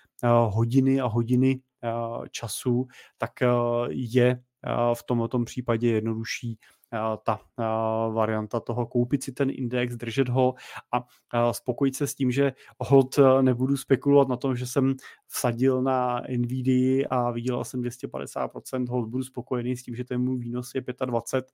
hodiny 0.50 1.02
a 1.02 1.06
hodiny 1.06 1.62
času, 2.32 2.88
tak 3.18 3.32
je 3.90 4.44
v 4.94 5.04
tomto 5.04 5.44
případě 5.44 5.90
jednodušší 5.90 6.60
ta 7.24 7.40
varianta 8.14 8.60
toho 8.60 8.86
koupit 8.86 9.24
si 9.24 9.32
ten 9.32 9.50
index, 9.50 9.96
držet 9.96 10.30
ho 10.30 10.54
a 10.92 11.54
spokojit 11.54 11.96
se 11.96 12.08
s 12.08 12.16
tím, 12.16 12.32
že 12.32 12.54
hold 12.80 13.20
nebudu 13.42 13.78
spekulovat 13.78 14.28
na 14.28 14.38
tom, 14.38 14.56
že 14.56 14.68
jsem 14.68 14.96
vsadil 15.28 15.82
na 15.82 16.22
NVIDIA 16.38 17.08
a 17.10 17.32
vydělal 17.32 17.64
jsem 17.64 17.82
250%, 17.82 18.90
hold 18.90 19.10
budu 19.10 19.24
spokojený 19.24 19.78
s 19.78 19.84
tím, 19.84 19.96
že 19.96 20.04
ten 20.04 20.22
můj 20.22 20.38
výnos 20.38 20.76
je 20.76 20.84
25, 21.06 21.54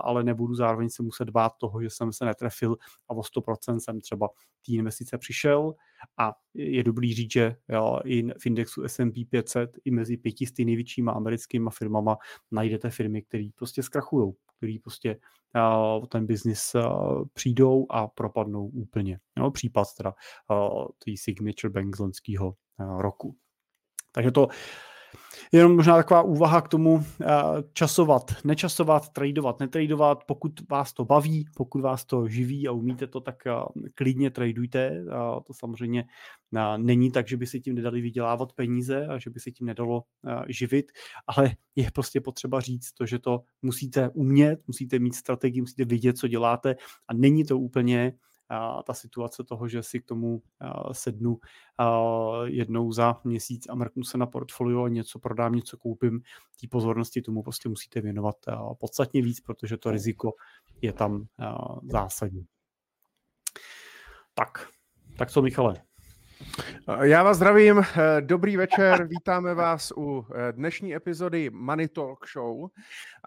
ale 0.00 0.24
nebudu 0.24 0.54
zároveň 0.54 0.88
se 0.88 1.02
muset 1.02 1.30
bát 1.30 1.52
toho, 1.58 1.82
že 1.82 1.90
jsem 1.90 2.12
se 2.12 2.24
netrefil 2.24 2.76
a 3.08 3.14
o 3.14 3.20
100% 3.20 3.78
jsem 3.78 4.00
třeba 4.00 4.28
té 4.66 4.72
investice 4.72 5.18
přišel. 5.18 5.74
A 6.18 6.32
je 6.54 6.84
dobrý 6.84 7.14
říct, 7.14 7.32
že 7.32 7.56
jo, 7.68 8.00
i 8.04 8.28
v 8.38 8.46
indexu 8.46 8.82
S&P 8.84 9.24
500 9.24 9.78
i 9.84 9.90
mezi 9.90 10.16
pětisty 10.16 10.64
největšíma 10.64 11.12
americkými 11.12 11.70
firmama 11.72 12.16
najdete 12.50 12.90
firmy, 12.90 13.22
které 13.22 13.48
prostě 13.54 13.82
zkrachují, 13.82 14.32
který 14.62 14.78
prostě 14.78 15.18
uh, 15.56 16.06
ten 16.06 16.26
biznis 16.26 16.74
uh, 16.74 17.24
přijdou 17.32 17.86
a 17.90 18.06
propadnou 18.06 18.66
úplně. 18.66 19.18
No, 19.38 19.50
případ 19.50 19.86
teda 19.96 20.14
uh, 20.50 20.86
tý 21.04 21.16
Signature 21.16 21.70
Bank 21.70 21.96
z 21.96 21.98
loňského 21.98 22.54
roku. 22.98 23.36
Takže 24.12 24.30
to 24.30 24.48
Jenom 25.52 25.76
možná 25.76 25.96
taková 25.96 26.22
úvaha 26.22 26.60
k 26.60 26.68
tomu 26.68 27.04
časovat, 27.72 28.32
nečasovat, 28.44 29.08
tradovat, 29.08 29.60
netradovat. 29.60 30.24
Pokud 30.24 30.52
vás 30.70 30.92
to 30.92 31.04
baví, 31.04 31.46
pokud 31.56 31.80
vás 31.80 32.04
to 32.04 32.28
živí 32.28 32.68
a 32.68 32.72
umíte 32.72 33.06
to, 33.06 33.20
tak 33.20 33.36
klidně 33.94 34.30
tradujte. 34.30 35.04
To 35.46 35.54
samozřejmě 35.54 36.04
není 36.76 37.10
tak, 37.10 37.28
že 37.28 37.36
by 37.36 37.46
si 37.46 37.60
tím 37.60 37.74
nedali 37.74 38.00
vydělávat 38.00 38.52
peníze 38.52 39.06
a 39.06 39.18
že 39.18 39.30
by 39.30 39.40
si 39.40 39.52
tím 39.52 39.66
nedalo 39.66 40.02
živit, 40.48 40.92
ale 41.26 41.50
je 41.76 41.90
prostě 41.94 42.20
potřeba 42.20 42.60
říct 42.60 42.92
to, 42.92 43.06
že 43.06 43.18
to 43.18 43.40
musíte 43.62 44.08
umět, 44.08 44.60
musíte 44.66 44.98
mít 44.98 45.14
strategii, 45.14 45.60
musíte 45.60 45.84
vidět, 45.84 46.18
co 46.18 46.28
děláte 46.28 46.76
a 47.08 47.14
není 47.14 47.44
to 47.44 47.58
úplně 47.58 48.12
ta 48.86 48.94
situace 48.94 49.44
toho, 49.44 49.68
že 49.68 49.82
si 49.82 50.00
k 50.00 50.04
tomu 50.04 50.42
sednu 50.92 51.38
jednou 52.44 52.92
za 52.92 53.20
měsíc 53.24 53.68
a 53.68 53.74
mrknu 53.74 54.04
se 54.04 54.18
na 54.18 54.26
portfolio 54.26 54.84
a 54.84 54.88
něco 54.88 55.18
prodám, 55.18 55.52
něco 55.52 55.78
koupím, 55.78 56.20
té 56.60 56.66
pozornosti 56.70 57.22
tomu 57.22 57.42
prostě 57.42 57.68
musíte 57.68 58.00
věnovat 58.00 58.36
podstatně 58.80 59.22
víc, 59.22 59.40
protože 59.40 59.76
to 59.76 59.90
riziko 59.90 60.32
je 60.82 60.92
tam 60.92 61.26
zásadní. 61.90 62.46
Tak, 64.34 64.68
tak 65.18 65.30
co 65.30 65.42
Michale? 65.42 65.82
Já 67.02 67.22
vás 67.22 67.36
zdravím, 67.36 67.82
dobrý 68.20 68.56
večer, 68.56 69.06
vítáme 69.06 69.54
vás 69.54 69.92
u 69.96 70.26
eh, 70.34 70.52
dnešní 70.52 70.94
epizody 70.94 71.50
Money 71.50 71.88
Talk 71.88 72.26
Show. 72.32 72.68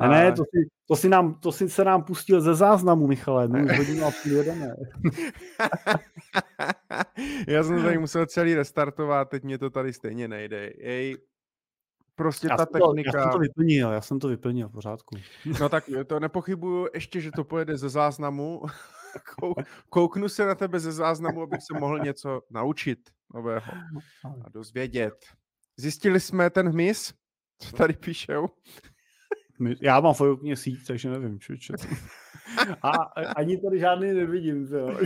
Ne, 0.01 0.09
ne, 0.09 0.31
to 0.31 0.43
si, 0.43 0.69
to 0.87 0.95
si, 0.95 1.09
nám, 1.09 1.33
to 1.33 1.51
si 1.51 1.69
se 1.69 1.83
nám 1.83 2.03
pustil 2.03 2.41
ze 2.41 2.55
záznamu, 2.55 3.07
Michale, 3.07 3.47
my 3.47 3.63
už 3.63 3.77
hodinu 3.77 4.05
a 4.05 4.11
půl 4.23 4.31
jedeme. 4.31 4.67
Já 7.47 7.63
jsem 7.63 7.83
tady 7.83 7.97
musel 7.97 8.25
celý 8.25 8.55
restartovat, 8.55 9.29
teď 9.29 9.43
mě 9.43 9.57
to 9.57 9.69
tady 9.69 9.93
stejně 9.93 10.27
nejde. 10.27 10.71
Jej, 10.77 11.17
prostě 12.15 12.47
já 12.51 12.57
ta 12.57 12.65
technika... 12.65 13.11
To, 13.11 13.17
já 13.17 13.23
jsem 13.23 13.31
to 13.31 13.39
vyplnil, 13.39 13.91
já 13.91 14.01
jsem 14.01 14.19
to 14.19 14.27
vyplnil 14.27 14.69
v 14.69 14.71
pořádku. 14.71 15.15
No 15.59 15.69
tak 15.69 15.83
to 16.07 16.19
nepochybuju 16.19 16.87
ještě, 16.93 17.21
že 17.21 17.31
to 17.31 17.43
pojede 17.43 17.77
ze 17.77 17.89
záznamu. 17.89 18.61
Kouknu 19.89 20.29
se 20.29 20.45
na 20.45 20.55
tebe 20.55 20.79
ze 20.79 20.91
záznamu, 20.91 21.41
abych 21.41 21.61
se 21.61 21.79
mohl 21.79 21.99
něco 21.99 22.41
naučit 22.49 22.99
nového 23.33 23.71
a 24.45 24.49
dozvědět. 24.49 25.25
Zjistili 25.77 26.19
jsme 26.19 26.49
ten 26.49 26.69
hmyz, 26.69 27.13
co 27.59 27.75
tady 27.75 27.93
píšou? 27.93 28.47
Já 29.81 29.99
mám 29.99 30.13
fojokně 30.13 30.55
síť, 30.55 30.87
takže 30.87 31.09
nevím, 31.09 31.39
čo, 31.39 31.57
čo. 31.57 31.73
A 32.81 32.91
ani 33.35 33.57
tady 33.57 33.79
žádný 33.79 34.13
nevidím. 34.13 34.67
To. 34.67 34.87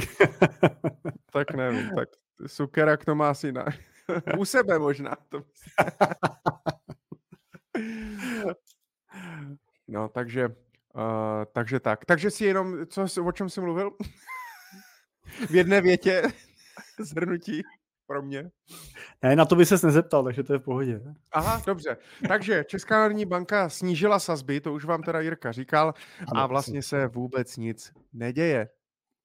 tak 1.31 1.51
nevím, 1.51 1.89
tak 1.95 2.09
Sukerak 2.47 3.05
to 3.05 3.15
má 3.15 3.29
asi 3.29 3.51
na... 3.51 3.65
U 4.37 4.45
sebe 4.45 4.79
možná. 4.79 5.15
To 5.29 5.43
no, 9.87 10.09
takže, 10.09 10.49
uh, 10.95 11.01
takže 11.53 11.79
tak. 11.79 12.05
Takže 12.05 12.31
si 12.31 12.45
jenom, 12.45 12.85
co, 12.87 13.25
o 13.25 13.31
čem 13.31 13.49
jsi 13.49 13.61
mluvil? 13.61 13.91
v 15.49 15.55
jedné 15.55 15.81
větě 15.81 16.23
zhrnutí 16.99 17.63
pro 18.07 18.21
mě. 18.21 18.51
Ne, 19.21 19.35
na 19.35 19.45
to 19.45 19.55
by 19.55 19.65
ses 19.65 19.81
nezeptal, 19.81 20.23
takže 20.23 20.43
to 20.43 20.53
je 20.53 20.59
v 20.59 20.63
pohodě. 20.63 21.01
Aha, 21.31 21.61
dobře. 21.65 21.97
Takže 22.27 22.63
Česká 22.67 22.99
národní 22.99 23.25
banka 23.25 23.69
snížila 23.69 24.19
sazby, 24.19 24.61
to 24.61 24.73
už 24.73 24.85
vám 24.85 25.03
teda 25.03 25.19
Jirka 25.19 25.51
říkal, 25.51 25.93
a 26.35 26.47
vlastně 26.47 26.81
se 26.81 27.07
vůbec 27.07 27.57
nic 27.57 27.93
neděje. 28.13 28.69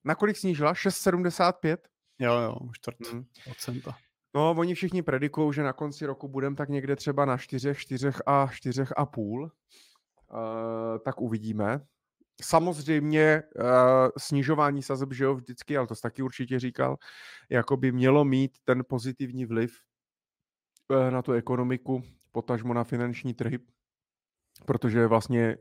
Nakolik 0.04 0.36
snížila? 0.36 0.72
6,75? 0.72 1.76
Jo, 2.18 2.34
jo, 2.34 2.56
čtvrt 2.72 2.96
hmm. 3.12 3.24
procenta. 3.44 3.96
No, 4.34 4.54
oni 4.58 4.74
všichni 4.74 5.02
predikují, 5.02 5.52
že 5.52 5.62
na 5.62 5.72
konci 5.72 6.06
roku 6.06 6.28
budeme 6.28 6.56
tak 6.56 6.68
někde 6.68 6.96
třeba 6.96 7.24
na 7.24 7.36
4, 7.36 7.74
4 7.74 8.10
a 8.26 8.48
4 8.52 8.84
a 8.96 9.06
půl. 9.06 9.42
Uh, 9.42 9.50
tak 11.04 11.20
uvidíme. 11.20 11.80
Samozřejmě 12.42 13.42
uh, 13.56 13.64
snižování 14.18 14.82
sazeb, 14.82 15.12
že 15.12 15.24
jo, 15.24 15.34
vždycky, 15.34 15.76
ale 15.76 15.86
to 15.86 15.94
taky 16.02 16.22
určitě 16.22 16.58
říkal, 16.58 16.96
jako 17.50 17.76
by 17.76 17.92
mělo 17.92 18.24
mít 18.24 18.58
ten 18.64 18.82
pozitivní 18.88 19.46
vliv 19.46 19.76
uh, 20.88 21.10
na 21.10 21.22
tu 21.22 21.32
ekonomiku, 21.32 22.02
potažmo 22.32 22.74
na 22.74 22.84
finanční 22.84 23.34
trhy, 23.34 23.58
protože 24.66 25.06
vlastně 25.06 25.56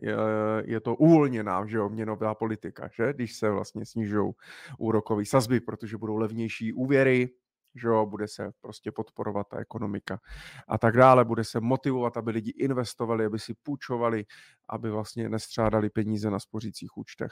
je, 0.66 0.80
to 0.80 0.96
uvolněná 0.96 1.66
že 1.66 1.78
jo, 1.78 1.90
měnová 1.90 2.36
politika, 2.36 2.90
že? 2.94 3.14
když 3.14 3.36
se 3.36 3.50
vlastně 3.50 3.86
snižují 3.86 4.34
úrokové 4.78 5.26
sazby, 5.26 5.60
protože 5.60 5.98
budou 5.98 6.18
levnější 6.18 6.74
úvěry, 6.74 7.30
že 7.76 7.88
jo, 7.88 8.06
bude 8.06 8.28
se 8.28 8.52
prostě 8.62 8.92
podporovat 8.92 9.48
ta 9.48 9.60
ekonomika 9.60 10.20
a 10.68 10.78
tak 10.78 10.98
dále, 10.98 11.26
bude 11.26 11.44
se 11.44 11.60
motivovat, 11.60 12.18
aby 12.18 12.32
lidi 12.32 12.52
investovali, 12.52 13.26
aby 13.26 13.40
si 13.40 13.54
půjčovali, 13.54 14.26
aby 14.70 14.90
vlastně 14.90 15.30
nestřádali 15.30 15.90
peníze 15.90 16.30
na 16.30 16.40
spořících 16.40 16.98
účtech, 16.98 17.32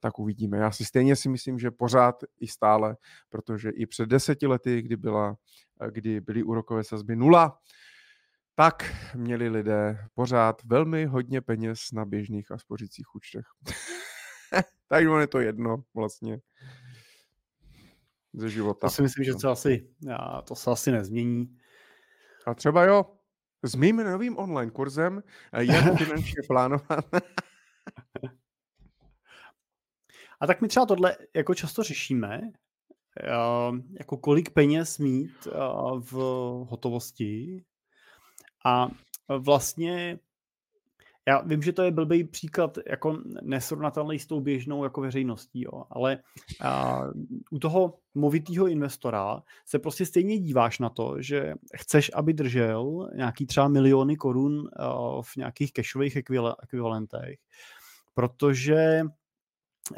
tak 0.00 0.18
uvidíme. 0.18 0.58
Já 0.58 0.70
si 0.70 0.84
stejně 0.84 1.16
si 1.16 1.28
myslím, 1.28 1.58
že 1.58 1.70
pořád 1.70 2.24
i 2.40 2.46
stále, 2.46 2.96
protože 3.30 3.70
i 3.70 3.86
před 3.86 4.08
deseti 4.08 4.46
lety, 4.46 4.82
kdy, 4.82 4.96
byla, 4.96 5.36
kdy 5.90 6.20
byly 6.20 6.42
úrokové 6.42 6.84
sazby 6.84 7.16
nula, 7.16 7.58
tak 8.54 8.94
měli 9.14 9.48
lidé 9.48 9.98
pořád 10.14 10.64
velmi 10.64 11.06
hodně 11.06 11.40
peněz 11.40 11.80
na 11.92 12.04
běžných 12.04 12.50
a 12.50 12.58
spořících 12.58 13.14
účtech. 13.14 13.46
tak 14.88 15.04
je 15.20 15.26
to 15.26 15.40
jedno 15.40 15.82
vlastně 15.94 16.40
ze 18.34 18.50
života. 18.50 18.86
To 18.86 18.90
si 18.90 19.02
myslím, 19.02 19.24
že 19.24 19.34
to 19.34 19.50
asi, 19.50 19.88
to 20.44 20.54
se 20.54 20.70
asi 20.70 20.92
nezmění. 20.92 21.58
A 22.46 22.54
třeba 22.54 22.84
jo, 22.84 23.04
s 23.62 23.74
mým 23.74 23.96
novým 23.96 24.38
online 24.38 24.70
kurzem, 24.70 25.22
eh, 25.52 25.64
jak 25.64 25.84
finančně 25.98 26.42
plánovat. 26.46 27.04
A 30.40 30.46
tak 30.46 30.60
my 30.60 30.68
třeba 30.68 30.86
tohle 30.86 31.16
jako 31.36 31.54
často 31.54 31.82
řešíme, 31.82 32.40
eh, 33.22 33.30
jako 33.98 34.16
kolik 34.16 34.50
peněz 34.50 34.98
mít 34.98 35.46
eh, 35.46 35.50
v 35.98 36.12
hotovosti. 36.68 37.64
A 38.66 38.88
vlastně 39.38 40.18
já 41.28 41.40
vím, 41.40 41.62
že 41.62 41.72
to 41.72 41.82
je 41.82 41.90
blbý 41.90 42.24
příklad 42.24 42.78
jako 42.86 43.18
nesrovnatelný 43.42 44.18
s 44.18 44.26
tou 44.26 44.40
běžnou 44.40 44.84
jako 44.84 45.00
veřejností, 45.00 45.60
jo, 45.60 45.84
ale 45.90 46.18
a, 46.60 47.02
u 47.50 47.58
toho 47.58 47.98
movitého 48.14 48.66
investora 48.66 49.42
se 49.66 49.78
prostě 49.78 50.06
stejně 50.06 50.38
díváš 50.38 50.78
na 50.78 50.88
to, 50.88 51.22
že 51.22 51.54
chceš, 51.76 52.10
aby 52.14 52.32
držel 52.32 53.10
nějaký 53.14 53.46
třeba 53.46 53.68
miliony 53.68 54.16
korun 54.16 54.68
a, 54.76 55.22
v 55.22 55.36
nějakých 55.36 55.72
cashových 55.72 56.16
ekvivalentech, 56.62 57.38
protože 58.14 59.02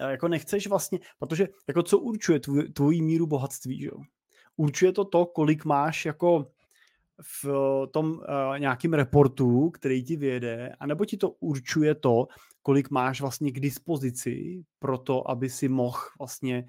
jako 0.08 0.28
nechceš 0.28 0.66
vlastně, 0.66 0.98
protože 1.18 1.48
jako 1.68 1.82
co 1.82 1.98
určuje 1.98 2.40
tvojí 2.74 3.02
míru 3.02 3.26
bohatství, 3.26 3.80
že 3.80 3.86
jo? 3.86 4.02
Určuje 4.56 4.92
to 4.92 5.04
to, 5.04 5.26
kolik 5.26 5.64
máš 5.64 6.04
jako 6.04 6.46
v 7.22 7.46
tom 7.90 8.10
uh, 8.10 8.58
nějakým 8.58 8.92
reportu, 8.92 9.70
který 9.70 10.04
ti 10.04 10.16
vyjede, 10.16 10.76
anebo 10.80 11.04
ti 11.04 11.16
to 11.16 11.30
určuje 11.30 11.94
to, 11.94 12.26
kolik 12.62 12.90
máš 12.90 13.20
vlastně 13.20 13.52
k 13.52 13.60
dispozici 13.60 14.64
pro 14.78 14.98
to, 14.98 15.30
aby 15.30 15.50
si 15.50 15.68
mohl 15.68 15.98
vlastně 16.18 16.66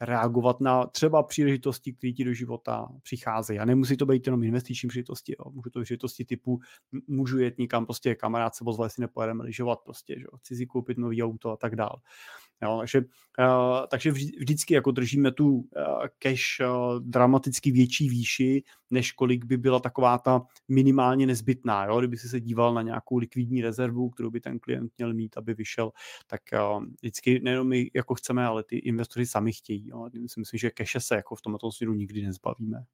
reagovat 0.00 0.60
na 0.60 0.86
třeba 0.86 1.22
příležitosti, 1.22 1.92
které 1.92 2.12
ti 2.12 2.24
do 2.24 2.32
života 2.32 2.88
přicházejí. 3.02 3.58
A 3.58 3.64
nemusí 3.64 3.96
to 3.96 4.06
být 4.06 4.26
jenom 4.26 4.44
investiční 4.44 4.88
příležitosti, 4.88 5.34
jo. 5.38 5.50
můžu 5.50 5.70
to 5.70 5.78
být 5.78 5.84
příležitosti 5.84 6.24
typu, 6.24 6.60
můžu 7.08 7.38
jet 7.38 7.58
někam, 7.58 7.86
prostě 7.86 8.14
kamarád 8.14 8.54
se 8.54 8.64
pozval, 8.64 8.86
jestli 8.86 9.00
nepojedeme 9.00 9.44
lyžovat, 9.44 9.80
prostě, 9.84 10.14
že 10.18 10.24
chci 10.38 10.56
si 10.56 10.66
koupit 10.66 10.98
nový 10.98 11.22
auto 11.22 11.50
a 11.50 11.56
tak 11.56 11.76
dále. 11.76 11.96
Jo, 12.64 12.78
takže, 12.78 12.98
uh, 12.98 13.86
takže 13.90 14.10
vždycky 14.12 14.74
jako 14.74 14.90
držíme 14.90 15.32
tu 15.32 15.48
uh, 15.48 15.64
cash 16.18 16.60
uh, 16.60 17.00
dramaticky 17.00 17.70
větší 17.70 18.08
výši, 18.08 18.62
než 18.90 19.12
kolik 19.12 19.44
by 19.44 19.56
byla 19.56 19.80
taková 19.80 20.18
ta 20.18 20.42
minimálně 20.68 21.26
nezbytná. 21.26 21.84
Jo? 21.84 21.98
Kdyby 21.98 22.16
si 22.16 22.28
se 22.28 22.40
díval 22.40 22.74
na 22.74 22.82
nějakou 22.82 23.16
likvidní 23.16 23.62
rezervu, 23.62 24.10
kterou 24.10 24.30
by 24.30 24.40
ten 24.40 24.58
klient 24.58 24.92
měl 24.98 25.14
mít, 25.14 25.36
aby 25.36 25.54
vyšel, 25.54 25.92
tak 26.26 26.40
uh, 26.52 26.84
vždycky 26.84 27.40
nejenom 27.40 27.68
my 27.68 27.90
jako 27.94 28.14
chceme, 28.14 28.46
ale 28.46 28.64
ty 28.64 28.76
investoři 28.76 29.26
sami 29.26 29.52
chtějí. 29.52 29.88
Jo? 29.88 30.08
Si 30.26 30.40
myslím, 30.40 30.58
že 30.58 30.70
cache 30.78 31.00
se 31.00 31.14
jako 31.14 31.36
v 31.36 31.42
tomto 31.42 31.72
směru 31.72 31.94
nikdy 31.94 32.22
nezbavíme. 32.22 32.84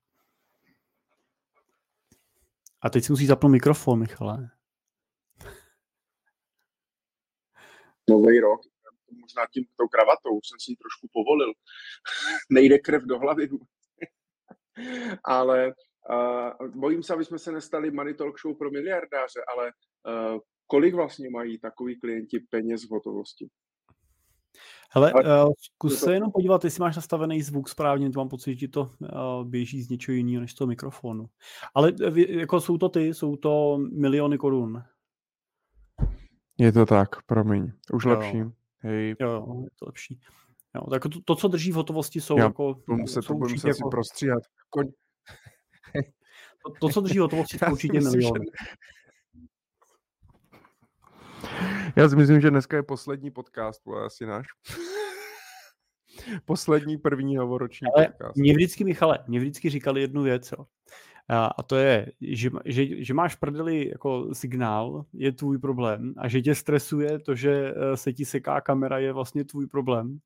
A 2.83 2.91
teď 2.91 3.05
si 3.05 3.13
musí 3.13 3.27
zapnout 3.27 3.53
mikrofon, 3.53 3.99
Michale. 3.99 4.51
Nový 8.11 8.41
rok 8.41 8.70
možná 9.20 9.43
tím 9.53 9.65
tou 9.77 9.89
kravatou 9.89 10.41
jsem 10.45 10.59
si 10.61 10.73
ji 10.73 10.77
trošku 10.77 11.09
povolil. 11.12 11.53
Nejde 12.51 12.78
krev 12.78 13.03
do 13.03 13.19
hlavy. 13.19 13.49
ale 15.24 15.73
uh, 16.11 16.69
bojím 16.69 17.03
se, 17.03 17.15
aby 17.15 17.24
jsme 17.24 17.39
se 17.39 17.53
nestali 17.53 17.91
money 17.91 18.15
talk 18.15 18.41
show 18.41 18.59
pro 18.59 18.70
miliardáře, 18.70 19.41
ale 19.57 19.73
uh, 20.32 20.39
kolik 20.66 20.95
vlastně 20.95 21.31
mají 21.31 21.59
takový 21.59 22.01
klienti 22.01 22.41
peněz 22.51 22.85
v 22.85 22.91
hotovosti? 22.91 23.49
Hele, 24.93 25.12
uh, 25.12 25.53
zkus 25.59 26.01
se 26.01 26.15
jenom 26.15 26.32
podívat, 26.32 26.65
jestli 26.65 26.81
máš 26.81 26.97
nastavený 26.97 27.43
zvuk 27.43 27.69
správně, 27.69 28.11
to 28.11 28.20
mám 28.20 28.28
pocit, 28.28 28.59
že 28.59 28.69
to 28.69 28.81
uh, 29.01 29.09
běží 29.45 29.82
z 29.82 29.89
něčeho 29.89 30.16
jiného 30.16 30.41
než 30.41 30.53
z 30.53 30.55
toho 30.55 30.69
mikrofonu. 30.69 31.28
Ale 31.74 31.93
jako 32.16 32.61
jsou 32.61 32.78
to 32.78 32.89
ty, 32.89 33.15
jsou 33.15 33.37
to 33.37 33.78
miliony 33.93 34.39
korun. 34.39 34.82
Je 36.59 36.73
to 36.73 36.87
tak, 36.87 37.23
promiň, 37.23 37.73
už 37.93 38.05
jo. 38.05 38.11
lepší. 38.11 38.60
Hej. 38.81 39.16
Jo, 39.20 39.31
jo, 39.31 39.62
je 39.65 39.70
to 39.78 39.86
lepší. 39.86 40.20
Jo, 40.74 40.90
tak 40.90 41.02
to, 41.02 41.09
to, 41.24 41.36
co 41.36 41.48
drží 41.48 41.73
v 41.73 41.74
hotovosti, 41.74 42.20
jsou 42.20 42.39
Já, 42.39 42.44
jako... 42.44 42.74
Budu 42.86 42.98
muset, 42.98 43.27
to 43.27 43.35
budu 43.35 43.48
muset 43.48 43.69
jako... 43.69 43.77
si 43.77 43.90
prostříhat. 43.90 44.43
Koň... 44.70 44.86
to, 46.65 46.73
to, 46.81 46.89
co 46.89 47.01
drží 47.01 47.19
v 47.19 47.23
hotovosti, 47.23 47.59
jsou 47.59 47.66
určitě 47.73 48.01
miliony. 48.01 48.47
Já 51.97 52.09
si 52.09 52.16
myslím, 52.16 52.40
že 52.40 52.51
dneska 52.51 52.77
je 52.77 52.82
poslední 52.82 53.31
podcast, 53.31 53.82
je 53.86 54.05
asi 54.05 54.27
náš. 54.27 54.47
poslední 56.44 56.98
první 56.98 57.36
hovoroční 57.36 57.89
Ale 57.97 58.07
podcast. 58.07 58.36
Mě 58.36 58.52
vždycky, 58.52 58.85
Michale, 58.85 59.19
mě 59.27 59.40
vždycky 59.40 59.70
říkali 59.70 60.01
jednu 60.01 60.23
věc, 60.23 60.52
jo. 60.52 60.66
A 61.36 61.62
to 61.62 61.77
je, 61.77 62.12
že, 62.20 62.51
že, 62.65 63.05
že 63.05 63.15
máš 63.15 63.35
prdeli 63.35 63.89
jako 63.89 64.35
signál, 64.35 65.05
je 65.12 65.32
tvůj 65.32 65.59
problém 65.59 66.15
a 66.16 66.28
že 66.28 66.43
tě 66.43 66.55
stresuje 66.55 67.19
to, 67.19 67.35
že 67.35 67.74
eh, 67.77 67.97
se 67.97 68.12
ti 68.12 68.24
seká 68.24 68.61
kamera, 68.61 68.98
je 68.98 69.12
vlastně 69.12 69.44
tvůj 69.44 69.66
problém 69.66 70.19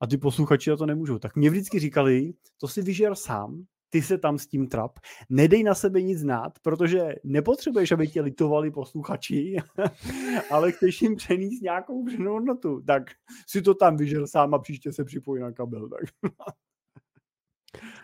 a 0.00 0.06
ty 0.06 0.16
posluchači 0.18 0.70
na 0.70 0.76
to 0.76 0.86
nemůžou. 0.86 1.18
Tak 1.18 1.36
mě 1.36 1.50
vždycky 1.50 1.78
říkali, 1.78 2.32
to 2.60 2.68
si 2.68 2.82
vyžer 2.82 3.14
sám, 3.14 3.64
ty 3.90 4.02
se 4.02 4.18
tam 4.18 4.38
s 4.38 4.46
tím 4.46 4.68
trap, 4.68 4.98
nedej 5.30 5.62
na 5.62 5.74
sebe 5.74 6.02
nic 6.02 6.18
znát, 6.18 6.52
protože 6.62 7.14
nepotřebuješ, 7.24 7.92
aby 7.92 8.08
tě 8.08 8.20
litovali 8.20 8.70
posluchači, 8.70 9.56
ale 10.50 10.72
chceš 10.72 11.02
jim 11.02 11.16
přenést 11.16 11.62
nějakou 11.62 12.04
přenou 12.04 12.32
hodnotu, 12.32 12.82
tak 12.86 13.02
si 13.48 13.62
to 13.62 13.74
tam 13.74 13.96
vyžel 13.96 14.26
sám 14.26 14.54
a 14.54 14.58
příště 14.58 14.92
se 14.92 15.04
připojí 15.04 15.42
na 15.42 15.52
kabel. 15.52 15.88
Tak. 15.88 16.32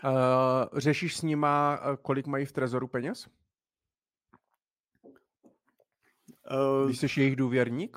Uh, 0.04 0.78
řešíš 0.78 1.16
s 1.16 1.22
nima, 1.22 1.80
kolik 2.02 2.26
mají 2.26 2.46
v 2.46 2.52
trezoru 2.52 2.88
peněz? 2.88 3.28
Uh, 6.50 6.86
Když 6.86 6.98
jsi 6.98 7.20
jejich 7.20 7.36
důvěrník? 7.36 7.96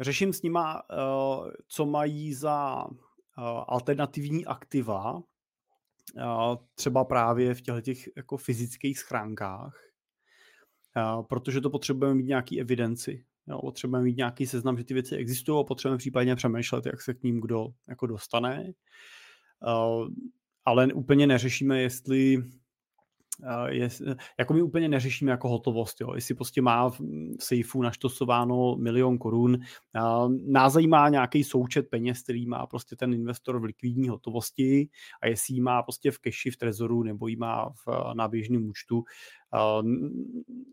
Řeším 0.00 0.32
s 0.32 0.42
nima, 0.42 0.82
uh, 0.90 1.50
co 1.68 1.86
mají 1.86 2.34
za 2.34 2.84
uh, 2.84 2.94
alternativní 3.66 4.46
aktiva, 4.46 5.22
třeba 6.74 7.04
právě 7.04 7.54
v 7.54 7.60
těchto 7.60 7.80
těch 7.80 8.16
jako 8.16 8.36
fyzických 8.36 8.98
schránkách, 8.98 9.80
protože 11.28 11.60
to 11.60 11.70
potřebujeme 11.70 12.14
mít 12.14 12.26
nějaký 12.26 12.60
evidenci. 12.60 13.24
Jo, 13.46 13.60
potřebujeme 13.60 14.04
mít 14.04 14.16
nějaký 14.16 14.46
seznam, 14.46 14.78
že 14.78 14.84
ty 14.84 14.94
věci 14.94 15.16
existují 15.16 15.60
a 15.60 15.64
potřebujeme 15.64 15.98
případně 15.98 16.36
přemýšlet, 16.36 16.86
jak 16.86 17.00
se 17.00 17.14
k 17.14 17.22
ním 17.22 17.40
kdo 17.40 17.66
jako 17.88 18.06
dostane. 18.06 18.72
Ale 20.64 20.92
úplně 20.92 21.26
neřešíme, 21.26 21.80
jestli 21.80 22.42
je, 23.68 23.88
jako 24.38 24.54
my 24.54 24.62
úplně 24.62 24.88
neřešíme 24.88 25.30
jako 25.30 25.48
hotovost, 25.48 26.00
jo. 26.00 26.14
jestli 26.14 26.34
prostě 26.34 26.62
má 26.62 26.90
v 26.90 27.00
sejfu 27.40 27.82
naštosováno 27.82 28.76
milion 28.76 29.18
korun, 29.18 29.58
nás 30.46 30.72
zajímá 30.72 31.08
nějaký 31.08 31.44
součet 31.44 31.90
peněz, 31.90 32.22
který 32.22 32.46
má 32.46 32.66
prostě 32.66 32.96
ten 32.96 33.14
investor 33.14 33.60
v 33.60 33.64
likvidní 33.64 34.08
hotovosti 34.08 34.88
a 35.22 35.26
jestli 35.26 35.54
ji 35.54 35.60
má 35.60 35.82
prostě 35.82 36.10
v 36.10 36.18
keši, 36.18 36.50
v 36.50 36.56
trezoru 36.56 37.02
nebo 37.02 37.28
ji 37.28 37.36
má 37.36 37.70
v, 37.70 38.14
na 38.14 38.28
běžném 38.28 38.68
účtu. 38.68 39.04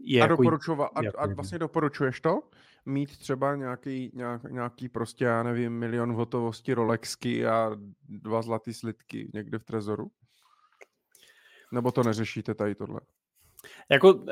Je 0.04 0.22
a, 0.22 0.24
jako, 0.24 0.44
doporučova, 0.44 0.86
a, 0.86 1.04
jako, 1.04 1.20
a 1.20 1.28
vlastně 1.28 1.60
doporučuješ 1.60 2.22
to? 2.22 2.40
Mít 2.86 3.18
třeba 3.18 3.56
nějaký, 3.56 4.12
nějak, 4.14 4.44
nějaký 4.44 4.90
prostě, 4.90 5.26
já 5.26 5.44
nevím, 5.44 5.74
milion 5.74 6.14
v 6.14 6.16
hotovosti 6.16 6.74
Rolexky 6.74 7.46
a 7.46 7.72
dva 8.10 8.42
zlatý 8.42 8.74
slitky 8.74 9.32
někde 9.34 9.60
v 9.60 9.64
trezoru? 9.64 10.12
Nebo 11.72 11.92
to 11.92 12.04
neřešíte 12.04 12.54
tady 12.56 12.76
tohle? 12.76 13.02
Jako 13.92 14.14
uh, 14.14 14.24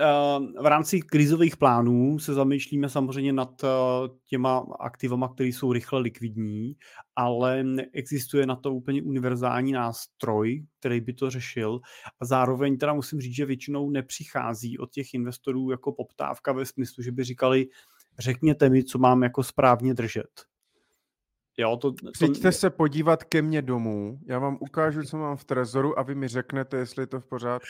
v 0.62 0.66
rámci 0.66 1.02
krizových 1.02 1.58
plánů 1.58 2.20
se 2.20 2.34
zamýšlíme 2.34 2.90
samozřejmě 2.90 3.34
nad 3.34 3.64
uh, 3.64 3.70
těma 4.26 4.66
aktivama, 4.80 5.34
které 5.34 5.50
jsou 5.50 5.74
rychle 5.74 6.00
likvidní, 6.00 6.76
ale 7.16 7.64
existuje 7.94 8.46
na 8.46 8.56
to 8.56 8.74
úplně 8.74 9.04
univerzální 9.04 9.72
nástroj, 9.72 10.66
který 10.80 11.02
by 11.02 11.14
to 11.14 11.30
řešil. 11.30 11.80
A 12.22 12.26
zároveň 12.26 12.78
teda 12.78 12.94
musím 12.94 13.22
říct, 13.22 13.36
že 13.36 13.46
většinou 13.46 13.90
nepřichází 13.90 14.78
od 14.78 14.92
těch 14.92 15.14
investorů 15.14 15.72
jako 15.72 15.92
poptávka 15.92 16.52
ve 16.52 16.66
smyslu, 16.66 17.04
že 17.04 17.12
by 17.12 17.24
říkali, 17.24 17.68
řekněte 18.20 18.70
mi, 18.70 18.84
co 18.84 18.98
mám 18.98 19.24
jako 19.24 19.44
správně 19.44 19.94
držet. 19.94 20.50
Jo, 21.58 21.78
to, 21.78 21.91
to... 21.91 22.12
Přijďte 22.12 22.52
se 22.52 22.70
podívat 22.70 23.24
ke 23.24 23.41
mně 23.41 23.62
domů, 23.62 24.20
já 24.26 24.40
vám 24.40 24.58
ukážu, 24.62 25.04
co 25.04 25.18
mám 25.18 25.38
v 25.38 25.44
trezoru 25.44 26.00
a 26.00 26.04
vy 26.04 26.16
mi 26.16 26.28
řeknete, 26.28 26.78
jestli 26.78 27.04
je 27.04 27.08
to 27.08 27.20
v 27.20 27.26
pořádku. 27.26 27.68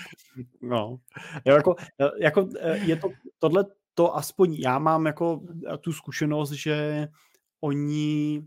No, 0.62 1.00
jo, 1.46 1.56
jako, 1.56 1.76
e, 2.02 2.24
jako 2.24 2.50
e, 2.60 2.78
je 2.78 2.96
to, 2.96 3.10
tohle 3.40 3.66
to 3.94 4.16
aspoň 4.16 4.54
já 4.54 4.80
mám 4.80 5.06
jako 5.06 5.42
tu 5.82 5.94
zkušenost, 5.94 6.52
že 6.52 7.08
oni, 7.62 8.44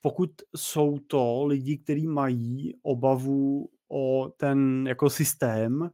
pokud 0.00 0.30
jsou 0.56 0.98
to 0.98 1.46
lidi, 1.46 1.78
kteří 1.78 2.06
mají 2.06 2.74
obavu 2.82 3.68
o 3.88 4.32
ten 4.36 4.86
jako 4.88 5.10
systém, 5.10 5.90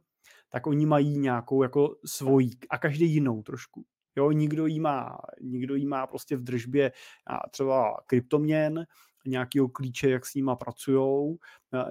tak 0.49 0.67
oni 0.67 0.85
mají 0.85 1.17
nějakou 1.17 1.63
jako 1.63 1.95
svojí 2.05 2.51
a 2.69 2.77
každý 2.77 3.13
jinou 3.13 3.43
trošku. 3.43 3.85
Jo, 4.17 4.31
nikdo 4.31 4.65
jí 4.65 4.79
má, 4.79 5.17
nikdo 5.41 5.75
jí 5.75 5.85
má 5.85 6.07
prostě 6.07 6.37
v 6.37 6.43
držbě 6.43 6.91
třeba 7.51 7.97
kryptoměn, 8.05 8.85
nějakého 9.25 9.69
klíče, 9.69 10.09
jak 10.09 10.25
s 10.25 10.35
nima 10.35 10.55
pracují. 10.55 11.37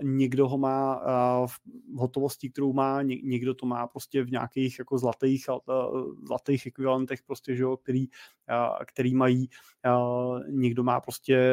Někdo 0.02 0.48
ho 0.48 0.58
má 0.58 1.00
v 1.46 1.60
hotovosti, 1.96 2.50
kterou 2.50 2.72
má, 2.72 3.02
někdo 3.02 3.54
to 3.54 3.66
má 3.66 3.86
prostě 3.86 4.24
v 4.24 4.30
nějakých 4.30 4.78
jako 4.78 4.98
zlatých, 4.98 5.44
zlatých 6.26 6.66
ekvivalentech, 6.66 7.22
prostě, 7.22 7.56
že 7.56 7.62
jo, 7.62 7.76
který, 7.76 8.06
který 8.86 9.14
mají, 9.14 9.48
někdo 10.50 10.84
má 10.84 11.00
prostě 11.00 11.52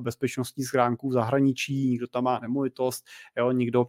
bezpečnostní 0.00 0.64
schránku 0.64 1.08
v 1.08 1.12
zahraničí, 1.12 1.90
někdo 1.90 2.06
tam 2.06 2.24
má 2.24 2.38
nemovitost, 2.38 3.04
jo, 3.38 3.52
někdo 3.52 3.86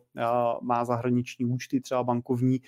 má 0.62 0.86
zahraniční 0.86 1.46
účty, 1.46 1.82
třeba 1.82 2.04
bankovní, 2.04 2.62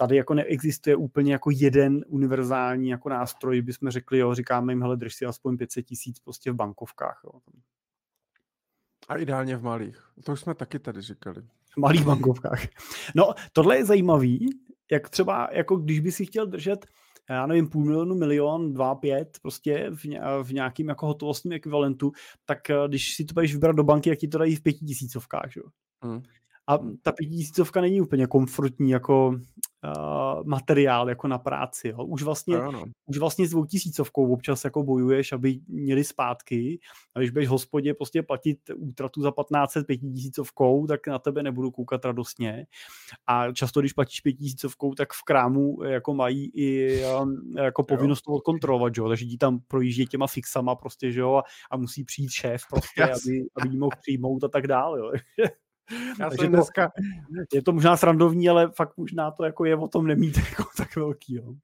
tady 0.00 0.16
jako 0.16 0.34
neexistuje 0.34 0.96
úplně 0.96 1.32
jako 1.32 1.50
jeden 1.52 2.04
univerzální 2.08 2.88
jako 2.88 3.08
nástroj, 3.08 3.62
bychom 3.62 3.90
řekli, 3.90 4.18
jo, 4.18 4.34
říkáme 4.34 4.72
jim, 4.72 4.82
hele, 4.82 4.96
drž 4.96 5.14
si 5.14 5.26
aspoň 5.26 5.56
500 5.56 5.86
tisíc 5.86 6.20
prostě 6.20 6.52
v 6.52 6.54
bankovkách. 6.54 7.20
Jo. 7.24 7.40
A 9.08 9.16
ideálně 9.16 9.56
v 9.56 9.62
malých. 9.62 9.96
To 10.24 10.32
už 10.32 10.40
jsme 10.40 10.54
taky 10.54 10.78
tady 10.78 11.00
říkali. 11.00 11.42
V 11.42 11.76
malých 11.76 12.04
bankovkách. 12.04 12.66
No, 13.14 13.34
tohle 13.52 13.76
je 13.76 13.84
zajímavý, 13.84 14.48
jak 14.90 15.08
třeba, 15.10 15.48
jako 15.52 15.76
když 15.76 16.00
by 16.00 16.12
si 16.12 16.26
chtěl 16.26 16.46
držet 16.46 16.86
já 17.30 17.46
nevím, 17.46 17.68
půl 17.68 17.84
milionu, 17.84 18.14
milion, 18.14 18.72
dva, 18.72 18.94
pět, 18.94 19.38
prostě 19.42 19.90
v, 19.90 20.04
v 20.42 20.52
nějakým 20.52 20.88
jako 20.88 21.06
hotovostním 21.06 21.52
ekvivalentu, 21.52 22.12
tak 22.44 22.70
eh, 22.70 22.74
když 22.88 23.14
si 23.14 23.24
to 23.24 23.34
budeš 23.34 23.54
vybrat 23.54 23.76
do 23.76 23.84
banky, 23.84 24.10
jak 24.10 24.18
ti 24.18 24.28
to 24.28 24.38
dají 24.38 24.56
v 24.56 24.62
pětitisícovkách, 24.62 25.56
jo. 25.56 25.62
Hmm. 26.02 26.22
A 26.66 26.78
ta 27.02 27.12
pětitisícovka 27.12 27.80
není 27.80 28.00
úplně 28.00 28.26
komfortní 28.26 28.90
jako 28.90 29.40
uh, 29.84 30.46
materiál 30.46 31.08
jako 31.08 31.28
na 31.28 31.38
práci. 31.38 31.88
Jo. 31.88 32.04
Už, 32.04 32.22
vlastně, 32.22 32.58
no, 32.58 32.84
už 33.06 33.18
vlastně 33.18 33.46
s 33.46 33.50
dvoutisícovkou 33.50 34.32
občas 34.32 34.64
jako 34.64 34.82
bojuješ, 34.82 35.32
aby 35.32 35.60
měli 35.68 36.04
zpátky. 36.04 36.78
A 37.14 37.18
když 37.18 37.30
budeš 37.30 37.48
v 37.48 37.50
hospodě 37.50 37.94
prostě 37.94 38.22
platit 38.22 38.58
útratu 38.76 39.22
za 39.22 39.30
1500 39.30 39.86
pětitisícovkou, 39.86 40.86
tak 40.86 41.06
na 41.06 41.18
tebe 41.18 41.42
nebudu 41.42 41.70
koukat 41.70 42.04
radostně. 42.04 42.66
A 43.26 43.52
často, 43.52 43.80
když 43.80 43.92
platíš 43.92 44.20
pětitisícovkou, 44.20 44.94
tak 44.94 45.12
v 45.12 45.22
krámu 45.22 45.82
jako 45.82 46.14
mají 46.14 46.50
i 46.54 47.00
um, 47.20 47.54
jako 47.58 47.82
povinnost 47.82 48.22
to 48.22 48.40
kontrolovat, 48.40 48.94
že 48.94 49.00
jo. 49.00 49.08
Takže 49.08 49.26
ti 49.26 49.36
tam 49.36 49.60
projíždí 49.68 50.06
těma 50.06 50.26
fixama 50.26 50.74
prostě, 50.74 51.12
že 51.12 51.20
jo, 51.20 51.34
a, 51.34 51.42
a 51.70 51.76
musí 51.76 52.04
přijít 52.04 52.30
šéf 52.30 52.62
prostě, 52.70 53.02
aby, 53.04 53.46
aby 53.56 53.68
jí 53.68 53.78
mohl 53.78 53.96
přijmout 54.00 54.44
a 54.44 54.48
tak 54.48 54.66
dále, 54.66 54.98
jo. 54.98 55.12
Já 56.20 56.28
Takže 56.28 56.44
jsem 56.44 56.52
dneska... 56.52 56.92
je 57.54 57.62
to 57.62 57.72
možná 57.72 57.96
srandovní, 57.96 58.48
ale 58.48 58.70
fakt 58.76 58.96
možná 58.96 59.30
to 59.30 59.44
jako 59.44 59.64
je 59.64 59.76
o 59.76 59.88
tom 59.88 60.06
nemít 60.06 60.36
jako 60.50 60.64
tak 60.76 60.96
velký. 60.96 61.34
Jo. 61.34 61.54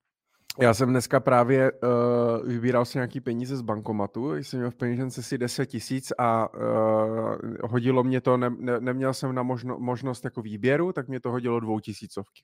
Já 0.60 0.74
jsem 0.74 0.88
dneska 0.88 1.20
právě 1.20 1.72
uh, 1.72 2.48
vybíral 2.48 2.84
si 2.84 2.98
nějaký 2.98 3.20
peníze 3.20 3.56
z 3.56 3.62
bankomatu, 3.62 4.34
jsem 4.34 4.58
měl 4.58 4.70
v 4.70 4.74
peněžence 4.74 5.22
si 5.22 5.38
10 5.38 5.66
tisíc 5.66 6.12
a 6.18 6.54
uh, 6.54 7.36
hodilo 7.70 8.04
mě 8.04 8.20
to, 8.20 8.36
ne, 8.36 8.50
ne, 8.58 8.80
neměl 8.80 9.14
jsem 9.14 9.34
na 9.34 9.42
možno, 9.42 9.78
možnost 9.78 10.24
jako 10.24 10.42
výběru, 10.42 10.92
tak 10.92 11.08
mě 11.08 11.20
to 11.20 11.30
hodilo 11.30 11.60
dvou 11.60 11.80
tisícovky. 11.80 12.42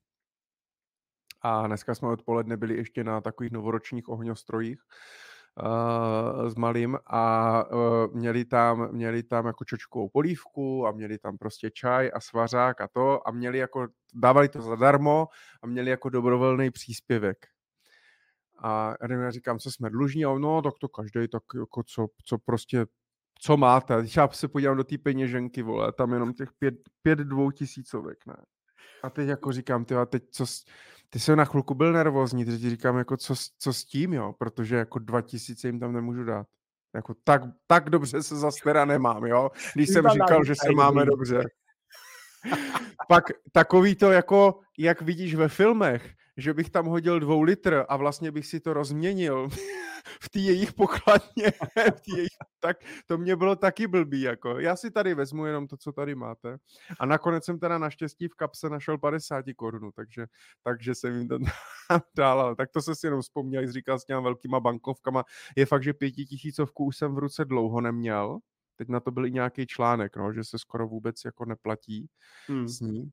A 1.43 1.67
dneska 1.67 1.95
jsme 1.95 2.09
odpoledne 2.09 2.57
byli 2.57 2.77
ještě 2.77 3.05
na 3.05 3.21
takových 3.21 3.53
novoročních 3.53 4.09
ohňostrojích 4.09 4.81
uh, 5.61 6.49
s 6.49 6.55
malým 6.55 6.99
a 7.07 7.65
uh, 7.71 8.15
měli, 8.15 8.45
tam, 8.45 8.93
měli 8.93 9.23
tam 9.23 9.47
jako 9.47 9.65
čočkovou 9.65 10.09
polívku 10.09 10.87
a 10.87 10.93
měli 10.93 11.19
tam 11.19 11.39
prostě 11.39 11.71
čaj 11.71 12.11
a 12.15 12.21
svařák 12.21 12.81
a 12.81 12.89
to 12.89 13.29
a 13.29 13.31
měli 13.31 13.59
jako, 13.59 13.89
dávali 14.15 14.49
to 14.49 14.63
zadarmo 14.63 15.29
a 15.63 15.67
měli 15.67 15.91
jako 15.91 16.09
dobrovolný 16.09 16.71
příspěvek. 16.71 17.47
A 18.65 18.95
já 19.11 19.31
říkám, 19.31 19.59
co 19.59 19.71
jsme 19.71 19.91
dlužní, 19.91 20.25
a 20.25 20.39
no, 20.39 20.63
tak 20.63 20.75
to 20.81 20.89
každý, 20.89 21.29
tak 21.29 21.43
jako 21.61 21.83
co, 21.83 22.07
co 22.25 22.39
prostě, 22.39 22.87
co 23.41 23.57
máte. 23.57 23.97
Když 24.01 24.17
já 24.17 24.29
se 24.29 24.49
podívám 24.49 24.77
do 24.77 24.85
té 24.85 24.99
peněženky, 24.99 25.63
vole, 25.63 25.93
tam 25.93 26.13
jenom 26.13 26.33
těch 26.33 26.53
pět, 26.59 26.75
pět 27.03 27.19
dvoutisícovek, 27.19 28.27
ne. 28.27 28.37
A 29.03 29.11
teď 29.11 29.29
jako 29.29 29.53
říkám, 29.53 29.85
ty, 29.85 29.95
a 29.95 30.07
teď 30.07 30.23
co, 30.31 30.45
ty 31.13 31.21
jsem 31.21 31.37
na 31.39 31.45
chvilku 31.45 31.75
byl 31.75 31.93
nervózní, 31.93 32.45
teď 32.45 32.61
říkám, 32.61 32.99
jako 32.99 33.17
co, 33.17 33.35
co 33.59 33.73
s 33.73 33.85
tím, 33.85 34.13
jo, 34.13 34.35
protože 34.39 34.77
jako 34.77 34.99
2000 34.99 35.69
jim 35.69 35.81
tam 35.81 35.93
nemůžu 35.93 36.25
dát. 36.25 36.47
Jako 36.95 37.15
tak, 37.25 37.43
tak 37.67 37.91
dobře 37.91 38.23
se 38.23 38.37
zase 38.37 38.59
teda 38.65 38.85
nemám, 38.85 39.27
jo, 39.27 39.51
když 39.75 39.89
jsem 39.89 40.09
říkal, 40.09 40.45
že 40.45 40.55
se 40.55 40.73
máme 40.73 41.05
dobře. 41.05 41.45
Pak 43.09 43.25
takový 43.53 43.95
to 43.95 44.11
jako, 44.11 44.61
jak 44.79 45.03
vidíš 45.03 45.35
ve 45.35 45.49
filmech, 45.49 46.15
že 46.37 46.55
bych 46.55 46.71
tam 46.71 46.87
hodil 46.87 47.21
dvou 47.21 47.43
litr 47.43 47.85
a 47.89 47.97
vlastně 47.97 48.31
bych 48.31 48.47
si 48.47 48.61
to 48.61 48.73
rozměnil 48.73 49.49
v 50.21 50.29
té 50.29 50.39
jejich 50.39 50.73
pokladně, 50.73 51.53
v 51.97 52.01
tý 52.01 52.17
jejich, 52.17 52.37
tak 52.61 52.77
to 53.07 53.19
mě 53.19 53.37
bylo 53.37 53.57
taky 53.57 53.87
blbý, 53.87 54.21
jako. 54.21 54.59
Já 54.59 54.77
si 54.77 54.91
tady 54.91 55.15
vezmu 55.15 55.47
jenom 55.47 55.67
to, 55.67 55.77
co 55.77 55.93
tady 55.93 56.15
máte. 56.15 56.59
A 57.01 57.07
nakonec 57.07 57.45
jsem 57.45 57.59
teda 57.59 57.79
naštěstí 57.79 58.29
v 58.29 58.35
kapse 58.35 58.71
našel 58.71 58.99
50 58.99 59.45
korun, 59.57 59.91
takže, 59.95 60.27
takže 60.63 60.95
jsem 60.95 61.19
jim 61.19 61.29
to 61.29 61.39
dál, 62.17 62.41
ale 62.41 62.57
tak 62.57 62.71
to 62.71 62.83
se 62.83 62.95
si 62.95 63.07
jenom 63.07 63.23
vzpomněl, 63.23 63.73
říkal 63.73 63.99
s 63.99 64.05
těma 64.05 64.21
velkýma 64.21 64.61
bankovkama. 64.61 65.25
Je 65.57 65.67
fakt, 65.67 65.83
že 65.83 65.93
pětitisícovku 65.93 66.85
už 66.85 66.97
jsem 66.97 67.15
v 67.15 67.19
ruce 67.19 67.45
dlouho 67.45 67.81
neměl, 67.81 68.39
teď 68.77 68.89
na 68.89 69.01
to 69.01 69.11
byl 69.11 69.27
i 69.27 69.33
nějaký 69.33 69.67
článek, 69.67 70.17
no, 70.17 70.33
že 70.33 70.45
se 70.45 70.59
skoro 70.59 70.89
vůbec 70.89 71.25
jako 71.25 71.45
neplatí 71.45 72.09
Hmm. 72.49 72.69
s 72.69 72.81
ní. 72.81 73.11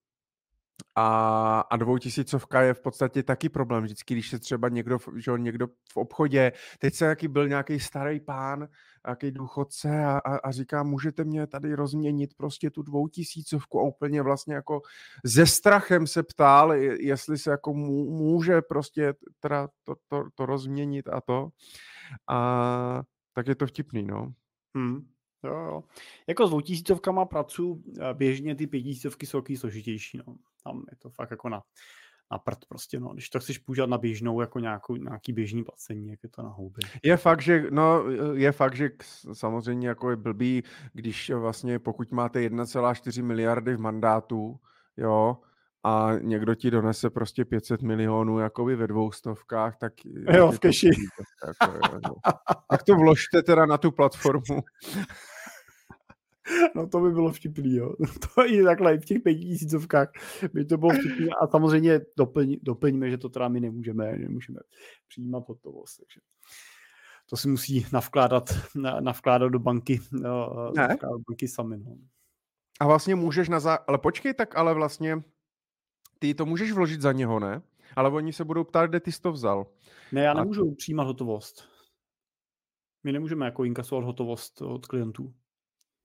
A, 1.01 1.59
a 1.69 1.77
dvoutisícovka 1.77 2.61
je 2.61 2.73
v 2.73 2.81
podstatě 2.81 3.23
taky 3.23 3.49
problém. 3.49 3.83
Vždycky, 3.83 4.13
když 4.13 4.29
se 4.29 4.39
třeba 4.39 4.69
někdo, 4.69 4.97
že 5.15 5.31
někdo 5.37 5.67
v 5.67 5.97
obchodě, 5.97 6.51
teď 6.79 6.93
se 6.93 7.05
jaký 7.05 7.27
byl 7.27 7.47
nějaký 7.47 7.79
starý 7.79 8.19
pán, 8.19 8.67
nějaký 9.05 9.31
důchodce 9.31 10.05
a, 10.05 10.17
a, 10.17 10.37
a 10.37 10.51
říká, 10.51 10.83
můžete 10.83 11.23
mě 11.23 11.47
tady 11.47 11.73
rozměnit 11.73 12.33
prostě 12.37 12.69
tu 12.69 12.83
dvoutisícovku 12.83 13.79
a 13.79 13.83
úplně 13.83 14.21
vlastně 14.21 14.53
jako 14.53 14.81
ze 15.23 15.45
strachem 15.45 16.07
se 16.07 16.23
ptal, 16.23 16.73
je- 16.73 17.05
jestli 17.05 17.37
se 17.37 17.51
jako 17.51 17.73
mů- 17.73 18.09
může 18.09 18.61
prostě 18.61 19.13
teda 19.39 19.67
to, 19.83 19.95
to, 20.07 20.23
to 20.35 20.45
rozměnit 20.45 21.07
a 21.07 21.21
to. 21.21 21.49
A 22.29 23.01
tak 23.33 23.47
je 23.47 23.55
to 23.55 23.67
vtipný, 23.67 24.03
no. 24.03 24.33
Hmm. 24.75 25.07
Jo, 25.43 25.53
jo. 25.53 25.83
Jako 26.27 26.47
s 26.47 26.49
dvoutisícovkama 26.49 27.25
pracuji 27.25 27.83
eh, 28.01 28.13
běžně, 28.13 28.55
ty 28.55 28.67
pětisícovky 28.67 29.25
jsou 29.25 29.41
taky 29.41 29.57
složitější. 29.57 30.17
No. 30.27 30.35
Tam 30.63 30.83
je 30.91 30.97
to 30.97 31.09
fakt 31.09 31.31
jako 31.31 31.49
na, 31.49 31.61
na 32.31 32.37
prd 32.37 32.65
prostě. 32.65 32.99
No. 32.99 33.09
Když 33.13 33.29
to 33.29 33.39
chceš 33.39 33.57
používat 33.57 33.89
na 33.89 33.97
běžnou, 33.97 34.41
jako 34.41 34.59
nějakou, 34.59 34.95
nějaký 34.95 35.33
běžný 35.33 35.63
placení, 35.63 36.09
jak 36.09 36.19
je 36.23 36.29
to 36.29 36.41
na 36.41 36.49
houby. 36.49 36.81
Je 37.03 37.17
fakt, 37.17 37.41
že, 37.41 37.65
no, 37.71 38.03
je 38.33 38.51
fakt, 38.51 38.75
že 38.75 38.89
samozřejmě 39.33 39.87
jako 39.87 40.09
je 40.09 40.15
blbý, 40.15 40.63
když 40.93 41.29
vlastně 41.29 41.79
pokud 41.79 42.11
máte 42.11 42.39
1,4 42.39 43.23
miliardy 43.23 43.75
v 43.75 43.79
mandátu, 43.79 44.59
jo, 44.97 45.37
a 45.83 46.11
někdo 46.21 46.55
ti 46.55 46.71
donese 46.71 47.09
prostě 47.09 47.45
500 47.45 47.81
milionů 47.81 48.39
jakoby 48.39 48.75
ve 48.75 48.87
dvoustovkách, 48.87 49.77
tak... 49.77 49.93
tak 50.25 50.35
Jo, 50.35 50.51
v 50.51 50.59
keši. 50.59 50.87
blbý, 50.89 51.07
tak 51.45 51.71
Jako, 51.71 51.77
jo, 51.95 51.99
jo. 52.07 52.15
tak 52.69 52.83
to 52.83 52.95
vložte 52.95 53.43
teda 53.43 53.65
na 53.65 53.77
tu 53.77 53.91
platformu. 53.91 54.61
No 56.75 56.87
to 56.87 56.99
by 56.99 57.11
bylo 57.11 57.31
vtipný, 57.31 57.75
jo. 57.75 57.93
To 58.35 58.45
i 58.45 58.63
takhle 58.63 58.95
i 58.95 58.97
v 58.97 59.05
těch 59.05 59.21
pětisícovkách 59.21 60.09
by 60.53 60.65
to 60.65 60.77
bylo 60.77 60.91
vtipný. 60.91 61.27
A 61.41 61.47
samozřejmě 61.47 61.99
doplň, 62.17 62.55
doplňme, 62.61 63.09
že 63.09 63.17
to 63.17 63.29
teda 63.29 63.47
my 63.47 63.59
nemůžeme, 63.59 64.17
nemůžeme 64.17 64.59
přijímat 65.07 65.43
hotovost. 65.47 65.97
Takže 65.97 66.19
to 67.29 67.37
si 67.37 67.47
musí 67.47 67.85
navkládat, 67.93 68.43
na, 68.75 68.99
navkládat 68.99 69.51
do 69.51 69.59
banky, 69.59 69.99
Ne. 70.11 70.21
navkládat 70.75 71.17
do 71.17 71.23
banky 71.29 71.47
sami. 71.47 71.77
No. 71.77 71.95
A 72.79 72.87
vlastně 72.87 73.15
můžeš 73.15 73.49
na 73.49 73.59
zá... 73.59 73.75
Ale 73.87 73.97
počkej, 73.97 74.33
tak 74.33 74.57
ale 74.57 74.73
vlastně 74.73 75.21
ty 76.19 76.33
to 76.33 76.45
můžeš 76.45 76.71
vložit 76.71 77.01
za 77.01 77.11
něho, 77.11 77.39
ne? 77.39 77.61
Ale 77.95 78.09
oni 78.09 78.33
se 78.33 78.45
budou 78.45 78.63
ptát, 78.63 78.85
kde 78.85 78.99
ty 78.99 79.11
jsi 79.11 79.21
to 79.21 79.31
vzal. 79.31 79.67
Ne, 80.11 80.21
já 80.21 80.31
A- 80.31 80.33
nemůžu 80.33 80.75
přijímat 80.75 81.03
hotovost. 81.03 81.69
My 83.03 83.11
nemůžeme 83.11 83.45
jako 83.45 83.63
inkasovat 83.63 84.05
hotovost 84.05 84.61
od 84.61 84.85
klientů. 84.85 85.33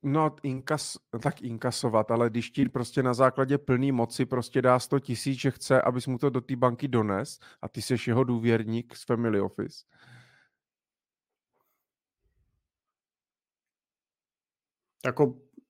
No, 0.02 0.36
inkas, 0.42 0.98
tak 1.22 1.42
inkasovat, 1.42 2.10
ale 2.10 2.30
když 2.30 2.50
ti 2.50 2.68
prostě 2.68 3.02
na 3.02 3.14
základě 3.14 3.58
plný 3.58 3.92
moci 3.92 4.26
prostě 4.26 4.62
dá 4.62 4.78
100 4.78 5.00
tisíc, 5.00 5.40
že 5.40 5.50
chce, 5.50 5.82
abys 5.82 6.06
mu 6.06 6.18
to 6.18 6.30
do 6.30 6.40
té 6.40 6.56
banky 6.56 6.88
dones 6.88 7.38
a 7.62 7.68
ty 7.68 7.82
jsi 7.82 7.96
jeho 8.06 8.24
důvěrník 8.24 8.96
z 8.96 9.04
Family 9.04 9.40
Office. 9.40 9.84
Jako 15.04 15.26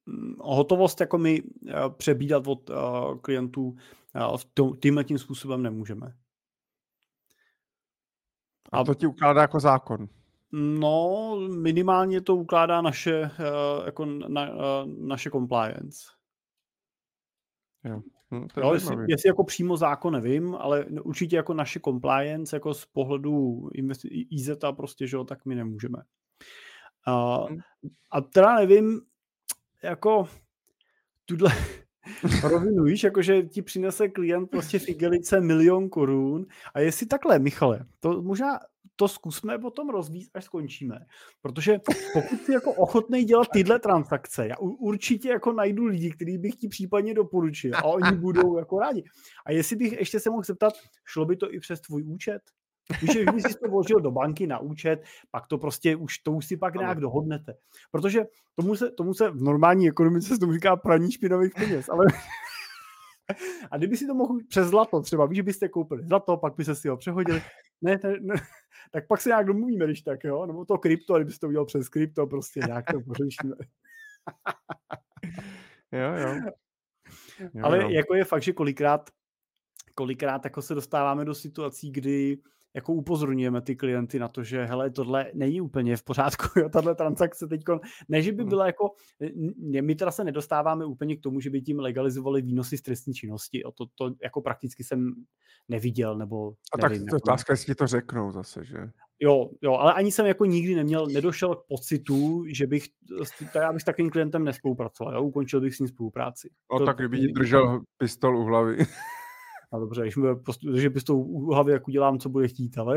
mm, 0.06 0.36
hotovost 0.40 1.00
jako 1.00 1.18
my 1.18 1.42
eh, 1.68 1.72
přebídat 1.96 2.46
od 2.46 2.70
eh, 2.70 2.74
klientů 3.20 3.76
eh, 4.16 4.39
tom- 4.55 4.77
tímhle 4.77 5.05
tím 5.05 5.19
způsobem 5.19 5.62
nemůžeme. 5.62 6.15
A 8.73 8.85
to 8.85 8.95
ti 8.95 9.07
ukládá 9.07 9.41
jako 9.41 9.61
zákon. 9.61 10.09
No, 10.53 11.36
minimálně 11.57 12.20
to 12.20 12.36
ukládá 12.36 12.82
naše, 12.82 13.23
uh, 13.23 13.86
jako 13.86 14.05
na, 14.05 14.51
uh, 14.51 14.91
naše 14.99 15.31
compliance. 15.31 16.07
Hm, 18.31 18.49
to 18.55 18.61
je 18.61 18.66
Jo, 18.66 18.74
jestli, 18.74 18.97
jestli 19.09 19.28
jako 19.28 19.45
přímo 19.45 19.77
zákon 19.77 20.12
nevím, 20.12 20.55
ale 20.55 20.85
určitě 20.85 21.36
jako 21.36 21.55
naše 21.55 21.81
compliance, 21.81 22.57
jako 22.57 22.74
z 22.74 22.86
pohledu 22.86 23.69
IZ 24.31 24.51
prostě, 24.77 25.07
že 25.07 25.16
jo, 25.16 25.24
tak 25.24 25.45
my 25.45 25.55
nemůžeme. 25.55 25.99
Uh, 27.09 27.51
Hm. 27.51 27.59
a 28.11 28.20
teda 28.20 28.55
nevím, 28.55 29.01
jako 29.82 30.28
tuhle 31.24 31.51
rovinu, 32.43 32.85
víš, 32.85 33.05
jakože 33.05 33.43
ti 33.43 33.62
přinese 33.62 34.09
klient 34.09 34.51
prostě 34.51 34.78
v 34.78 34.89
igelice 34.89 35.40
milion 35.40 35.89
korun 35.89 36.47
a 36.74 36.81
jestli 36.81 37.06
takhle, 37.06 37.39
Michale, 37.39 37.86
to 38.01 38.22
možná 38.22 38.59
to 38.97 39.09
zkusme 39.09 39.59
potom 39.59 39.89
rozvíjet, 39.89 40.31
až 40.35 40.44
skončíme. 40.44 40.98
Protože 41.43 41.78
pokud 42.12 42.40
jsi 42.40 42.52
jako 42.52 42.72
ochotný 42.72 43.24
dělat 43.24 43.48
tyhle 43.52 43.78
transakce, 43.78 44.47
já 44.48 44.59
určitě 44.59 45.28
jako 45.28 45.52
najdu 45.52 45.85
lidi, 45.85 46.10
který 46.10 46.39
bych 46.39 46.55
ti 46.55 46.68
případně 46.68 47.14
doporučil 47.14 47.72
a 47.74 47.85
oni 47.85 48.16
budou 48.16 48.59
jako 48.59 48.78
rádi. 48.78 49.05
A 49.47 49.52
jestli 49.52 49.76
bych 49.76 49.93
ještě 49.93 50.20
se 50.20 50.31
mohl 50.31 50.43
zeptat, 50.43 50.72
šlo 51.05 51.24
by 51.24 51.36
to 51.36 51.55
i 51.55 51.60
přes 51.60 51.81
tvůj 51.81 52.02
účet? 52.02 52.40
Že 53.12 53.24
když 53.24 53.43
jsi 53.43 53.55
to 53.55 53.70
vložil 53.70 54.01
do 54.01 54.11
banky 54.11 54.47
na 54.47 54.59
účet, 54.59 55.02
pak 55.31 55.47
to 55.47 55.59
prostě 55.59 55.97
už, 55.97 56.19
to 56.19 56.32
už 56.32 56.47
si 56.47 56.56
pak 56.56 56.74
nějak 56.74 57.01
dohodnete. 57.01 57.55
Protože 57.90 58.24
tomu 58.55 58.77
se, 58.77 58.90
tomu 58.90 59.15
se 59.15 59.31
v 59.31 59.43
normální 59.43 59.89
ekonomice 59.89 60.28
se 60.28 60.39
tomu 60.39 60.52
říká 60.52 60.77
praní 60.77 61.12
špinavých 61.12 61.55
peněz, 61.55 61.89
ale 61.89 62.05
a 63.70 63.77
kdyby 63.77 63.97
si 63.97 64.06
to 64.06 64.15
mohl 64.15 64.39
přes 64.48 64.69
zlato 64.69 65.01
třeba, 65.01 65.27
víš, 65.27 65.36
že 65.36 65.43
byste 65.43 65.69
koupili 65.69 66.06
zlato, 66.06 66.36
pak 66.36 66.55
byste 66.56 66.74
si 66.74 66.89
ho 66.89 66.97
přehodili, 66.97 67.43
ne, 67.82 67.98
ne, 68.05 68.16
ne, 68.20 68.35
tak 68.93 69.06
pak 69.06 69.20
se 69.20 69.28
nějak 69.28 69.47
domluvíme, 69.47 69.85
když 69.85 70.02
tak, 70.02 70.24
jo, 70.24 70.47
nebo 70.47 70.65
to 70.65 70.78
krypto, 70.78 71.15
a 71.15 71.19
kdybyste 71.19 71.40
to 71.40 71.48
udělal 71.48 71.66
přes 71.66 71.89
krypto, 71.89 72.27
prostě 72.27 72.61
nějak 72.66 72.85
to 72.93 73.01
pořešíme. 73.01 73.55
Jo, 75.93 76.15
jo. 76.15 76.35
jo 77.55 77.65
Ale 77.65 77.82
jo. 77.82 77.89
jako 77.89 78.15
je 78.15 78.24
fakt, 78.24 78.43
že 78.43 78.52
kolikrát, 78.52 79.11
kolikrát 79.94 80.44
jako 80.44 80.62
se 80.62 80.74
dostáváme 80.74 81.24
do 81.24 81.35
situací, 81.35 81.90
kdy 81.90 82.39
jako 82.74 82.92
upozorňujeme 82.92 83.60
ty 83.62 83.76
klienty 83.76 84.18
na 84.18 84.28
to, 84.28 84.42
že 84.44 84.64
hele, 84.64 84.90
tohle 84.90 85.30
není 85.34 85.60
úplně 85.60 85.96
v 85.96 86.02
pořádku, 86.02 86.59
jo, 86.60 86.68
tahle 86.68 86.94
transakce 86.94 87.46
teď, 87.46 87.62
ne, 88.09 88.22
že 88.22 88.32
by 88.32 88.42
Hmm. 88.42 88.48
byla 88.48 88.66
jako, 88.66 88.90
my 89.82 89.94
teda 89.94 90.10
se 90.10 90.24
nedostáváme 90.24 90.84
úplně 90.84 91.16
k 91.16 91.20
tomu, 91.20 91.40
že 91.40 91.51
by 91.51 91.60
tím 91.62 91.78
legalizovali 91.80 92.42
výnosy 92.42 92.78
z 92.78 92.82
trestní 92.82 93.14
činnosti, 93.14 93.60
jo, 93.64 93.72
to, 93.72 93.86
to 93.94 94.14
jako 94.22 94.40
prakticky 94.40 94.84
jsem 94.84 95.14
neviděl, 95.68 96.18
nebo 96.18 96.52
A 96.74 96.78
tak 96.78 96.90
nevím, 96.90 97.06
to 97.06 97.16
jako, 97.16 97.24
otázka, 97.24 97.52
jestli 97.52 97.66
ti 97.66 97.74
to 97.74 97.86
řeknou 97.86 98.32
zase, 98.32 98.64
že? 98.64 98.76
jo, 99.20 99.51
jo, 99.62 99.72
ale 99.74 99.92
ani 99.92 100.12
jsem 100.12 100.26
jako 100.26 100.44
nikdy 100.44 100.74
neměl, 100.74 101.06
nedošel 101.06 101.55
k 101.55 101.66
pocitu, 101.68 102.44
že 102.55 102.66
bych, 102.66 102.84
s- 103.22 103.55
já 103.55 103.72
bych 103.72 103.82
s 103.82 103.84
takovým 103.84 104.10
klientem 104.10 104.44
nespolupracoval, 104.44 105.14
jo, 105.14 105.22
ukončil 105.22 105.60
bych 105.60 105.74
s 105.74 105.78
ním 105.78 105.88
spolupráci. 105.88 106.51
No 106.72 106.78
To- 106.78 106.84
tak 106.86 106.96
kdyby 106.96 107.20
ti 107.20 107.32
držel 107.32 107.80
pistol 107.98 108.38
u 108.38 108.44
hlavy. 108.44 108.76
No 109.73 109.81
dobře, 109.81 110.03
když 110.03 110.16
mi 110.16 110.36
prostě, 110.36 110.69
že 110.74 110.91
bys 110.91 111.05
to 111.05 111.16
u 111.16 111.53
hlavy, 111.53 111.73
jak 111.73 111.89
udělám, 111.89 112.19
co 112.19 112.28
bude 112.28 112.49
chtít, 112.49 112.78
ale, 112.78 112.97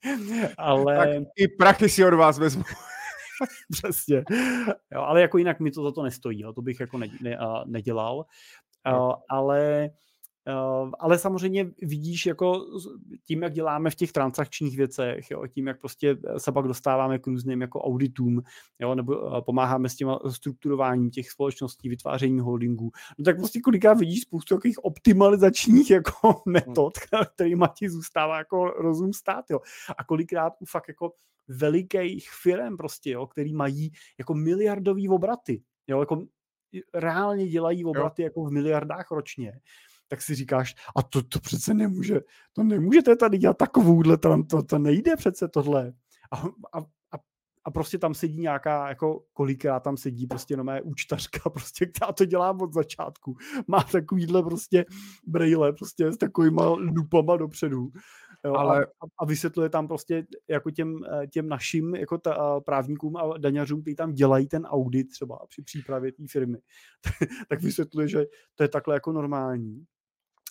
ale 0.58 0.96
tak 0.96 1.08
i 1.36 1.48
prachy 1.48 1.88
si 1.88 2.04
od 2.04 2.14
vás 2.14 2.38
vezmu. 2.38 2.62
přesně. 3.72 4.24
Jo, 4.94 5.00
ale 5.00 5.20
jako 5.20 5.38
jinak 5.38 5.60
mi 5.60 5.70
to 5.70 5.82
za 5.82 5.92
to 5.92 6.02
nestojí, 6.02 6.40
jo, 6.40 6.52
to 6.52 6.62
bych 6.62 6.80
jako 6.80 6.98
ne, 6.98 7.06
ne, 7.22 7.38
nedělal. 7.66 8.24
Uh, 8.92 9.12
ale 9.28 9.90
ale 10.98 11.18
samozřejmě 11.18 11.70
vidíš, 11.82 12.26
jako 12.26 12.66
tím, 13.24 13.42
jak 13.42 13.52
děláme 13.52 13.90
v 13.90 13.94
těch 13.94 14.12
transakčních 14.12 14.76
věcech, 14.76 15.30
jo, 15.30 15.46
tím, 15.46 15.66
jak 15.66 15.80
prostě 15.80 16.16
se 16.38 16.52
pak 16.52 16.66
dostáváme 16.66 17.18
k 17.18 17.26
různým 17.26 17.60
jako 17.60 17.80
auditům, 17.80 18.42
jo, 18.78 18.94
nebo 18.94 19.16
uh, 19.16 19.40
pomáháme 19.40 19.88
s 19.88 19.96
tím 19.96 20.08
strukturováním 20.30 21.10
těch 21.10 21.30
společností, 21.30 21.88
vytvářením 21.88 22.40
holdingů, 22.40 22.90
no 23.18 23.24
tak 23.24 23.36
prostě 23.36 23.60
kolikrát 23.60 23.94
vidíš 23.94 24.20
spoustu 24.20 24.54
takových 24.54 24.84
optimalizačních 24.84 25.90
jako 26.00 26.42
metod, 26.46 26.98
kterýma 27.34 27.68
ti 27.76 27.90
zůstává 27.90 28.38
jako 28.38 28.64
rozum 28.64 29.12
stát, 29.12 29.44
jo. 29.50 29.60
A 29.98 30.04
kolikrát 30.04 30.52
u 30.60 30.64
fakt 30.64 30.88
jako 30.88 31.12
velikých 31.48 32.30
firm 32.42 32.76
prostě, 32.76 33.10
jo, 33.10 33.26
který 33.26 33.54
mají 33.54 33.90
jako 34.18 34.34
miliardový 34.34 35.08
obraty, 35.08 35.62
jo, 35.86 36.00
jako 36.00 36.24
reálně 36.94 37.48
dělají 37.48 37.84
obraty 37.84 38.22
jako 38.22 38.44
v 38.44 38.50
miliardách 38.50 39.10
ročně, 39.10 39.52
tak 40.08 40.22
si 40.22 40.34
říkáš, 40.34 40.74
a 40.96 41.02
to, 41.02 41.22
to 41.22 41.40
přece 41.40 41.74
nemůže, 41.74 42.20
to 42.52 42.62
nemůžete 42.62 43.16
tady 43.16 43.38
dělat 43.38 43.56
takovouhle, 43.56 44.18
tam 44.18 44.42
to, 44.42 44.62
to 44.62 44.78
nejde 44.78 45.16
přece 45.16 45.48
tohle. 45.48 45.92
A, 46.32 46.36
a, 46.72 46.78
a, 47.12 47.18
a 47.64 47.70
prostě 47.70 47.98
tam 47.98 48.14
sedí 48.14 48.40
nějaká, 48.40 48.88
jako 48.88 49.24
kolikrát 49.32 49.80
tam 49.80 49.96
sedí 49.96 50.26
prostě 50.26 50.56
no 50.56 50.64
mé 50.64 50.82
účtařka, 50.82 51.50
prostě, 51.50 51.86
která 51.86 52.12
to 52.12 52.24
dělá 52.24 52.50
od 52.60 52.72
začátku. 52.72 53.36
Má 53.66 53.82
takovýhle 53.82 54.42
prostě 54.42 54.84
brejle, 55.26 55.72
prostě 55.72 56.12
s 56.12 56.16
takovýma 56.16 56.68
lupama 56.68 57.36
dopředu. 57.36 57.88
Jo, 58.44 58.54
Ale- 58.54 58.84
a, 58.84 59.06
a 59.18 59.24
vysvětluje 59.24 59.68
tam 59.68 59.88
prostě 59.88 60.26
jako 60.48 60.70
těm, 60.70 61.00
eh, 61.04 61.26
těm 61.26 61.48
našim 61.48 61.94
jako 61.94 62.18
ta, 62.18 62.60
právníkům 62.60 63.16
a 63.16 63.38
daňařům, 63.38 63.80
kteří 63.80 63.96
tam 63.96 64.12
dělají 64.12 64.48
ten 64.48 64.66
audit 64.66 65.10
třeba 65.10 65.38
při 65.48 65.62
přípravě 65.62 66.12
té 66.12 66.22
firmy, 66.30 66.58
tak 67.48 67.62
vysvětluje, 67.62 68.08
že 68.08 68.26
to 68.54 68.62
je 68.62 68.68
takhle 68.68 68.94
jako 68.94 69.12
normální. 69.12 69.84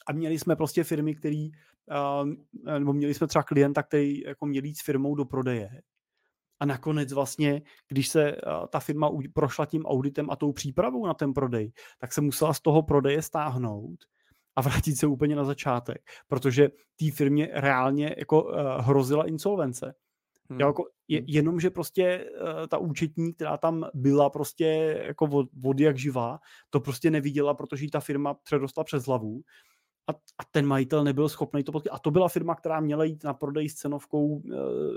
A 0.09 0.13
měli 0.13 0.39
jsme 0.39 0.55
prostě 0.55 0.83
firmy, 0.83 1.15
který, 1.15 1.49
uh, 1.51 2.79
nebo 2.79 2.93
měli 2.93 3.13
jsme 3.13 3.27
třeba 3.27 3.43
klienta, 3.43 3.83
který 3.83 4.21
jako 4.21 4.45
měl 4.45 4.63
jít 4.63 4.75
s 4.75 4.83
firmou 4.83 5.15
do 5.15 5.25
prodeje. 5.25 5.69
a 6.59 6.65
nakonec 6.65 7.13
vlastně, 7.13 7.61
když 7.87 8.07
se 8.07 8.35
ta 8.69 8.79
firma 8.79 9.11
prošla 9.33 9.65
tím 9.65 9.85
auditem 9.85 10.29
a 10.29 10.35
tou 10.35 10.53
přípravou 10.53 11.05
na 11.05 11.13
ten 11.13 11.33
prodej, 11.33 11.71
tak 11.99 12.13
se 12.13 12.21
musela 12.21 12.53
z 12.53 12.61
toho 12.61 12.83
prodeje 12.83 13.21
stáhnout 13.21 13.99
a 14.57 14.61
vrátit 14.61 14.95
se 14.95 15.07
úplně 15.07 15.35
na 15.35 15.43
začátek, 15.43 16.01
protože 16.27 16.69
té 16.99 17.11
firmě 17.11 17.49
reálně 17.53 18.15
jako 18.17 18.43
uh, 18.43 18.51
hrozila 18.79 19.27
insolvence. 19.27 19.93
Hmm. 20.49 20.59
Jako, 20.59 20.83
je, 21.07 21.19
hmm. 21.19 21.25
jenom, 21.29 21.59
že 21.59 21.69
prostě 21.69 22.29
uh, 22.41 22.67
ta 22.67 22.77
účetní, 22.77 23.33
která 23.33 23.57
tam 23.57 23.85
byla 23.93 24.29
prostě 24.29 24.65
jako 25.07 25.25
od, 25.25 25.47
od 25.65 25.79
jak 25.79 25.97
živá, 25.97 26.39
to 26.69 26.79
prostě 26.79 27.11
neviděla, 27.11 27.53
protože 27.53 27.87
ta 27.91 27.99
firma 27.99 28.33
předostla 28.33 28.83
přes 28.83 29.05
hlavu 29.05 29.41
a, 30.07 30.11
a 30.13 30.43
ten 30.51 30.65
majitel 30.65 31.03
nebyl 31.03 31.29
schopný 31.29 31.63
to 31.63 31.71
potkat. 31.71 31.93
A 31.93 31.99
to 31.99 32.11
byla 32.11 32.27
firma, 32.27 32.55
která 32.55 32.79
měla 32.79 33.03
jít 33.03 33.23
na 33.23 33.33
prodej 33.33 33.69
s 33.69 33.75
cenovkou 33.75 34.27
uh, 34.27 34.43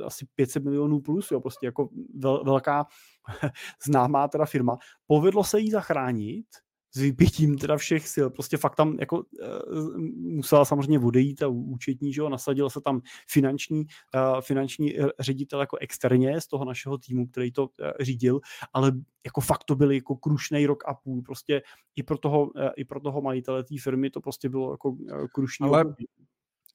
asi 0.06 0.26
500 0.34 0.64
milionů 0.64 1.00
plus, 1.00 1.30
jo, 1.30 1.40
prostě 1.40 1.66
jako 1.66 1.88
vel, 2.14 2.44
velká 2.44 2.86
známá 3.86 4.28
teda 4.28 4.44
firma. 4.44 4.76
Povedlo 5.06 5.44
se 5.44 5.60
jí 5.60 5.70
zachránit, 5.70 6.46
s 6.94 7.00
vypětím 7.00 7.58
teda 7.58 7.76
všech 7.76 8.08
sil. 8.14 8.26
Prostě 8.30 8.56
fakt 8.56 8.76
tam 8.76 8.96
jako 9.00 9.18
uh, 9.18 9.98
musela 10.16 10.64
samozřejmě 10.64 10.98
odejít 10.98 11.42
a 11.42 11.48
účetní, 11.48 12.12
že 12.12 12.20
jo, 12.20 12.28
nasadil 12.28 12.70
se 12.70 12.80
tam 12.80 13.00
finanční, 13.28 13.86
uh, 14.14 14.40
finanční 14.40 14.94
ředitel 15.20 15.60
jako 15.60 15.76
externě 15.76 16.40
z 16.40 16.46
toho 16.46 16.64
našeho 16.64 16.98
týmu, 16.98 17.26
který 17.26 17.52
to 17.52 17.62
uh, 17.62 17.68
řídil, 18.00 18.40
ale 18.72 18.92
jako 19.24 19.40
fakt 19.40 19.64
to 19.64 19.76
byl 19.76 19.92
jako 19.92 20.16
krušný 20.16 20.66
rok 20.66 20.82
a 20.86 20.94
půl. 20.94 21.22
Prostě 21.22 21.62
i 21.96 22.02
pro 22.02 22.18
toho, 22.18 22.42
uh, 22.42 22.50
i 22.76 22.84
pro 22.84 23.00
toho 23.00 23.22
majitele 23.22 23.64
té 23.64 23.74
firmy 23.82 24.10
to 24.10 24.20
prostě 24.20 24.48
bylo 24.48 24.72
jako 24.72 24.90
uh, 24.90 25.26
krušný 25.34 25.68
ale 25.68 25.84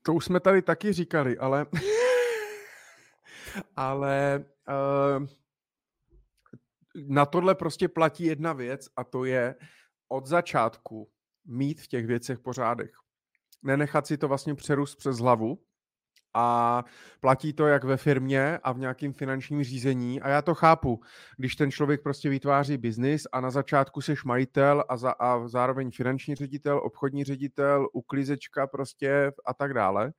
to 0.06 0.14
už 0.14 0.26
jsme 0.26 0.40
tady 0.40 0.62
taky 0.62 0.94
říkali, 0.94 1.38
ale 1.38 1.66
ale 3.76 4.46
uh, 5.20 5.28
na 7.08 7.26
tohle 7.26 7.56
prostě 7.56 7.88
platí 7.88 8.24
jedna 8.24 8.54
věc 8.54 8.88
a 8.96 9.04
to 9.04 9.26
je, 9.26 9.56
od 10.08 10.26
začátku 10.26 11.10
mít 11.46 11.82
v 11.82 11.88
těch 11.88 12.06
věcech 12.06 12.40
pořádek. 12.40 12.92
Nenechat 13.64 14.08
si 14.08 14.18
to 14.18 14.28
vlastně 14.28 14.56
přerůst 14.56 14.98
přes 14.98 15.18
hlavu 15.18 15.60
a 16.34 16.84
platí 17.20 17.54
to 17.54 17.68
jak 17.68 17.84
ve 17.84 17.98
firmě 17.98 18.60
a 18.64 18.72
v 18.72 18.80
nějakém 18.80 19.14
finančním 19.14 19.64
řízení 19.64 20.22
a 20.22 20.30
já 20.30 20.42
to 20.42 20.56
chápu, 20.56 21.02
když 21.38 21.56
ten 21.56 21.72
člověk 21.72 22.04
prostě 22.04 22.30
vytváří 22.30 22.78
biznis 22.78 23.28
a 23.32 23.42
na 23.42 23.52
začátku 23.52 24.02
seš 24.02 24.24
majitel 24.24 24.84
a, 24.90 24.98
za, 24.98 25.12
a 25.12 25.48
zároveň 25.48 25.92
finanční 25.92 26.36
ředitel, 26.36 26.82
obchodní 26.84 27.24
ředitel, 27.24 27.88
uklízečka 27.94 28.68
prostě 28.68 29.32
a 29.46 29.54
tak 29.54 29.74
dále, 29.74 30.12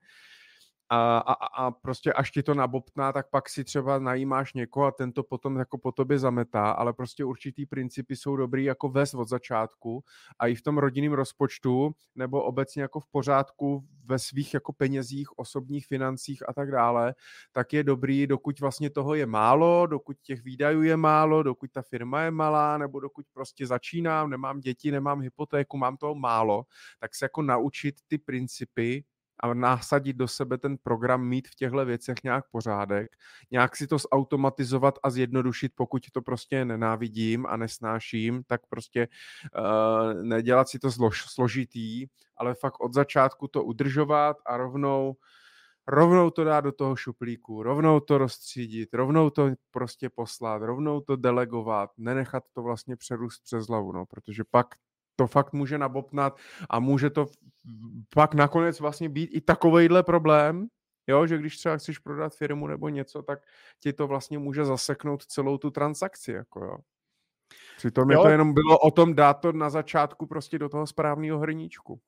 a, 0.89 1.19
a, 1.19 1.33
a 1.33 1.71
prostě 1.71 2.13
až 2.13 2.31
ti 2.31 2.43
to 2.43 2.55
nabobtná, 2.55 3.13
tak 3.13 3.31
pak 3.31 3.49
si 3.49 3.65
třeba 3.65 3.99
najímáš 3.99 4.55
někoho 4.55 4.87
a 4.87 4.91
ten 4.91 5.13
to 5.13 5.23
potom 5.23 5.57
jako 5.57 5.79
po 5.79 5.93
tobě 5.93 6.19
zametá, 6.19 6.71
ale 6.71 6.93
prostě 6.93 7.25
určitý 7.25 7.67
principy 7.67 8.17
jsou 8.17 8.37
dobrý 8.37 8.65
jako 8.65 8.89
vést 8.89 9.15
od 9.15 9.29
začátku 9.29 10.05
a 10.39 10.47
i 10.47 10.55
v 10.55 10.63
tom 10.63 10.79
rodinném 10.79 11.13
rozpočtu 11.13 11.93
nebo 12.15 12.43
obecně 12.43 12.83
jako 12.83 13.01
v 13.01 13.07
pořádku 13.07 13.85
ve 14.05 14.19
svých 14.19 14.55
jako 14.55 14.73
penězích, 14.73 15.39
osobních 15.39 15.87
financích 15.87 16.49
a 16.49 16.53
tak 16.53 16.71
dále, 16.71 17.15
tak 17.53 17.73
je 17.73 17.85
dobrý, 17.85 18.27
dokud 18.27 18.61
vlastně 18.61 18.91
toho 18.91 19.15
je 19.15 19.27
málo, 19.27 19.87
dokud 19.87 20.17
těch 20.23 20.43
výdajů 20.43 20.83
je 20.83 20.97
málo, 20.97 21.43
dokud 21.43 21.71
ta 21.73 21.83
firma 21.83 22.23
je 22.23 22.31
malá, 22.31 22.79
nebo 22.79 23.01
dokud 23.01 23.27
prostě 23.33 23.67
začínám, 23.67 24.31
nemám 24.31 24.61
děti, 24.61 24.91
nemám 24.91 25.21
hypotéku, 25.21 25.77
mám 25.77 25.97
toho 25.97 26.15
málo, 26.15 26.65
tak 27.01 27.15
se 27.15 27.25
jako 27.25 27.43
naučit 27.43 27.95
ty 28.09 28.19
principy 28.19 29.05
a 29.41 29.55
nasadit 29.55 30.17
do 30.17 30.29
sebe 30.29 30.59
ten 30.59 30.77
program, 30.83 31.27
mít 31.27 31.49
v 31.49 31.55
těchto 31.55 31.85
věcech 31.85 32.17
nějak 32.25 32.45
pořádek, 32.51 33.17
nějak 33.51 33.77
si 33.77 33.87
to 33.87 33.97
zautomatizovat 33.99 34.99
a 35.03 35.11
zjednodušit, 35.11 35.73
pokud 35.75 36.03
to 36.13 36.23
prostě 36.23 36.65
nenávidím 36.65 37.47
a 37.47 37.57
nesnáším, 37.57 38.43
tak 38.47 38.61
prostě 38.67 39.09
uh, 39.59 40.23
nedělat 40.23 40.69
si 40.69 40.79
to 40.79 40.91
zlož, 40.91 41.25
složitý, 41.29 42.07
ale 42.37 42.55
fakt 42.55 42.81
od 42.81 42.95
začátku 42.95 43.49
to 43.49 43.65
udržovat 43.65 44.37
a 44.47 44.57
rovnou 44.57 45.17
rovnou 45.89 46.31
to 46.31 46.45
dát 46.45 46.61
do 46.61 46.73
toho 46.73 46.97
šuplíku, 46.97 47.63
rovnou 47.63 48.01
to 48.01 48.19
rozstřídit, 48.19 48.95
rovnou 48.95 49.31
to 49.31 49.51
prostě 49.71 50.11
poslat, 50.11 50.63
rovnou 50.63 51.01
to 51.01 51.17
delegovat, 51.17 51.91
nenechat 51.97 52.45
to 52.53 52.63
vlastně 52.63 52.97
přerůst 52.97 53.45
přes 53.45 53.67
hlavu, 53.67 53.93
no, 53.93 54.07
protože 54.07 54.45
pak 54.51 54.67
to 55.17 55.27
fakt 55.27 55.53
může 55.53 55.79
nabopnat 55.79 56.39
a 56.71 56.81
může 56.81 57.11
to 57.11 57.27
pak 58.15 58.35
nakonec 58.35 58.81
vlastně 58.81 59.09
být 59.09 59.31
i 59.33 59.41
takovejhle 59.41 60.03
problém, 60.03 60.67
jo, 61.07 61.27
že 61.27 61.39
když 61.39 61.57
třeba 61.57 61.77
chceš 61.77 61.99
prodat 61.99 62.35
firmu 62.35 62.67
nebo 62.67 62.89
něco, 62.89 63.23
tak 63.23 63.39
ti 63.81 63.93
to 63.93 64.07
vlastně 64.07 64.39
může 64.39 64.65
zaseknout 64.65 65.27
celou 65.27 65.59
tu 65.59 65.71
transakci, 65.71 66.33
jako 66.33 66.65
jo. 66.65 66.79
Přitom 67.77 68.11
jo. 68.11 68.19
je 68.19 68.23
to 68.25 68.29
jenom 68.29 68.55
bylo 68.55 68.79
o 68.79 68.91
tom 68.91 69.15
dát 69.15 69.35
to 69.35 69.53
na 69.53 69.71
začátku 69.71 70.27
prostě 70.27 70.59
do 70.59 70.69
toho 70.69 70.87
správného 70.87 71.39
hrníčku. 71.39 72.01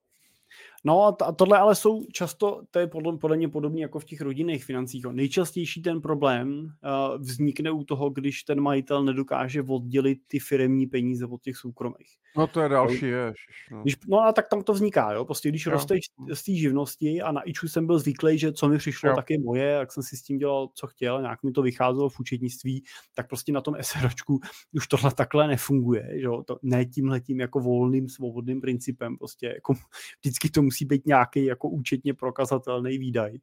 No 0.84 1.04
a 1.22 1.32
tohle 1.32 1.58
ale 1.58 1.74
jsou 1.74 2.06
často, 2.12 2.62
to 2.70 2.78
je 2.78 2.86
podle, 2.86 3.18
podle 3.18 3.36
mě 3.36 3.48
podobné 3.48 3.80
jako 3.80 3.98
v 3.98 4.04
těch 4.04 4.20
rodinných 4.20 4.64
financích. 4.64 5.04
Nejčastější 5.04 5.82
ten 5.82 6.00
problém 6.00 6.64
uh, 6.64 7.22
vznikne 7.22 7.70
u 7.70 7.84
toho, 7.84 8.10
když 8.10 8.42
ten 8.42 8.60
majitel 8.60 9.04
nedokáže 9.04 9.62
oddělit 9.62 10.18
ty 10.26 10.38
firmní 10.38 10.86
peníze 10.86 11.26
od 11.26 11.42
těch 11.42 11.56
soukromých. 11.56 12.08
No 12.36 12.46
to 12.46 12.60
je 12.60 12.68
další, 12.68 13.06
je. 13.06 13.32
No. 13.70 13.82
Když, 13.82 13.96
no 14.08 14.20
a 14.20 14.32
tak 14.32 14.48
tam 14.48 14.62
to 14.62 14.72
vzniká, 14.72 15.12
jo. 15.12 15.24
Prostě 15.24 15.48
když 15.48 15.66
jo. 15.66 15.72
rosteš 15.72 16.00
z 16.32 16.42
té 16.42 16.52
živnosti 16.52 17.22
a 17.22 17.32
na 17.32 17.42
iču 17.42 17.68
jsem 17.68 17.86
byl 17.86 17.98
zvyklý, 17.98 18.38
že 18.38 18.52
co 18.52 18.68
mi 18.68 18.78
přišlo, 18.78 19.08
jo. 19.08 19.16
tak 19.16 19.30
je 19.30 19.38
moje, 19.38 19.64
jak 19.64 19.92
jsem 19.92 20.02
si 20.02 20.16
s 20.16 20.22
tím 20.22 20.38
dělal, 20.38 20.68
co 20.74 20.86
chtěl, 20.86 21.20
nějak 21.20 21.42
mi 21.42 21.52
to 21.52 21.62
vycházelo 21.62 22.08
v 22.08 22.20
účetnictví, 22.20 22.84
tak 23.14 23.28
prostě 23.28 23.52
na 23.52 23.60
tom 23.60 23.74
SROčku 23.80 24.40
už 24.72 24.86
tohle 24.86 25.12
takhle 25.12 25.46
nefunguje, 25.48 26.08
že 26.12 26.26
jo. 26.26 26.42
To, 26.46 26.58
ne 26.62 26.84
tímhletím 26.84 27.40
jako 27.40 27.60
volným, 27.60 28.08
svobodným 28.08 28.60
principem, 28.60 29.18
prostě 29.18 29.46
jako 29.46 29.74
vždycky 30.20 30.50
to 30.50 30.62
musí 30.68 30.84
být 30.84 31.06
nějaký 31.06 31.44
jako 31.44 31.68
účetně 31.68 32.14
prokazatelný 32.14 32.98
výdaj. 32.98 33.38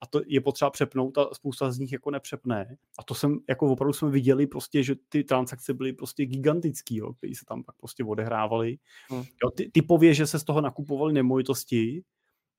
A 0.00 0.06
to 0.06 0.20
je 0.26 0.40
potřeba 0.40 0.70
přepnout 0.70 1.18
a 1.18 1.28
spousta 1.32 1.70
z 1.70 1.78
nich 1.78 1.92
jako 1.92 2.10
nepřepne. 2.10 2.76
A 2.98 3.02
to 3.02 3.14
jsem, 3.14 3.38
jako 3.48 3.72
opravdu 3.72 3.92
jsme 3.92 4.10
viděli 4.10 4.46
prostě, 4.46 4.82
že 4.82 4.94
ty 5.08 5.24
transakce 5.24 5.74
byly 5.74 5.92
prostě 5.92 6.26
gigantický, 6.26 6.96
jo, 6.96 7.12
které 7.12 7.34
se 7.34 7.44
tam 7.48 7.64
pak 7.64 7.76
prostě 7.76 8.04
odehrávaly. 8.04 8.78
Hmm. 9.08 9.20
Jo, 9.20 9.50
ty, 9.50 9.70
typově, 9.70 10.14
že 10.14 10.26
se 10.26 10.38
z 10.38 10.44
toho 10.44 10.60
nakupovaly 10.60 11.12
nemovitosti, 11.12 12.02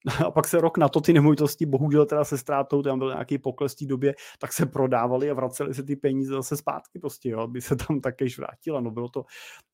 a 0.25 0.31
pak 0.31 0.47
se 0.47 0.61
rok 0.61 0.77
na 0.77 0.89
to 0.89 1.01
ty 1.01 1.13
nemovitosti, 1.13 1.65
bohužel 1.65 2.05
teda 2.05 2.23
se 2.23 2.37
ztrátou, 2.37 2.81
tam 2.81 2.99
byl 2.99 3.09
nějaký 3.09 3.37
pokles 3.37 3.73
v 3.73 3.77
té 3.77 3.85
době, 3.85 4.15
tak 4.39 4.53
se 4.53 4.65
prodávali 4.65 5.29
a 5.29 5.33
vraceli 5.33 5.73
se 5.73 5.83
ty 5.83 5.95
peníze 5.95 6.33
zase 6.33 6.57
zpátky 6.57 6.99
prostě, 6.99 7.29
jo, 7.29 7.39
aby 7.39 7.61
se 7.61 7.75
tam 7.75 7.99
také 8.01 8.25
vrátila, 8.37 8.81
no 8.81 8.91
bylo 8.91 9.09
to 9.09 9.25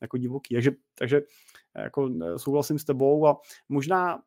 jako 0.02 0.18
divoký. 0.18 0.56
Takže, 0.56 0.72
takže 0.96 1.22
jako 1.76 2.10
souhlasím 2.38 2.80
s 2.80 2.86
tebou 2.86 3.28
a 3.28 3.38
možná 3.70 4.22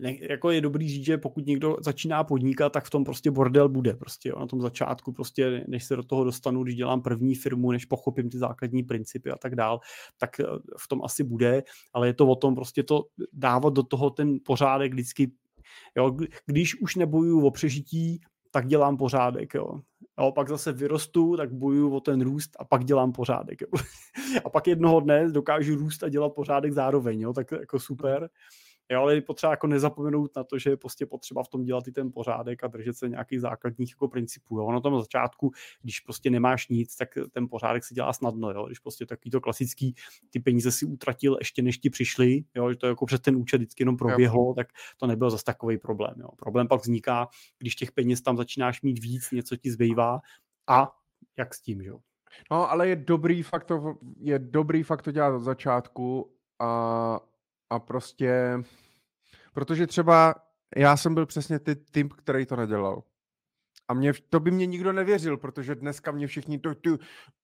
ne, 0.00 0.16
jako 0.30 0.50
je 0.50 0.60
dobrý 0.60 0.88
říct, 0.88 1.04
že 1.04 1.18
pokud 1.18 1.46
někdo 1.46 1.76
začíná 1.80 2.24
podnikat, 2.24 2.72
tak 2.72 2.84
v 2.84 2.90
tom 2.90 3.04
prostě 3.04 3.30
bordel 3.30 3.68
bude. 3.68 3.94
Prostě 3.94 4.28
jo, 4.28 4.38
na 4.38 4.46
tom 4.46 4.60
začátku, 4.60 5.12
prostě, 5.12 5.64
než 5.68 5.84
se 5.84 5.96
do 5.96 6.02
toho 6.02 6.24
dostanu, 6.24 6.62
když 6.62 6.76
dělám 6.76 7.02
první 7.02 7.34
firmu, 7.34 7.72
než 7.72 7.84
pochopím 7.84 8.30
ty 8.30 8.38
základní 8.38 8.82
principy 8.82 9.30
a 9.30 9.36
tak 9.36 9.54
dál, 9.54 9.80
tak 10.18 10.40
eh, 10.40 10.44
v 10.78 10.88
tom 10.88 11.00
asi 11.04 11.24
bude, 11.24 11.62
ale 11.92 12.06
je 12.06 12.14
to 12.14 12.26
o 12.26 12.36
tom 12.36 12.54
prostě 12.54 12.82
to 12.82 13.04
dávat 13.32 13.72
do 13.72 13.82
toho 13.82 14.10
ten 14.10 14.38
pořádek 14.44 14.92
vždycky. 14.92 15.32
Jo, 15.96 16.16
když 16.46 16.80
už 16.80 16.96
nebojuju 16.96 17.46
o 17.46 17.50
přežití, 17.50 18.20
tak 18.50 18.66
dělám 18.66 18.96
pořádek. 18.96 19.54
Jo. 19.54 19.80
A 20.16 20.30
pak 20.30 20.48
zase 20.48 20.72
vyrostu, 20.72 21.36
tak 21.36 21.52
bojuju 21.52 21.94
o 21.94 22.00
ten 22.00 22.20
růst 22.20 22.50
a 22.58 22.64
pak 22.64 22.84
dělám 22.84 23.12
pořádek. 23.12 23.60
Jo. 23.60 23.68
A 24.44 24.50
pak 24.50 24.66
jednoho 24.66 25.00
dne 25.00 25.30
dokážu 25.30 25.74
růst 25.74 26.02
a 26.02 26.08
dělat 26.08 26.28
pořádek 26.28 26.72
zároveň, 26.72 27.20
jo. 27.20 27.32
tak 27.32 27.52
jako 27.52 27.78
super. 27.78 28.28
Jo, 28.90 29.02
ale 29.02 29.14
je 29.14 29.20
potřeba 29.20 29.50
jako 29.50 29.66
nezapomenout 29.66 30.36
na 30.36 30.44
to, 30.44 30.58
že 30.58 30.70
je 30.70 30.76
prostě 30.76 31.06
potřeba 31.06 31.42
v 31.42 31.48
tom 31.48 31.64
dělat 31.64 31.88
i 31.88 31.92
ten 31.92 32.12
pořádek 32.12 32.64
a 32.64 32.66
držet 32.66 32.96
se 32.96 33.08
nějakých 33.08 33.40
základních 33.40 33.90
jako 33.90 34.08
principů. 34.08 34.58
Jo. 34.58 34.72
Na 34.72 34.80
tom 34.80 35.00
začátku, 35.00 35.52
když 35.82 36.00
prostě 36.00 36.30
nemáš 36.30 36.68
nic, 36.68 36.96
tak 36.96 37.08
ten 37.30 37.48
pořádek 37.48 37.84
se 37.84 37.94
dělá 37.94 38.12
snadno. 38.12 38.50
Jo. 38.50 38.66
Když 38.66 38.78
prostě 38.78 39.06
takový 39.06 39.30
to 39.30 39.40
klasický, 39.40 39.94
ty 40.30 40.40
peníze 40.40 40.72
si 40.72 40.86
utratil 40.86 41.36
ještě 41.38 41.62
než 41.62 41.78
ti 41.78 41.90
přišli, 41.90 42.44
jo, 42.54 42.70
že 42.70 42.76
to 42.76 42.86
jako 42.86 43.06
přes 43.06 43.20
ten 43.20 43.36
účet 43.36 43.56
vždycky 43.56 43.82
jenom 43.82 43.96
proběhlo, 43.96 44.44
jo. 44.44 44.54
tak 44.54 44.68
to 44.96 45.06
nebyl 45.06 45.30
zase 45.30 45.44
takový 45.44 45.78
problém. 45.78 46.14
Jo. 46.20 46.28
Problém 46.36 46.68
pak 46.68 46.80
vzniká, 46.80 47.28
když 47.58 47.74
těch 47.74 47.92
peněz 47.92 48.22
tam 48.22 48.36
začínáš 48.36 48.82
mít 48.82 48.98
víc, 49.02 49.30
něco 49.30 49.56
ti 49.56 49.70
zbývá 49.70 50.20
a 50.68 50.92
jak 51.38 51.54
s 51.54 51.60
tím, 51.60 51.80
jo. 51.80 52.00
No, 52.50 52.70
ale 52.70 52.88
je 52.88 52.96
dobrý 52.96 53.42
fakt 53.42 53.64
to, 53.64 53.98
je 54.20 54.38
dobrý 54.38 54.82
fakt 54.82 55.02
to 55.02 55.12
dělat 55.12 55.36
od 55.36 55.42
začátku 55.42 56.32
a, 56.58 57.20
a 57.70 57.78
prostě 57.78 58.62
Protože 59.52 59.86
třeba 59.86 60.34
já 60.76 60.96
jsem 60.96 61.14
byl 61.14 61.26
přesně 61.26 61.58
ty 61.58 61.76
tým, 61.76 62.08
který 62.08 62.46
to 62.46 62.56
nedělal. 62.56 63.02
A 63.88 63.94
mě, 63.94 64.12
to 64.28 64.40
by 64.40 64.50
mě 64.50 64.66
nikdo 64.66 64.92
nevěřil, 64.92 65.36
protože 65.36 65.74
dneska 65.74 66.12
mě 66.12 66.26
všichni, 66.26 66.58
to, 66.58 66.74
ty, 66.74 66.90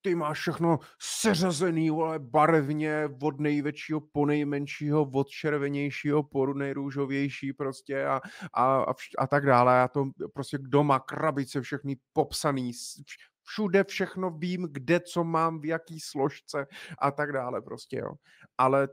ty 0.01 0.15
máš 0.15 0.39
všechno 0.39 0.79
seřazený, 1.01 1.89
vole, 1.89 2.19
barevně, 2.19 3.09
od 3.21 3.39
největšího 3.39 4.01
po 4.01 4.25
nejmenšího, 4.25 5.09
od 5.13 5.29
červenějšího 5.29 6.23
po 6.23 6.53
nejrůžovější 6.53 7.53
prostě 7.53 8.05
a, 8.05 8.21
a, 8.53 8.75
a, 8.77 8.93
vš, 8.93 9.09
a 9.17 9.27
tak 9.27 9.45
dále. 9.45 9.77
Já 9.77 9.87
to 9.87 10.05
prostě 10.33 10.57
doma, 10.57 10.99
krabice 10.99 11.61
všechny 11.61 11.97
popsaný, 12.13 12.71
všude 13.43 13.83
všechno 13.83 14.29
vím, 14.29 14.67
kde 14.71 14.99
co 14.99 15.23
mám, 15.23 15.59
v 15.59 15.65
jaký 15.65 15.99
složce 15.99 16.67
a 16.99 17.11
tak 17.11 17.31
dále 17.31 17.61
prostě, 17.61 17.97
jo. 17.97 18.11
Ale 18.57 18.87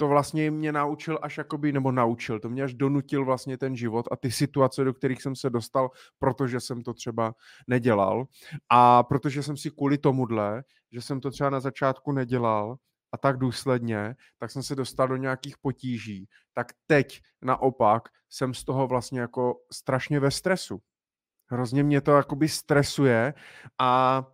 to 0.00 0.08
vlastně 0.08 0.50
mě 0.50 0.72
naučil 0.72 1.18
až 1.22 1.38
jakoby, 1.38 1.72
nebo 1.72 1.92
naučil, 1.92 2.40
to 2.40 2.48
mě 2.48 2.62
až 2.62 2.74
donutil 2.74 3.24
vlastně 3.24 3.58
ten 3.58 3.76
život 3.76 4.08
a 4.10 4.16
ty 4.16 4.30
situace, 4.30 4.84
do 4.84 4.94
kterých 4.94 5.22
jsem 5.22 5.36
se 5.36 5.50
dostal, 5.50 5.90
protože 6.18 6.60
jsem 6.60 6.82
to 6.82 6.94
třeba 6.94 7.34
nedělal 7.66 8.26
a 8.68 9.02
protože 9.02 9.42
jsem 9.42 9.56
si 9.56 9.70
kvůli 9.70 9.98
tomuhle, 9.98 10.64
že 10.92 11.00
jsem 11.00 11.20
to 11.20 11.30
třeba 11.30 11.50
na 11.50 11.60
začátku 11.60 12.12
nedělal, 12.12 12.76
a 13.12 13.18
tak 13.18 13.38
důsledně, 13.38 14.16
tak 14.38 14.50
jsem 14.50 14.62
se 14.62 14.74
dostal 14.74 15.08
do 15.08 15.16
nějakých 15.16 15.58
potíží. 15.58 16.28
Tak 16.54 16.66
teď 16.86 17.20
naopak 17.42 18.08
jsem 18.30 18.54
z 18.54 18.64
toho 18.64 18.86
vlastně 18.86 19.20
jako 19.20 19.60
strašně 19.72 20.20
ve 20.20 20.30
stresu. 20.30 20.80
Hrozně 21.46 21.82
mě 21.82 22.00
to 22.00 22.12
jakoby 22.12 22.48
stresuje 22.48 23.34
a 23.78 24.24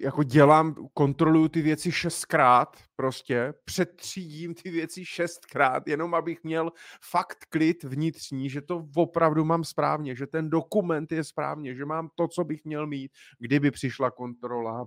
jako 0.00 0.22
dělám, 0.22 0.74
kontroluju 0.94 1.48
ty 1.48 1.62
věci 1.62 1.92
šestkrát 1.92 2.76
prostě, 2.96 3.54
přetřídím 3.64 4.54
ty 4.54 4.70
věci 4.70 5.04
šestkrát, 5.04 5.88
jenom 5.88 6.14
abych 6.14 6.44
měl 6.44 6.72
fakt 7.10 7.44
klid 7.48 7.84
vnitřní, 7.84 8.50
že 8.50 8.60
to 8.60 8.86
opravdu 8.96 9.44
mám 9.44 9.64
správně, 9.64 10.16
že 10.16 10.26
ten 10.26 10.50
dokument 10.50 11.12
je 11.12 11.24
správně, 11.24 11.74
že 11.74 11.84
mám 11.84 12.08
to, 12.14 12.28
co 12.28 12.44
bych 12.44 12.64
měl 12.64 12.86
mít, 12.86 13.12
kdyby 13.38 13.70
přišla 13.70 14.10
kontrola, 14.10 14.86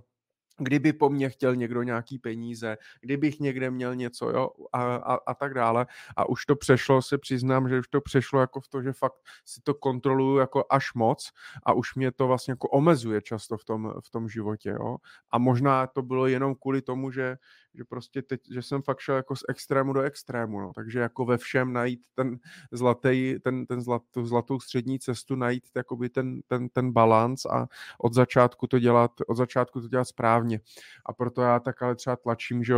kdyby 0.58 0.92
po 0.92 1.10
mně 1.10 1.30
chtěl 1.30 1.56
někdo 1.56 1.82
nějaký 1.82 2.18
peníze, 2.18 2.76
kdybych 3.00 3.40
někde 3.40 3.70
měl 3.70 3.94
něco, 3.94 4.30
jo, 4.30 4.50
a, 4.72 4.96
a, 4.96 5.14
a 5.26 5.34
tak 5.34 5.54
dále. 5.54 5.86
A 6.16 6.28
už 6.28 6.46
to 6.46 6.56
přešlo, 6.56 7.02
se 7.02 7.18
přiznám, 7.18 7.68
že 7.68 7.78
už 7.78 7.88
to 7.88 8.00
přešlo 8.00 8.40
jako 8.40 8.60
v 8.60 8.68
to, 8.68 8.82
že 8.82 8.92
fakt 8.92 9.14
si 9.44 9.60
to 9.60 9.74
kontroluju 9.74 10.38
jako 10.38 10.64
až 10.70 10.94
moc 10.94 11.32
a 11.66 11.72
už 11.72 11.94
mě 11.94 12.12
to 12.12 12.26
vlastně 12.26 12.52
jako 12.52 12.68
omezuje 12.68 13.22
často 13.22 13.56
v 13.56 13.64
tom, 13.64 13.94
v 14.04 14.10
tom 14.10 14.28
životě, 14.28 14.70
jo. 14.70 14.96
A 15.30 15.38
možná 15.38 15.86
to 15.86 16.02
bylo 16.02 16.26
jenom 16.26 16.54
kvůli 16.54 16.82
tomu, 16.82 17.10
že, 17.10 17.36
že 17.74 17.84
prostě 17.84 18.22
teď, 18.22 18.40
že 18.52 18.62
jsem 18.62 18.82
fakt 18.82 19.00
šel 19.00 19.16
jako 19.16 19.36
z 19.36 19.42
extrému 19.48 19.92
do 19.92 20.00
extrému, 20.00 20.60
no. 20.60 20.72
Takže 20.74 20.98
jako 20.98 21.24
ve 21.24 21.38
všem 21.38 21.72
najít 21.72 22.06
ten 22.14 22.38
zlatý, 22.72 23.34
ten, 23.42 23.66
ten 23.66 23.80
zlat, 23.80 24.02
zlatou 24.22 24.60
střední 24.60 24.98
cestu, 24.98 25.36
najít 25.36 25.64
jakoby 25.76 26.08
ten, 26.08 26.40
ten, 26.46 26.68
ten 26.68 26.92
balans 26.92 27.46
a 27.46 27.68
od 27.98 28.14
začátku 28.14 28.66
to 28.66 28.78
dělat, 28.78 29.10
od 29.26 29.36
začátku 29.36 29.80
to 29.80 29.88
dělat 29.88 30.04
správně. 30.04 30.60
A 31.06 31.12
proto 31.12 31.42
já 31.42 31.60
tak 31.60 31.82
ale 31.82 31.94
třeba 31.94 32.16
tlačím, 32.16 32.64
že 32.64 32.74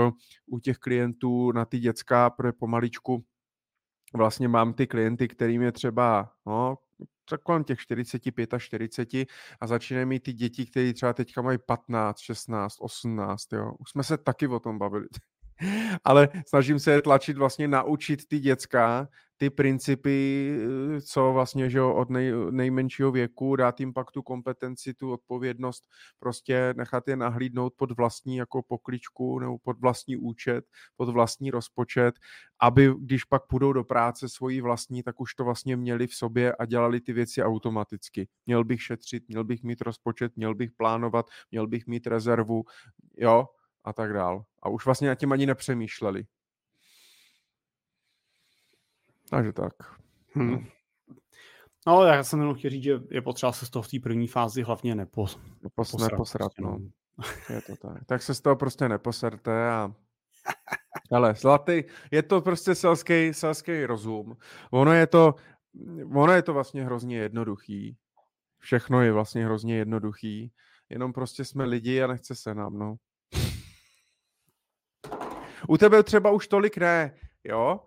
u 0.47 0.59
těch 0.59 0.79
klientů 0.79 1.53
na 1.53 1.65
ty 1.65 1.79
dětská, 1.79 2.31
pro 2.31 2.53
pomaličku 2.53 3.25
vlastně 4.15 4.49
mám 4.49 4.75
ty 4.75 4.87
klienty, 4.87 5.29
kterým 5.29 5.63
je 5.63 5.73
třeba 5.73 6.33
no, 6.47 6.79
tak 7.31 7.43
kolem 7.43 7.65
těch 7.65 7.79
45 7.79 8.55
a 8.55 8.59
40 8.59 9.15
a 9.61 9.67
začínají 9.67 10.07
mít 10.07 10.23
ty 10.23 10.33
děti, 10.33 10.67
které 10.67 10.93
třeba 10.93 11.13
teďka 11.13 11.43
mají 11.43 11.59
15, 11.67 12.19
16, 12.19 12.77
18, 12.81 13.53
jo. 13.53 13.73
Už 13.79 13.91
jsme 13.91 14.05
se 14.05 14.19
taky 14.19 14.47
o 14.49 14.61
tom 14.61 14.79
bavili. 14.79 15.07
Ale 16.05 16.29
snažím 16.49 16.79
se 16.79 17.03
tlačit 17.03 17.37
vlastně 17.37 17.69
naučit 17.69 18.29
ty 18.29 18.39
děcka 18.39 19.09
ty 19.37 19.51
principy, 19.51 20.51
eh, 20.97 21.01
co 21.01 21.33
vlastně, 21.33 21.71
že 21.71 21.83
od 21.83 22.11
nej, 22.11 22.33
nejmenšího 22.51 23.13
věku, 23.13 23.57
dát 23.57 23.81
jim 23.81 23.93
pak 23.93 24.11
tu 24.11 24.23
kompetenci, 24.23 24.95
tu 24.95 25.13
odpovědnost, 25.13 25.85
prostě 26.19 26.75
nechat 26.77 27.09
je 27.09 27.17
nahlídnout 27.17 27.75
pod 27.77 27.97
vlastní 27.97 28.37
jako 28.37 28.63
pokličku 28.63 29.39
nebo 29.39 29.59
pod 29.59 29.81
vlastní 29.81 30.17
účet, 30.17 30.65
pod 30.97 31.09
vlastní 31.09 31.51
rozpočet, 31.51 32.15
aby 32.61 32.95
když 32.99 33.25
pak 33.25 33.47
půjdou 33.47 33.73
do 33.73 33.85
práce 33.85 34.29
svojí 34.29 34.61
vlastní, 34.61 35.03
tak 35.03 35.21
už 35.21 35.35
to 35.35 35.45
vlastně 35.45 35.77
měli 35.77 36.07
v 36.07 36.15
sobě 36.15 36.53
a 36.53 36.65
dělali 36.65 37.01
ty 37.01 37.13
věci 37.13 37.43
automaticky. 37.43 38.29
Měl 38.47 38.65
bych 38.65 38.83
šetřit, 38.83 39.29
měl 39.29 39.45
bych 39.45 39.63
mít 39.63 39.81
rozpočet, 39.81 40.37
měl 40.37 40.55
bych 40.55 40.73
plánovat, 40.73 41.27
měl 41.51 41.67
bych 41.67 41.87
mít 41.87 42.07
rezervu, 42.07 42.65
jo, 43.17 43.47
a 43.87 43.93
tak 43.93 44.13
dál. 44.13 44.45
A 44.63 44.69
už 44.69 44.85
vlastně 44.85 45.09
na 45.09 45.15
tím 45.15 45.33
ani 45.33 45.47
nepřemýšleli. 45.47 46.25
Takže 49.31 49.53
tak. 49.53 49.73
Hmm. 50.35 50.51
No. 50.51 50.63
no, 51.87 52.05
já 52.05 52.25
jsem 52.25 52.41
jenom 52.41 52.55
chtěl 52.55 52.71
říct, 52.71 52.83
že 52.83 53.01
je 53.11 53.23
potřeba 53.23 53.53
se 53.53 53.67
z 53.67 53.71
toho 53.71 53.83
v 53.83 53.89
té 53.89 53.99
první 54.03 54.29
fázi 54.29 54.63
hlavně 54.63 54.95
nepo, 54.95 55.23
Nepos, 55.23 55.39
neposrat. 55.63 56.11
neposrat 56.13 56.53
prostě, 56.55 56.63
no. 56.63 56.79
no. 56.79 57.55
Je 57.55 57.63
to 57.63 57.77
tak. 57.77 58.05
Tak 58.05 58.23
se 58.23 58.35
z 58.35 58.41
toho 58.41 58.57
prostě 58.57 58.89
neposerte 58.89 59.69
a 59.71 59.95
ale 61.13 61.35
zlatý, 61.35 61.83
je 62.11 62.23
to 62.23 62.41
prostě 62.41 62.75
selský, 62.75 63.35
selský 63.35 63.85
rozum. 63.85 64.37
Ono 64.71 64.93
je 64.93 65.07
to, 65.07 65.35
ono 66.15 66.33
je 66.33 66.43
to 66.43 66.55
vlastně 66.55 66.85
hrozně 66.85 67.19
jednoduchý. 67.19 67.97
Všechno 68.59 69.03
je 69.03 69.13
vlastně 69.13 69.45
hrozně 69.45 69.77
jednoduchý. 69.77 70.53
Jenom 70.89 71.13
prostě 71.13 71.45
jsme 71.45 71.65
lidi 71.65 72.03
a 72.03 72.07
nechce 72.07 72.35
se 72.35 72.55
nám, 72.55 72.79
no. 72.79 72.97
U 75.69 75.79
tebe 75.79 76.03
třeba 76.03 76.31
už 76.31 76.49
tolik 76.49 76.77
ne, 76.79 77.15
jo? 77.45 77.81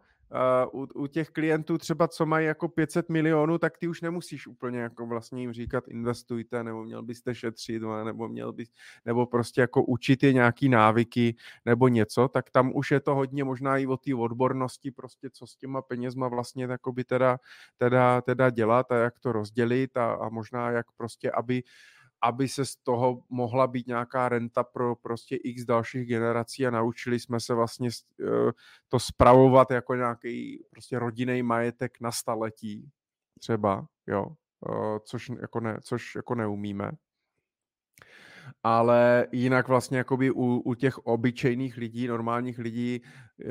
Uh, 0.71 0.81
u, 0.81 0.87
u 1.03 1.07
těch 1.07 1.29
klientů 1.29 1.77
třeba, 1.77 2.07
co 2.07 2.25
mají 2.25 2.47
jako 2.47 2.67
500 2.67 3.09
milionů, 3.09 3.57
tak 3.57 3.77
ty 3.77 3.87
už 3.87 4.01
nemusíš 4.01 4.47
úplně 4.47 4.79
jako 4.79 5.05
vlastně 5.05 5.41
jim 5.41 5.53
říkat 5.53 5.87
investujte, 5.87 6.63
nebo 6.63 6.83
měl 6.83 7.03
byste 7.03 7.35
šetřit, 7.35 7.81
nebo 8.03 8.27
měl 8.27 8.53
bys, 8.53 8.69
nebo 9.05 9.25
prostě 9.25 9.61
jako 9.61 9.83
učit 9.83 10.23
je 10.23 10.33
nějaký 10.33 10.69
návyky, 10.69 11.35
nebo 11.65 11.87
něco, 11.87 12.27
tak 12.27 12.49
tam 12.49 12.71
už 12.75 12.91
je 12.91 12.99
to 12.99 13.15
hodně 13.15 13.43
možná 13.43 13.77
i 13.77 13.87
o 13.87 13.97
té 13.97 14.15
odbornosti, 14.15 14.91
prostě 14.91 15.29
co 15.29 15.47
s 15.47 15.55
těma 15.55 15.81
penězma 15.81 16.27
vlastně 16.27 16.67
teda, 17.05 17.39
teda, 17.77 18.21
teda 18.21 18.49
dělat 18.49 18.91
a 18.91 18.95
jak 18.95 19.19
to 19.19 19.31
rozdělit 19.31 19.97
a, 19.97 20.11
a 20.11 20.29
možná 20.29 20.71
jak 20.71 20.85
prostě, 20.97 21.31
aby 21.31 21.63
uh, 21.63 21.69
aby 22.21 22.47
se 22.47 22.65
z 22.65 22.75
toho 22.75 23.23
mohla 23.29 23.67
být 23.67 23.87
nějaká 23.87 24.29
renta 24.29 24.63
pro 24.63 24.95
prostě 24.95 25.35
x 25.35 25.65
dalších 25.65 26.07
generací 26.07 26.67
a 26.67 26.71
naučili 26.71 27.19
jsme 27.19 27.39
se 27.39 27.53
vlastně 27.53 27.89
eh, 28.21 28.51
to 28.87 28.99
spravovat 28.99 29.71
jako 29.71 29.95
nějaký 29.95 30.63
prostě 30.69 30.99
rodinný 30.99 31.43
majetek 31.43 32.01
na 32.01 32.11
staletí 32.11 32.89
třeba, 33.39 33.87
jo, 34.07 34.25
eh, 34.69 34.99
což 35.03 35.31
jako, 35.41 35.59
ne, 35.59 35.77
což 35.81 36.15
jako 36.15 36.35
neumíme. 36.35 36.91
Ale 38.63 39.27
jinak 39.31 39.67
vlastně 39.67 39.97
jakoby 39.97 40.31
u, 40.31 40.59
u 40.65 40.73
těch 40.73 40.97
obyčejných 40.97 41.77
lidí, 41.77 42.07
normálních 42.07 42.59
lidí 42.59 43.01
eh, 43.41 43.47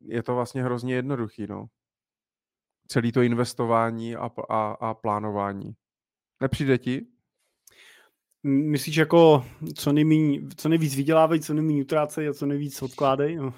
je 0.00 0.22
to 0.22 0.34
vlastně 0.34 0.62
hrozně 0.62 0.94
jednoduchý, 0.94 1.46
no. 1.46 1.66
Celý 2.86 3.12
to 3.12 3.22
investování 3.22 4.16
a, 4.16 4.30
a, 4.50 4.70
a 4.70 4.94
plánování. 4.94 5.76
Nepřijde 6.40 6.78
ti? 6.78 7.13
Myslíš 8.44 8.96
jako 8.96 9.46
co, 9.74 9.92
nejmíň, 9.92 10.48
co 10.56 10.68
nejvíc 10.68 10.96
vydělávají, 10.96 11.40
co 11.40 11.54
nejméně 11.54 11.82
utrácejí 11.82 12.28
a 12.28 12.32
co 12.32 12.46
nejvíc 12.46 12.82
odkládají? 12.82 13.36
No. 13.36 13.54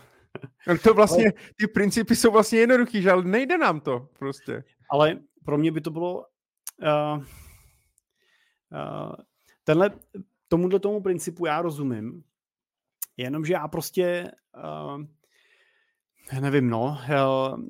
To 0.83 0.95
vlastně, 0.95 1.33
ty 1.57 1.67
principy 1.67 2.17
jsou 2.17 2.31
vlastně 2.31 2.59
jednoduchý, 2.59 3.03
že 3.03 3.11
ale 3.11 3.25
nejde 3.25 3.59
nám 3.59 3.81
to 3.81 4.09
prostě. 4.19 4.65
Ale 4.91 5.19
pro 5.45 5.59
mě 5.59 5.73
by 5.73 5.81
to 5.81 5.91
bylo 5.91 6.17
uh, 6.17 7.19
uh, 7.19 7.25
tenhle, 9.65 9.91
tomuhle 10.49 10.81
tomu 10.81 11.03
principu 11.03 11.47
já 11.47 11.63
rozumím, 11.63 12.23
jenomže 13.17 13.53
já 13.53 13.69
prostě 13.69 14.31
uh, 14.57 15.03
nevím, 16.41 16.71
no, 16.71 16.99
uh, 17.09 17.61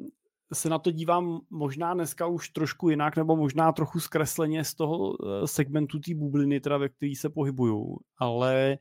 se 0.53 0.69
na 0.69 0.79
to 0.79 0.91
dívám 0.91 1.41
možná 1.51 1.95
dneska 1.95 2.27
už 2.27 2.49
trošku 2.49 2.89
jinak, 2.89 3.17
nebo 3.17 3.37
možná 3.37 3.73
trochu 3.73 4.01
zkresleně 4.01 4.65
z 4.65 4.75
toho 4.75 5.15
eh, 5.15 5.47
segmentu 5.47 5.99
té 5.99 6.15
bubliny, 6.15 6.61
teda 6.61 6.79
ve 6.79 6.89
který 6.89 7.17
se 7.17 7.31
pohybuju, 7.31 7.97
ale 8.19 8.79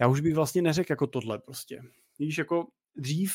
já 0.00 0.08
už 0.08 0.20
bych 0.20 0.34
vlastně 0.34 0.62
neřekl 0.62 0.92
jako 0.92 1.06
tohle 1.06 1.38
prostě. 1.38 1.80
Víš, 2.18 2.38
jako 2.38 2.66
dřív, 2.96 3.32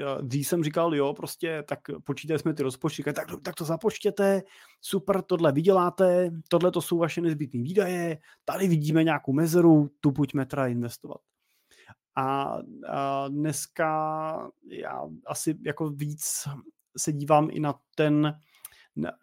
eh, 0.00 0.22
dřív 0.22 0.48
jsem 0.48 0.64
říkal, 0.64 0.94
jo, 0.94 1.14
prostě 1.14 1.64
tak 1.68 1.78
počítali 2.04 2.38
jsme 2.38 2.54
ty 2.54 2.62
rozpočty, 2.62 3.02
tak, 3.02 3.28
tak 3.42 3.54
to 3.54 3.64
započtěte, 3.64 4.42
super, 4.80 5.22
tohle 5.22 5.52
vyděláte, 5.52 6.30
tohle 6.48 6.70
to 6.70 6.82
jsou 6.82 6.98
vaše 6.98 7.20
nezbytné 7.20 7.62
výdaje, 7.62 8.18
tady 8.44 8.68
vidíme 8.68 9.04
nějakou 9.04 9.32
mezeru, 9.32 9.90
tu 10.00 10.12
pojďme 10.12 10.46
teda 10.46 10.66
investovat. 10.66 11.20
A, 12.16 12.58
a 12.88 13.28
dneska 13.28 14.50
já 14.68 15.02
asi 15.26 15.58
jako 15.62 15.90
víc 15.90 16.48
se 16.96 17.12
dívám 17.12 17.48
i 17.52 17.60
na 17.60 17.74
ten, 17.94 18.40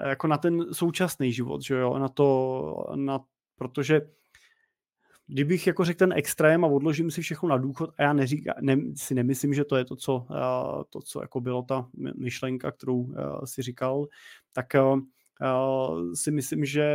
jako 0.05 0.27
na 0.27 0.38
ten 0.38 0.73
současný 0.73 1.34
život, 1.34 1.61
že 1.61 1.76
jo, 1.76 1.99
na 1.99 2.09
to, 2.09 2.88
na, 2.95 3.19
protože 3.55 4.01
kdybych 5.27 5.68
jako 5.68 5.85
řekl 5.85 5.97
ten 5.97 6.14
extrém 6.14 6.65
a 6.65 6.68
odložím 6.68 7.11
si 7.11 7.22
všechno 7.22 7.49
na 7.49 7.57
důchod 7.57 7.89
a 7.97 8.03
já 8.03 8.14
neříkám, 8.14 8.55
ne, 8.61 8.77
si 8.95 9.14
nemyslím, 9.14 9.53
že 9.53 9.65
to 9.65 9.76
je 9.76 9.85
to, 9.85 9.95
co, 9.95 10.27
to, 10.89 11.01
co 11.01 11.22
jako 11.22 11.41
bylo 11.41 11.64
ta 11.64 11.89
myšlenka, 12.15 12.72
kterou 12.72 13.14
si 13.45 13.61
říkal, 13.61 14.07
tak 14.53 14.65
uh, 14.76 14.99
si 16.14 16.31
myslím, 16.31 16.65
že 16.65 16.85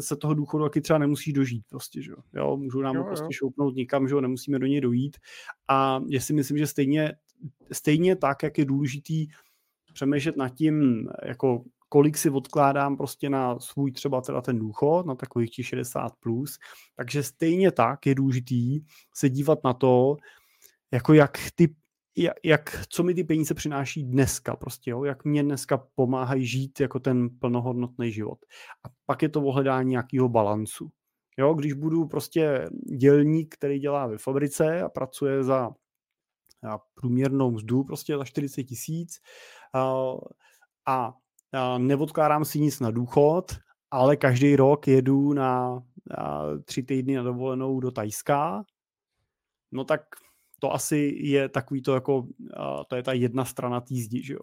se 0.00 0.16
toho 0.16 0.34
důchodu 0.34 0.64
taky 0.64 0.80
třeba 0.80 0.98
nemusí 0.98 1.32
dožít 1.32 1.64
prostě, 1.68 2.02
že 2.02 2.12
jo. 2.34 2.56
Můžou 2.56 2.80
nám 2.80 2.96
jo, 2.96 3.02
ho 3.02 3.06
prostě 3.06 3.24
jo. 3.24 3.32
šoupnout 3.32 3.74
nikam, 3.74 4.08
že 4.08 4.14
jo, 4.14 4.20
nemusíme 4.20 4.58
do 4.58 4.66
něj 4.66 4.80
dojít 4.80 5.16
a 5.68 6.00
já 6.08 6.20
si 6.20 6.32
myslím, 6.32 6.58
že 6.58 6.66
stejně, 6.66 7.12
stejně 7.72 8.16
tak, 8.16 8.42
jak 8.42 8.58
je 8.58 8.64
důležitý 8.64 9.26
přemýšlet 9.92 10.36
nad 10.36 10.48
tím, 10.48 11.08
jako 11.24 11.64
kolik 11.88 12.16
si 12.16 12.30
odkládám 12.30 12.96
prostě 12.96 13.30
na 13.30 13.58
svůj 13.58 13.92
třeba 13.92 14.20
teda 14.20 14.40
ten 14.40 14.58
důchod, 14.58 15.06
na 15.06 15.14
takových 15.14 15.50
těch 15.50 15.66
60 15.66 16.12
plus, 16.20 16.58
takže 16.96 17.22
stejně 17.22 17.72
tak 17.72 18.06
je 18.06 18.14
důležitý 18.14 18.80
se 19.14 19.30
dívat 19.30 19.58
na 19.64 19.72
to, 19.72 20.16
jako 20.92 21.14
jak 21.14 21.38
ty 21.54 21.74
jak, 22.44 22.86
co 22.88 23.02
mi 23.02 23.14
ty 23.14 23.24
peníze 23.24 23.54
přináší 23.54 24.04
dneska 24.04 24.56
prostě, 24.56 24.90
jo? 24.90 25.04
jak 25.04 25.24
mě 25.24 25.42
dneska 25.42 25.86
pomáhají 25.94 26.46
žít 26.46 26.80
jako 26.80 27.00
ten 27.00 27.28
plnohodnotný 27.38 28.12
život. 28.12 28.38
A 28.86 28.88
pak 29.06 29.22
je 29.22 29.28
to 29.28 29.42
ohledání 29.42 29.90
nějakého 29.90 30.28
balancu. 30.28 30.90
Jo, 31.38 31.54
když 31.54 31.72
budu 31.72 32.06
prostě 32.06 32.68
dělník, 32.96 33.54
který 33.54 33.78
dělá 33.78 34.06
ve 34.06 34.18
fabrice 34.18 34.82
a 34.82 34.88
pracuje 34.88 35.44
za 35.44 35.70
průměrnou 36.94 37.50
mzdu 37.50 37.84
prostě 37.84 38.18
za 38.18 38.24
40 38.24 38.64
tisíc 38.64 39.20
a, 39.74 40.12
a 40.86 41.78
neodkládám 41.78 42.44
si 42.44 42.60
nic 42.60 42.80
na 42.80 42.90
důchod, 42.90 43.56
ale 43.90 44.16
každý 44.16 44.56
rok 44.56 44.88
jedu 44.88 45.32
na, 45.32 45.82
na 46.10 46.44
tři 46.64 46.82
týdny 46.82 47.16
na 47.16 47.22
dovolenou 47.22 47.80
do 47.80 47.90
Tajska, 47.90 48.64
no 49.72 49.84
tak 49.84 50.02
to 50.58 50.74
asi 50.74 51.16
je 51.20 51.48
takový 51.48 51.82
to 51.82 51.94
jako, 51.94 52.26
to 52.88 52.96
je 52.96 53.02
ta 53.02 53.12
jedna 53.12 53.44
strana 53.44 53.80
té 53.80 53.94
zdi, 53.94 54.22
že 54.22 54.32
jo. 54.32 54.40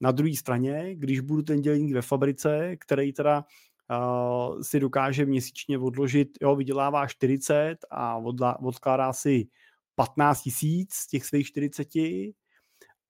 Na 0.00 0.10
druhé 0.10 0.36
straně, 0.36 0.94
když 0.94 1.20
budu 1.20 1.42
ten 1.42 1.60
dělník 1.60 1.94
ve 1.94 2.02
fabrice, 2.02 2.76
který 2.76 3.12
teda 3.12 3.44
uh, 3.90 4.62
si 4.62 4.80
dokáže 4.80 5.26
měsíčně 5.26 5.78
odložit, 5.78 6.28
jo, 6.42 6.56
vydělává 6.56 7.06
40 7.06 7.76
a 7.90 8.16
odla, 8.16 8.60
odkládá 8.60 9.12
si 9.12 9.48
15 9.94 10.42
tisíc 10.42 10.94
z 10.94 11.06
těch 11.06 11.24
svých 11.24 11.46
40 11.46 11.88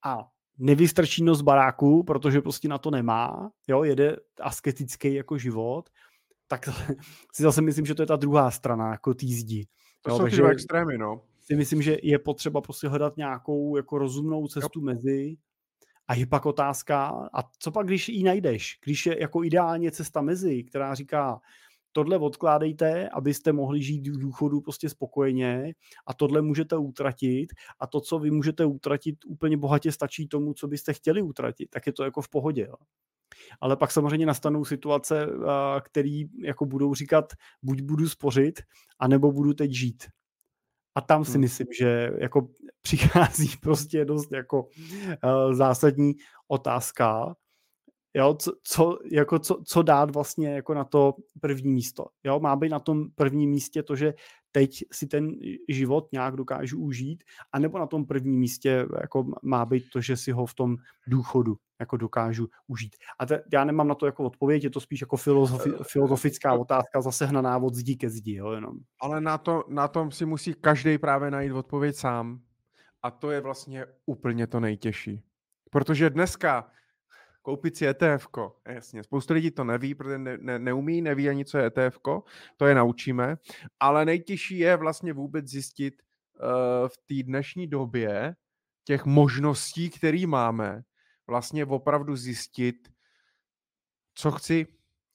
a 0.05 0.29
nevystrčí 0.59 1.25
nos 1.25 1.41
baráku, 1.41 2.03
protože 2.03 2.41
prostě 2.41 2.69
na 2.69 2.79
to 2.79 2.91
nemá, 2.91 3.51
jo, 3.69 3.85
jede 3.85 4.17
asketický 4.41 5.15
jako 5.15 5.39
život, 5.39 5.91
tak 6.47 6.69
si 7.35 7.43
zase 7.43 7.63
myslím, 7.63 7.87
že 7.87 7.95
to 7.95 8.03
je 8.03 8.07
ta 8.07 8.17
druhá 8.17 8.51
strana 8.51 8.91
jako 8.91 9.15
tý 9.15 9.35
zdi. 9.35 9.67
To 10.03 10.11
jo, 10.11 10.17
jsou 10.17 10.23
takže... 10.23 10.43
ty 10.43 10.49
extrémy, 10.49 10.99
no 10.99 11.23
si 11.49 11.57
myslím, 11.57 11.83
že 11.83 11.97
je 12.03 12.19
potřeba 12.19 12.61
prostě 12.61 12.89
hledat 12.89 13.17
nějakou 13.17 13.77
jako 13.77 13.99
rozumnou 13.99 14.49
cestu 14.49 14.81
jo. 14.81 14.85
mezi. 14.85 15.37
A 16.09 16.15
je 16.15 16.27
pak 16.27 16.47
otázka, 16.47 17.29
a 17.33 17.43
co 17.59 17.71
pak, 17.71 17.87
když 17.87 18.09
ji 18.09 18.23
najdeš? 18.23 18.79
Když 18.85 19.07
je 19.07 19.21
jako 19.21 19.45
ideálně 19.45 19.91
cesta 19.91 20.23
mezi, 20.23 20.65
která 20.65 20.95
říká, 20.95 21.41
tohle 21.93 22.19
odkládejte, 22.19 23.09
abyste 23.09 23.53
mohli 23.53 23.83
žít 23.83 24.09
v 24.09 24.19
důchodu 24.19 24.61
prostě 24.61 24.89
spokojeně 24.89 25.75
a 26.07 26.15
tohle 26.15 26.43
můžete 26.43 26.77
utratit 26.77 27.53
a 27.81 27.87
to, 27.87 28.01
co 28.01 28.19
vy 28.19 28.31
můžete 28.31 28.65
utratit, 28.65 29.17
úplně 29.27 29.57
bohatě 29.57 29.93
stačí 29.93 30.29
tomu, 30.29 30.55
co 30.55 30.69
byste 30.69 30.93
chtěli 30.93 31.23
utratit, 31.23 31.71
tak 31.71 31.87
je 31.87 31.93
to 31.93 32.05
jako 32.05 32.23
v 32.23 32.29
pohodě. 32.29 32.67
Jo. 32.69 32.75
Ale 33.61 33.77
pak 33.77 33.93
samozřejmě 33.93 34.27
nastanou 34.27 34.65
situace, 34.65 35.27
které 35.83 36.23
jako 36.43 36.67
budou 36.67 36.95
říkat, 36.95 37.33
buď 37.63 37.81
budu 37.81 38.09
spořit, 38.09 38.61
anebo 38.99 39.33
budu 39.33 39.55
teď 39.55 39.73
žít. 39.73 40.05
A 40.99 41.01
tam 41.01 41.25
si 41.25 41.33
hmm. 41.33 41.41
myslím, 41.41 41.67
že 41.79 42.11
jako 42.19 42.49
přichází 42.83 43.57
prostě 43.63 44.05
dost 44.05 44.33
jako 44.33 44.63
uh, 44.63 45.55
zásadní 45.55 46.15
otázka, 46.49 47.35
jo, 48.15 48.35
co, 48.35 48.53
co, 48.63 48.99
jako 49.13 49.39
co, 49.39 49.63
co 49.65 49.83
dát 49.83 50.11
vlastně 50.11 50.55
jako 50.55 50.75
na 50.75 50.85
to 50.85 51.15
první 51.41 51.73
místo. 51.73 52.07
Jo, 52.25 52.41
má 52.41 52.57
být 52.57 52.69
na 52.69 52.81
tom 52.81 53.11
prvním 53.15 53.51
místě 53.51 53.83
to, 53.83 53.97
že 53.97 54.15
teď 54.53 54.85
si 54.93 55.07
ten 55.07 55.31
život 55.69 56.09
nějak 56.13 56.37
dokážu 56.37 56.81
užít, 56.81 57.25
anebo 57.53 57.79
na 57.79 57.87
tom 57.87 58.07
prvním 58.07 58.41
místě 58.41 58.87
jako 59.01 59.27
má 59.43 59.65
být 59.67 59.85
to, 59.93 60.01
že 60.01 60.17
si 60.17 60.33
ho 60.33 60.47
v 60.47 60.55
tom 60.55 60.77
důchodu 61.07 61.57
jako 61.81 61.97
dokážu 61.97 62.49
užít. 62.67 62.97
A 63.19 63.27
te, 63.27 63.45
já 63.53 63.65
nemám 63.65 63.89
na 63.89 63.95
to 63.95 64.07
jako 64.07 64.25
odpověď, 64.25 64.65
je 64.65 64.71
to 64.71 64.81
spíš 64.81 65.01
jako 65.01 65.17
filozofi, 65.17 65.71
eh, 65.81 65.85
filozofická 65.85 66.55
otázka, 66.55 67.01
zase 67.01 67.27
hnaná 67.27 67.59
od 67.59 67.75
zdi 67.75 67.97
ke 67.97 68.11
zdi, 68.11 68.35
jo, 68.35 68.53
jenom. 68.53 68.75
Ale 69.01 69.21
na, 69.21 69.39
to, 69.39 69.65
na 69.69 69.89
tom 69.89 70.11
si 70.11 70.27
musí 70.27 70.55
každý 70.55 70.99
právě 70.99 71.31
najít 71.31 71.53
odpověď 71.53 71.97
sám. 71.97 72.41
A 73.03 73.11
to 73.11 73.31
je 73.31 73.41
vlastně 73.41 73.87
úplně 74.07 74.47
to 74.47 74.61
nejtěžší. 74.61 75.23
Protože 75.71 76.11
dneska 76.11 76.71
koupit 77.43 77.77
si 77.77 77.87
ETF. 77.87 78.29
Jasně, 78.69 79.03
spoustu 79.03 79.35
lidí 79.35 79.51
to 79.51 79.65
neví, 79.65 79.95
protože 79.95 80.19
ne, 80.19 80.39
ne, 80.39 80.59
neumí, 80.59 81.03
neví 81.03 81.29
ani, 81.29 81.45
co 81.45 81.59
je 81.59 81.67
ETF, 81.67 81.99
to 82.57 82.67
je 82.67 82.75
naučíme, 82.75 83.37
ale 83.81 84.05
nejtěžší 84.05 84.59
je 84.59 84.77
vlastně 84.77 85.13
vůbec 85.13 85.47
zjistit 85.47 86.03
uh, 86.41 86.89
v 86.89 86.97
té 86.97 87.23
dnešní 87.23 87.67
době 87.67 88.35
těch 88.85 89.05
možností, 89.05 89.91
které 89.91 90.27
máme, 90.27 90.83
vlastně 91.29 91.65
opravdu 91.65 92.17
zjistit, 92.17 92.89
co 94.15 94.31
chci 94.31 94.67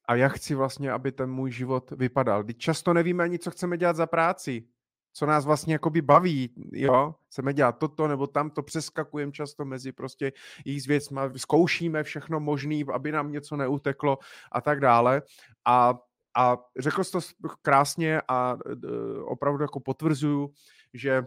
a 0.05 0.15
jak 0.15 0.33
chci 0.33 0.55
vlastně, 0.55 0.91
aby 0.91 1.11
ten 1.11 1.31
můj 1.31 1.51
život 1.51 1.91
vypadal. 1.91 2.43
Když 2.43 2.57
často 2.57 2.93
nevíme 2.93 3.23
ani, 3.23 3.39
co 3.39 3.51
chceme 3.51 3.77
dělat 3.77 3.95
za 3.95 4.05
práci 4.05 4.67
co 5.13 5.25
nás 5.25 5.45
vlastně 5.45 5.73
jakoby 5.73 6.01
baví, 6.01 6.49
jo, 6.71 7.15
chceme 7.27 7.53
dělat 7.53 7.71
toto 7.71 8.07
nebo 8.07 8.27
tamto, 8.27 8.63
přeskakujeme 8.63 9.31
často 9.31 9.65
mezi 9.65 9.91
prostě 9.91 10.31
jejich 10.65 10.87
věcma, 10.87 11.31
zkoušíme 11.37 12.03
všechno 12.03 12.39
možné, 12.39 12.75
aby 12.93 13.11
nám 13.11 13.31
něco 13.31 13.57
neuteklo 13.57 14.17
a 14.51 14.61
tak 14.61 14.79
dále. 14.79 15.21
A, 15.65 15.99
a 16.37 16.57
řekl 16.79 17.03
jsi 17.03 17.11
to 17.11 17.19
krásně 17.61 18.21
a 18.27 18.57
opravdu 19.25 19.63
jako 19.63 19.79
potvrzuju, 19.79 20.53
že 20.93 21.25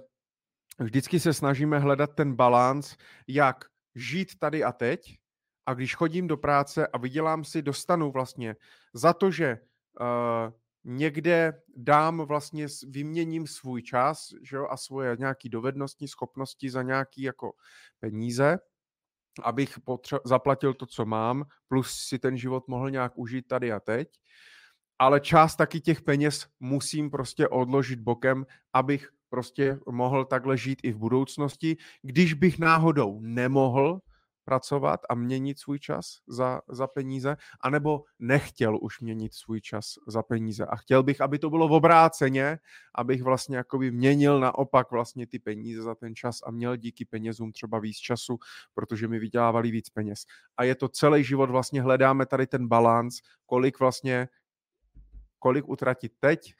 vždycky 0.78 1.20
se 1.20 1.32
snažíme 1.32 1.78
hledat 1.78 2.14
ten 2.14 2.34
balans, 2.34 2.96
jak 3.28 3.64
žít 3.96 4.38
tady 4.38 4.64
a 4.64 4.72
teď, 4.72 5.18
a 5.66 5.74
když 5.74 5.94
chodím 5.94 6.26
do 6.26 6.36
práce 6.36 6.86
a 6.86 6.98
vydělám 6.98 7.44
si, 7.44 7.62
dostanu 7.62 8.10
vlastně 8.10 8.56
za 8.94 9.12
to, 9.12 9.30
že 9.30 9.58
uh, 10.00 10.52
někde 10.84 11.62
dám 11.76 12.18
vlastně, 12.20 12.66
vyměním 12.86 13.46
svůj 13.46 13.82
čas 13.82 14.28
že 14.42 14.56
jo, 14.56 14.66
a 14.70 14.76
svoje 14.76 15.16
nějaké 15.16 15.48
dovednosti, 15.48 16.08
schopnosti 16.08 16.70
za 16.70 16.82
nějaké 16.82 17.22
jako 17.22 17.52
peníze, 18.00 18.58
abych 19.42 19.78
potře- 19.78 20.20
zaplatil 20.24 20.74
to, 20.74 20.86
co 20.86 21.04
mám, 21.04 21.44
plus 21.68 21.90
si 21.90 22.18
ten 22.18 22.36
život 22.36 22.68
mohl 22.68 22.90
nějak 22.90 23.18
užít 23.18 23.46
tady 23.46 23.72
a 23.72 23.80
teď. 23.80 24.08
Ale 24.98 25.20
část 25.20 25.56
taky 25.56 25.80
těch 25.80 26.02
peněz 26.02 26.46
musím 26.60 27.10
prostě 27.10 27.48
odložit 27.48 28.00
bokem, 28.00 28.46
abych 28.72 29.10
prostě 29.28 29.78
mohl 29.90 30.24
takhle 30.24 30.56
žít 30.56 30.80
i 30.82 30.92
v 30.92 30.98
budoucnosti. 30.98 31.76
Když 32.02 32.34
bych 32.34 32.58
náhodou 32.58 33.20
nemohl, 33.20 34.00
pracovat 34.46 35.00
a 35.10 35.14
měnit 35.14 35.58
svůj 35.58 35.78
čas 35.78 36.18
za, 36.26 36.60
za 36.68 36.86
peníze, 36.86 37.36
anebo 37.60 38.04
nechtěl 38.18 38.78
už 38.82 39.00
měnit 39.00 39.34
svůj 39.34 39.60
čas 39.60 39.94
za 40.06 40.22
peníze. 40.22 40.66
A 40.66 40.76
chtěl 40.76 41.02
bych, 41.02 41.20
aby 41.20 41.38
to 41.38 41.50
bylo 41.50 41.68
v 41.68 41.72
obráceně, 41.72 42.58
abych 42.94 43.22
vlastně 43.22 43.56
jakoby 43.56 43.90
měnil 43.90 44.40
naopak 44.40 44.90
vlastně 44.90 45.26
ty 45.26 45.38
peníze 45.38 45.82
za 45.82 45.94
ten 45.94 46.14
čas 46.14 46.38
a 46.46 46.50
měl 46.50 46.76
díky 46.76 47.04
penězům 47.04 47.52
třeba 47.52 47.78
víc 47.78 47.96
času, 47.96 48.38
protože 48.74 49.08
mi 49.08 49.18
vydělávali 49.18 49.70
víc 49.70 49.90
peněz. 49.90 50.24
A 50.56 50.64
je 50.64 50.74
to 50.74 50.88
celý 50.88 51.24
život, 51.24 51.50
vlastně 51.50 51.82
hledáme 51.82 52.26
tady 52.26 52.46
ten 52.46 52.68
balans, 52.68 53.14
kolik 53.46 53.80
vlastně, 53.80 54.28
kolik 55.38 55.68
utratit 55.68 56.12
teď 56.20 56.54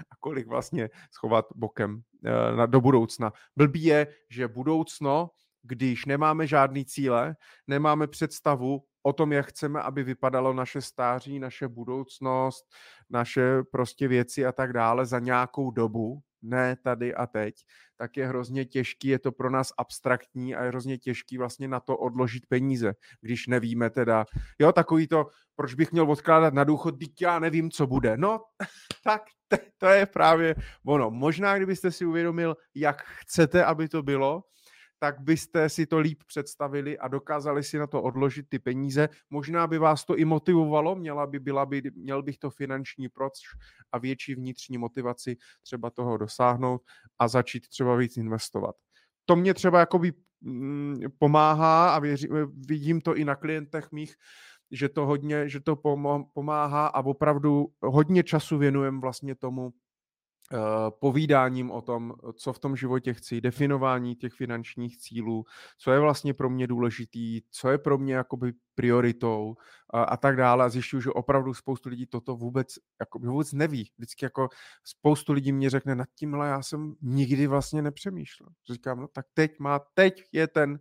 a 0.10 0.16
kolik 0.20 0.46
vlastně 0.46 0.90
schovat 1.10 1.46
bokem 1.54 2.02
eh, 2.24 2.56
na, 2.56 2.66
do 2.66 2.80
budoucna. 2.80 3.32
Blbý 3.56 3.84
je, 3.84 4.06
že 4.30 4.48
budoucno 4.48 5.30
když 5.64 6.04
nemáme 6.04 6.46
žádný 6.46 6.84
cíle, 6.84 7.36
nemáme 7.66 8.06
představu 8.06 8.84
o 9.02 9.12
tom, 9.12 9.32
jak 9.32 9.46
chceme, 9.46 9.82
aby 9.82 10.02
vypadalo 10.02 10.52
naše 10.52 10.80
stáří, 10.80 11.38
naše 11.38 11.68
budoucnost, 11.68 12.64
naše 13.10 13.62
prostě 13.62 14.08
věci 14.08 14.46
a 14.46 14.52
tak 14.52 14.72
dále 14.72 15.06
za 15.06 15.18
nějakou 15.18 15.70
dobu, 15.70 16.20
ne 16.44 16.76
tady 16.76 17.14
a 17.14 17.26
teď, 17.26 17.54
tak 17.96 18.16
je 18.16 18.26
hrozně 18.26 18.64
těžký, 18.64 19.08
je 19.08 19.18
to 19.18 19.32
pro 19.32 19.50
nás 19.50 19.72
abstraktní 19.78 20.54
a 20.54 20.62
je 20.62 20.68
hrozně 20.68 20.98
těžký 20.98 21.38
vlastně 21.38 21.68
na 21.68 21.80
to 21.80 21.96
odložit 21.96 22.46
peníze, 22.46 22.94
když 23.20 23.46
nevíme 23.46 23.90
teda, 23.90 24.24
jo, 24.58 24.72
takový 24.72 25.08
to, 25.08 25.26
proč 25.56 25.74
bych 25.74 25.92
měl 25.92 26.10
odkládat 26.10 26.54
na 26.54 26.64
důchod, 26.64 26.98
teď 26.98 27.22
já 27.22 27.38
nevím, 27.38 27.70
co 27.70 27.86
bude. 27.86 28.16
No, 28.16 28.40
tak 29.04 29.22
to 29.78 29.86
je 29.86 30.06
právě 30.06 30.54
ono. 30.86 31.10
Možná, 31.10 31.56
kdybyste 31.56 31.90
si 31.90 32.04
uvědomil, 32.04 32.56
jak 32.74 33.02
chcete, 33.02 33.64
aby 33.64 33.88
to 33.88 34.02
bylo, 34.02 34.42
tak 34.98 35.20
byste 35.20 35.68
si 35.68 35.86
to 35.86 35.98
líp 35.98 36.22
představili 36.26 36.98
a 36.98 37.08
dokázali 37.08 37.62
si 37.62 37.78
na 37.78 37.86
to 37.86 38.02
odložit 38.02 38.48
ty 38.48 38.58
peníze. 38.58 39.08
Možná 39.30 39.66
by 39.66 39.78
vás 39.78 40.04
to 40.04 40.16
i 40.16 40.24
motivovalo, 40.24 40.96
měla 40.96 41.26
by, 41.26 41.38
byla 41.38 41.66
by, 41.66 41.82
měl 41.94 42.22
bych 42.22 42.38
to 42.38 42.50
finanční 42.50 43.08
proč 43.08 43.32
a 43.92 43.98
větší 43.98 44.34
vnitřní 44.34 44.78
motivaci 44.78 45.36
třeba 45.62 45.90
toho 45.90 46.16
dosáhnout 46.16 46.82
a 47.18 47.28
začít 47.28 47.68
třeba 47.68 47.96
víc 47.96 48.16
investovat. 48.16 48.76
To 49.24 49.36
mě 49.36 49.54
třeba 49.54 49.78
jakoby 49.78 50.12
mm, 50.40 51.00
pomáhá 51.18 51.94
a 51.94 51.98
věří, 51.98 52.28
vidím 52.68 53.00
to 53.00 53.16
i 53.16 53.24
na 53.24 53.34
klientech 53.34 53.92
mých, 53.92 54.14
že 54.70 54.88
to 54.88 55.06
hodně, 55.06 55.48
že 55.48 55.60
to 55.60 55.76
pomáhá 56.34 56.86
a 56.86 57.04
opravdu 57.04 57.66
hodně 57.82 58.22
času 58.22 58.58
věnujem 58.58 59.00
vlastně 59.00 59.34
tomu, 59.34 59.72
povídáním 60.88 61.70
o 61.70 61.82
tom, 61.82 62.14
co 62.34 62.52
v 62.52 62.58
tom 62.58 62.76
životě 62.76 63.14
chci, 63.14 63.40
definování 63.40 64.16
těch 64.16 64.32
finančních 64.32 64.98
cílů, 64.98 65.44
co 65.78 65.92
je 65.92 66.00
vlastně 66.00 66.34
pro 66.34 66.50
mě 66.50 66.66
důležitý, 66.66 67.42
co 67.50 67.70
je 67.70 67.78
pro 67.78 67.98
mě 67.98 68.14
jakoby 68.14 68.52
prioritou 68.74 69.56
a, 69.90 70.02
a 70.02 70.16
tak 70.16 70.36
dále. 70.36 70.64
A 70.64 70.68
zjišťuju, 70.68 71.00
že 71.00 71.10
opravdu 71.10 71.54
spoustu 71.54 71.88
lidí 71.88 72.06
toto 72.06 72.36
vůbec, 72.36 72.68
jako, 73.00 73.18
vůbec 73.18 73.52
neví. 73.52 73.90
Vždycky 73.98 74.24
jako 74.24 74.48
spoustu 74.84 75.32
lidí 75.32 75.52
mě 75.52 75.70
řekne, 75.70 75.94
nad 75.94 76.08
tímhle 76.14 76.48
já 76.48 76.62
jsem 76.62 76.94
nikdy 77.02 77.46
vlastně 77.46 77.82
nepřemýšlel. 77.82 78.48
Říkám, 78.72 79.00
no 79.00 79.08
tak 79.08 79.26
teď 79.34 79.58
má, 79.58 79.80
teď 79.94 80.22
je 80.32 80.46
ten, 80.46 80.78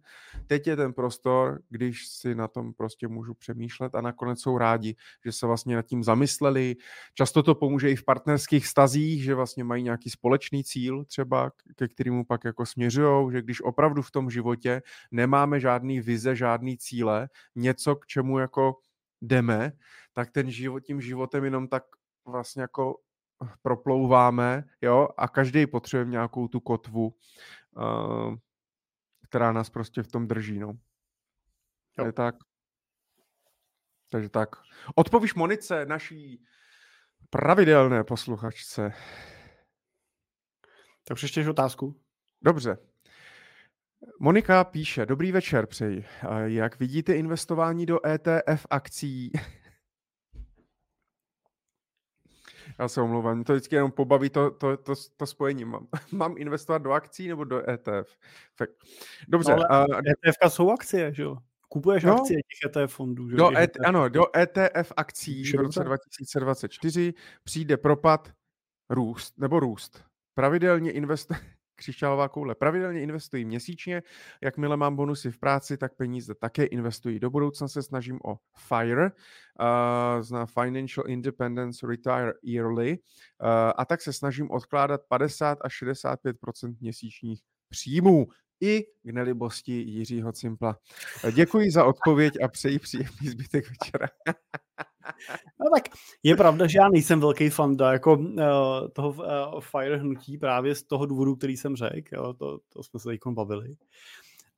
teď 0.48 0.68
je 0.68 0.76
ten 0.76 0.94
prostor, 0.94 1.60
když 1.70 2.08
si 2.08 2.36
na 2.36 2.48
tom 2.48 2.74
prostě 2.74 3.08
můžu 3.08 3.34
přemýšlet 3.34 3.96
a 3.96 4.02
nakonec 4.02 4.42
jsou 4.42 4.58
rádi, 4.58 4.96
že 5.26 5.32
se 5.32 5.48
vlastně 5.48 5.76
nad 5.76 5.86
tím 5.86 6.04
zamysleli. 6.04 6.76
Často 7.14 7.44
to 7.44 7.56
pomůže 7.56 7.92
i 7.92 7.96
v 7.96 8.06
partnerských 8.06 8.68
stazích, 8.68 9.24
že 9.24 9.36
vlastně 9.36 9.64
mají 9.64 9.84
nějaký 9.84 10.10
společný 10.10 10.64
cíl 10.64 11.06
třeba, 11.06 11.52
ke 11.76 11.88
kterému 11.88 12.26
pak 12.26 12.44
jako 12.44 12.66
směřují, 12.66 13.32
že 13.32 13.42
když 13.42 13.62
opravdu 13.62 14.02
v 14.02 14.12
tom 14.12 14.30
životě 14.30 14.82
nemáme 15.12 15.60
žádný 15.60 16.02
vize, 16.02 16.36
žádný 16.36 16.78
cíle, 16.78 17.30
něco 17.56 17.83
něco, 17.84 17.96
k 17.96 18.08
čemu 18.08 18.40
jako 18.40 18.80
jdeme, 19.22 19.72
tak 20.14 20.32
ten 20.32 20.52
život, 20.52 20.80
tím 20.80 21.02
životem 21.02 21.44
jenom 21.44 21.68
tak 21.68 21.84
vlastně 22.26 22.62
jako 22.62 23.00
proplouváme, 23.62 24.64
jo, 24.82 25.08
a 25.18 25.28
každý 25.28 25.68
potřebuje 25.68 26.12
nějakou 26.12 26.48
tu 26.48 26.60
kotvu, 26.60 27.16
uh, 27.76 28.36
která 29.28 29.52
nás 29.52 29.70
prostě 29.70 30.04
v 30.04 30.08
tom 30.08 30.28
drží, 30.28 30.60
no. 30.60 30.74
Jo. 31.98 32.06
Je 32.06 32.12
tak. 32.12 32.36
Takže 34.10 34.30
tak. 34.30 34.50
Odpovíš 34.96 35.34
Monice, 35.34 35.86
naší 35.86 36.46
pravidelné 37.30 38.04
posluchačce. 38.04 38.94
Tak 41.04 41.16
přečtěš 41.18 41.48
otázku. 41.48 42.02
Dobře. 42.42 42.78
Monika 44.20 44.64
píše, 44.64 45.06
dobrý 45.06 45.32
večer 45.32 45.66
přeji. 45.66 46.06
Jak 46.46 46.80
vidíte 46.80 47.14
investování 47.14 47.86
do 47.86 48.08
ETF 48.08 48.66
akcí? 48.70 49.32
Já 52.80 52.88
se 52.88 53.02
omlouvám, 53.02 53.44
to 53.44 53.54
vždycky 53.54 53.76
jenom 53.76 53.92
pobaví 53.92 54.30
to, 54.30 54.52
to, 54.52 54.78
to, 54.78 54.94
to 55.18 55.26
spojení. 55.26 55.66
Mám, 55.66 55.88
mám 56.12 56.36
investovat 56.38 56.78
do 56.78 56.92
akcí 56.92 57.28
nebo 57.28 57.44
do 57.44 57.70
ETF? 57.70 58.18
Fakt. 58.56 58.72
Dobře. 59.28 59.56
No, 59.56 59.72
ale 59.72 59.88
uh, 59.88 59.98
ETF 59.98 60.54
jsou 60.54 60.72
akcie, 60.72 61.14
že 61.14 61.24
jo? 61.24 61.38
Kupuješ 61.70 62.04
no, 62.04 62.14
akcie 62.14 62.38
těch 62.38 62.72
ETF 62.72 62.94
fondů. 62.94 63.30
Že? 63.30 63.36
Do 63.36 63.58
et, 63.58 63.78
ano, 63.86 64.10
do 64.10 64.38
ETF 64.38 64.94
akcí 64.98 65.44
v 65.52 65.56
roce 65.56 65.84
2024 65.84 67.14
přijde 67.44 67.78
propad 67.78 68.32
růst, 68.90 69.38
nebo 69.38 69.60
růst. 69.60 70.04
Pravidelně 70.34 70.92
investuje 70.92 71.40
křišťálová 71.76 72.30
koule. 72.30 72.56
Pravidelně 72.56 73.02
investuji 73.02 73.46
měsíčně, 73.46 74.04
jakmile 74.42 74.78
mám 74.78 74.96
bonusy 74.96 75.32
v 75.32 75.40
práci, 75.40 75.78
tak 75.78 75.96
peníze 75.96 76.36
také 76.36 76.66
investuji. 76.66 77.20
Do 77.20 77.30
budoucna 77.30 77.68
se 77.68 77.84
snažím 77.84 78.20
o 78.26 78.38
FIRE, 78.58 79.06
uh, 79.06 80.22
zná 80.22 80.46
Financial 80.46 81.08
Independence 81.08 81.88
Retire 81.88 82.34
Yearly, 82.44 82.92
uh, 82.92 83.48
a 83.78 83.86
tak 83.86 84.02
se 84.02 84.14
snažím 84.14 84.52
odkládat 84.52 85.02
50 85.08 85.58
až 85.62 85.74
65% 85.84 86.76
měsíčních 86.82 87.42
příjmů 87.70 88.28
i 88.62 88.84
k 88.84 89.14
nelibosti 89.14 89.72
Jiřího 89.74 90.32
Cimpla. 90.32 90.78
Děkuji 91.36 91.72
za 91.72 91.86
odpověď 91.86 92.34
a 92.44 92.48
přeji 92.48 92.80
příjemný 92.80 93.30
zbytek 93.30 93.66
večera. 93.70 94.08
No 95.60 95.66
tak 95.76 95.84
je 96.24 96.36
pravda, 96.36 96.68
že 96.68 96.78
já 96.78 96.90
nejsem 96.90 97.20
velký 97.20 97.50
fanda 97.50 97.92
jako 97.92 98.18
uh, 98.18 98.38
toho 98.94 99.10
uh, 99.10 99.62
Fire 99.62 99.98
hnutí 99.98 100.38
právě 100.38 100.76
z 100.76 100.84
toho 100.84 101.06
důvodu, 101.06 101.36
který 101.36 101.58
jsem 101.58 101.76
řekl, 101.76 102.34
to, 102.34 102.60
to 102.70 102.84
jsme 102.84 103.00
se 103.00 103.10
teď 103.10 103.20
bavili. 103.30 103.76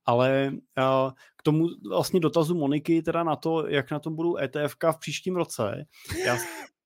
Ale 0.05 0.51
uh, 0.51 1.11
k 1.37 1.43
tomu 1.43 1.67
vlastně 1.89 2.19
dotazu 2.19 2.55
Moniky 2.55 3.01
teda 3.01 3.23
na 3.23 3.35
to, 3.35 3.67
jak 3.67 3.91
na 3.91 3.99
tom 3.99 4.15
budou 4.15 4.37
ETF 4.37 4.75
v 4.91 4.99
příštím 4.99 5.35
roce, 5.35 5.85
já, 6.25 6.37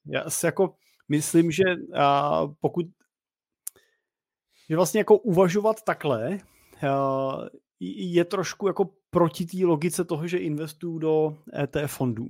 já 0.06 0.30
si 0.30 0.46
jako 0.46 0.76
myslím, 1.10 1.52
že 1.52 1.64
uh, 1.64 2.54
pokud 2.60 2.86
že 4.70 4.76
vlastně 4.76 5.00
jako 5.00 5.18
uvažovat 5.18 5.84
takhle, 5.84 6.38
je 7.80 8.26
trošku 8.26 8.68
jako 8.68 8.90
proti 9.10 9.46
té 9.46 9.66
logice 9.66 10.06
toho, 10.06 10.28
že 10.28 10.38
investuju 10.38 11.00
do 11.00 11.38
ETF 11.64 11.92
fondů. 11.92 12.28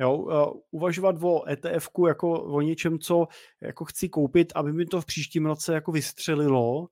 Jo, 0.00 0.26
uvažovat 0.70 1.16
o 1.22 1.48
ETF 1.48 1.88
jako 2.08 2.42
o 2.42 2.60
něčem, 2.60 2.98
co 2.98 3.26
jako 3.62 3.84
chci 3.84 4.08
koupit, 4.08 4.52
aby 4.54 4.72
mi 4.72 4.86
to 4.86 5.00
v 5.00 5.06
příštím 5.06 5.46
roce 5.46 5.74
jako 5.74 5.92
vystřelilo, 5.92 6.88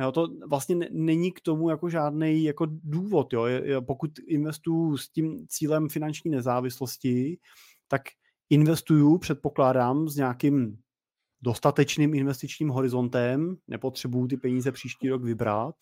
jo, 0.00 0.12
to 0.12 0.28
vlastně 0.48 0.76
není 0.90 1.32
k 1.32 1.40
tomu 1.40 1.70
jako 1.70 1.88
žádný 1.88 2.44
jako 2.44 2.66
důvod. 2.70 3.32
Jo. 3.32 3.42
Pokud 3.86 4.10
investuju 4.26 4.96
s 4.96 5.08
tím 5.08 5.46
cílem 5.48 5.88
finanční 5.88 6.30
nezávislosti, 6.30 7.38
tak 7.88 8.02
investuju, 8.50 9.18
předpokládám, 9.18 10.08
s 10.08 10.16
nějakým 10.16 10.78
dostatečným 11.42 12.14
investičním 12.14 12.68
horizontem, 12.68 13.56
nepotřebuju 13.68 14.28
ty 14.28 14.36
peníze 14.36 14.72
příští 14.72 15.08
rok 15.08 15.22
vybrat 15.22 15.74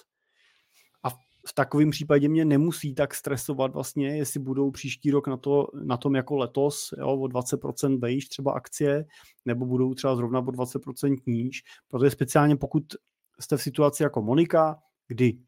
v 1.49 1.53
takovém 1.53 1.91
případě 1.91 2.29
mě 2.29 2.45
nemusí 2.45 2.95
tak 2.95 3.15
stresovat 3.15 3.73
vlastně, 3.73 4.17
jestli 4.17 4.41
budou 4.41 4.71
příští 4.71 5.11
rok 5.11 5.29
na, 5.29 5.37
to, 5.37 5.67
na 5.85 5.97
tom 5.97 6.15
jako 6.15 6.37
letos 6.37 6.95
jo, 6.99 7.09
o 7.09 7.25
20% 7.25 8.01
vejš 8.01 8.29
třeba 8.29 8.53
akcie, 8.53 9.05
nebo 9.45 9.67
budou 9.67 9.95
třeba 9.95 10.17
zrovna 10.17 10.39
o 10.39 10.43
20% 10.43 11.17
níž, 11.27 11.63
protože 11.89 12.11
speciálně 12.11 12.57
pokud 12.57 12.83
jste 13.41 13.57
v 13.57 13.63
situaci 13.63 14.03
jako 14.03 14.23
Monika, 14.23 14.79
kdy 15.09 15.39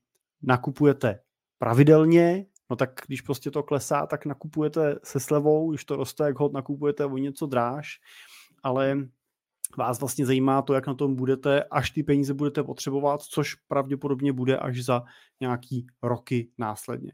nakupujete 0.43 1.21
pravidelně, 1.59 2.47
no 2.71 2.77
tak 2.77 2.91
když 3.07 3.21
prostě 3.21 3.51
to 3.51 3.63
klesá, 3.63 4.07
tak 4.07 4.27
nakupujete 4.27 4.99
se 5.05 5.21
slevou, 5.21 5.71
když 5.71 5.85
to 5.85 5.97
roste, 5.97 6.25
jak 6.25 6.39
hod 6.39 6.53
nakupujete 6.53 7.05
o 7.05 7.17
něco 7.17 7.47
dráž, 7.47 7.89
ale 8.63 9.09
vás 9.77 10.01
vlastně 10.01 10.27
zajímá 10.27 10.63
to, 10.63 10.75
jak 10.75 10.87
na 10.87 10.95
tom 10.95 11.15
budete, 11.17 11.65
až 11.65 11.91
ty 11.91 12.03
peníze 12.03 12.35
budete 12.35 12.63
potřebovat, 12.63 13.23
což 13.23 13.55
pravděpodobně 13.55 14.33
bude 14.33 14.59
až 14.59 14.85
za 14.85 15.03
nějaký 15.41 15.87
roky 16.03 16.51
následně. 16.59 17.13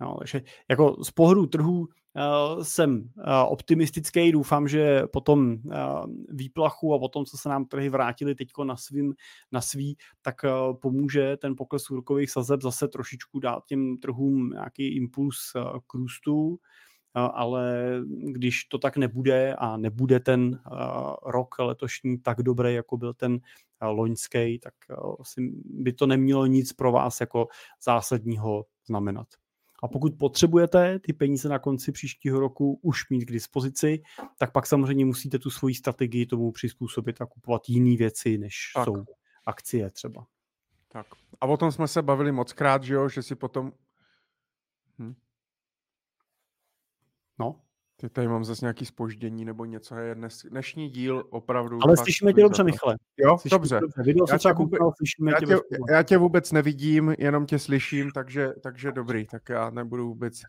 No, 0.00 0.16
takže 0.18 0.42
jako 0.70 1.04
z 1.04 1.10
pohledu 1.10 1.46
trhu 1.46 1.78
uh, 1.80 2.62
jsem 2.62 2.96
uh, 2.96 3.24
optimistický, 3.48 4.32
doufám, 4.32 4.68
že 4.68 5.02
po 5.12 5.20
tom 5.20 5.52
uh, 5.52 6.06
výplachu 6.28 6.94
a 6.94 6.98
po 6.98 7.08
tom, 7.08 7.24
co 7.24 7.36
se 7.36 7.48
nám 7.48 7.64
trhy 7.64 7.88
vrátily 7.88 8.34
teď 8.34 8.48
na, 8.64 8.74
na 9.52 9.60
svý, 9.60 9.96
tak 10.22 10.34
uh, 10.44 10.76
pomůže 10.76 11.36
ten 11.36 11.56
pokles 11.56 11.90
úrokových 11.90 12.30
sazeb 12.30 12.62
zase 12.62 12.88
trošičku 12.88 13.40
dát 13.40 13.64
těm 13.66 13.98
trhům 13.98 14.50
nějaký 14.50 14.96
impuls 14.96 15.36
uh, 15.56 15.78
k 15.86 15.94
růstu 15.94 16.58
ale 17.14 17.74
když 18.10 18.64
to 18.64 18.78
tak 18.78 18.96
nebude 18.96 19.54
a 19.54 19.76
nebude 19.76 20.20
ten 20.20 20.60
rok 21.26 21.58
letošní 21.58 22.18
tak 22.18 22.42
dobrý, 22.42 22.74
jako 22.74 22.96
byl 22.96 23.14
ten 23.14 23.40
loňský, 23.82 24.58
tak 24.58 24.74
by 25.64 25.92
to 25.92 26.06
nemělo 26.06 26.46
nic 26.46 26.72
pro 26.72 26.92
vás 26.92 27.20
jako 27.20 27.48
zásadního 27.82 28.66
znamenat. 28.86 29.26
A 29.82 29.88
pokud 29.88 30.12
potřebujete 30.18 30.98
ty 30.98 31.12
peníze 31.12 31.48
na 31.48 31.58
konci 31.58 31.92
příštího 31.92 32.40
roku 32.40 32.78
už 32.82 33.10
mít 33.10 33.24
k 33.24 33.32
dispozici, 33.32 34.02
tak 34.38 34.52
pak 34.52 34.66
samozřejmě 34.66 35.04
musíte 35.04 35.38
tu 35.38 35.50
svoji 35.50 35.74
strategii 35.74 36.26
tomu 36.26 36.52
přizpůsobit 36.52 37.20
a 37.20 37.26
kupovat 37.26 37.68
jiné 37.68 37.96
věci, 37.96 38.38
než 38.38 38.72
tak. 38.74 38.84
jsou 38.84 39.04
akcie 39.46 39.90
třeba. 39.90 40.26
Tak. 40.88 41.06
A 41.40 41.46
o 41.46 41.56
tom 41.56 41.72
jsme 41.72 41.88
se 41.88 42.02
bavili 42.02 42.32
moc 42.32 42.52
krát, 42.52 42.82
že 42.84 42.94
jo, 42.94 43.08
že 43.08 43.22
si 43.22 43.34
potom... 43.34 43.72
Hm. 44.98 45.14
No. 47.42 47.56
Ty 47.96 48.08
tady 48.08 48.28
mám 48.28 48.44
zase 48.44 48.64
nějaký 48.64 48.86
spoždění 48.86 49.44
nebo 49.44 49.64
něco. 49.64 49.96
Je 49.96 50.14
dnes, 50.14 50.46
dnešní 50.50 50.88
díl 50.88 51.24
opravdu... 51.30 51.78
Ale 51.82 51.96
slyšíme 51.96 52.32
tě 52.32 52.42
dobře, 52.42 52.64
Michale. 52.64 52.96
Jo, 53.16 53.38
slyšíme 53.38 53.58
dobře. 53.58 53.80
dobře. 53.80 54.02
Video 54.02 54.26
já, 54.32 54.38
tě 54.38 54.52
vůbec, 54.52 54.80
já, 55.30 55.40
tě, 55.46 55.56
já 55.90 56.02
tě 56.02 56.18
vůbec 56.18 56.52
nevidím, 56.52 57.14
jenom 57.18 57.46
tě 57.46 57.58
slyším, 57.58 58.10
takže, 58.10 58.52
takže 58.62 58.92
dobrý, 58.92 59.26
tak 59.26 59.48
já 59.48 59.70
nebudu 59.70 60.08
vůbec... 60.08 60.40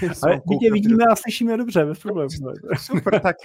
Ale 0.22 0.40
my 0.50 0.56
tě 0.58 0.72
vidíme 0.72 1.04
a 1.12 1.16
slyšíme 1.16 1.56
dobře, 1.56 1.84
bez 1.84 1.98
problémů. 1.98 2.30
Super, 2.78 3.20
tak, 3.20 3.36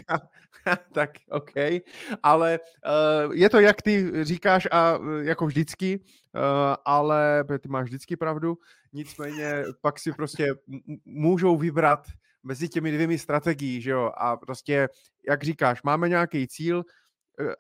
tak 0.94 1.10
OK. 1.32 1.82
Ale 2.24 2.60
uh, 3.26 3.34
je 3.36 3.50
to, 3.50 3.60
jak 3.60 3.82
ty 3.82 4.12
říkáš, 4.26 4.68
a 4.72 5.00
jako 5.22 5.46
vždycky, 5.46 6.00
uh, 6.00 6.42
ale 6.86 7.44
ty 7.60 7.70
máš 7.70 7.86
vždycky 7.86 8.16
pravdu, 8.16 8.58
nicméně 8.94 9.64
pak 9.82 10.00
si 10.00 10.14
prostě 10.14 10.48
můžou 11.06 11.58
vybrat 11.58 12.08
mezi 12.44 12.70
těmi 12.70 12.92
dvěmi 12.92 13.18
strategií, 13.18 13.82
že 13.82 13.92
jo, 13.92 14.12
a 14.18 14.38
prostě, 14.38 14.90
jak 15.30 15.44
říkáš, 15.44 15.84
máme 15.84 16.10
nějaký 16.10 16.48
cíl, 16.48 16.84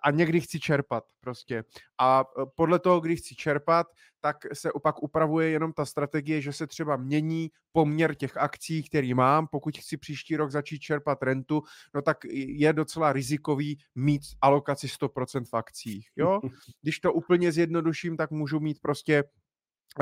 a 0.03 0.11
někdy 0.11 0.41
chci 0.41 0.59
čerpat 0.59 1.03
prostě. 1.19 1.63
A 1.97 2.23
podle 2.55 2.79
toho, 2.79 2.99
kdy 2.99 3.15
chci 3.15 3.35
čerpat, 3.35 3.87
tak 4.19 4.37
se 4.53 4.71
opak 4.71 5.03
upravuje 5.03 5.49
jenom 5.49 5.73
ta 5.73 5.85
strategie, 5.85 6.41
že 6.41 6.53
se 6.53 6.67
třeba 6.67 6.97
mění 6.97 7.51
poměr 7.71 8.15
těch 8.15 8.37
akcí, 8.37 8.83
který 8.83 9.13
mám. 9.13 9.47
Pokud 9.47 9.77
chci 9.77 9.97
příští 9.97 10.35
rok 10.35 10.51
začít 10.51 10.79
čerpat 10.79 11.23
rentu, 11.23 11.63
no 11.95 12.01
tak 12.01 12.17
je 12.33 12.73
docela 12.73 13.13
rizikový 13.13 13.77
mít 13.95 14.21
alokaci 14.41 14.87
100% 14.87 15.45
v 15.45 15.53
akcích. 15.53 16.09
Jo? 16.15 16.39
Když 16.81 16.99
to 16.99 17.13
úplně 17.13 17.51
zjednoduším, 17.51 18.17
tak 18.17 18.31
můžu 18.31 18.59
mít 18.59 18.79
prostě 18.81 19.23
Eh, 19.23 19.40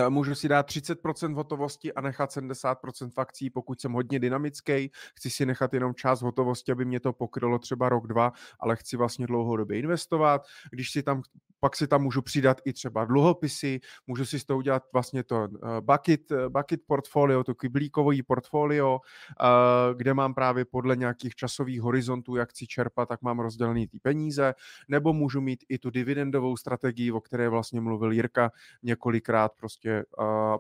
můžu 0.10 0.36
si 0.36 0.48
dát 0.48 0.68
30% 0.68 1.34
hotovosti 1.36 1.94
a 1.94 2.02
nechat 2.02 2.30
70% 2.30 3.10
fakcí, 3.10 3.50
pokud 3.50 3.82
jsem 3.82 3.92
hodně 3.92 4.20
dynamický. 4.20 4.92
Chci 5.16 5.30
si 5.30 5.46
nechat 5.46 5.74
jenom 5.74 5.96
část 5.96 6.22
hotovosti, 6.22 6.72
aby 6.72 6.86
mě 6.86 7.00
to 7.00 7.14
pokrylo 7.14 7.60
třeba 7.60 7.90
rok, 7.90 8.08
dva, 8.08 8.34
ale 8.60 8.76
chci 8.76 8.98
vlastně 8.98 9.28
dlouhodobě 9.28 9.80
investovat. 9.80 10.46
Když 10.72 10.92
si 10.92 11.04
tam, 11.04 11.22
pak 11.60 11.76
si 11.76 11.88
tam 11.88 12.04
můžu 12.04 12.22
přidat 12.22 12.62
i 12.66 12.74
třeba 12.74 13.06
dluhopisy, 13.06 13.80
můžu 14.08 14.26
si 14.26 14.40
z 14.40 14.46
toho 14.46 14.58
udělat 14.58 14.84
vlastně 14.94 15.24
to 15.24 15.44
eh, 15.44 15.82
bucket, 15.82 16.32
eh, 16.32 16.50
bucket 16.50 16.80
portfolio, 16.88 17.44
to 17.44 17.56
kyblíkový 17.56 18.24
portfolio, 18.24 19.00
kde 19.96 20.14
mám 20.14 20.34
právě 20.34 20.66
podle 20.66 20.96
nějakých 20.96 21.36
časových 21.36 21.82
horizontů, 21.82 22.36
jak 22.36 22.50
chci 22.50 22.68
čerpat, 22.68 23.10
tak 23.10 23.22
mám 23.22 23.40
rozdělený 23.40 23.88
ty 23.88 24.00
peníze, 24.00 24.54
nebo 24.88 25.14
můžu 25.14 25.42
mít 25.42 25.64
i 25.70 25.78
tu 25.78 25.90
dividendovou 25.90 26.58
strategii, 26.58 27.12
o 27.12 27.22
které 27.22 27.50
vlastně 27.50 27.82
mluvil 27.82 28.12
Jirka 28.12 28.52
několikrát, 28.84 29.52
prostě 29.60 29.79
prostě 29.80 30.04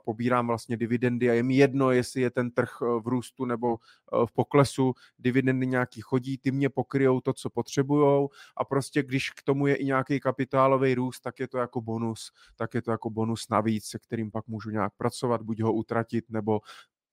pobírám 0.06 0.48
vlastně 0.48 0.78
dividendy 0.78 1.30
a 1.30 1.34
je 1.34 1.44
mi 1.44 1.56
jedno, 1.56 1.92
jestli 1.92 2.22
je 2.22 2.32
ten 2.32 2.52
trh 2.52 2.70
v 2.82 3.08
růstu 3.08 3.46
nebo 3.46 3.68
uh, 3.68 4.26
v 4.26 4.32
poklesu, 4.32 4.94
dividendy 5.20 5.68
nějaký 5.68 6.02
chodí, 6.02 6.38
ty 6.38 6.52
mě 6.52 6.70
pokryjou 6.70 7.22
to, 7.22 7.34
co 7.34 7.50
potřebujou. 7.50 8.30
A 8.58 8.66
prostě 8.66 9.04
když 9.04 9.30
k 9.30 9.44
tomu 9.44 9.68
je 9.68 9.76
i 9.76 9.86
nějaký 9.86 10.20
kapitálový 10.20 10.96
růst, 10.96 11.20
tak 11.20 11.40
je 11.40 11.48
to 11.48 11.58
jako 11.58 11.82
bonus, 11.82 12.32
tak 12.56 12.74
je 12.74 12.82
to 12.82 12.92
jako 12.92 13.10
bonus 13.10 13.50
navíc, 13.50 13.86
se 13.86 14.00
kterým 14.00 14.32
pak 14.32 14.48
můžu 14.48 14.70
nějak 14.70 14.94
pracovat, 14.98 15.42
buď 15.42 15.62
ho 15.62 15.74
utratit, 15.74 16.26
nebo 16.30 16.62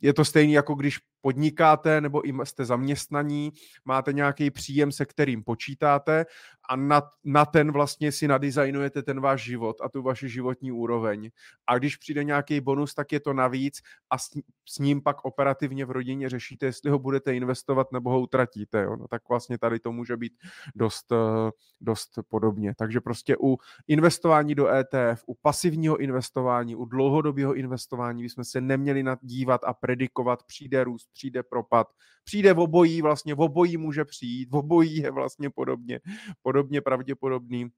je 0.01 0.15
to 0.15 0.25
stejné, 0.25 0.53
jako 0.53 0.75
když 0.75 0.99
podnikáte 1.27 2.01
nebo 2.01 2.23
jste 2.45 2.65
zaměstnaní, 2.65 3.53
máte 3.85 4.13
nějaký 4.13 4.51
příjem, 4.51 4.93
se 4.93 5.07
kterým 5.07 5.45
počítáte 5.45 6.27
a 6.69 6.77
na, 6.77 7.03
na 7.25 7.45
ten 7.45 7.73
vlastně 7.73 8.13
si 8.13 8.29
nadizajnujete 8.29 9.03
ten 9.03 9.21
váš 9.21 9.43
život 9.43 9.77
a 9.83 9.89
tu 9.89 10.03
vaši 10.03 10.29
životní 10.29 10.73
úroveň. 10.73 11.31
A 11.67 11.79
když 11.79 11.97
přijde 11.97 12.25
nějaký 12.25 12.61
bonus, 12.61 12.95
tak 12.95 13.13
je 13.13 13.21
to 13.21 13.33
navíc 13.33 13.83
a 14.11 14.19
s, 14.19 14.31
s 14.69 14.79
ním 14.79 15.03
pak 15.03 15.25
operativně 15.25 15.85
v 15.85 15.91
rodině 15.91 16.29
řešíte, 16.29 16.67
jestli 16.67 16.91
ho 16.91 16.99
budete 16.99 17.35
investovat 17.35 17.93
nebo 17.93 18.11
ho 18.11 18.21
utratíte. 18.21 18.83
Jo? 18.83 18.97
No, 18.97 19.09
tak 19.09 19.29
vlastně 19.29 19.59
tady 19.59 19.81
to 19.81 19.93
může 19.93 20.17
být 20.17 20.33
dost, 20.75 21.13
eh, 21.13 21.51
dost 21.81 22.11
podobně. 22.29 22.75
Takže 22.79 23.01
prostě 23.01 23.37
u 23.41 23.59
investování 23.89 24.55
do 24.55 24.69
ETF, 24.69 25.23
u 25.27 25.35
pasivního 25.35 25.97
investování, 25.97 26.77
u 26.77 26.85
dlouhodobého 26.85 27.55
investování 27.55 28.23
bychom 28.23 28.45
se 28.45 28.61
neměli 28.61 29.03
nadívat 29.03 29.65
a 29.65 29.75
predikovat, 29.75 30.43
přijde 30.43 30.85
růst, 30.85 31.16
přijde 31.17 31.43
propad, 31.43 31.87
přijde 32.25 32.53
v 32.53 32.59
obojí, 32.61 33.03
vlastně 33.03 33.35
v 33.35 33.41
obojí 33.41 33.77
může 33.77 34.05
přijít, 34.05 34.51
v 34.51 34.57
obojí 34.57 34.97
je 34.97 35.11
vlastně 35.11 35.51
podobně, 35.51 36.01
podobně 36.43 36.81
pravděpodobný. 36.81 37.69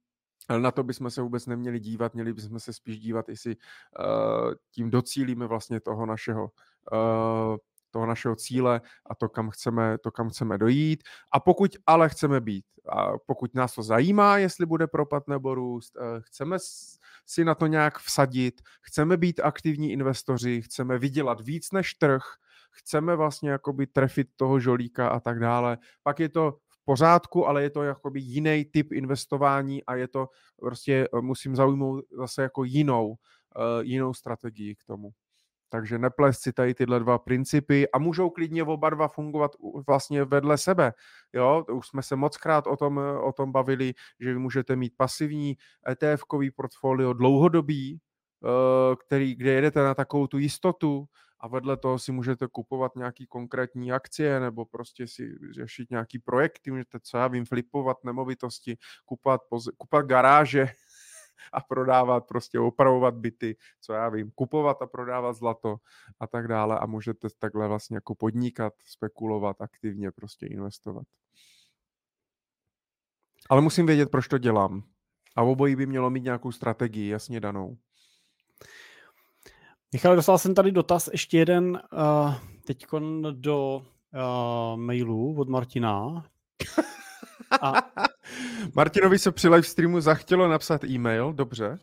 Ale 0.48 0.60
na 0.60 0.70
to 0.70 0.82
bychom 0.82 1.10
se 1.10 1.23
vůbec 1.23 1.47
neměli 1.47 1.81
dívat, 1.81 2.15
měli 2.15 2.32
bychom 2.32 2.60
se 2.60 2.73
spíš 2.73 2.98
dívat, 2.98 3.28
jestli 3.28 3.56
uh, 3.56 4.55
tím 4.74 4.90
docílíme 4.90 5.47
vlastně 5.47 5.81
toho 5.81 6.06
našeho 6.06 6.51
uh, 6.93 7.56
toho 7.90 8.06
našeho 8.06 8.36
cíle 8.36 8.81
a 9.06 9.15
to, 9.15 9.28
kam 9.28 9.51
chceme, 9.51 9.98
to, 9.98 10.10
kam 10.10 10.28
chceme 10.28 10.59
dojít. 10.59 11.02
A 11.32 11.40
pokud 11.40 11.70
ale 11.86 12.09
chceme 12.09 12.40
být, 12.40 12.65
a 12.89 13.19
pokud 13.27 13.55
nás 13.55 13.74
to 13.74 13.82
zajímá, 13.82 14.39
jestli 14.39 14.66
bude 14.66 14.86
propad 14.86 15.28
nebo 15.28 15.55
růst, 15.55 15.97
eh, 15.97 16.20
chceme 16.20 16.56
si 17.27 17.44
na 17.44 17.55
to 17.55 17.66
nějak 17.66 17.98
vsadit, 17.98 18.60
chceme 18.82 19.16
být 19.16 19.40
aktivní 19.40 19.93
investoři, 19.93 20.62
chceme 20.62 20.98
vydělat 20.98 21.40
víc 21.40 21.73
než 21.73 21.94
trh, 21.94 22.23
chceme 22.79 23.17
vlastně 23.17 23.51
jakoby 23.51 23.87
trefit 23.87 24.29
toho 24.37 24.61
žolíka 24.61 25.09
a 25.09 25.21
tak 25.21 25.41
dále, 25.41 25.79
pak 26.03 26.21
je 26.21 26.29
to 26.29 26.53
v 26.69 26.85
pořádku, 26.85 27.47
ale 27.47 27.63
je 27.63 27.71
to 27.71 27.83
jakoby 27.83 28.21
jiný 28.21 28.65
typ 28.65 28.93
investování 28.93 29.85
a 29.85 29.95
je 29.95 30.09
to 30.09 30.29
prostě 30.61 31.09
eh, 31.15 31.21
musím 31.21 31.57
zaujmout 31.57 32.05
zase 32.19 32.43
jako 32.43 32.65
jinou, 32.65 33.09
uh, 33.09 33.17
jinou 33.83 34.15
strategii 34.15 34.75
k 34.75 34.85
tomu. 34.85 35.11
Takže 35.71 35.99
neplést 35.99 36.43
si 36.43 36.53
tady 36.53 36.75
tyhle 36.75 37.01
dva 37.01 37.19
principy 37.19 37.91
a 37.91 37.99
můžou 37.99 38.31
klidně 38.31 38.65
oba 38.65 38.91
dva 38.91 39.09
fungovat 39.09 39.51
vlastně 39.87 40.25
vedle 40.25 40.59
sebe. 40.59 40.93
Jo, 41.33 41.65
už 41.73 41.87
jsme 41.87 42.03
se 42.03 42.17
moc 42.17 42.37
krát 42.37 42.67
o 42.67 42.77
tom, 42.77 43.01
o 43.23 43.33
tom 43.33 43.53
bavili, 43.53 43.95
že 44.21 44.33
vy 44.33 44.39
můžete 44.39 44.77
mít 44.77 44.93
pasivní 44.97 45.57
ETF-kový 45.89 46.51
portfolio 46.57 47.13
dlouhodobý, 47.13 48.01
eh, 48.45 48.97
který, 49.07 49.35
kde 49.35 49.53
jedete 49.53 49.83
na 49.83 49.95
takovou 49.95 50.27
tu 50.27 50.39
jistotu, 50.39 51.07
a 51.40 51.48
vedle 51.48 51.77
toho 51.77 51.98
si 51.98 52.12
můžete 52.12 52.47
kupovat 52.52 52.97
nějaký 52.97 53.27
konkrétní 53.27 53.93
akcie 53.93 54.40
nebo 54.40 54.65
prostě 54.65 55.06
si 55.06 55.39
řešit 55.51 55.90
nějaký 55.90 56.19
projekty, 56.19 56.70
můžete, 56.70 57.01
co 57.01 57.19
já 57.19 57.28
vím, 57.28 57.44
flipovat 57.44 58.05
nemovitosti, 58.05 58.77
kupovat, 59.05 59.40
kupovat 59.77 60.06
garáže 60.06 60.66
a 61.52 61.60
prodávat, 61.60 62.27
prostě 62.27 62.59
opravovat 62.59 63.15
byty, 63.15 63.56
co 63.81 63.93
já 63.93 64.09
vím, 64.09 64.31
kupovat 64.31 64.82
a 64.82 64.86
prodávat 64.86 65.32
zlato 65.32 65.77
a 66.20 66.27
tak 66.27 66.48
dále 66.48 66.78
a 66.78 66.86
můžete 66.86 67.28
takhle 67.39 67.69
vlastně 67.69 67.97
jako 67.97 68.15
podnikat, 68.15 68.73
spekulovat, 68.85 69.60
aktivně 69.60 70.12
prostě 70.12 70.47
investovat. 70.47 71.05
Ale 73.51 73.60
musím 73.60 73.86
vědět, 73.86 74.10
proč 74.10 74.28
to 74.28 74.39
dělám. 74.39 74.82
A 75.36 75.43
obojí 75.43 75.77
by 75.77 75.86
mělo 75.86 76.10
mít 76.10 76.24
nějakou 76.24 76.52
strategii 76.52 77.09
jasně 77.09 77.40
danou. 77.40 77.78
Michal, 79.93 80.16
dostal 80.16 80.39
jsem 80.39 80.55
tady 80.55 80.73
dotaz 80.73 81.09
ještě 81.12 81.39
jeden 81.39 81.82
uh, 81.93 82.35
teď 82.65 82.86
do 83.32 83.77
uh, 83.77 84.81
mailu 84.81 85.40
od 85.40 85.48
Martina. 85.48 86.24
A... 87.62 87.73
Martinovi 88.74 89.19
se 89.19 89.32
při 89.32 89.48
live 89.48 89.62
streamu 89.62 90.01
zachtělo 90.01 90.48
napsat 90.48 90.85
e-mail, 90.85 91.32
dobře. 91.32 91.78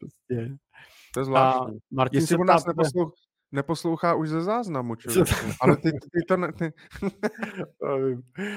To 1.14 1.20
je 1.20 1.26
zvláštní. 1.26 1.76
A 1.76 1.80
Martin 1.92 2.22
Jestli 2.22 2.38
se 2.38 2.44
nás 2.44 2.66
neposlouchá, 2.66 3.16
neposlouchá 3.52 4.16
už 4.16 4.30
ze 4.30 4.42
záznamu, 4.42 4.96
člověk. 4.96 5.28
Ale 5.62 5.78
ty, 5.78 5.92
ty 5.92 6.22
to 6.28 6.38
ne... 6.38 6.52
Ty... 6.54 6.74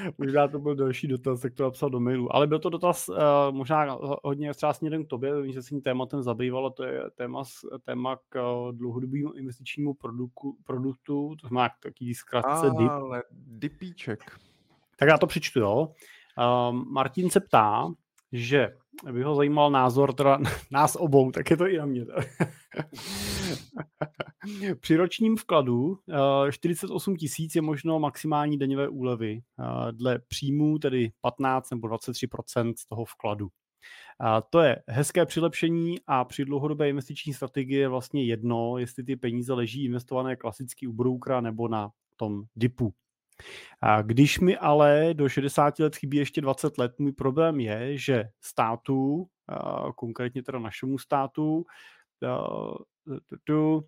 možná 0.19 0.49
to 0.49 0.59
byl 0.59 0.75
další 0.75 1.09
dotaz, 1.09 1.45
jak 1.45 1.55
to 1.55 1.63
napsal 1.63 1.91
do 1.91 2.01
mailu. 2.01 2.37
Ale 2.37 2.47
byl 2.47 2.59
to 2.59 2.71
dotaz 2.71 3.09
uh, 3.09 3.17
možná 3.51 3.99
hodně 4.25 4.55
třeba 4.55 4.73
směrem 4.73 5.05
k 5.05 5.09
tobě, 5.09 5.43
vím, 5.43 5.53
že 5.53 5.63
se 5.63 5.69
tím 5.69 5.81
tématem 5.81 6.23
zabývalo, 6.23 6.71
to 6.71 6.85
je 6.85 7.03
téma, 7.15 7.43
téma 7.85 8.19
k 8.29 8.43
uh, 8.43 8.73
dlouhodobému 8.73 9.33
investičnímu 9.33 9.95
produktu, 9.95 10.57
produktu, 10.65 11.37
to 11.41 11.49
znamená 11.49 11.75
taký 11.83 12.15
zkratce 12.15 12.71
DIP. 12.71 12.91
Ale 12.91 13.23
DIPíček. 13.31 14.39
Tak 14.97 15.09
já 15.09 15.19
to 15.19 15.27
přečtu, 15.27 15.61
jo. 15.61 15.89
Uh, 16.39 16.73
Martin 16.73 17.31
se 17.31 17.41
ptá, 17.41 17.93
že 18.33 18.77
by 19.13 19.23
ho 19.23 19.35
zajímal 19.35 19.71
názor 19.71 20.15
teda 20.15 20.39
nás 20.71 20.97
obou, 20.97 21.31
tak 21.31 21.51
je 21.51 21.57
to 21.57 21.67
i 21.67 21.79
na 21.79 21.87
mě. 21.87 22.07
Při 24.81 24.97
ročním 24.97 25.37
vkladu 25.37 25.99
48 26.51 27.15
eh, 27.15 27.17
tisíc 27.17 27.55
je 27.55 27.63
možno 27.63 27.99
maximální 27.99 28.59
daňové 28.59 28.89
úlevy. 28.89 29.41
Eh, 29.61 29.93
dle 29.93 30.19
příjmů 30.29 30.79
tedy 30.79 31.13
15 31.21 31.71
nebo 31.71 31.89
23 31.89 32.29
z 32.77 32.87
toho 32.89 33.05
vkladu. 33.05 33.49
A 34.21 34.41
to 34.41 34.61
je 34.61 34.83
hezké 34.89 35.27
přilepšení 35.27 35.97
a 36.07 36.25
při 36.25 36.45
dlouhodobé 36.45 36.89
investiční 36.89 37.35
strategii 37.35 37.79
je 37.79 37.89
vlastně 37.89 38.25
jedno, 38.25 38.79
jestli 38.79 39.05
ty 39.05 39.17
peníze 39.17 39.53
leží 39.53 39.85
investované 39.85 40.37
klasicky 40.37 40.87
u 40.87 40.93
broukra 40.93 41.41
nebo 41.41 41.69
na 41.69 41.91
tom 42.17 42.43
DIPu. 42.57 42.95
A 43.81 44.03
když 44.03 44.41
mi 44.41 44.57
ale 44.57 45.15
do 45.15 45.29
60 45.29 45.79
let 45.79 45.97
chybí 45.97 46.17
ještě 46.17 46.41
20 46.41 46.79
let, 46.79 46.99
můj 46.99 47.13
problém 47.13 47.61
je, 47.61 47.99
že 47.99 48.25
státu, 48.41 49.27
konkrétně 49.97 50.43
teda 50.43 50.59
našemu 50.59 50.99
státu, 50.99 51.65
tu 53.45 53.85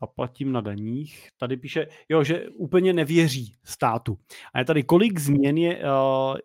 zaplatím 0.00 0.52
na 0.52 0.60
daních. 0.60 1.28
Tady 1.38 1.56
píše, 1.56 1.86
jo, 2.08 2.24
že 2.24 2.48
úplně 2.48 2.92
nevěří 2.92 3.56
státu. 3.64 4.18
A 4.54 4.58
je 4.58 4.64
tady, 4.64 4.82
kolik 4.82 5.18
změn, 5.18 5.58
je, 5.58 5.82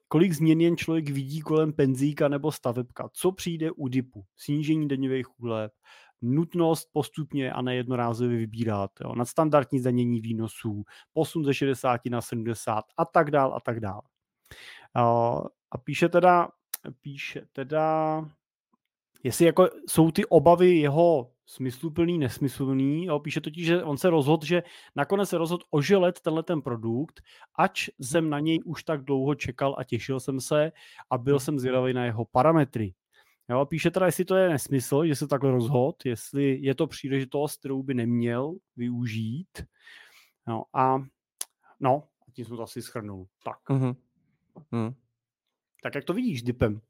kolik 0.08 0.34
změn 0.34 0.62
jen 0.62 0.78
člověk 0.78 1.10
vidí 1.10 1.42
kolem 1.42 1.74
penzíka 1.74 2.28
nebo 2.28 2.52
stavebka. 2.52 3.10
Co 3.14 3.32
přijde 3.32 3.72
u 3.72 3.88
DIPu? 3.88 4.26
Snížení 4.36 4.88
daňových 4.88 5.40
úlev, 5.40 5.72
nutnost 6.22 6.90
postupně 6.94 7.52
a 7.54 7.62
nejednorázově 7.62 8.38
vybírat, 8.38 8.92
jo, 9.02 9.16
nadstandardní 9.16 9.80
zdanění 9.80 10.22
výnosů, 10.22 10.84
posun 11.14 11.46
ze 11.46 11.54
60 11.54 12.02
na 12.10 12.22
70 12.22 12.84
a 12.98 13.06
tak 13.06 13.32
dál 13.32 13.54
a 13.56 13.60
tak 13.60 13.80
dál. 13.80 14.02
A 15.72 15.78
píše 15.84 16.10
teda, 16.10 16.50
píše 17.02 17.42
teda, 17.54 18.26
jestli 19.24 19.46
jako 19.46 19.70
jsou 19.88 20.12
ty 20.12 20.26
obavy 20.26 20.76
jeho 20.76 21.32
smysluplný, 21.46 22.18
nesmyslný. 22.18 23.06
Jo. 23.06 23.20
Píše 23.20 23.42
totiž, 23.42 23.66
že 23.66 23.84
on 23.84 23.98
se 23.98 24.10
rozhodl, 24.10 24.46
že 24.46 24.64
nakonec 24.96 25.30
se 25.30 25.38
rozhodl 25.38 25.64
oželet 25.70 26.20
tenhle 26.22 26.44
ten 26.44 26.62
produkt, 26.62 27.22
ač 27.58 27.90
jsem 28.00 28.30
na 28.30 28.40
něj 28.40 28.60
už 28.66 28.84
tak 28.84 29.04
dlouho 29.04 29.36
čekal 29.36 29.76
a 29.78 29.84
těšil 29.84 30.20
jsem 30.20 30.40
se 30.40 30.72
a 31.10 31.18
byl 31.18 31.40
jsem 31.40 31.60
zvědavý 31.60 31.94
na 31.94 32.06
jeho 32.06 32.26
parametry. 32.26 32.94
Jo, 33.50 33.66
píše 33.66 33.92
teda, 33.92 34.06
jestli 34.06 34.26
to 34.26 34.36
je 34.36 34.50
nesmysl, 34.50 35.06
že 35.06 35.16
se 35.16 35.28
takhle 35.28 35.52
rozhod, 35.52 36.06
jestli 36.06 36.58
je 36.62 36.76
to 36.76 36.88
příležitost, 36.88 37.60
kterou 37.60 37.84
by 37.84 37.94
neměl 37.94 38.56
využít. 38.76 39.64
No 40.48 40.64
a 40.74 40.98
no, 41.80 42.04
a 42.28 42.32
tím 42.32 42.46
jsme 42.46 42.58
to 42.58 42.64
asi 42.64 42.82
schrnul. 42.82 43.28
Tak. 43.44 43.70
Mm-hmm. 43.70 43.96
Mm. 44.72 44.94
Tak 45.84 45.96
jak 45.96 46.04
to 46.04 46.14
vidíš, 46.14 46.44
Dipem? 46.44 46.82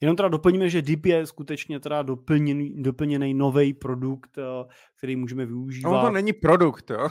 Jenom 0.00 0.16
teda 0.16 0.28
doplníme, 0.28 0.70
že 0.70 0.82
DIP 0.82 1.06
je 1.06 1.26
skutečně 1.26 1.80
teda 1.80 2.02
doplněný, 2.02 2.82
doplněný 2.82 3.34
nový 3.34 3.74
produkt, 3.74 4.38
eh, 4.38 4.74
který 4.98 5.16
můžeme 5.16 5.46
využívat. 5.46 5.90
No 5.90 6.00
to 6.00 6.10
není 6.10 6.32
produkt, 6.32 6.90
jo? 6.90 7.08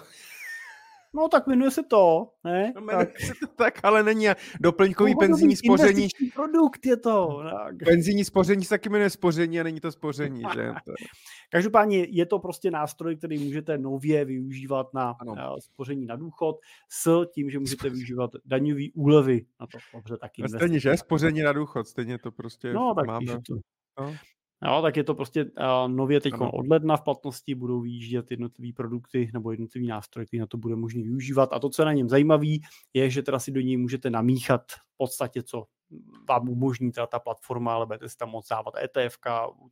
No 1.15 1.27
tak 1.27 1.47
jmenuje 1.47 1.71
se 1.71 1.83
to, 1.83 2.29
ne? 2.43 2.73
No, 2.75 2.87
tak. 2.87 3.19
se 3.19 3.33
to 3.39 3.47
tak, 3.55 3.79
ale 3.83 4.03
není 4.03 4.27
doplňkový 4.61 5.15
penzijní 5.19 5.55
spoření. 5.55 6.07
produkt 6.35 6.85
je 6.85 6.97
to. 6.97 7.43
Tak. 7.51 7.75
Penzijní 7.85 8.25
spoření 8.25 8.63
se 8.63 8.69
taky 8.69 8.89
jmenuje 8.89 9.09
spoření 9.09 9.59
a 9.59 9.63
není 9.63 9.79
to 9.79 9.91
spoření, 9.91 10.43
že? 10.55 10.71
Každopádně 11.51 12.07
je 12.09 12.25
to 12.25 12.39
prostě 12.39 12.71
nástroj, 12.71 13.15
který 13.15 13.45
můžete 13.45 13.77
nově 13.77 14.25
využívat 14.25 14.93
na 14.93 15.15
ano. 15.19 15.55
spoření 15.59 16.05
na 16.05 16.15
důchod 16.15 16.55
s 16.89 17.25
tím, 17.33 17.49
že 17.49 17.59
můžete 17.59 17.89
využívat 17.89 18.31
daňový 18.45 18.91
úlevy 18.91 19.45
na 19.61 19.67
to. 19.67 19.77
Dobře, 19.93 20.17
taky 20.17 20.43
stejně, 20.49 20.79
že? 20.79 20.97
Spoření 20.97 21.41
na 21.41 21.53
důchod, 21.53 21.87
stejně 21.87 22.17
to 22.17 22.31
prostě 22.31 22.73
no, 22.73 22.93
tak 22.95 23.07
máme. 23.07 23.33
To. 23.47 23.55
No. 23.99 24.15
Jo, 24.65 24.81
tak 24.81 24.97
je 24.97 25.03
to 25.03 25.15
prostě 25.15 25.45
uh, 25.45 25.51
nově 25.87 26.21
teď 26.21 26.33
od 26.51 26.67
ledna 26.67 26.97
v 26.97 27.01
platnosti 27.01 27.55
budou 27.55 27.81
vyjíždět 27.81 28.31
jednotlivé 28.31 28.73
produkty 28.73 29.29
nebo 29.33 29.51
jednotlivé 29.51 29.87
nástroje, 29.87 30.25
které 30.25 30.41
na 30.41 30.47
to 30.47 30.57
bude 30.57 30.75
možné 30.75 31.03
využívat. 31.03 31.49
A 31.53 31.59
to, 31.59 31.69
co 31.69 31.81
je 31.81 31.85
na 31.85 31.93
něm 31.93 32.09
zajímavé, 32.09 32.47
je, 32.93 33.09
že 33.09 33.23
teda 33.23 33.39
si 33.39 33.51
do 33.51 33.61
něj 33.61 33.77
můžete 33.77 34.09
namíchat 34.09 34.61
v 34.71 34.97
podstatě, 34.97 35.43
co 35.43 35.65
vám 36.29 36.49
umožní 36.49 36.91
teda 36.91 37.07
ta 37.07 37.19
platforma, 37.19 37.73
ale 37.73 37.85
budete 37.85 38.09
si 38.09 38.17
tam 38.17 38.29
moct 38.29 38.47
dávat 38.49 38.73
ETF, 38.83 39.17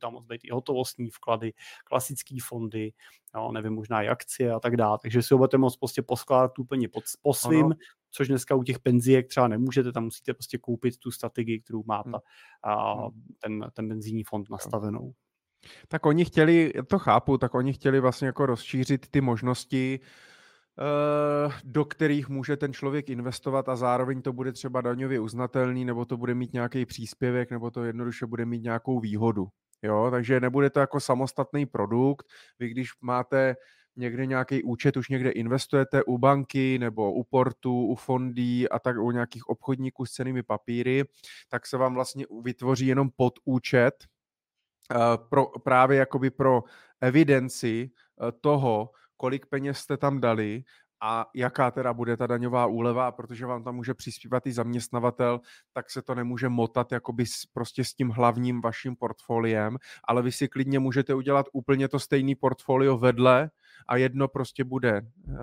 tam 0.00 0.12
moc 0.12 0.26
být 0.26 0.40
i 0.44 0.50
hotovostní 0.50 1.10
vklady, 1.10 1.52
klasické 1.84 2.36
fondy, 2.42 2.92
jo, 3.34 3.52
nevím, 3.52 3.72
možná 3.72 4.02
i 4.02 4.08
akcie 4.08 4.52
a 4.52 4.60
tak 4.60 4.76
dále. 4.76 4.98
Takže 5.02 5.22
si 5.22 5.34
ho 5.34 5.38
budete 5.38 5.58
moct 5.58 5.76
prostě 5.76 6.02
poskládat 6.02 6.58
úplně 6.58 6.88
pod, 6.88 7.04
po 7.22 7.34
svým. 7.34 7.74
Což 8.12 8.28
dneska 8.28 8.54
u 8.54 8.62
těch 8.62 8.78
penzíek 8.78 9.28
třeba 9.28 9.48
nemůžete, 9.48 9.92
tam 9.92 10.04
musíte 10.04 10.34
prostě 10.34 10.58
koupit 10.58 10.98
tu 10.98 11.10
strategii, 11.10 11.60
kterou 11.60 11.82
má 11.86 12.02
ta, 12.02 12.20
a 12.62 12.94
hmm. 12.94 13.10
ten, 13.38 13.70
ten 13.72 13.88
penzijní 13.88 14.24
fond 14.24 14.50
nastavenou. 14.50 15.12
Tak 15.88 16.06
oni 16.06 16.24
chtěli, 16.24 16.72
to 16.86 16.98
chápu, 16.98 17.38
tak 17.38 17.54
oni 17.54 17.72
chtěli 17.72 18.00
vlastně 18.00 18.26
jako 18.26 18.46
rozšířit 18.46 19.08
ty 19.10 19.20
možnosti, 19.20 20.00
Eh, 20.78 21.52
do 21.64 21.84
kterých 21.84 22.28
může 22.28 22.56
ten 22.56 22.72
člověk 22.72 23.10
investovat 23.10 23.68
a 23.68 23.76
zároveň 23.76 24.22
to 24.22 24.32
bude 24.32 24.52
třeba 24.52 24.80
daňově 24.80 25.20
uznatelný, 25.20 25.84
nebo 25.84 26.04
to 26.04 26.16
bude 26.16 26.34
mít 26.34 26.52
nějaký 26.52 26.86
příspěvek, 26.86 27.50
nebo 27.50 27.70
to 27.70 27.84
jednoduše 27.84 28.26
bude 28.26 28.44
mít 28.44 28.62
nějakou 28.62 29.00
výhodu. 29.00 29.48
Jo, 29.82 30.08
takže 30.10 30.40
nebude 30.40 30.70
to 30.70 30.80
jako 30.80 31.00
samostatný 31.00 31.66
produkt. 31.66 32.26
Vy 32.58 32.68
když 32.68 32.90
máte 33.00 33.56
někde 33.96 34.26
nějaký 34.26 34.62
účet, 34.62 34.96
už 34.96 35.08
někde 35.08 35.30
investujete 35.30 36.04
u 36.04 36.18
banky 36.18 36.78
nebo 36.78 37.12
u 37.12 37.24
portu, 37.24 37.86
u 37.86 37.94
fondí 37.94 38.68
a 38.68 38.78
tak 38.78 38.96
u 38.96 39.10
nějakých 39.10 39.48
obchodníků 39.48 40.06
s 40.06 40.12
cenými 40.12 40.42
papíry, 40.42 41.04
tak 41.48 41.66
se 41.66 41.76
vám 41.76 41.94
vlastně 41.94 42.26
vytvoří 42.42 42.86
jenom 42.86 43.10
podúčet 43.16 44.04
uh, 44.94 45.28
pro, 45.28 45.46
právě 45.46 45.98
jakoby 45.98 46.30
pro 46.30 46.62
evidenci 47.00 47.90
uh, 47.90 48.30
toho, 48.40 48.90
kolik 49.16 49.46
peněz 49.46 49.78
jste 49.78 49.96
tam 49.96 50.20
dali 50.20 50.64
a 51.04 51.26
jaká 51.34 51.70
teda 51.70 51.92
bude 51.92 52.16
ta 52.16 52.26
daňová 52.26 52.66
úleva, 52.66 53.12
protože 53.12 53.46
vám 53.46 53.64
tam 53.64 53.74
může 53.74 53.94
přispívat 53.94 54.46
i 54.46 54.52
zaměstnavatel, 54.52 55.40
tak 55.72 55.90
se 55.90 56.02
to 56.02 56.14
nemůže 56.14 56.48
motat 56.48 56.92
jakoby 56.92 57.26
s, 57.26 57.46
prostě 57.52 57.84
s 57.84 57.94
tím 57.94 58.10
hlavním 58.10 58.60
vaším 58.60 58.96
portfoliem, 58.96 59.78
ale 60.04 60.22
vy 60.22 60.32
si 60.32 60.48
klidně 60.48 60.78
můžete 60.78 61.14
udělat 61.14 61.46
úplně 61.52 61.88
to 61.88 61.98
stejný 61.98 62.34
portfolio 62.34 62.98
vedle, 62.98 63.50
a 63.88 63.96
jedno 63.96 64.28
prostě 64.28 64.64
bude 64.64 64.96
eh, 64.96 65.34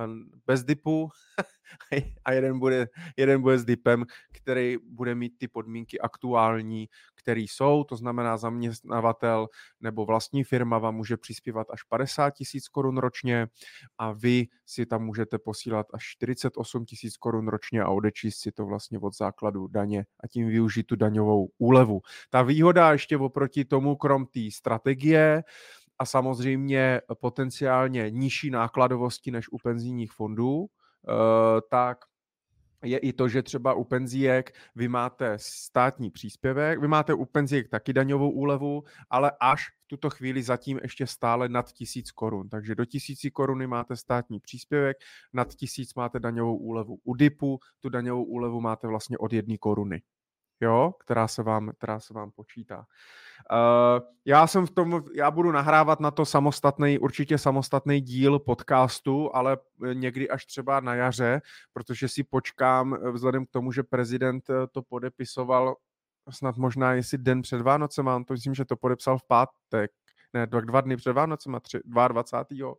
bez 0.47 0.63
dipu 0.63 1.09
a 2.25 2.31
jeden 2.31 2.59
bude, 2.59 2.87
jeden 3.17 3.41
bude 3.41 3.59
s 3.59 3.65
dipem, 3.65 4.05
který 4.31 4.77
bude 4.89 5.15
mít 5.15 5.33
ty 5.37 5.47
podmínky 5.47 5.99
aktuální, 5.99 6.89
které 7.15 7.41
jsou, 7.41 7.83
to 7.83 7.95
znamená 7.95 8.37
zaměstnavatel 8.37 9.47
nebo 9.81 10.05
vlastní 10.05 10.43
firma 10.43 10.77
vám 10.77 10.95
může 10.95 11.17
přispívat 11.17 11.67
až 11.69 11.83
50 11.83 12.29
tisíc 12.29 12.67
korun 12.67 12.97
ročně 12.97 13.47
a 13.97 14.11
vy 14.11 14.47
si 14.65 14.85
tam 14.85 15.05
můžete 15.05 15.37
posílat 15.37 15.87
až 15.93 16.03
48 16.03 16.85
tisíc 16.85 17.17
korun 17.17 17.47
ročně 17.47 17.81
a 17.81 17.89
odečíst 17.89 18.37
si 18.37 18.51
to 18.51 18.65
vlastně 18.65 18.99
od 18.99 19.17
základu 19.17 19.67
daně 19.67 20.05
a 20.19 20.27
tím 20.27 20.47
využít 20.47 20.83
tu 20.83 20.95
daňovou 20.95 21.49
úlevu. 21.57 22.01
Ta 22.29 22.41
výhoda 22.41 22.91
ještě 22.91 23.17
oproti 23.17 23.65
tomu, 23.65 23.95
krom 23.95 24.25
té 24.25 24.39
strategie, 24.53 25.43
a 25.99 26.05
samozřejmě 26.05 27.01
potenciálně 27.13 28.09
nižší 28.09 28.49
nákladovosti 28.49 29.31
než 29.31 29.49
u 29.49 29.57
penzijních 29.57 30.11
fondů, 30.11 30.65
eh, 30.65 31.61
tak 31.69 31.97
je 32.83 32.97
i 32.97 33.13
to, 33.13 33.27
že 33.27 33.43
třeba 33.43 33.73
u 33.73 33.83
penzíjek 33.83 34.55
vy 34.75 34.87
máte 34.87 35.33
státní 35.37 36.11
příspěvek, 36.11 36.79
vy 36.79 36.87
máte 36.87 37.13
u 37.13 37.25
penzíjek 37.25 37.69
taky 37.69 37.93
daňovou 37.93 38.31
úlevu, 38.31 38.83
ale 39.09 39.31
až 39.39 39.69
v 39.69 39.87
tuto 39.87 40.09
chvíli 40.09 40.43
zatím 40.43 40.79
ještě 40.83 41.07
stále 41.07 41.49
nad 41.49 41.71
tisíc 41.71 42.11
korun. 42.11 42.49
Takže 42.49 42.75
do 42.75 42.85
tisíci 42.85 43.31
koruny 43.31 43.67
máte 43.67 43.95
státní 43.95 44.39
příspěvek, 44.39 44.97
nad 45.33 45.55
tisíc 45.55 45.93
máte 45.95 46.19
daňovou 46.19 46.57
úlevu 46.57 46.99
u 47.03 47.13
DIPu, 47.13 47.59
tu 47.79 47.89
daňovou 47.89 48.23
úlevu 48.23 48.61
máte 48.61 48.87
vlastně 48.87 49.17
od 49.17 49.33
jedné 49.33 49.57
koruny 49.57 50.01
jo, 50.61 50.93
která 50.99 51.27
se 51.27 51.43
vám, 51.43 51.71
která 51.77 51.99
se 51.99 52.13
vám 52.13 52.31
počítá. 52.31 52.85
Uh, 53.51 54.07
já 54.25 54.47
jsem 54.47 54.65
v 54.65 54.71
tom, 54.71 55.03
já 55.13 55.31
budu 55.31 55.51
nahrávat 55.51 55.99
na 55.99 56.11
to 56.11 56.25
samostatný, 56.25 56.99
určitě 56.99 57.37
samostatný 57.37 58.01
díl 58.01 58.39
podcastu, 58.39 59.35
ale 59.35 59.57
eh, 59.85 59.95
někdy 59.95 60.29
až 60.29 60.45
třeba 60.45 60.79
na 60.79 60.95
jaře, 60.95 61.41
protože 61.73 62.07
si 62.07 62.23
počkám, 62.23 62.93
eh, 62.93 63.11
vzhledem 63.11 63.45
k 63.45 63.49
tomu, 63.49 63.71
že 63.71 63.83
prezident 63.83 64.47
to 64.71 64.81
podepisoval 64.81 65.75
snad 66.29 66.57
možná 66.57 66.93
jestli 66.93 67.17
den 67.17 67.41
před 67.41 67.61
Vánocem, 67.61 68.05
mám 68.05 68.23
to 68.23 68.33
myslím, 68.33 68.53
že 68.53 68.65
to 68.65 68.75
podepsal 68.75 69.17
v 69.17 69.23
pátek, 69.23 69.91
ne, 70.33 70.47
dva, 70.47 70.61
dva 70.61 70.81
dny 70.81 70.97
před 70.97 71.13
Vánocem, 71.13 71.59
22. 71.85 72.73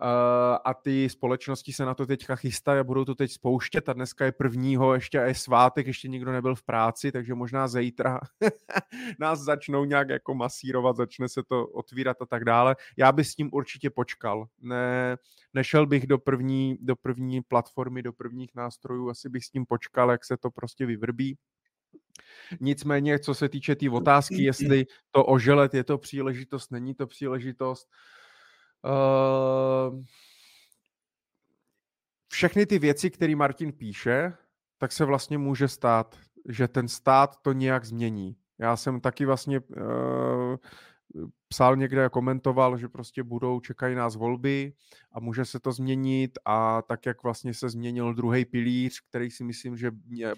Eh, 0.00 0.58
a 0.64 0.74
ty 0.74 1.08
společnosti 1.08 1.72
se 1.72 1.84
na 1.84 1.94
to 1.94 2.06
teďka 2.06 2.36
chystají 2.36 2.80
a 2.80 2.84
budou 2.84 3.04
to 3.04 3.14
teď 3.14 3.32
spouštět 3.32 3.88
a 3.88 3.92
dneska 3.92 4.24
je 4.24 4.32
prvního, 4.32 4.94
ještě 4.94 5.18
je 5.18 5.34
svátek, 5.34 5.86
ještě 5.86 6.08
nikdo 6.08 6.32
nebyl 6.32 6.54
v 6.54 6.62
práci, 6.62 7.12
takže 7.12 7.34
možná 7.34 7.68
zítra 7.68 8.20
nás 9.18 9.40
začnou 9.40 9.84
nějak 9.84 10.08
jako 10.08 10.34
masírovat, 10.34 10.96
začne 10.96 11.28
se 11.28 11.42
to 11.42 11.66
otvírat 11.66 12.22
a 12.22 12.26
tak 12.26 12.44
dále. 12.44 12.76
Já 12.96 13.12
bych 13.12 13.26
s 13.26 13.34
tím 13.34 13.50
určitě 13.52 13.90
počkal. 13.90 14.46
Ne, 14.60 15.16
nešel 15.54 15.86
bych 15.86 16.06
do 16.06 16.18
první, 16.18 16.78
do 16.80 16.96
první 16.96 17.42
platformy, 17.42 18.02
do 18.02 18.12
prvních 18.12 18.50
nástrojů, 18.54 19.10
asi 19.10 19.28
bych 19.28 19.44
s 19.44 19.50
tím 19.50 19.66
počkal, 19.66 20.10
jak 20.10 20.24
se 20.24 20.36
to 20.36 20.50
prostě 20.50 20.86
vyvrbí. 20.86 21.36
Nicméně, 22.60 23.18
co 23.18 23.34
se 23.34 23.48
týče 23.48 23.74
té 23.74 23.78
tý 23.78 23.88
otázky, 23.88 24.42
jestli 24.42 24.86
to 25.10 25.24
oželet 25.24 25.74
je 25.74 25.84
to 25.84 25.98
příležitost, 25.98 26.70
není 26.70 26.94
to 26.94 27.06
příležitost, 27.06 27.88
Uh, 28.88 30.04
všechny 32.32 32.66
ty 32.66 32.78
věci, 32.78 33.10
které 33.10 33.36
Martin 33.36 33.72
píše, 33.72 34.32
tak 34.78 34.92
se 34.92 35.04
vlastně 35.04 35.38
může 35.38 35.68
stát, 35.68 36.18
že 36.48 36.68
ten 36.68 36.88
stát 36.88 37.36
to 37.42 37.52
nějak 37.52 37.84
změní. 37.84 38.36
Já 38.58 38.76
jsem 38.76 39.00
taky 39.00 39.26
vlastně 39.26 39.60
uh, 39.60 40.56
psal 41.48 41.76
někde 41.76 42.08
komentoval, 42.08 42.78
že 42.78 42.88
prostě 42.88 43.22
budou, 43.22 43.60
čekají 43.60 43.94
nás 43.94 44.16
volby 44.16 44.72
a 45.12 45.20
může 45.20 45.44
se 45.44 45.60
to 45.60 45.72
změnit 45.72 46.38
a 46.44 46.82
tak, 46.82 47.06
jak 47.06 47.22
vlastně 47.22 47.54
se 47.54 47.68
změnil 47.68 48.14
druhý 48.14 48.44
pilíř, 48.44 49.00
který 49.08 49.30
si 49.30 49.44
myslím, 49.44 49.76
že 49.76 49.90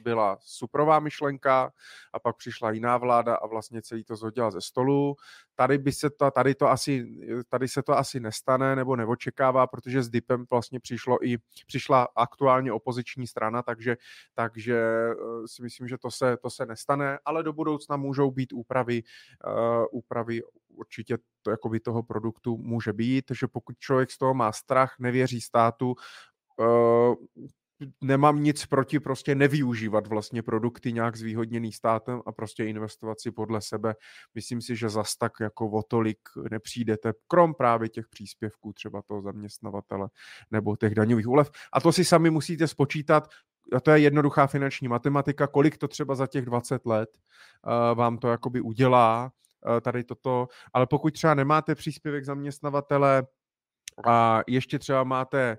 byla 0.03 0.39
suprová 0.41 1.01
myšlenka 1.01 1.73
a 2.13 2.19
pak 2.19 2.37
přišla 2.37 2.71
jiná 2.71 2.97
vláda 2.97 3.35
a 3.35 3.47
vlastně 3.47 3.83
celý 3.83 4.05
to 4.05 4.17
zhodila 4.17 4.51
ze 4.51 4.61
stolu. 4.61 5.17
Tady, 5.55 5.79
by 5.79 5.93
se 5.93 6.11
to, 6.11 6.31
tady, 6.31 6.55
to 6.55 6.69
asi, 6.69 7.07
tady 7.49 7.69
se 7.69 7.83
to 7.83 7.99
asi 7.99 8.21
nestane 8.21 8.77
nebo 8.77 8.97
neočekává, 8.97 9.67
protože 9.67 10.03
s 10.03 10.09
DIPem 10.09 10.45
vlastně 10.51 10.81
přišlo 10.81 11.27
i, 11.27 11.39
přišla 11.67 12.09
aktuálně 12.17 12.73
opoziční 12.73 13.27
strana, 13.27 13.63
takže, 13.63 13.97
takže 14.35 14.77
eh, 14.77 15.15
si 15.47 15.63
myslím, 15.63 15.89
že 15.89 15.99
to 15.99 16.11
se, 16.11 16.37
to 16.37 16.51
se 16.51 16.67
nestane, 16.67 17.19
ale 17.25 17.43
do 17.43 17.53
budoucna 17.53 17.97
můžou 17.97 18.31
být 18.31 18.53
úpravy, 18.53 19.03
uh, 19.47 19.85
úpravy 19.91 20.43
určitě 20.81 21.19
to 21.43 21.51
jakoby 21.51 21.81
toho 21.81 22.03
produktu 22.03 22.57
může 22.57 22.93
být, 22.93 23.25
že 23.41 23.47
pokud 23.47 23.79
člověk 23.79 24.11
z 24.11 24.19
toho 24.19 24.35
má 24.35 24.53
strach, 24.53 24.95
nevěří 24.99 25.41
státu, 25.41 25.95
uh, 26.59 27.15
nemám 28.01 28.43
nic 28.43 28.67
proti 28.67 29.01
prostě 29.01 29.35
nevyužívat 29.35 30.07
vlastně 30.07 30.43
produkty 30.43 30.93
nějak 30.93 31.17
zvýhodněný 31.17 31.73
státem 31.73 32.23
a 32.27 32.33
prostě 32.33 32.65
investovat 32.65 33.21
si 33.21 33.31
podle 33.31 33.61
sebe. 33.61 33.95
Myslím 34.35 34.61
si, 34.63 34.77
že 34.77 34.89
zas 34.89 35.17
tak 35.17 35.33
jako 35.41 35.71
o 35.71 35.83
tolik 35.83 36.19
nepřijdete, 36.51 37.13
krom 37.27 37.55
právě 37.55 37.89
těch 37.89 38.09
příspěvků 38.09 38.73
třeba 38.73 39.03
toho 39.03 39.23
zaměstnavatele 39.23 40.09
nebo 40.51 40.77
těch 40.77 40.95
daňových 40.95 41.29
úlev. 41.29 41.51
A 41.73 41.81
to 41.81 41.93
si 41.93 42.05
sami 42.05 42.31
musíte 42.31 42.69
spočítat, 42.69 43.29
a 43.77 43.81
to 43.81 43.91
je 43.91 43.99
jednoduchá 43.99 44.47
finanční 44.47 44.89
matematika, 44.89 45.47
kolik 45.47 45.79
to 45.79 45.89
třeba 45.89 46.15
za 46.15 46.27
těch 46.27 46.45
20 46.45 46.87
let 46.87 47.09
uh, 47.67 47.99
vám 47.99 48.19
to 48.19 48.29
jakoby 48.29 48.61
udělá, 48.61 49.33
tady 49.81 50.05
toto, 50.05 50.49
ale 50.73 50.87
pokud 50.87 51.15
třeba 51.15 51.35
nemáte 51.35 51.75
příspěvek 51.75 52.25
zaměstnavatele 52.25 53.27
a 54.07 54.41
ještě 54.47 54.79
třeba 54.79 55.05
máte 55.05 55.59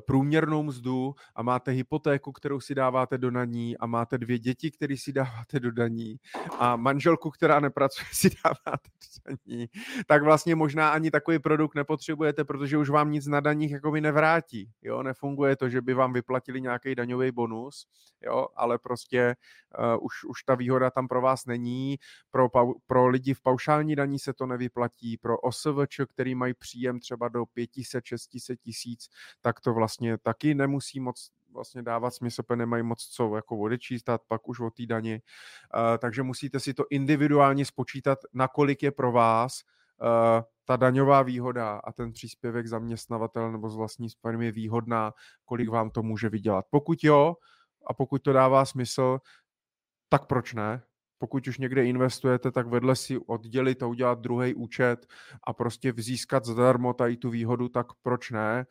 průměrnou 0.00 0.62
mzdu 0.62 1.14
a 1.34 1.42
máte 1.42 1.70
hypotéku, 1.70 2.32
kterou 2.32 2.60
si 2.60 2.74
dáváte 2.74 3.18
do 3.18 3.30
daní 3.30 3.78
a 3.78 3.86
máte 3.86 4.18
dvě 4.18 4.38
děti, 4.38 4.70
které 4.70 4.96
si 4.96 5.12
dáváte 5.12 5.60
do 5.60 5.72
daní 5.72 6.16
a 6.58 6.76
manželku, 6.76 7.30
která 7.30 7.60
nepracuje, 7.60 8.06
si 8.12 8.30
dáváte 8.44 8.88
do 9.26 9.36
daní, 9.48 9.66
tak 10.06 10.22
vlastně 10.22 10.54
možná 10.54 10.90
ani 10.90 11.10
takový 11.10 11.38
produkt 11.38 11.74
nepotřebujete, 11.74 12.44
protože 12.44 12.78
už 12.78 12.90
vám 12.90 13.10
nic 13.10 13.26
na 13.26 13.40
daních 13.40 13.70
jakoby 13.70 14.00
nevrátí. 14.00 14.70
Jo? 14.82 15.02
Nefunguje 15.02 15.56
to, 15.56 15.68
že 15.68 15.80
by 15.80 15.94
vám 15.94 16.12
vyplatili 16.12 16.60
nějaký 16.60 16.94
daňový 16.94 17.32
bonus, 17.32 17.86
jo? 18.22 18.48
ale 18.56 18.78
prostě 18.78 19.36
uh, 19.78 20.04
už, 20.04 20.24
už 20.24 20.42
ta 20.42 20.54
výhoda 20.54 20.90
tam 20.90 21.08
pro 21.08 21.20
vás 21.20 21.46
není. 21.46 21.98
Pro, 22.30 22.48
pro 22.86 23.08
lidi 23.08 23.34
v 23.34 23.40
paušální 23.40 23.96
daní 23.96 24.18
se 24.18 24.32
to 24.32 24.46
nevyplatí, 24.46 25.16
pro 25.16 25.38
OSVČ, 25.38 26.00
který 26.08 26.34
mají 26.34 26.54
příjem 26.54 27.00
třeba 27.00 27.28
do 27.28 27.42
500-600 27.42 28.56
tisíc, 28.56 29.08
tak 29.40 29.60
to 29.60 29.74
vlastně 29.74 29.81
taky 30.18 30.54
nemusí 30.54 31.00
moc 31.00 31.30
vlastně 31.52 31.82
dávat 31.82 32.14
smysl, 32.14 32.42
nemají 32.54 32.82
moc 32.82 33.04
co 33.04 33.36
jako 33.36 33.58
odečíst 33.58 34.10
pak 34.28 34.48
už 34.48 34.60
o 34.60 34.70
té 34.70 34.86
dani. 34.86 35.22
Uh, 35.74 35.98
takže 35.98 36.22
musíte 36.22 36.60
si 36.60 36.74
to 36.74 36.84
individuálně 36.90 37.64
spočítat, 37.64 38.18
nakolik 38.32 38.82
je 38.82 38.90
pro 38.90 39.12
vás 39.12 39.60
uh, 40.02 40.08
ta 40.64 40.76
daňová 40.76 41.22
výhoda 41.22 41.80
a 41.84 41.92
ten 41.92 42.12
příspěvek 42.12 42.66
zaměstnavatel 42.66 43.52
nebo 43.52 43.70
z 43.70 43.76
vlastní 43.76 44.08
firmy 44.08 44.52
výhodná, 44.52 45.12
kolik 45.44 45.68
vám 45.68 45.90
to 45.90 46.02
může 46.02 46.28
vydělat. 46.28 46.64
Pokud 46.70 47.04
jo, 47.04 47.36
a 47.86 47.94
pokud 47.94 48.22
to 48.22 48.32
dává 48.32 48.64
smysl, 48.64 49.18
tak 50.08 50.26
proč 50.26 50.54
ne? 50.54 50.82
Pokud 51.22 51.48
už 51.48 51.58
někde 51.58 51.84
investujete, 51.84 52.50
tak 52.50 52.66
vedle 52.66 52.96
si 52.96 53.18
oddělit 53.18 53.82
a 53.82 53.86
udělat 53.86 54.20
druhý 54.20 54.54
účet 54.54 55.06
a 55.44 55.52
prostě 55.52 55.92
vzískat 55.92 56.44
zadarmo 56.44 56.92
tady 56.92 57.16
tu 57.16 57.30
výhodu, 57.30 57.68
tak 57.68 57.86
proč 58.02 58.30
ne? 58.30 58.66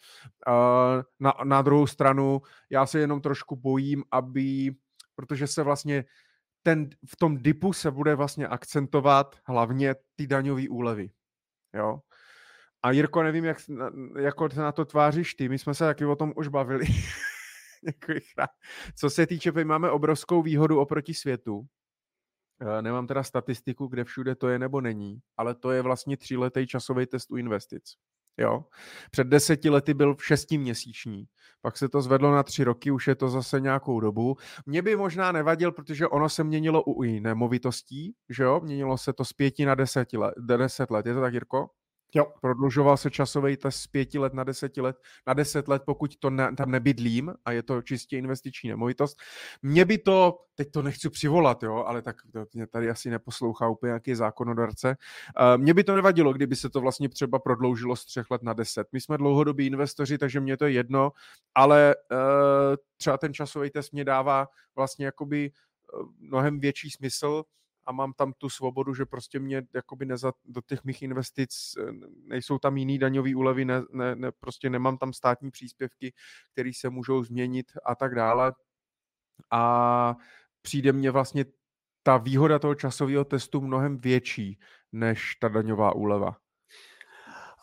Na, 1.19 1.33
na 1.43 1.61
druhou 1.61 1.87
stranu, 1.87 2.41
já 2.69 2.85
se 2.85 2.99
jenom 2.99 3.21
trošku 3.21 3.55
bojím, 3.55 4.03
aby, 4.11 4.75
protože 5.15 5.47
se 5.47 5.63
vlastně 5.63 6.05
ten, 6.63 6.89
v 7.05 7.15
tom 7.15 7.37
dipu 7.37 7.73
se 7.73 7.91
bude 7.91 8.15
vlastně 8.15 8.47
akcentovat 8.47 9.35
hlavně 9.45 9.95
ty 10.15 10.27
daňové 10.27 10.69
úlevy. 10.69 11.09
Jo? 11.73 11.99
A 12.83 12.91
Jirko, 12.91 13.23
nevím, 13.23 13.45
jak 13.45 13.57
jako 14.19 14.49
na 14.57 14.71
to 14.71 14.85
tváříš 14.85 15.35
ty, 15.35 15.49
my 15.49 15.59
jsme 15.59 15.73
se 15.73 15.83
taky 15.83 16.05
o 16.05 16.15
tom 16.15 16.33
už 16.35 16.47
bavili. 16.47 16.85
Co 18.95 19.09
se 19.09 19.27
týče, 19.27 19.51
my 19.51 19.65
máme 19.65 19.91
obrovskou 19.91 20.41
výhodu 20.41 20.79
oproti 20.79 21.13
světu, 21.13 21.67
nemám 22.81 23.07
teda 23.07 23.23
statistiku, 23.23 23.87
kde 23.87 24.03
všude 24.03 24.35
to 24.35 24.49
je 24.49 24.59
nebo 24.59 24.81
není, 24.81 25.19
ale 25.37 25.55
to 25.55 25.71
je 25.71 25.81
vlastně 25.81 26.17
tříletý 26.17 26.67
časový 26.67 27.05
test 27.05 27.31
u 27.31 27.37
investic. 27.37 27.83
Jo. 28.37 28.65
Před 29.11 29.27
deseti 29.27 29.69
lety 29.69 29.93
byl 29.93 30.15
šestiměsíční, 30.19 31.25
pak 31.61 31.77
se 31.77 31.89
to 31.89 32.01
zvedlo 32.01 32.31
na 32.31 32.43
tři 32.43 32.63
roky, 32.63 32.91
už 32.91 33.07
je 33.07 33.15
to 33.15 33.29
zase 33.29 33.59
nějakou 33.59 33.99
dobu. 33.99 34.37
Mě 34.65 34.81
by 34.81 34.95
možná 34.95 35.31
nevadil, 35.31 35.71
protože 35.71 36.07
ono 36.07 36.29
se 36.29 36.43
měnilo 36.43 36.83
u 36.83 37.03
nemovitostí, 37.03 38.15
že 38.29 38.43
jo, 38.43 38.61
měnilo 38.63 38.97
se 38.97 39.13
to 39.13 39.25
z 39.25 39.33
pěti 39.33 39.65
na 39.65 39.75
deseti 39.75 40.17
let, 40.17 40.33
deset 40.37 40.91
let. 40.91 41.05
Je 41.05 41.13
to 41.13 41.21
tak, 41.21 41.33
Jirko? 41.33 41.69
Jo. 42.15 42.25
Prodlužoval 42.41 42.97
se 42.97 43.09
časový 43.11 43.57
test 43.57 43.75
z 43.75 43.87
pěti 43.87 44.19
let 44.19 44.33
na 44.33 44.43
deseti 44.43 44.81
let, 44.81 44.97
na 45.27 45.33
deset 45.33 45.67
let, 45.67 45.83
pokud 45.85 46.15
to 46.15 46.29
ne, 46.29 46.55
tam 46.55 46.71
nebydlím 46.71 47.33
a 47.45 47.51
je 47.51 47.63
to 47.63 47.81
čistě 47.81 48.17
investiční 48.17 48.69
nemovitost. 48.69 49.17
Mě 49.61 49.85
by 49.85 49.97
to, 49.97 50.39
teď 50.55 50.71
to 50.71 50.81
nechci 50.81 51.09
přivolat, 51.09 51.63
jo, 51.63 51.75
ale 51.75 52.01
tak 52.01 52.15
to 52.33 52.45
mě 52.53 52.67
tady 52.67 52.89
asi 52.89 53.09
neposlouchá 53.09 53.67
úplně 53.67 53.89
nějaký 53.89 54.15
zákonodarce. 54.15 54.97
Uh, 55.39 55.61
mě 55.61 55.73
by 55.73 55.83
to 55.83 55.95
nevadilo, 55.95 56.33
kdyby 56.33 56.55
se 56.55 56.69
to 56.69 56.81
vlastně 56.81 57.09
třeba 57.09 57.39
prodloužilo 57.39 57.95
z 57.95 58.05
třech 58.05 58.31
let 58.31 58.43
na 58.43 58.53
deset. 58.53 58.87
My 58.91 59.01
jsme 59.01 59.17
dlouhodobí 59.17 59.65
investoři, 59.67 60.17
takže 60.17 60.39
mě 60.39 60.57
to 60.57 60.65
je 60.65 60.71
jedno, 60.71 61.11
ale 61.55 61.95
uh, 62.11 62.17
třeba 62.97 63.17
ten 63.17 63.33
časový 63.33 63.69
test 63.69 63.91
mě 63.91 64.05
dává 64.05 64.47
vlastně 64.75 65.05
jakoby 65.05 65.51
uh, 65.93 66.09
mnohem 66.19 66.59
větší 66.59 66.89
smysl, 66.89 67.43
a 67.85 67.91
mám 67.91 68.13
tam 68.13 68.33
tu 68.37 68.49
svobodu, 68.49 68.93
že 68.93 69.05
prostě 69.05 69.39
mě 69.39 69.63
jakoby 69.75 70.05
neza, 70.05 70.31
do 70.45 70.61
těch 70.61 70.83
mých 70.83 71.01
investic 71.01 71.49
eh, 71.79 71.91
nejsou 72.25 72.59
tam 72.59 72.77
jiný 72.77 72.99
daňový 72.99 73.35
úlevy, 73.35 73.65
ne, 73.65 73.81
ne, 73.93 74.15
ne, 74.15 74.31
prostě 74.39 74.69
nemám 74.69 74.97
tam 74.97 75.13
státní 75.13 75.51
příspěvky, 75.51 76.13
které 76.51 76.71
se 76.75 76.89
můžou 76.89 77.23
změnit 77.23 77.65
a 77.85 77.95
tak 77.95 78.15
dále. 78.15 78.53
A 79.51 80.15
přijde 80.61 80.91
mně 80.91 81.11
vlastně 81.11 81.45
ta 82.03 82.17
výhoda 82.17 82.59
toho 82.59 82.75
časového 82.75 83.25
testu 83.25 83.61
mnohem 83.61 83.97
větší 83.97 84.59
než 84.91 85.35
ta 85.35 85.47
daňová 85.47 85.95
úleva. 85.95 86.37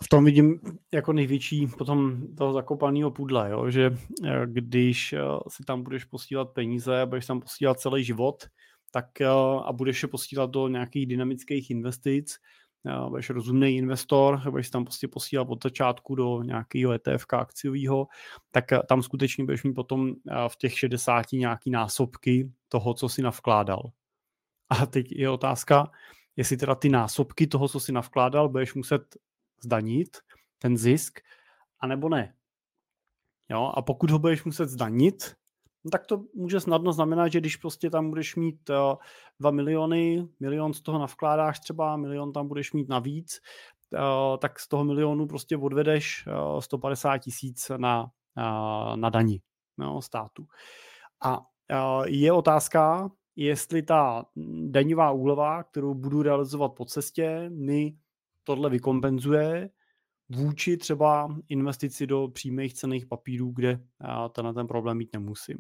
V 0.05 0.09
tom 0.09 0.25
vidím 0.25 0.61
jako 0.93 1.13
největší 1.13 1.67
potom 1.67 2.23
toho 2.37 2.53
zakopaného 2.53 3.11
pudla, 3.11 3.47
jo? 3.47 3.71
že 3.71 3.91
eh, 4.25 4.47
když 4.47 5.13
eh, 5.13 5.19
si 5.49 5.65
tam 5.65 5.83
budeš 5.83 6.05
posílat 6.05 6.51
peníze 6.51 7.01
a 7.01 7.07
budeš 7.07 7.27
tam 7.27 7.41
posílat 7.41 7.81
celý 7.81 8.05
život, 8.05 8.45
tak 8.91 9.21
eh, 9.21 9.27
a 9.65 9.73
budeš 9.73 10.03
je 10.03 10.09
posílat 10.09 10.51
do 10.51 10.69
nějakých 10.69 11.07
dynamických 11.07 11.71
investic, 11.71 12.39
eh, 12.87 13.09
budeš 13.09 13.31
rozumný 13.31 13.77
investor, 13.77 14.51
budeš 14.51 14.71
tam 14.71 14.85
prostě 14.85 15.09
posílat 15.09 15.49
od 15.51 15.63
začátku 15.63 16.15
do 16.15 16.43
nějakého 16.43 16.93
ETF 16.93 17.27
akciového, 17.33 18.09
tak 18.51 18.73
eh, 18.73 18.81
tam 18.89 19.03
skutečně 19.03 19.45
budeš 19.45 19.65
mít 19.65 19.75
potom 19.75 20.15
v 20.49 20.57
těch 20.57 20.79
60 20.79 21.33
nějaký 21.33 21.71
násobky 21.71 22.53
toho, 22.69 22.95
co 22.95 23.09
si 23.09 23.23
navkládal. 23.23 23.83
A 24.71 24.87
teď 24.87 25.13
je 25.13 25.31
otázka, 25.31 25.91
jestli 26.37 26.57
teda 26.57 26.75
ty 26.75 26.89
násobky 26.89 27.47
toho, 27.47 27.69
co 27.69 27.81
si 27.81 27.93
navkládal, 27.93 28.49
budeš 28.49 28.75
muset 28.75 29.17
zdanit, 29.63 30.19
ten 30.59 30.77
zisk, 30.77 31.21
anebo 31.81 32.09
ne. 32.09 32.35
Jo? 33.49 33.73
A 33.75 33.83
pokud 33.83 34.11
ho 34.11 34.19
budeš 34.19 34.45
muset 34.45 34.69
zdanit, 34.69 35.35
tak 35.91 36.07
to 36.07 36.25
může 36.35 36.61
snadno 36.61 36.93
znamenat, 36.93 37.29
že 37.29 37.41
když 37.41 37.57
prostě 37.57 37.91
tam 37.91 38.09
budeš 38.09 38.37
mít 38.37 38.71
uh, 38.71 38.77
eh, 38.77 38.97
2 39.41 39.51
miliony, 39.51 40.29
milion 40.41 40.73
z 40.75 40.83
toho 40.83 40.99
navkládáš 40.99 41.61
třeba, 41.61 41.97
milion 41.97 42.33
tam 42.33 42.49
budeš 42.49 42.73
mít 42.73 42.89
navíc, 42.89 43.41
uh, 43.93 44.37
tak 44.39 44.61
z 44.61 44.69
toho 44.69 44.85
milionu 44.85 45.27
prostě 45.27 45.57
odvedeš 45.57 46.27
uh, 46.27 46.61
150 46.61 47.19
tisíc 47.19 47.71
na, 47.77 48.11
na 48.95 49.11
dani 49.11 49.41
no, 49.79 50.03
státu. 50.03 50.47
A 51.25 51.41
je 52.07 52.33
otázka, 52.33 53.11
jestli 53.37 53.83
ta 53.83 54.25
daňová 54.71 55.11
úleva, 55.11 55.63
kterou 55.63 55.95
budu 55.95 56.23
realizovat 56.23 56.69
po 56.69 56.85
cestě, 56.85 57.51
mi 57.51 57.97
tohle 58.45 58.71
vykompenzuje, 58.71 59.71
vůči 60.31 60.77
třeba 60.77 61.37
investici 61.49 62.07
do 62.07 62.29
přímých 62.29 62.75
cených 62.75 63.07
papírů, 63.07 63.51
kde 63.51 63.81
já 64.01 64.29
tenhle 64.29 64.55
ten 64.55 64.67
problém 64.67 64.97
mít 64.97 65.13
nemusím. 65.13 65.57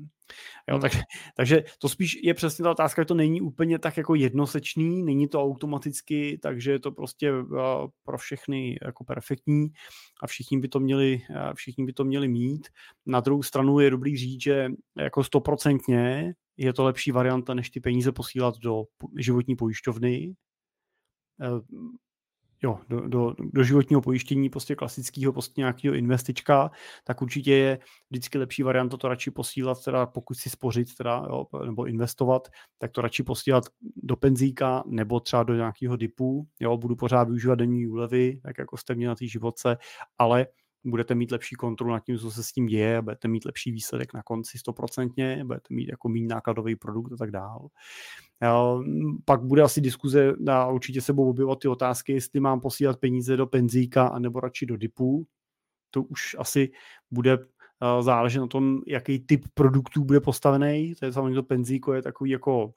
Jo, 0.68 0.74
hmm. 0.74 0.80
tak, 0.80 0.92
takže 1.36 1.64
to 1.78 1.88
spíš 1.88 2.18
je 2.22 2.34
přesně 2.34 2.62
ta 2.62 2.70
otázka, 2.70 3.02
že 3.02 3.06
to 3.06 3.14
není 3.14 3.40
úplně 3.40 3.78
tak 3.78 3.96
jako 3.96 4.14
jednosečný, 4.14 5.02
není 5.02 5.28
to 5.28 5.42
automaticky, 5.42 6.38
takže 6.42 6.72
je 6.72 6.78
to 6.78 6.92
prostě 6.92 7.32
pro 8.02 8.18
všechny 8.18 8.78
jako 8.82 9.04
perfektní 9.04 9.68
a 10.22 10.26
všichni 10.26 10.58
by 10.58 10.68
to 10.68 10.80
měli, 10.80 11.20
všichni 11.54 11.84
by 11.84 11.92
to 11.92 12.04
měli 12.04 12.28
mít. 12.28 12.68
Na 13.06 13.20
druhou 13.20 13.42
stranu 13.42 13.80
je 13.80 13.90
dobrý 13.90 14.16
říct, 14.16 14.42
že 14.42 14.68
jako 14.98 15.24
stoprocentně 15.24 16.34
je 16.56 16.72
to 16.72 16.84
lepší 16.84 17.12
varianta, 17.12 17.54
než 17.54 17.70
ty 17.70 17.80
peníze 17.80 18.12
posílat 18.12 18.54
do 18.58 18.84
životní 19.18 19.56
pojišťovny, 19.56 20.34
jo, 22.62 22.78
do, 22.88 23.08
do, 23.08 23.34
do 23.38 23.62
životního 23.62 24.00
pojištění 24.02 24.50
prostě 24.50 24.74
klasického 24.74 25.32
prostě 25.32 25.60
nějakého 25.60 25.94
investička, 25.94 26.70
tak 27.04 27.22
určitě 27.22 27.54
je 27.54 27.78
vždycky 28.10 28.38
lepší 28.38 28.62
varianta 28.62 28.96
to 28.96 29.08
radši 29.08 29.30
posílat, 29.30 29.84
teda 29.84 30.06
pokud 30.06 30.34
si 30.34 30.50
spořit 30.50 30.96
teda, 30.96 31.26
jo, 31.28 31.46
nebo 31.66 31.86
investovat, 31.86 32.48
tak 32.78 32.92
to 32.92 33.00
radši 33.00 33.22
posílat 33.22 33.64
do 33.96 34.16
penzíka 34.16 34.84
nebo 34.86 35.20
třeba 35.20 35.42
do 35.42 35.54
nějakého 35.54 35.96
dipu, 35.96 36.46
jo, 36.60 36.76
budu 36.76 36.96
pořád 36.96 37.24
využívat 37.24 37.54
denní 37.54 37.86
úlevy, 37.86 38.40
tak 38.42 38.58
jako 38.58 38.76
jste 38.76 38.94
měli 38.94 39.08
na 39.08 39.14
té 39.14 39.26
životce, 39.26 39.76
ale 40.18 40.46
budete 40.84 41.14
mít 41.14 41.32
lepší 41.32 41.54
kontrolu 41.54 41.92
nad 41.92 42.04
tím, 42.04 42.18
co 42.18 42.30
se 42.30 42.42
s 42.42 42.52
tím 42.52 42.66
děje, 42.66 43.02
budete 43.02 43.28
mít 43.28 43.44
lepší 43.44 43.72
výsledek 43.72 44.14
na 44.14 44.22
konci 44.22 44.58
stoprocentně, 44.58 45.44
budete 45.44 45.74
mít 45.74 45.88
jako 45.88 46.08
méně 46.08 46.26
nákladový 46.26 46.76
produkt 46.76 47.12
a 47.12 47.16
tak 47.16 47.30
dále. 47.30 47.68
Pak 49.24 49.42
bude 49.42 49.62
asi 49.62 49.80
diskuze, 49.80 50.34
a 50.50 50.66
určitě 50.66 51.00
se 51.00 51.12
budou 51.12 51.30
objevovat 51.30 51.58
ty 51.58 51.68
otázky, 51.68 52.12
jestli 52.12 52.40
mám 52.40 52.60
posílat 52.60 53.00
peníze 53.00 53.36
do 53.36 53.46
penzíka 53.46 54.06
anebo 54.06 54.40
radši 54.40 54.66
do 54.66 54.76
dipu. 54.76 55.26
To 55.90 56.02
už 56.02 56.36
asi 56.38 56.70
bude 57.10 57.38
záleží 58.00 58.38
na 58.38 58.46
tom, 58.46 58.80
jaký 58.86 59.20
typ 59.20 59.44
produktů 59.54 60.04
bude 60.04 60.20
postavený. 60.20 60.94
To 60.94 61.04
je 61.04 61.12
samozřejmě 61.12 61.34
to 61.34 61.42
penzíko 61.42 61.92
je 61.92 62.02
takový 62.02 62.30
jako 62.30 62.72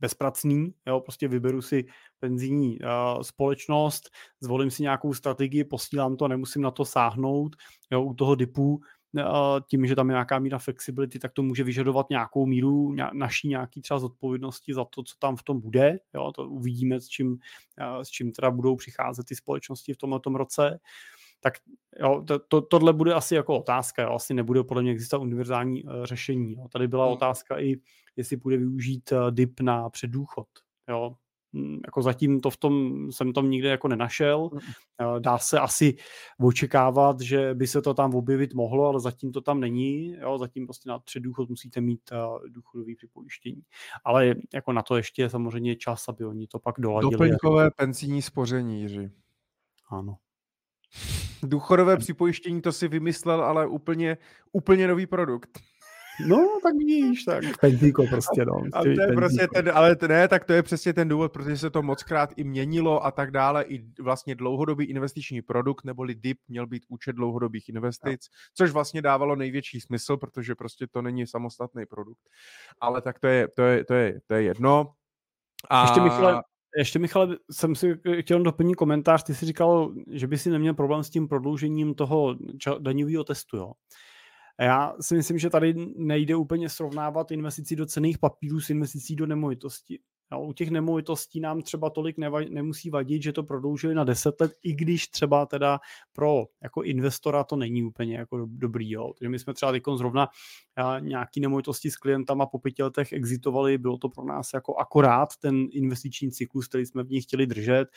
bezpracný, 0.00 0.74
jo, 0.86 1.00
prostě 1.00 1.28
vyberu 1.28 1.62
si 1.62 1.84
penzijní 2.18 2.78
uh, 2.80 3.22
společnost, 3.22 4.10
zvolím 4.40 4.70
si 4.70 4.82
nějakou 4.82 5.14
strategii, 5.14 5.64
posílám 5.64 6.16
to, 6.16 6.28
nemusím 6.28 6.62
na 6.62 6.70
to 6.70 6.84
sáhnout, 6.84 7.56
jo, 7.90 8.02
u 8.02 8.14
toho 8.14 8.34
DIPu 8.34 8.80
tím, 9.68 9.86
že 9.86 9.96
tam 9.96 10.08
je 10.08 10.12
nějaká 10.12 10.38
míra 10.38 10.58
flexibility, 10.58 11.18
tak 11.18 11.32
to 11.32 11.42
může 11.42 11.64
vyžadovat 11.64 12.10
nějakou 12.10 12.46
míru 12.46 12.94
naší 13.12 13.48
nějaký 13.48 13.82
třeba 13.82 14.00
zodpovědnosti 14.00 14.74
za 14.74 14.84
to, 14.84 15.02
co 15.02 15.14
tam 15.18 15.36
v 15.36 15.42
tom 15.42 15.60
bude. 15.60 15.98
Jo, 16.14 16.32
to 16.32 16.48
uvidíme, 16.48 17.00
s 17.00 17.08
čím, 17.08 17.38
s 18.02 18.08
čím 18.08 18.32
teda 18.32 18.50
budou 18.50 18.76
přicházet 18.76 19.26
ty 19.26 19.36
společnosti 19.36 19.94
v 19.94 19.96
tomto 19.96 20.30
roce. 20.30 20.80
Tak 21.40 21.54
jo, 22.00 22.24
to, 22.26 22.38
to, 22.38 22.60
tohle 22.60 22.92
bude 22.92 23.14
asi 23.14 23.34
jako 23.34 23.58
otázka, 23.58 24.02
jo, 24.02 24.12
asi 24.12 24.34
nebude 24.34 24.64
podle 24.64 24.82
mě 24.82 24.92
existovat 24.92 25.22
univerzální 25.22 25.84
uh, 25.84 25.90
řešení. 26.04 26.52
Jo. 26.52 26.68
Tady 26.72 26.88
byla 26.88 27.04
hmm. 27.04 27.12
otázka 27.12 27.60
i, 27.60 27.76
jestli 28.16 28.36
bude 28.36 28.56
využít 28.56 29.12
uh, 29.12 29.30
DIP 29.30 29.60
na 29.60 29.90
předůchod. 29.90 30.46
Jo. 30.88 31.14
Hm, 31.52 31.80
jako 31.86 32.02
zatím 32.02 32.40
to 32.40 32.50
v 32.50 32.56
tom, 32.56 33.06
jsem 33.12 33.32
tam 33.32 33.50
nikde 33.50 33.68
jako 33.68 33.88
nenašel. 33.88 34.50
Dá 35.18 35.38
se 35.38 35.60
asi 35.60 35.96
očekávat, 36.40 37.20
že 37.20 37.54
by 37.54 37.66
se 37.66 37.82
to 37.82 37.94
tam 37.94 38.14
objevit 38.14 38.54
mohlo, 38.54 38.86
ale 38.86 39.00
zatím 39.00 39.32
to 39.32 39.40
tam 39.40 39.60
není. 39.60 40.12
Jo? 40.12 40.38
Zatím 40.38 40.66
prostě 40.66 40.88
na 40.88 41.00
důchod 41.18 41.48
musíte 41.48 41.80
mít 41.80 42.00
uh, 42.12 42.48
důchodový 42.48 42.94
připojištění. 42.94 43.62
Ale 44.04 44.34
jako 44.54 44.72
na 44.72 44.82
to 44.82 44.96
ještě 44.96 45.22
je 45.22 45.30
samozřejmě 45.30 45.76
čas, 45.76 46.08
aby 46.08 46.24
oni 46.24 46.46
to 46.46 46.58
pak 46.58 46.74
doladili. 46.78 47.12
Doplňkové 47.12 47.70
penzijní 47.70 48.22
spoření, 48.22 48.80
Jiří. 48.80 49.10
Ano. 49.90 50.16
Důchodové 51.42 51.96
připojištění, 51.96 52.62
to 52.62 52.72
si 52.72 52.88
vymyslel, 52.88 53.42
ale 53.42 53.66
úplně, 53.66 54.16
úplně 54.52 54.88
nový 54.88 55.06
produkt. 55.06 55.60
No, 56.26 56.58
tak 56.62 56.74
vidíš, 56.74 57.24
tak 57.24 57.44
penzíko 57.60 58.06
prostě, 58.10 58.44
no. 58.44 58.62
Ale 58.72 58.94
to 58.94 59.00
je 59.00 59.08
prostě 59.08 59.48
ten, 59.54 59.70
ale 59.74 59.96
ne, 60.08 60.28
tak 60.28 60.44
to 60.44 60.52
je 60.52 60.62
přesně 60.62 60.92
ten 60.92 61.08
důvod, 61.08 61.32
protože 61.32 61.56
se 61.56 61.70
to 61.70 61.82
moc 61.82 62.02
krát 62.02 62.30
i 62.36 62.44
měnilo 62.44 63.04
a 63.04 63.10
tak 63.10 63.30
dále. 63.30 63.64
I 63.64 63.84
vlastně 64.00 64.34
dlouhodobý 64.34 64.84
investiční 64.84 65.42
produkt, 65.42 65.84
neboli 65.84 66.14
DIP, 66.14 66.38
měl 66.48 66.66
být 66.66 66.82
účet 66.88 67.12
dlouhodobých 67.12 67.68
investic, 67.68 68.20
no. 68.30 68.36
což 68.54 68.70
vlastně 68.70 69.02
dávalo 69.02 69.36
největší 69.36 69.80
smysl, 69.80 70.16
protože 70.16 70.54
prostě 70.54 70.86
to 70.86 71.02
není 71.02 71.26
samostatný 71.26 71.86
produkt. 71.86 72.20
Ale 72.80 73.02
tak 73.02 73.18
to 73.18 73.26
je, 73.26 73.48
to 73.48 73.62
je, 73.62 73.84
to 73.84 73.94
je, 73.94 74.20
to 74.26 74.34
je 74.34 74.42
jedno. 74.42 74.92
A... 75.70 75.82
Ještě 75.82 76.00
Michale, 76.00 76.42
ještě 76.76 76.98
Michale, 76.98 77.36
jsem 77.50 77.74
si 77.74 77.98
chtěl 78.20 78.42
doplnit 78.42 78.74
komentář, 78.74 79.22
ty 79.22 79.34
jsi 79.34 79.46
říkal, 79.46 79.94
že 80.10 80.26
by 80.26 80.38
si 80.38 80.50
neměl 80.50 80.74
problém 80.74 81.04
s 81.04 81.10
tím 81.10 81.28
prodloužením 81.28 81.94
toho 81.94 82.36
daňového 82.78 83.24
testu, 83.24 83.56
jo? 83.56 83.72
Já 84.60 84.94
si 85.00 85.14
myslím, 85.14 85.38
že 85.38 85.50
tady 85.50 85.74
nejde 85.96 86.36
úplně 86.36 86.68
srovnávat 86.68 87.30
investici 87.30 87.76
do 87.76 87.86
cených 87.86 88.18
papírů 88.18 88.60
s 88.60 88.70
investicí 88.70 89.16
do 89.16 89.26
nemovitosti. 89.26 89.98
No, 90.32 90.44
u 90.44 90.52
těch 90.52 90.70
nemovitostí 90.70 91.40
nám 91.40 91.62
třeba 91.62 91.90
tolik 91.90 92.18
neva, 92.18 92.40
nemusí 92.40 92.90
vadit, 92.90 93.22
že 93.22 93.32
to 93.32 93.42
prodloužili 93.42 93.94
na 93.94 94.04
10 94.04 94.40
let, 94.40 94.52
i 94.62 94.74
když 94.74 95.08
třeba 95.08 95.46
teda 95.46 95.80
pro 96.12 96.44
jako 96.62 96.82
investora 96.82 97.44
to 97.44 97.56
není 97.56 97.82
úplně 97.82 98.16
jako 98.16 98.46
dobrý. 98.50 98.90
Jo. 98.90 99.12
Takže 99.18 99.28
my 99.28 99.38
jsme 99.38 99.54
třeba 99.54 99.72
teď 99.72 99.82
zrovna 99.96 100.28
nějaký 101.00 101.40
nemovitosti 101.40 101.90
s 101.90 101.96
klientama 101.96 102.46
po 102.46 102.58
pěti 102.58 102.82
letech 102.82 103.12
exitovali, 103.12 103.78
bylo 103.78 103.98
to 103.98 104.08
pro 104.08 104.24
nás 104.24 104.50
jako 104.54 104.76
akorát 104.76 105.28
ten 105.36 105.66
investiční 105.72 106.30
cyklus, 106.30 106.68
který 106.68 106.86
jsme 106.86 107.02
v 107.02 107.10
nich 107.10 107.24
chtěli 107.24 107.46
držet, 107.46 107.88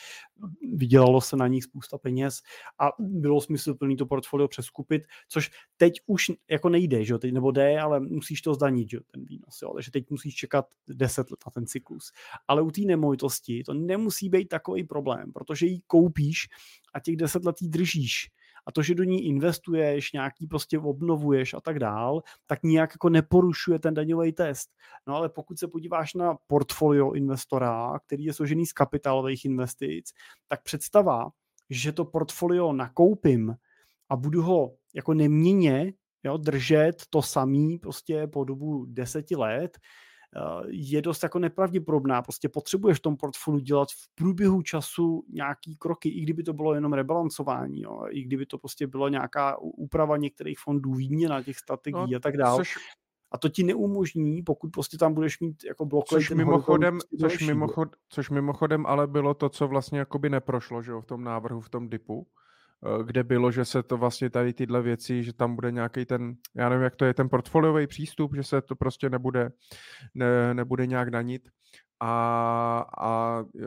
vydělalo 0.74 1.20
se 1.20 1.36
na 1.36 1.46
nich 1.46 1.64
spousta 1.64 1.98
peněz 1.98 2.40
a 2.78 2.88
bylo 2.98 3.40
smysluplný 3.40 3.96
to 3.96 4.06
portfolio 4.06 4.48
přeskupit, 4.48 5.02
což 5.28 5.50
teď 5.76 6.00
už 6.06 6.30
jako 6.50 6.68
nejde, 6.68 7.04
že? 7.04 7.18
Teď, 7.18 7.32
nebo 7.32 7.50
jde, 7.50 7.80
ale 7.80 8.00
musíš 8.00 8.42
to 8.42 8.54
zdanit, 8.54 8.90
že? 8.90 8.98
ten 9.10 9.24
výnos. 9.24 9.62
Jo? 9.62 9.72
Takže 9.74 9.90
teď 9.90 10.10
musíš 10.10 10.34
čekat 10.34 10.66
10 10.88 11.30
let 11.30 11.40
na 11.46 11.50
ten 11.50 11.66
cyklus. 11.66 12.12
Ale 12.48 12.62
u 12.62 12.70
té 12.70 12.80
nemovitosti 12.80 13.62
to 13.66 13.74
nemusí 13.74 14.28
být 14.28 14.48
takový 14.48 14.84
problém, 14.84 15.32
protože 15.32 15.66
ji 15.66 15.80
koupíš 15.86 16.48
a 16.94 17.00
těch 17.00 17.16
10 17.16 17.44
let 17.44 17.56
ji 17.60 17.68
držíš 17.68 18.28
a 18.66 18.72
to, 18.72 18.82
že 18.82 18.94
do 18.94 19.04
ní 19.04 19.26
investuješ, 19.26 20.12
nějaký 20.12 20.46
prostě 20.46 20.78
obnovuješ 20.78 21.54
a 21.54 21.60
tak 21.60 21.78
dál, 21.78 22.22
tak 22.46 22.62
nijak 22.62 22.90
jako 22.94 23.08
neporušuje 23.08 23.78
ten 23.78 23.94
daňový 23.94 24.32
test. 24.32 24.70
No 25.06 25.14
ale 25.14 25.28
pokud 25.28 25.58
se 25.58 25.68
podíváš 25.68 26.14
na 26.14 26.34
portfolio 26.46 27.12
investora, 27.12 27.98
který 28.06 28.24
je 28.24 28.32
složený 28.32 28.66
z 28.66 28.72
kapitálových 28.72 29.44
investic, 29.44 30.12
tak 30.48 30.62
představa, 30.62 31.30
že 31.70 31.92
to 31.92 32.04
portfolio 32.04 32.72
nakoupím 32.72 33.54
a 34.08 34.16
budu 34.16 34.42
ho 34.42 34.74
jako 34.94 35.14
neměně 35.14 35.92
jo, 36.24 36.36
držet 36.36 37.02
to 37.10 37.22
samý 37.22 37.78
prostě 37.78 38.26
po 38.26 38.44
dobu 38.44 38.86
deseti 38.88 39.36
let, 39.36 39.78
je 40.66 41.02
dost 41.02 41.22
jako 41.22 41.38
nepravděpodobná. 41.38 42.22
Prostě 42.22 42.48
potřebuješ 42.48 42.98
v 42.98 43.02
tom 43.02 43.16
portfoliu 43.16 43.60
dělat 43.60 43.88
v 43.88 44.14
průběhu 44.14 44.62
času 44.62 45.24
nějaký 45.32 45.76
kroky, 45.76 46.08
i 46.08 46.20
kdyby 46.20 46.42
to 46.42 46.52
bylo 46.52 46.74
jenom 46.74 46.92
rebalancování, 46.92 47.82
jo, 47.82 48.06
i 48.10 48.22
kdyby 48.22 48.46
to 48.46 48.58
prostě 48.58 48.86
bylo 48.86 49.08
nějaká 49.08 49.58
úprava 49.60 50.16
některých 50.16 50.58
fondů, 50.58 50.94
výměna 50.94 51.42
těch 51.42 51.58
strategií 51.58 52.12
no, 52.12 52.16
a 52.16 52.20
tak 52.20 52.36
dále. 52.36 52.56
Což... 52.56 52.74
A 53.30 53.38
to 53.38 53.48
ti 53.48 53.62
neumožní, 53.62 54.42
pokud 54.42 54.72
prostě 54.72 54.98
tam 54.98 55.14
budeš 55.14 55.40
mít 55.40 55.64
jako 55.64 55.86
blok. 55.86 56.04
Což 56.06 56.30
mimochodem, 56.30 56.98
což, 57.20 57.46
mimochod, 57.46 57.88
což 58.08 58.30
mimochodem 58.30 58.86
ale 58.86 59.06
bylo 59.06 59.34
to, 59.34 59.48
co 59.48 59.68
vlastně 59.68 59.98
jakoby 59.98 60.30
neprošlo, 60.30 60.82
že 60.82 60.90
jo, 60.90 61.00
v 61.00 61.06
tom 61.06 61.24
návrhu, 61.24 61.60
v 61.60 61.68
tom 61.68 61.88
dipu 61.88 62.26
Eh, 62.26 62.41
kde 63.04 63.24
bylo, 63.24 63.50
že 63.50 63.64
se 63.64 63.82
to 63.82 63.96
vlastně 63.96 64.30
tady 64.30 64.52
tyhle 64.52 64.82
věci, 64.82 65.22
že 65.24 65.32
tam 65.32 65.54
bude 65.54 65.72
nějaký 65.72 66.04
ten, 66.04 66.34
já 66.54 66.68
nevím, 66.68 66.84
jak 66.84 66.96
to 66.96 67.04
je, 67.04 67.14
ten 67.14 67.28
portfoliový 67.28 67.86
přístup, 67.86 68.34
že 68.34 68.42
se 68.42 68.62
to 68.62 68.76
prostě 68.76 69.10
nebude, 69.10 69.50
ne, 70.14 70.54
nebude 70.54 70.86
nějak 70.86 71.10
danit. 71.10 71.48
A, 72.04 72.84
a 72.98 73.44
eh, 73.60 73.64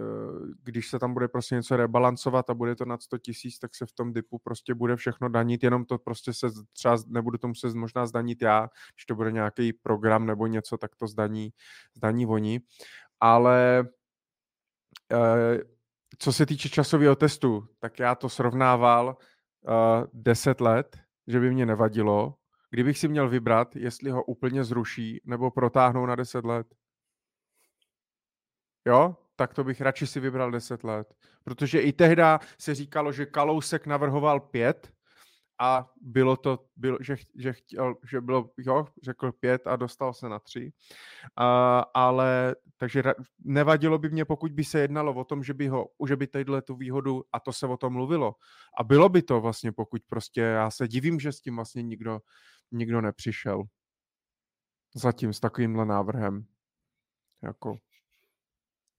když 0.63 0.89
se 0.89 0.99
tam 0.99 1.13
bude 1.13 1.27
prostě 1.27 1.55
něco 1.55 1.77
rebalancovat 1.77 2.49
a 2.49 2.53
bude 2.53 2.75
to 2.75 2.85
nad 2.85 3.01
100 3.01 3.17
tisíc, 3.17 3.59
tak 3.59 3.75
se 3.75 3.85
v 3.85 3.91
tom 3.91 4.13
dipu 4.13 4.39
prostě 4.39 4.73
bude 4.73 4.95
všechno 4.95 5.29
danit, 5.29 5.63
jenom 5.63 5.85
to 5.85 5.97
prostě 5.97 6.33
se 6.33 6.47
třeba 6.73 6.97
nebudu 7.07 7.37
to 7.37 7.47
muset 7.47 7.73
možná 7.73 8.05
zdanit 8.05 8.41
já, 8.41 8.69
když 8.95 9.05
to 9.05 9.15
bude 9.15 9.31
nějaký 9.31 9.73
program 9.73 10.25
nebo 10.25 10.47
něco, 10.47 10.77
tak 10.77 10.95
to 10.95 11.07
zdaní, 11.07 11.49
zdaní 11.95 12.25
oni. 12.25 12.61
Ale 13.19 13.87
eh, 15.11 15.74
co 16.19 16.33
se 16.33 16.45
týče 16.45 16.69
časového 16.69 17.15
testu, 17.15 17.67
tak 17.79 17.99
já 17.99 18.15
to 18.15 18.29
srovnával 18.29 19.17
uh, 19.61 19.73
10 20.13 20.61
let, 20.61 20.97
že 21.27 21.39
by 21.39 21.51
mě 21.51 21.65
nevadilo, 21.65 22.35
kdybych 22.69 22.97
si 22.97 23.07
měl 23.07 23.29
vybrat, 23.29 23.75
jestli 23.75 24.11
ho 24.11 24.23
úplně 24.23 24.63
zruší 24.63 25.21
nebo 25.25 25.51
protáhnou 25.51 26.05
na 26.05 26.15
10 26.15 26.45
let. 26.45 26.67
Jo? 28.87 29.17
Tak 29.35 29.53
to 29.53 29.63
bych 29.63 29.81
radši 29.81 30.07
si 30.07 30.19
vybral 30.19 30.51
10 30.51 30.83
let. 30.83 31.13
Protože 31.43 31.81
i 31.81 31.93
tehdy 31.93 32.23
se 32.57 32.75
říkalo, 32.75 33.11
že 33.11 33.25
Kalousek 33.25 33.87
navrhoval 33.87 34.39
5 34.39 34.94
a 35.59 35.89
bylo 36.01 36.37
to, 36.37 36.59
bylo, 36.75 36.97
že, 37.01 37.15
že 37.35 37.53
chtěl, 37.53 37.95
že 38.09 38.21
bylo, 38.21 38.49
jo, 38.57 38.87
řekl 39.03 39.31
pět 39.31 39.67
a 39.67 39.75
dostal 39.75 40.13
se 40.13 40.29
na 40.29 40.39
tři. 40.39 40.73
A, 41.35 41.79
ale, 41.79 42.55
takže 42.77 43.03
nevadilo 43.39 43.97
by 43.97 44.09
mě, 44.09 44.25
pokud 44.25 44.51
by 44.51 44.63
se 44.63 44.79
jednalo 44.79 45.13
o 45.13 45.23
tom, 45.23 45.43
že 45.43 45.53
by 45.53 45.67
ho, 45.67 45.87
že 46.07 46.15
by 46.15 46.27
tadyhle 46.27 46.61
tu 46.61 46.75
výhodu, 46.75 47.23
a 47.31 47.39
to 47.39 47.53
se 47.53 47.67
o 47.67 47.77
tom 47.77 47.93
mluvilo. 47.93 48.35
A 48.79 48.83
bylo 48.83 49.09
by 49.09 49.21
to 49.21 49.41
vlastně, 49.41 49.71
pokud 49.71 50.01
prostě, 50.07 50.41
já 50.41 50.71
se 50.71 50.87
divím, 50.87 51.19
že 51.19 51.31
s 51.31 51.41
tím 51.41 51.55
vlastně 51.55 51.83
nikdo, 51.83 52.19
nikdo 52.71 53.01
nepřišel. 53.01 53.63
Zatím 54.95 55.33
s 55.33 55.39
takovýmhle 55.39 55.85
návrhem. 55.85 56.45
Jako. 57.43 57.77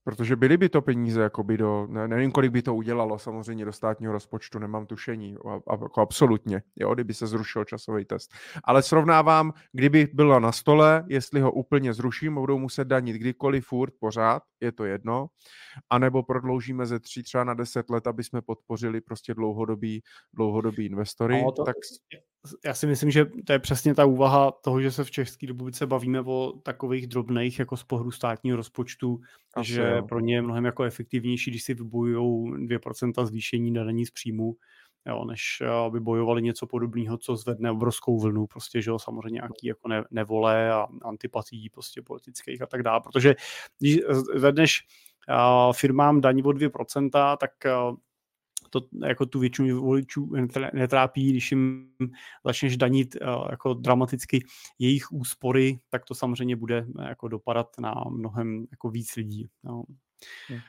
Protože 0.07 0.37
byly 0.37 0.57
by 0.57 0.69
to 0.69 0.83
peníze, 0.83 1.21
jako 1.21 1.45
by 1.45 1.57
do, 1.57 1.87
ne, 1.91 2.09
nevím, 2.09 2.33
kolik 2.33 2.53
by 2.53 2.63
to 2.63 2.75
udělalo 2.75 3.19
samozřejmě 3.19 3.65
do 3.65 3.73
státního 3.73 4.13
rozpočtu, 4.13 4.59
nemám 4.59 4.87
tušení, 4.87 5.37
a, 5.49 5.55
a, 5.55 5.73
jako 5.83 6.01
absolutně, 6.01 6.63
jo, 6.77 6.95
kdyby 6.95 7.15
se 7.15 7.27
zrušil 7.27 7.65
časový 7.65 8.05
test. 8.05 8.31
Ale 8.65 8.83
srovnávám, 8.83 9.53
kdyby 9.73 10.09
bylo 10.13 10.41
na 10.41 10.53
stole, 10.53 11.05
jestli 11.09 11.41
ho 11.41 11.53
úplně 11.53 11.95
zruším, 11.95 12.35
budou 12.35 12.59
muset 12.59 12.85
danit 12.85 13.17
kdykoliv 13.17 13.67
furt, 13.67 13.95
pořád, 14.01 14.43
je 14.61 14.73
to 14.73 14.85
jedno, 14.85 15.27
anebo 15.91 16.23
prodloužíme 16.23 16.87
ze 16.87 17.01
tří 17.01 17.23
třeba 17.23 17.45
na 17.45 17.55
deset 17.55 17.91
let, 17.91 18.07
aby 18.07 18.25
jsme 18.25 18.43
podpořili 18.43 19.01
prostě 19.01 19.35
dlouhodobý, 19.35 20.03
dlouhodobý 20.35 20.87
investory. 20.87 21.45
To, 21.57 21.65
tak 21.65 21.77
já 22.65 22.75
si 22.75 22.87
myslím, 22.87 23.11
že 23.11 23.27
to 23.47 23.53
je 23.53 23.59
přesně 23.59 23.95
ta 23.95 24.05
úvaha 24.05 24.51
toho, 24.51 24.81
že 24.81 24.93
se 24.93 25.05
v 25.05 25.11
České 25.11 25.47
republice 25.47 25.87
bavíme 25.87 26.21
o 26.21 26.53
takových 26.63 27.07
drobných 27.07 27.59
jako 27.59 27.77
z 27.77 27.85
pohledu 27.85 28.11
státního 28.11 28.57
rozpočtu, 28.57 29.21
Asi 29.55 29.73
že 29.73 29.83
jo. 29.83 30.07
pro 30.07 30.21
ně 30.21 30.35
je 30.35 30.43
mnohem 30.43 30.65
jako 30.65 30.85
efektivnější, 30.85 31.51
když 31.51 31.63
si 31.63 31.75
vybojují 31.75 32.53
2% 32.69 33.27
zvýšení 33.27 33.71
na 33.71 33.85
daní 33.85 34.07
z 34.07 34.11
příjmu, 34.11 34.57
jo, 35.07 35.25
než 35.25 35.59
eh, 35.61 35.69
aby 35.69 36.01
bojovali 36.01 36.43
něco 36.43 36.67
podobného, 36.67 37.19
co 37.19 37.37
zvedne 37.37 37.71
obrovskou 37.71 38.21
vlnu, 38.21 38.47
prostě, 38.47 38.83
že 38.83 38.91
jo, 38.91 38.99
samozřejmě 38.99 39.35
nějaký 39.35 39.67
jako 39.67 39.89
ne, 39.89 40.05
nevole 40.11 40.73
a 40.73 40.87
antipatí 41.03 41.71
prostě 41.71 42.03
politických 42.03 42.63
a 42.63 42.67
tak 42.67 42.83
dále, 42.83 43.01
protože 43.01 43.35
když 43.79 43.99
zvedneš 44.35 44.87
uh, 45.29 45.73
firmám 45.73 46.21
daní 46.21 46.43
o 46.43 46.49
2%, 46.49 47.37
tak 47.37 47.51
uh, 47.91 47.97
to 48.71 48.81
jako 49.07 49.27
tu 49.27 49.39
většinu 49.39 49.83
voličů 49.83 50.33
netrápí, 50.73 51.31
když 51.31 51.51
jim 51.51 51.91
začneš 52.45 52.77
danit 52.77 53.17
uh, 53.23 53.47
jako 53.51 53.75
dramaticky 53.75 54.45
jejich 54.79 55.13
úspory, 55.13 55.79
tak 55.91 56.05
to 56.05 56.15
samozřejmě 56.15 56.57
bude 56.57 56.87
jako 57.09 57.29
dopadat 57.29 57.67
na 57.79 57.95
mnohem 58.11 58.67
jako 58.71 58.91
víc 58.91 59.17
lidí. 59.17 59.49
No. 59.65 59.83
Hmm. 60.49 60.61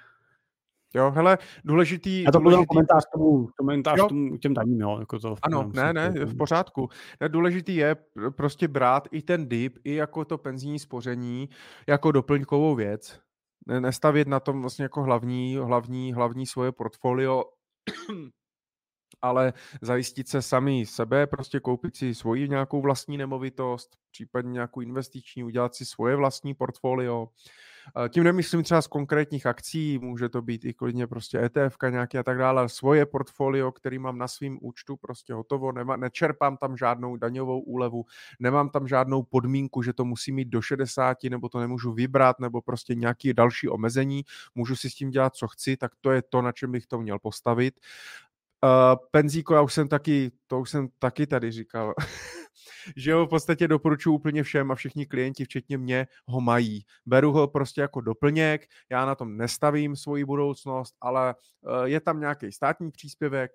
Jo, 0.95 1.11
hele, 1.11 1.38
důležitý... 1.64 2.24
Já 2.24 2.32
to 2.32 2.40
důležitý... 2.40 2.66
komentář 2.66 3.06
k 3.06 3.11
tomu, 3.14 3.48
komentář 3.58 3.98
jo. 3.98 4.08
tomu, 4.08 4.38
těm 4.38 4.53
daním, 4.53 4.82
jo. 4.82 4.98
Jako 5.00 5.19
to 5.19 5.35
ano, 5.42 5.72
ne, 5.76 5.93
ne, 5.93 6.09
v 6.09 6.38
pořádku. 6.38 6.90
Důležitý 7.27 7.76
je 7.76 7.95
prostě 8.35 8.67
brát 8.67 9.08
i 9.11 9.22
ten 9.22 9.50
dip, 9.50 9.77
i 9.84 9.93
jako 9.95 10.26
to 10.26 10.38
penzijní 10.38 10.80
spoření, 10.80 11.50
jako 11.88 12.11
doplňkovou 12.11 12.76
věc. 12.76 13.19
Nestavět 13.80 14.27
na 14.27 14.40
tom 14.40 14.61
vlastně 14.61 14.84
jako 14.84 15.03
hlavní, 15.03 15.58
hlavní, 15.58 16.14
hlavní 16.14 16.45
svoje 16.45 16.72
portfolio, 16.72 17.43
ale 19.22 19.53
zajistit 19.82 20.27
se 20.27 20.41
sami 20.41 20.85
sebe, 20.85 21.27
prostě 21.27 21.59
koupit 21.59 21.95
si 21.95 22.16
svoji 22.16 22.49
nějakou 22.49 22.82
vlastní 22.82 23.17
nemovitost, 23.17 23.98
případně 24.11 24.51
nějakou 24.51 24.82
investiční, 24.82 25.43
udělat 25.43 25.75
si 25.75 25.85
svoje 25.85 26.16
vlastní 26.16 26.53
portfolio, 26.53 27.27
tím 28.09 28.24
nemyslím 28.24 28.64
třeba 28.64 28.82
z 28.82 28.88
konkrétních 28.88 29.45
akcí, 29.45 29.99
může 29.99 30.30
to 30.30 30.41
být 30.41 30.66
i 30.66 30.74
klidně 30.74 31.07
prostě 31.07 31.40
ETF 31.40 31.77
nějaký 31.90 32.17
a 32.17 32.24
tak 32.24 32.38
dále, 32.38 32.69
svoje 32.69 33.06
portfolio, 33.06 33.72
který 33.72 33.99
mám 33.99 34.17
na 34.17 34.27
svém 34.27 34.57
účtu 34.61 34.98
prostě 34.98 35.33
hotovo, 35.33 35.72
nema, 35.72 35.95
nečerpám 35.95 36.57
tam 36.57 36.77
žádnou 36.77 37.16
daňovou 37.16 37.59
úlevu, 37.59 38.06
nemám 38.40 38.69
tam 38.69 38.88
žádnou 38.88 39.24
podmínku, 39.24 39.82
že 39.82 39.93
to 39.93 40.06
musí 40.06 40.32
mít 40.32 40.48
do 40.48 40.61
60 40.61 41.17
nebo 41.30 41.49
to 41.49 41.59
nemůžu 41.59 41.93
vybrat 41.93 42.40
nebo 42.40 42.61
prostě 42.61 42.95
nějaký 42.95 43.33
další 43.33 43.69
omezení, 43.69 44.24
můžu 44.56 44.75
si 44.75 44.90
s 44.90 44.95
tím 44.95 45.09
dělat, 45.09 45.35
co 45.35 45.48
chci, 45.48 45.77
tak 45.77 45.91
to 46.01 46.11
je 46.11 46.22
to, 46.22 46.41
na 46.41 46.51
čem 46.51 46.72
bych 46.72 46.88
to 46.88 46.99
měl 46.99 47.19
postavit. 47.19 47.80
Uh, 48.64 49.06
penzíko, 49.11 49.53
já 49.53 49.61
už 49.61 49.74
jsem 49.74 49.88
taky, 49.88 50.32
to 50.48 50.59
už 50.59 50.69
jsem 50.69 50.88
taky 50.99 51.27
tady 51.27 51.51
říkal, 51.51 51.93
že 52.95 53.13
ho 53.13 53.25
v 53.25 53.29
podstatě 53.29 53.67
doporučuji 53.67 54.13
úplně 54.13 54.43
všem 54.43 54.71
a 54.71 54.75
všichni 54.75 55.05
klienti, 55.05 55.45
včetně 55.45 55.77
mě, 55.77 56.07
ho 56.27 56.41
mají. 56.41 56.85
Beru 57.05 57.31
ho 57.31 57.47
prostě 57.47 57.81
jako 57.81 58.01
doplněk, 58.01 58.67
já 58.91 59.05
na 59.05 59.15
tom 59.15 59.37
nestavím 59.37 59.95
svoji 59.95 60.25
budoucnost, 60.25 60.95
ale 61.01 61.35
uh, 61.61 61.83
je 61.83 61.99
tam 62.01 62.19
nějaký 62.19 62.51
státní 62.51 62.91
příspěvek, 62.91 63.51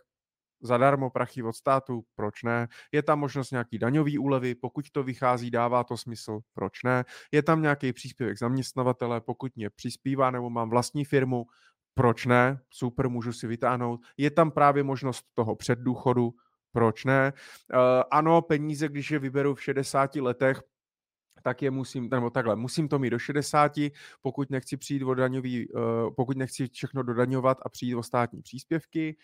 zadarmo 0.63 1.11
prachy 1.11 1.43
od 1.43 1.53
státu, 1.53 2.05
proč 2.15 2.43
ne? 2.43 2.69
Je 2.93 3.03
tam 3.03 3.19
možnost 3.19 3.51
nějaký 3.51 3.79
daňový 3.79 4.19
úlevy, 4.19 4.55
pokud 4.55 4.91
to 4.91 5.03
vychází, 5.03 5.51
dává 5.51 5.85
to 5.85 5.97
smysl, 5.97 6.41
proč 6.55 6.83
ne? 6.83 7.05
Je 7.33 7.43
tam 7.43 7.63
nějaký 7.63 7.93
příspěvek 7.93 8.39
zaměstnavatele, 8.39 9.21
pokud 9.21 9.57
mě 9.57 9.71
přispívá 9.71 10.31
nebo 10.31 10.51
mám 10.51 10.71
vlastní 10.71 11.05
firmu, 11.05 11.47
proč 11.95 12.27
ne? 12.27 12.61
Super, 12.71 13.09
můžu 13.09 13.33
si 13.33 13.47
vytáhnout. 13.47 14.01
Je 14.17 14.31
tam 14.31 14.51
právě 14.51 14.83
možnost 14.83 15.25
toho 15.35 15.57
předdůchodu, 15.57 16.35
proč 16.73 17.05
ne? 17.05 17.33
Uh, 17.75 17.79
ano, 18.11 18.43
peníze, 18.43 18.89
když 18.89 19.11
je 19.11 19.19
vyberu 19.19 19.55
v 19.55 19.63
60 19.63 20.17
letech, 20.17 20.63
tak 21.43 21.63
je 21.63 21.71
musím, 21.71 22.09
nebo 22.11 22.31
takhle, 22.31 22.57
musím 22.57 22.89
to 22.89 22.99
mít 22.99 23.11
do 23.11 23.19
60, 23.19 23.73
pokud 24.23 24.51
nechci 24.51 24.77
přijít 24.77 25.03
o 25.03 25.15
daňový, 25.15 25.69
uh, 25.69 25.83
pokud 26.17 26.37
nechci 26.37 26.69
všechno 26.69 27.03
dodaňovat 27.03 27.59
a 27.63 27.69
přijít 27.69 27.95
o 27.95 28.03
státní 28.03 28.43
příspěvky. 28.43 29.17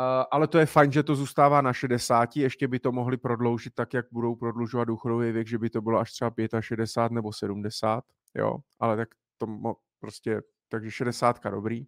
Uh, 0.00 0.24
ale 0.30 0.46
to 0.46 0.58
je 0.58 0.66
fajn, 0.66 0.92
že 0.92 1.02
to 1.02 1.14
zůstává 1.14 1.60
na 1.60 1.72
60, 1.72 2.36
ještě 2.36 2.68
by 2.68 2.78
to 2.78 2.92
mohli 2.92 3.16
prodloužit 3.16 3.74
tak, 3.74 3.94
jak 3.94 4.06
budou 4.12 4.34
prodlužovat 4.34 4.84
důchodový 4.84 5.32
věk, 5.32 5.48
že 5.48 5.58
by 5.58 5.70
to 5.70 5.80
bylo 5.82 5.98
až 5.98 6.12
třeba 6.12 6.32
65 6.60 7.14
nebo 7.14 7.32
70, 7.32 8.04
jo, 8.34 8.56
ale 8.80 8.96
tak 8.96 9.08
to 9.38 9.46
mo- 9.46 9.76
prostě 10.00 10.42
takže 10.70 10.90
60 10.90 11.50
dobrý. 11.50 11.86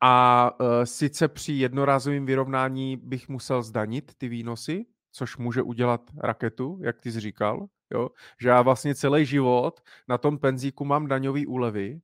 A 0.00 0.50
uh, 0.60 0.66
sice 0.84 1.28
při 1.28 1.52
jednorázovém 1.52 2.26
vyrovnání 2.26 2.96
bych 2.96 3.28
musel 3.28 3.62
zdanit 3.62 4.12
ty 4.18 4.28
výnosy, 4.28 4.86
což 5.12 5.36
může 5.36 5.62
udělat 5.62 6.10
raketu, 6.16 6.80
jak 6.82 7.00
ty 7.00 7.12
jsi 7.12 7.20
říkal, 7.20 7.66
jo? 7.90 8.08
že 8.40 8.48
já 8.48 8.62
vlastně 8.62 8.94
celý 8.94 9.26
život 9.26 9.80
na 10.08 10.18
tom 10.18 10.38
penzíku 10.38 10.84
mám 10.84 11.06
daňové 11.06 11.46
úlevy 11.46 12.00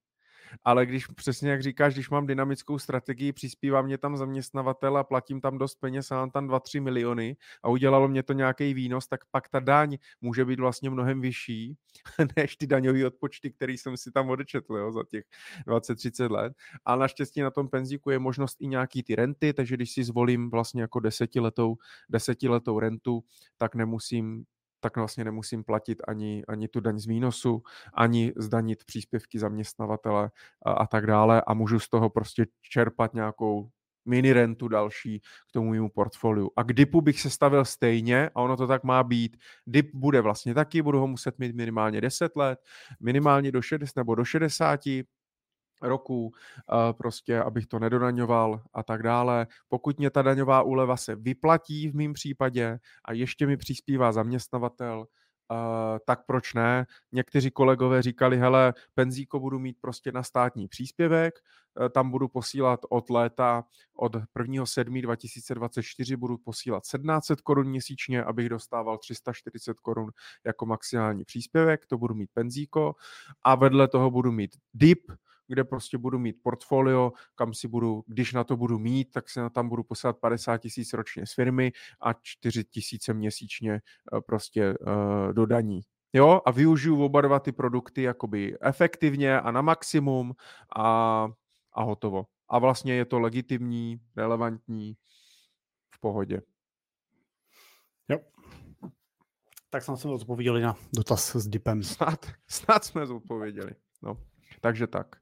ale 0.64 0.86
když 0.86 1.06
přesně 1.06 1.50
jak 1.50 1.62
říkáš, 1.62 1.94
když 1.94 2.10
mám 2.10 2.26
dynamickou 2.26 2.78
strategii, 2.78 3.32
přispívá 3.32 3.82
mě 3.82 3.98
tam 3.98 4.16
zaměstnavatel 4.16 4.96
a 4.96 5.04
platím 5.04 5.40
tam 5.40 5.58
dost 5.58 5.74
peněz 5.74 6.10
a 6.10 6.16
mám 6.16 6.30
tam 6.30 6.48
2-3 6.48 6.82
miliony 6.82 7.36
a 7.62 7.68
udělalo 7.68 8.08
mě 8.08 8.22
to 8.22 8.32
nějaký 8.32 8.74
výnos, 8.74 9.08
tak 9.08 9.20
pak 9.30 9.48
ta 9.48 9.60
daň 9.60 9.98
může 10.20 10.44
být 10.44 10.60
vlastně 10.60 10.90
mnohem 10.90 11.20
vyšší 11.20 11.76
než 12.36 12.56
ty 12.56 12.66
daňové 12.66 13.06
odpočty, 13.06 13.50
které 13.50 13.72
jsem 13.72 13.96
si 13.96 14.10
tam 14.10 14.30
odečetl 14.30 14.76
jo, 14.76 14.92
za 14.92 15.02
těch 15.08 15.24
20-30 15.66 16.30
let. 16.30 16.52
A 16.84 16.96
naštěstí 16.96 17.40
na 17.40 17.50
tom 17.50 17.68
penzíku 17.68 18.10
je 18.10 18.18
možnost 18.18 18.56
i 18.60 18.66
nějaký 18.66 19.02
ty 19.02 19.14
renty, 19.14 19.52
takže 19.52 19.76
když 19.76 19.92
si 19.92 20.04
zvolím 20.04 20.50
vlastně 20.50 20.82
jako 20.82 21.00
desetiletou, 21.00 21.76
desetiletou 22.08 22.78
rentu, 22.78 23.24
tak 23.56 23.74
nemusím 23.74 24.44
tak 24.84 24.96
vlastně 24.96 25.24
nemusím 25.24 25.64
platit 25.64 26.02
ani, 26.08 26.44
ani 26.48 26.68
tu 26.68 26.80
daň 26.80 26.98
z 26.98 27.06
výnosu, 27.06 27.62
ani 27.94 28.32
zdanit 28.36 28.84
příspěvky 28.84 29.38
zaměstnavatele 29.38 30.30
a, 30.66 30.72
a 30.72 30.86
tak 30.86 31.06
dále 31.06 31.42
a 31.46 31.54
můžu 31.54 31.78
z 31.78 31.88
toho 31.88 32.10
prostě 32.10 32.46
čerpat 32.62 33.14
nějakou 33.14 33.68
mini 34.04 34.32
rentu 34.32 34.68
další 34.68 35.20
k 35.20 35.52
tomu 35.52 35.70
mému 35.70 35.88
portfoliu. 35.88 36.50
A 36.56 36.62
k 36.62 36.72
DIPu 36.72 37.00
bych 37.00 37.20
se 37.20 37.30
stavil 37.30 37.64
stejně 37.64 38.28
a 38.34 38.40
ono 38.40 38.56
to 38.56 38.66
tak 38.66 38.84
má 38.84 39.02
být. 39.02 39.36
DIP 39.66 39.90
bude 39.94 40.20
vlastně 40.20 40.54
taky, 40.54 40.82
budu 40.82 41.00
ho 41.00 41.06
muset 41.06 41.38
mít 41.38 41.56
minimálně 41.56 42.00
10 42.00 42.36
let, 42.36 42.58
minimálně 43.00 43.52
do 43.52 43.62
60 43.62 43.96
nebo 43.96 44.14
do 44.14 44.24
60, 44.24 44.80
roků, 45.84 46.32
prostě 46.92 47.40
abych 47.40 47.66
to 47.66 47.78
nedodaňoval 47.78 48.62
a 48.74 48.82
tak 48.82 49.02
dále. 49.02 49.46
Pokud 49.68 49.98
mě 49.98 50.10
ta 50.10 50.22
daňová 50.22 50.62
úleva 50.62 50.96
se 50.96 51.16
vyplatí 51.16 51.88
v 51.88 51.94
mém 51.94 52.12
případě 52.12 52.78
a 53.04 53.12
ještě 53.12 53.46
mi 53.46 53.56
přispívá 53.56 54.12
zaměstnavatel, 54.12 55.06
Uh, 55.50 55.58
tak 56.06 56.26
proč 56.26 56.54
ne? 56.54 56.86
Někteří 57.12 57.50
kolegové 57.50 58.02
říkali, 58.02 58.38
hele, 58.38 58.74
penzíko 58.94 59.40
budu 59.40 59.58
mít 59.58 59.76
prostě 59.80 60.12
na 60.12 60.22
státní 60.22 60.68
příspěvek, 60.68 61.34
uh, 61.80 61.88
tam 61.88 62.10
budu 62.10 62.28
posílat 62.28 62.80
od 62.90 63.10
léta, 63.10 63.64
od 63.96 64.14
1.7.2024 64.14 66.16
budu 66.16 66.38
posílat 66.38 66.82
1700 66.82 67.40
korun 67.40 67.68
měsíčně, 67.68 68.24
abych 68.24 68.48
dostával 68.48 68.98
340 68.98 69.80
korun 69.80 70.10
jako 70.44 70.66
maximální 70.66 71.24
příspěvek, 71.24 71.86
to 71.86 71.98
budu 71.98 72.14
mít 72.14 72.30
penzíko 72.34 72.94
a 73.42 73.54
vedle 73.54 73.88
toho 73.88 74.10
budu 74.10 74.32
mít 74.32 74.56
DIP, 74.74 75.12
kde 75.48 75.64
prostě 75.64 75.98
budu 75.98 76.18
mít 76.18 76.36
portfolio, 76.42 77.12
kam 77.34 77.54
si 77.54 77.68
budu, 77.68 78.04
když 78.06 78.32
na 78.32 78.44
to 78.44 78.56
budu 78.56 78.78
mít, 78.78 79.12
tak 79.12 79.30
se 79.30 79.40
na 79.40 79.50
tam 79.50 79.68
budu 79.68 79.82
posílat 79.82 80.18
50 80.18 80.58
tisíc 80.58 80.92
ročně 80.92 81.26
z 81.26 81.34
firmy 81.34 81.72
a 82.00 82.12
4 82.12 82.64
tisíce 82.64 83.14
měsíčně 83.14 83.72
eh, 83.74 84.20
prostě 84.26 84.74
uh, 84.78 85.32
do 85.32 85.46
daní. 85.46 85.80
Jo, 86.12 86.40
a 86.46 86.50
využiju 86.50 87.04
oba 87.04 87.20
dva 87.20 87.40
ty 87.40 87.52
produkty 87.52 88.02
jakoby 88.02 88.56
efektivně 88.60 89.40
a 89.40 89.50
na 89.50 89.62
maximum 89.62 90.34
a, 90.76 91.28
a 91.72 91.82
hotovo. 91.82 92.26
A 92.48 92.58
vlastně 92.58 92.94
je 92.94 93.04
to 93.04 93.20
legitimní, 93.20 94.00
relevantní, 94.16 94.96
v 95.94 96.00
pohodě. 96.00 96.42
Jo. 98.08 98.18
Tak 99.70 99.82
jsme 99.82 99.96
se 99.96 100.08
odpověděli 100.08 100.62
na 100.62 100.76
dotaz 100.96 101.36
s 101.36 101.48
dipem. 101.48 101.82
Snad, 101.82 102.26
snad 102.46 102.84
jsme 102.84 103.06
zodpověděli. 103.06 103.70
No, 104.02 104.16
takže 104.64 104.86
tak. 104.86 105.16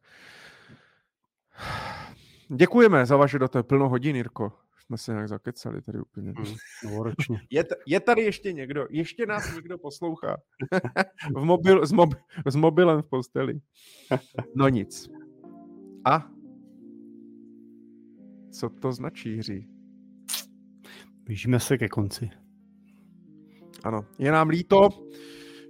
Děkujeme 2.48 3.06
za 3.06 3.16
vaše 3.16 3.38
dotaz. 3.38 3.66
Plno 3.66 3.88
hodin, 3.88 4.16
Jirko. 4.16 4.52
Jsme 4.78 4.98
se 4.98 5.12
nějak 5.12 5.28
zakecali 5.28 5.82
tady 5.82 6.00
úplně. 6.00 6.28
Mm, 6.28 6.54
novoročně. 6.84 7.40
Je, 7.50 7.64
t- 7.64 7.74
je 7.86 8.00
tady 8.00 8.22
ještě 8.22 8.52
někdo? 8.52 8.86
Ještě 8.90 9.26
nás 9.26 9.54
někdo 9.54 9.78
poslouchá. 9.78 10.36
v 11.36 11.44
mobil, 11.44 11.86
s, 11.86 11.92
mob, 11.92 12.14
s 12.46 12.56
mobilem 12.56 13.02
v 13.02 13.06
posteli. 13.06 13.60
No 14.56 14.68
nic. 14.68 15.10
A? 16.04 16.30
Co 18.52 18.68
to 18.68 18.92
značí, 18.92 19.36
hří? 19.36 19.68
Blížíme 21.24 21.60
se 21.60 21.78
ke 21.78 21.88
konci. 21.88 22.30
Ano, 23.84 24.06
je 24.18 24.32
nám 24.32 24.48
líto, 24.48 24.88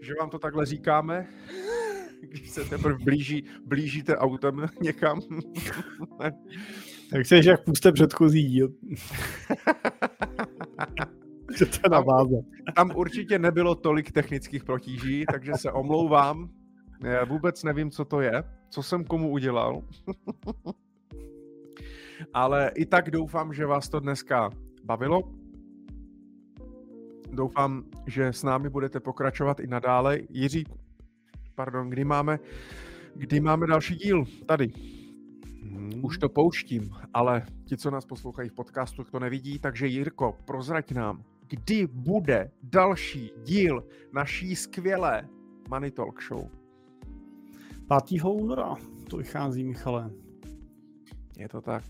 že 0.01 0.13
vám 0.21 0.31
to 0.31 0.39
takhle 0.39 0.67
říkáme 0.67 1.29
když 2.29 2.51
se 2.51 2.65
teprve 2.65 2.99
blíží, 3.05 3.45
blížíte 3.67 4.17
autem 4.17 4.67
někam. 4.83 5.21
tak 7.11 7.27
se 7.27 7.37
jak 7.45 7.65
puste 7.65 7.93
předchozí 7.93 8.43
díl. 8.43 8.73
Chcete 11.53 11.89
navázat. 11.89 12.45
Tam 12.77 12.91
určitě 12.97 13.39
nebylo 13.39 13.75
tolik 13.75 14.13
technických 14.13 14.65
protíží, 14.65 15.25
takže 15.33 15.53
se 15.57 15.73
omlouvám. 15.73 16.51
Já 17.05 17.25
vůbec 17.25 17.65
nevím, 17.65 17.91
co 17.91 18.05
to 18.05 18.21
je, 18.21 18.43
co 18.71 18.83
jsem 18.83 19.05
komu 19.05 19.31
udělal. 19.31 19.83
Ale 22.35 22.71
i 22.75 22.87
tak 22.87 23.11
doufám, 23.11 23.55
že 23.55 23.67
vás 23.67 23.89
to 23.89 24.01
dneska 24.01 24.51
bavilo. 24.85 25.23
Doufám, 27.33 27.85
že 28.07 28.27
s 28.27 28.43
námi 28.43 28.69
budete 28.69 29.01
pokračovat 29.01 29.61
i 29.61 29.67
nadále. 29.67 30.19
Jiří, 30.31 30.65
pardon, 31.55 31.91
kdy 31.91 32.05
máme, 32.05 32.39
kdy 33.15 33.41
máme 33.41 33.67
další 33.67 33.95
díl? 33.95 34.25
Tady. 34.47 34.73
Hmm. 35.63 36.05
Už 36.05 36.19
to 36.19 36.29
pouštím, 36.29 36.95
ale 37.15 37.47
ti, 37.65 37.77
co 37.77 37.91
nás 37.91 38.07
poslouchají 38.07 38.49
v 38.49 38.55
podcastu, 38.55 39.05
to 39.05 39.19
nevidí, 39.19 39.59
takže 39.59 39.87
Jirko, 39.87 40.39
prozrať 40.45 40.93
nám, 40.93 41.23
kdy 41.49 41.87
bude 41.87 42.51
další 42.63 43.31
díl 43.45 43.85
naší 44.13 44.57
skvělé 44.57 45.29
Money 45.69 45.91
Talk 45.91 46.23
Show. 46.23 46.49
5. 48.09 48.25
února 48.25 48.77
to 49.13 49.17
vychází, 49.17 49.65
Michale. 49.65 50.11
Je 51.39 51.49
to 51.49 51.61
tak. 51.61 51.85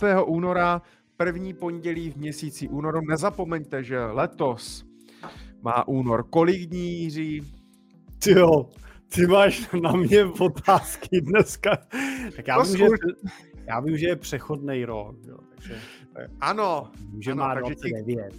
5. 0.00 0.16
února, 0.26 0.82
první 1.16 1.54
pondělí 1.54 2.10
v 2.10 2.16
měsíci 2.16 2.68
únoru. 2.68 3.00
Nezapomeňte, 3.08 3.82
že 3.82 4.04
letos 4.04 4.86
má 5.62 5.88
únor 5.88 6.26
kolik 6.30 6.66
dní, 6.66 7.02
Jiří? 7.02 7.53
Ty 8.18 8.30
jo, 8.30 8.70
ty 9.14 9.26
máš 9.26 9.70
na 9.82 9.92
mě 9.92 10.24
otázky 10.24 11.20
dneska. 11.20 11.76
Tak 12.36 12.48
já, 12.48 12.62
vím, 12.62 12.76
že, 12.76 12.86
já 13.66 13.80
vím, 13.80 13.98
že 13.98 14.06
je 14.06 14.16
přechodný 14.16 14.84
rok. 14.84 15.16
Jo, 15.26 15.38
takže... 15.48 15.80
Ano. 16.40 16.90
Že 17.20 17.32
ano, 17.32 17.42
má 17.42 17.54
29. 17.54 18.34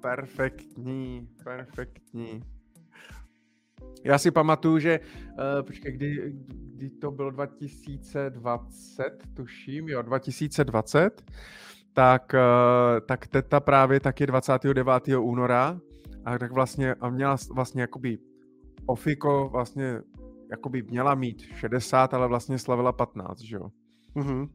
Perfektní, 0.00 1.28
perfektní. 1.44 2.42
Já 4.04 4.18
si 4.18 4.30
pamatuju, 4.30 4.78
že, 4.78 5.00
uh, 5.00 5.66
počkej, 5.66 5.92
kdy, 5.92 6.32
kdy 6.48 6.90
to 6.90 7.10
bylo 7.10 7.30
2020, 7.30 9.10
tuším, 9.34 9.88
jo, 9.88 10.02
2020, 10.02 11.24
tak, 11.92 12.34
uh, 12.34 13.00
tak 13.06 13.26
teta 13.26 13.60
právě 13.60 14.00
taky 14.00 14.26
29. 14.26 15.08
února 15.18 15.80
a 16.24 16.38
tak 16.38 16.52
vlastně 16.52 16.94
a 16.94 17.10
měla 17.10 17.36
vlastně 17.54 17.80
jakoby 17.80 18.18
Ofiko 18.86 19.48
vlastně 19.52 20.00
jakoby 20.50 20.82
měla 20.82 21.14
mít 21.14 21.40
60, 21.42 22.14
ale 22.14 22.28
vlastně 22.28 22.58
slavila 22.58 22.92
15, 22.92 23.40
že 23.40 23.56
jo? 23.56 23.70
Mm-hmm. 24.16 24.48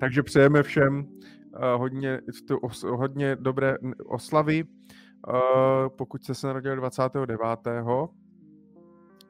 Takže 0.00 0.22
přejeme 0.22 0.62
všem 0.62 0.98
uh, 0.98 1.80
hodně, 1.80 2.20
tu 2.48 2.58
os, 2.58 2.82
hodně 2.82 3.36
dobré 3.36 3.76
oslavy. 4.06 4.64
Uh, 4.64 5.88
pokud 5.88 6.24
jste 6.24 6.34
se 6.34 6.46
narodili 6.46 6.76
29. 6.76 7.40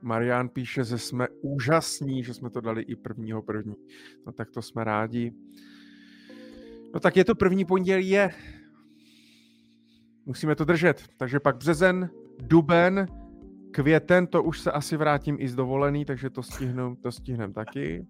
Marian 0.02 0.48
píše, 0.48 0.84
že 0.84 0.98
jsme 0.98 1.28
úžasní, 1.42 2.24
že 2.24 2.34
jsme 2.34 2.50
to 2.50 2.60
dali 2.60 2.82
i 2.82 2.96
prvního 2.96 3.42
první. 3.42 3.74
No 4.26 4.32
tak 4.32 4.50
to 4.50 4.62
jsme 4.62 4.84
rádi. 4.84 5.32
No 6.94 7.00
tak 7.00 7.16
je 7.16 7.24
to 7.24 7.34
první 7.34 7.64
pondělí, 7.64 8.08
je. 8.08 8.30
Musíme 10.26 10.54
to 10.54 10.64
držet. 10.64 11.04
Takže 11.16 11.40
pak 11.40 11.56
březen, 11.56 12.10
duben, 12.42 13.06
květen, 13.70 14.26
to 14.26 14.42
už 14.42 14.60
se 14.60 14.72
asi 14.72 14.96
vrátím 14.96 15.36
i 15.40 15.48
z 15.48 15.54
dovolený, 15.54 16.04
takže 16.04 16.30
to 16.30 16.42
stihnu, 16.42 16.96
to 16.96 17.12
stihnem 17.12 17.52
taky. 17.52 18.06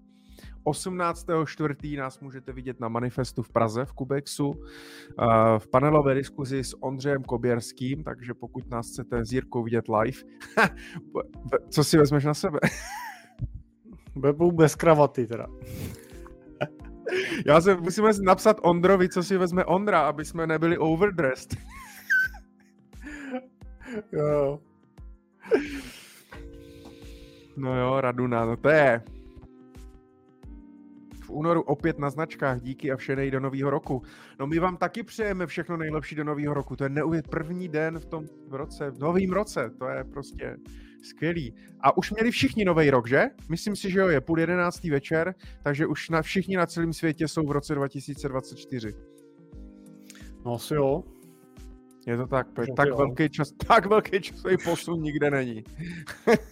18.4. 0.66 1.98
nás 1.98 2.20
můžete 2.20 2.52
vidět 2.52 2.80
na 2.80 2.88
manifestu 2.88 3.42
v 3.42 3.50
Praze 3.50 3.84
v 3.84 3.92
Kubexu 3.92 4.54
v 5.58 5.68
panelové 5.70 6.14
diskuzi 6.14 6.64
s 6.64 6.82
Ondřejem 6.82 7.22
Koběrským, 7.22 8.04
takže 8.04 8.34
pokud 8.34 8.70
nás 8.70 8.88
chcete 8.88 9.24
s 9.24 9.32
Jirkou 9.32 9.62
vidět 9.62 9.84
live, 9.88 10.18
co 11.70 11.84
si 11.84 11.98
vezmeš 11.98 12.24
na 12.24 12.34
sebe? 12.34 12.58
Bebu 14.16 14.52
bez 14.52 14.74
kravaty 14.74 15.26
teda. 15.26 15.46
Já 17.46 17.60
se 17.60 17.76
musíme 17.76 18.10
napsat 18.22 18.56
Ondrovi, 18.62 19.08
co 19.08 19.22
si 19.22 19.36
vezme 19.36 19.64
Ondra, 19.64 20.00
aby 20.00 20.24
jsme 20.24 20.46
nebyli 20.46 20.78
overdressed. 20.78 21.56
jo. 24.12 24.60
No 27.56 27.80
jo, 27.80 28.00
Raduna, 28.00 28.44
no 28.44 28.56
to 28.56 28.68
je. 28.68 29.02
V 31.22 31.30
únoru 31.30 31.62
opět 31.62 31.98
na 31.98 32.10
značkách, 32.10 32.60
díky 32.60 32.92
a 32.92 32.96
vše 32.96 33.30
do 33.30 33.40
nového 33.40 33.70
roku. 33.70 34.02
No 34.40 34.46
my 34.46 34.58
vám 34.58 34.76
taky 34.76 35.02
přejeme 35.02 35.46
všechno 35.46 35.76
nejlepší 35.76 36.14
do 36.14 36.24
nového 36.24 36.54
roku. 36.54 36.76
To 36.76 36.84
je 36.84 36.90
neuvět 36.90 37.28
první 37.28 37.68
den 37.68 37.98
v 37.98 38.04
tom 38.04 38.26
roce, 38.50 38.90
v 38.90 38.98
novém 38.98 39.30
roce. 39.30 39.70
To 39.78 39.88
je 39.88 40.04
prostě 40.04 40.56
skvělý. 41.02 41.54
A 41.80 41.96
už 41.96 42.12
měli 42.12 42.30
všichni 42.30 42.64
nový 42.64 42.90
rok, 42.90 43.08
že? 43.08 43.24
Myslím 43.48 43.76
si, 43.76 43.90
že 43.90 43.98
jo, 43.98 44.08
je 44.08 44.20
půl 44.20 44.40
jedenáctý 44.40 44.90
večer, 44.90 45.34
takže 45.62 45.86
už 45.86 46.10
na, 46.10 46.22
všichni 46.22 46.56
na 46.56 46.66
celém 46.66 46.92
světě 46.92 47.28
jsou 47.28 47.46
v 47.46 47.50
roce 47.50 47.74
2024. 47.74 48.94
No 50.44 50.54
asi 50.54 50.74
jo. 50.74 51.04
Je 52.06 52.16
to 52.16 52.26
tak, 52.26 52.46
no, 52.58 52.74
tak, 52.74 52.88
velký 52.88 53.28
čas, 53.28 53.52
tak 53.66 53.86
velký 53.86 54.20
časový 54.20 54.56
posun 54.64 55.02
nikde 55.02 55.30
není. 55.30 55.64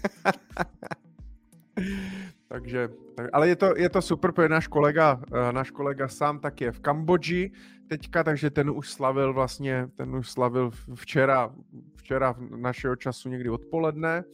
Takže, 2.49 2.89
tak, 3.17 3.31
ale 3.33 3.49
je 3.49 3.57
to, 3.57 3.73
je 3.77 3.89
to 3.89 4.03
super, 4.03 4.33
protože 4.33 4.49
náš 4.49 4.67
kolega, 4.67 5.15
uh, 5.15 5.53
náš 5.53 5.71
kolega 5.71 6.09
sám 6.09 6.39
tak 6.39 6.61
je 6.61 6.73
v 6.73 6.81
Kambodži 6.81 7.53
teďka, 7.93 8.25
takže 8.25 8.51
ten 8.51 8.71
už 8.71 8.91
slavil 8.91 9.33
vlastně, 9.33 9.89
ten 9.97 10.17
už 10.17 10.31
slavil 10.31 10.71
včera, 10.95 11.55
včera 11.97 12.35
našeho 12.57 12.97
času 12.97 13.29
někdy 13.29 13.51
odpoledne 13.51 14.25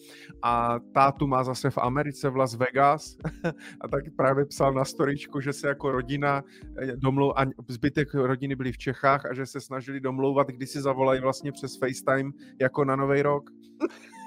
a 0.43 0.78
tátu 0.95 1.27
má 1.27 1.45
zase 1.45 1.70
v 1.70 1.78
Americe 1.78 2.31
v 2.31 2.37
Las 2.37 2.55
Vegas 2.55 3.19
a 3.81 3.89
tak 3.89 4.05
právě 4.17 4.45
psal 4.45 4.73
na 4.75 4.85
storičku, 4.85 5.41
že 5.41 5.53
se 5.53 5.69
jako 5.69 5.93
rodina 5.93 6.43
eh, 6.78 6.97
domlou, 6.97 7.33
a 7.37 7.47
zbytek 7.69 8.15
rodiny 8.15 8.57
byli 8.57 8.73
v 8.73 8.78
Čechách 8.78 9.27
a 9.27 9.35
že 9.35 9.47
se 9.47 9.61
snažili 9.61 10.01
domlouvat, 10.01 10.49
kdy 10.49 10.67
si 10.67 10.81
zavolají 10.81 11.20
vlastně 11.20 11.53
přes 11.53 11.78
FaceTime 11.78 12.31
jako 12.61 12.85
na 12.85 12.97
Nový 12.97 13.23
rok. 13.23 13.51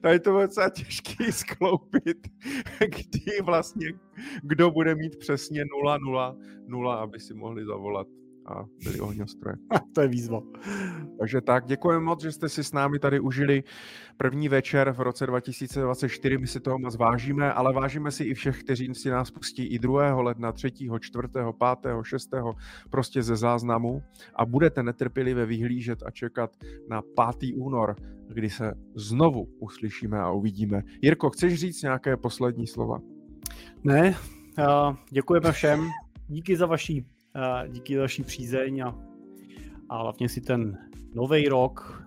Tady 0.00 0.20
to 0.20 0.32
bude 0.32 0.46
docela 0.46 0.70
těžký 0.70 1.24
skloupit, 1.32 2.18
kdy 2.78 3.42
vlastně, 3.42 3.86
kdo 4.42 4.70
bude 4.70 4.94
mít 4.94 5.16
přesně 5.16 5.64
0, 5.82 5.98
0, 5.98 6.36
0, 6.66 6.94
aby 6.94 7.20
si 7.20 7.34
mohli 7.34 7.64
zavolat 7.64 8.06
a 8.46 8.64
byli 8.84 9.00
ohňostroje. 9.00 9.56
to 9.94 10.00
je 10.00 10.08
výzva. 10.08 10.40
Takže 11.18 11.40
tak, 11.40 11.66
děkujeme 11.66 12.04
moc, 12.04 12.22
že 12.22 12.32
jste 12.32 12.48
si 12.48 12.64
s 12.64 12.72
námi 12.72 12.98
tady 12.98 13.20
užili 13.20 13.62
první 14.16 14.48
večer 14.48 14.92
v 14.92 15.00
roce 15.00 15.26
2024. 15.26 16.38
My 16.38 16.46
si 16.46 16.60
toho 16.60 16.78
moc 16.78 16.96
vážíme, 16.96 17.52
ale 17.52 17.72
vážíme 17.72 18.10
si 18.10 18.24
i 18.24 18.34
všech, 18.34 18.60
kteří 18.60 18.94
si 18.94 19.10
nás 19.10 19.30
pustí 19.30 19.66
i 19.66 19.78
2. 19.78 20.20
ledna, 20.20 20.52
3., 20.52 20.72
4., 21.00 21.28
5., 21.82 21.96
6. 22.02 22.30
prostě 22.90 23.22
ze 23.22 23.36
záznamu 23.36 24.02
a 24.34 24.46
budete 24.46 24.82
netrpělivě 24.82 25.46
vyhlížet 25.46 26.02
a 26.06 26.10
čekat 26.10 26.50
na 26.88 27.02
5. 27.38 27.50
únor, 27.56 27.96
kdy 28.28 28.50
se 28.50 28.74
znovu 28.94 29.46
uslyšíme 29.58 30.18
a 30.18 30.30
uvidíme. 30.30 30.82
Jirko, 31.02 31.30
chceš 31.30 31.54
říct 31.54 31.82
nějaké 31.82 32.16
poslední 32.16 32.66
slova? 32.66 32.98
Ne, 33.84 34.14
děkujeme 35.10 35.52
všem. 35.52 35.88
Díky 36.28 36.56
za 36.56 36.66
vaší 36.66 37.06
díky 37.68 37.96
za 37.96 38.00
vaší 38.00 38.22
přízeň 38.22 38.80
a, 38.80 38.98
a 39.88 39.98
hlavně 40.02 40.28
si 40.28 40.40
ten 40.40 40.78
nový 41.14 41.48
rok 41.48 42.04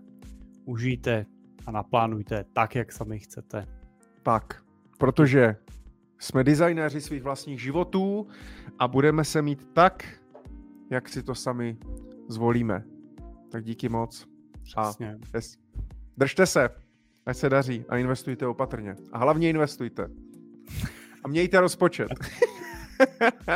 užijte 0.66 1.26
a 1.66 1.72
naplánujte 1.72 2.46
tak, 2.54 2.76
jak 2.76 2.92
sami 2.92 3.20
chcete. 3.20 3.68
Tak, 4.24 4.64
protože 4.98 5.56
jsme 6.20 6.44
designéři 6.44 7.02
svých 7.02 7.24
vlastních 7.24 7.62
životů 7.62 8.28
a 8.80 8.88
budeme 8.88 9.24
se 9.24 9.42
mít 9.42 9.68
tak, 9.74 10.22
jak 10.92 11.10
si 11.10 11.24
to 11.24 11.36
sami 11.36 11.78
zvolíme. 12.30 12.84
Tak 13.52 13.64
díky 13.64 13.90
moc. 13.90 14.28
Přesně. 14.64 15.20
A 15.34 15.40
držte 16.18 16.46
se, 16.46 16.70
ať 17.26 17.38
se 17.38 17.50
daří 17.50 17.86
a 17.90 17.98
investujte 17.98 18.48
opatrně. 18.48 18.96
A 19.12 19.18
hlavně 19.18 19.50
investujte. 19.50 20.08
A 21.24 21.28
mějte 21.28 21.60
rozpočet. 21.60 22.08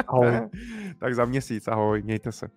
Ahoj. 0.07 0.49
tak 0.99 1.15
za 1.15 1.25
měsíc, 1.25 1.67
ahoj, 1.67 2.01
mějte 2.01 2.31
se. 2.31 2.49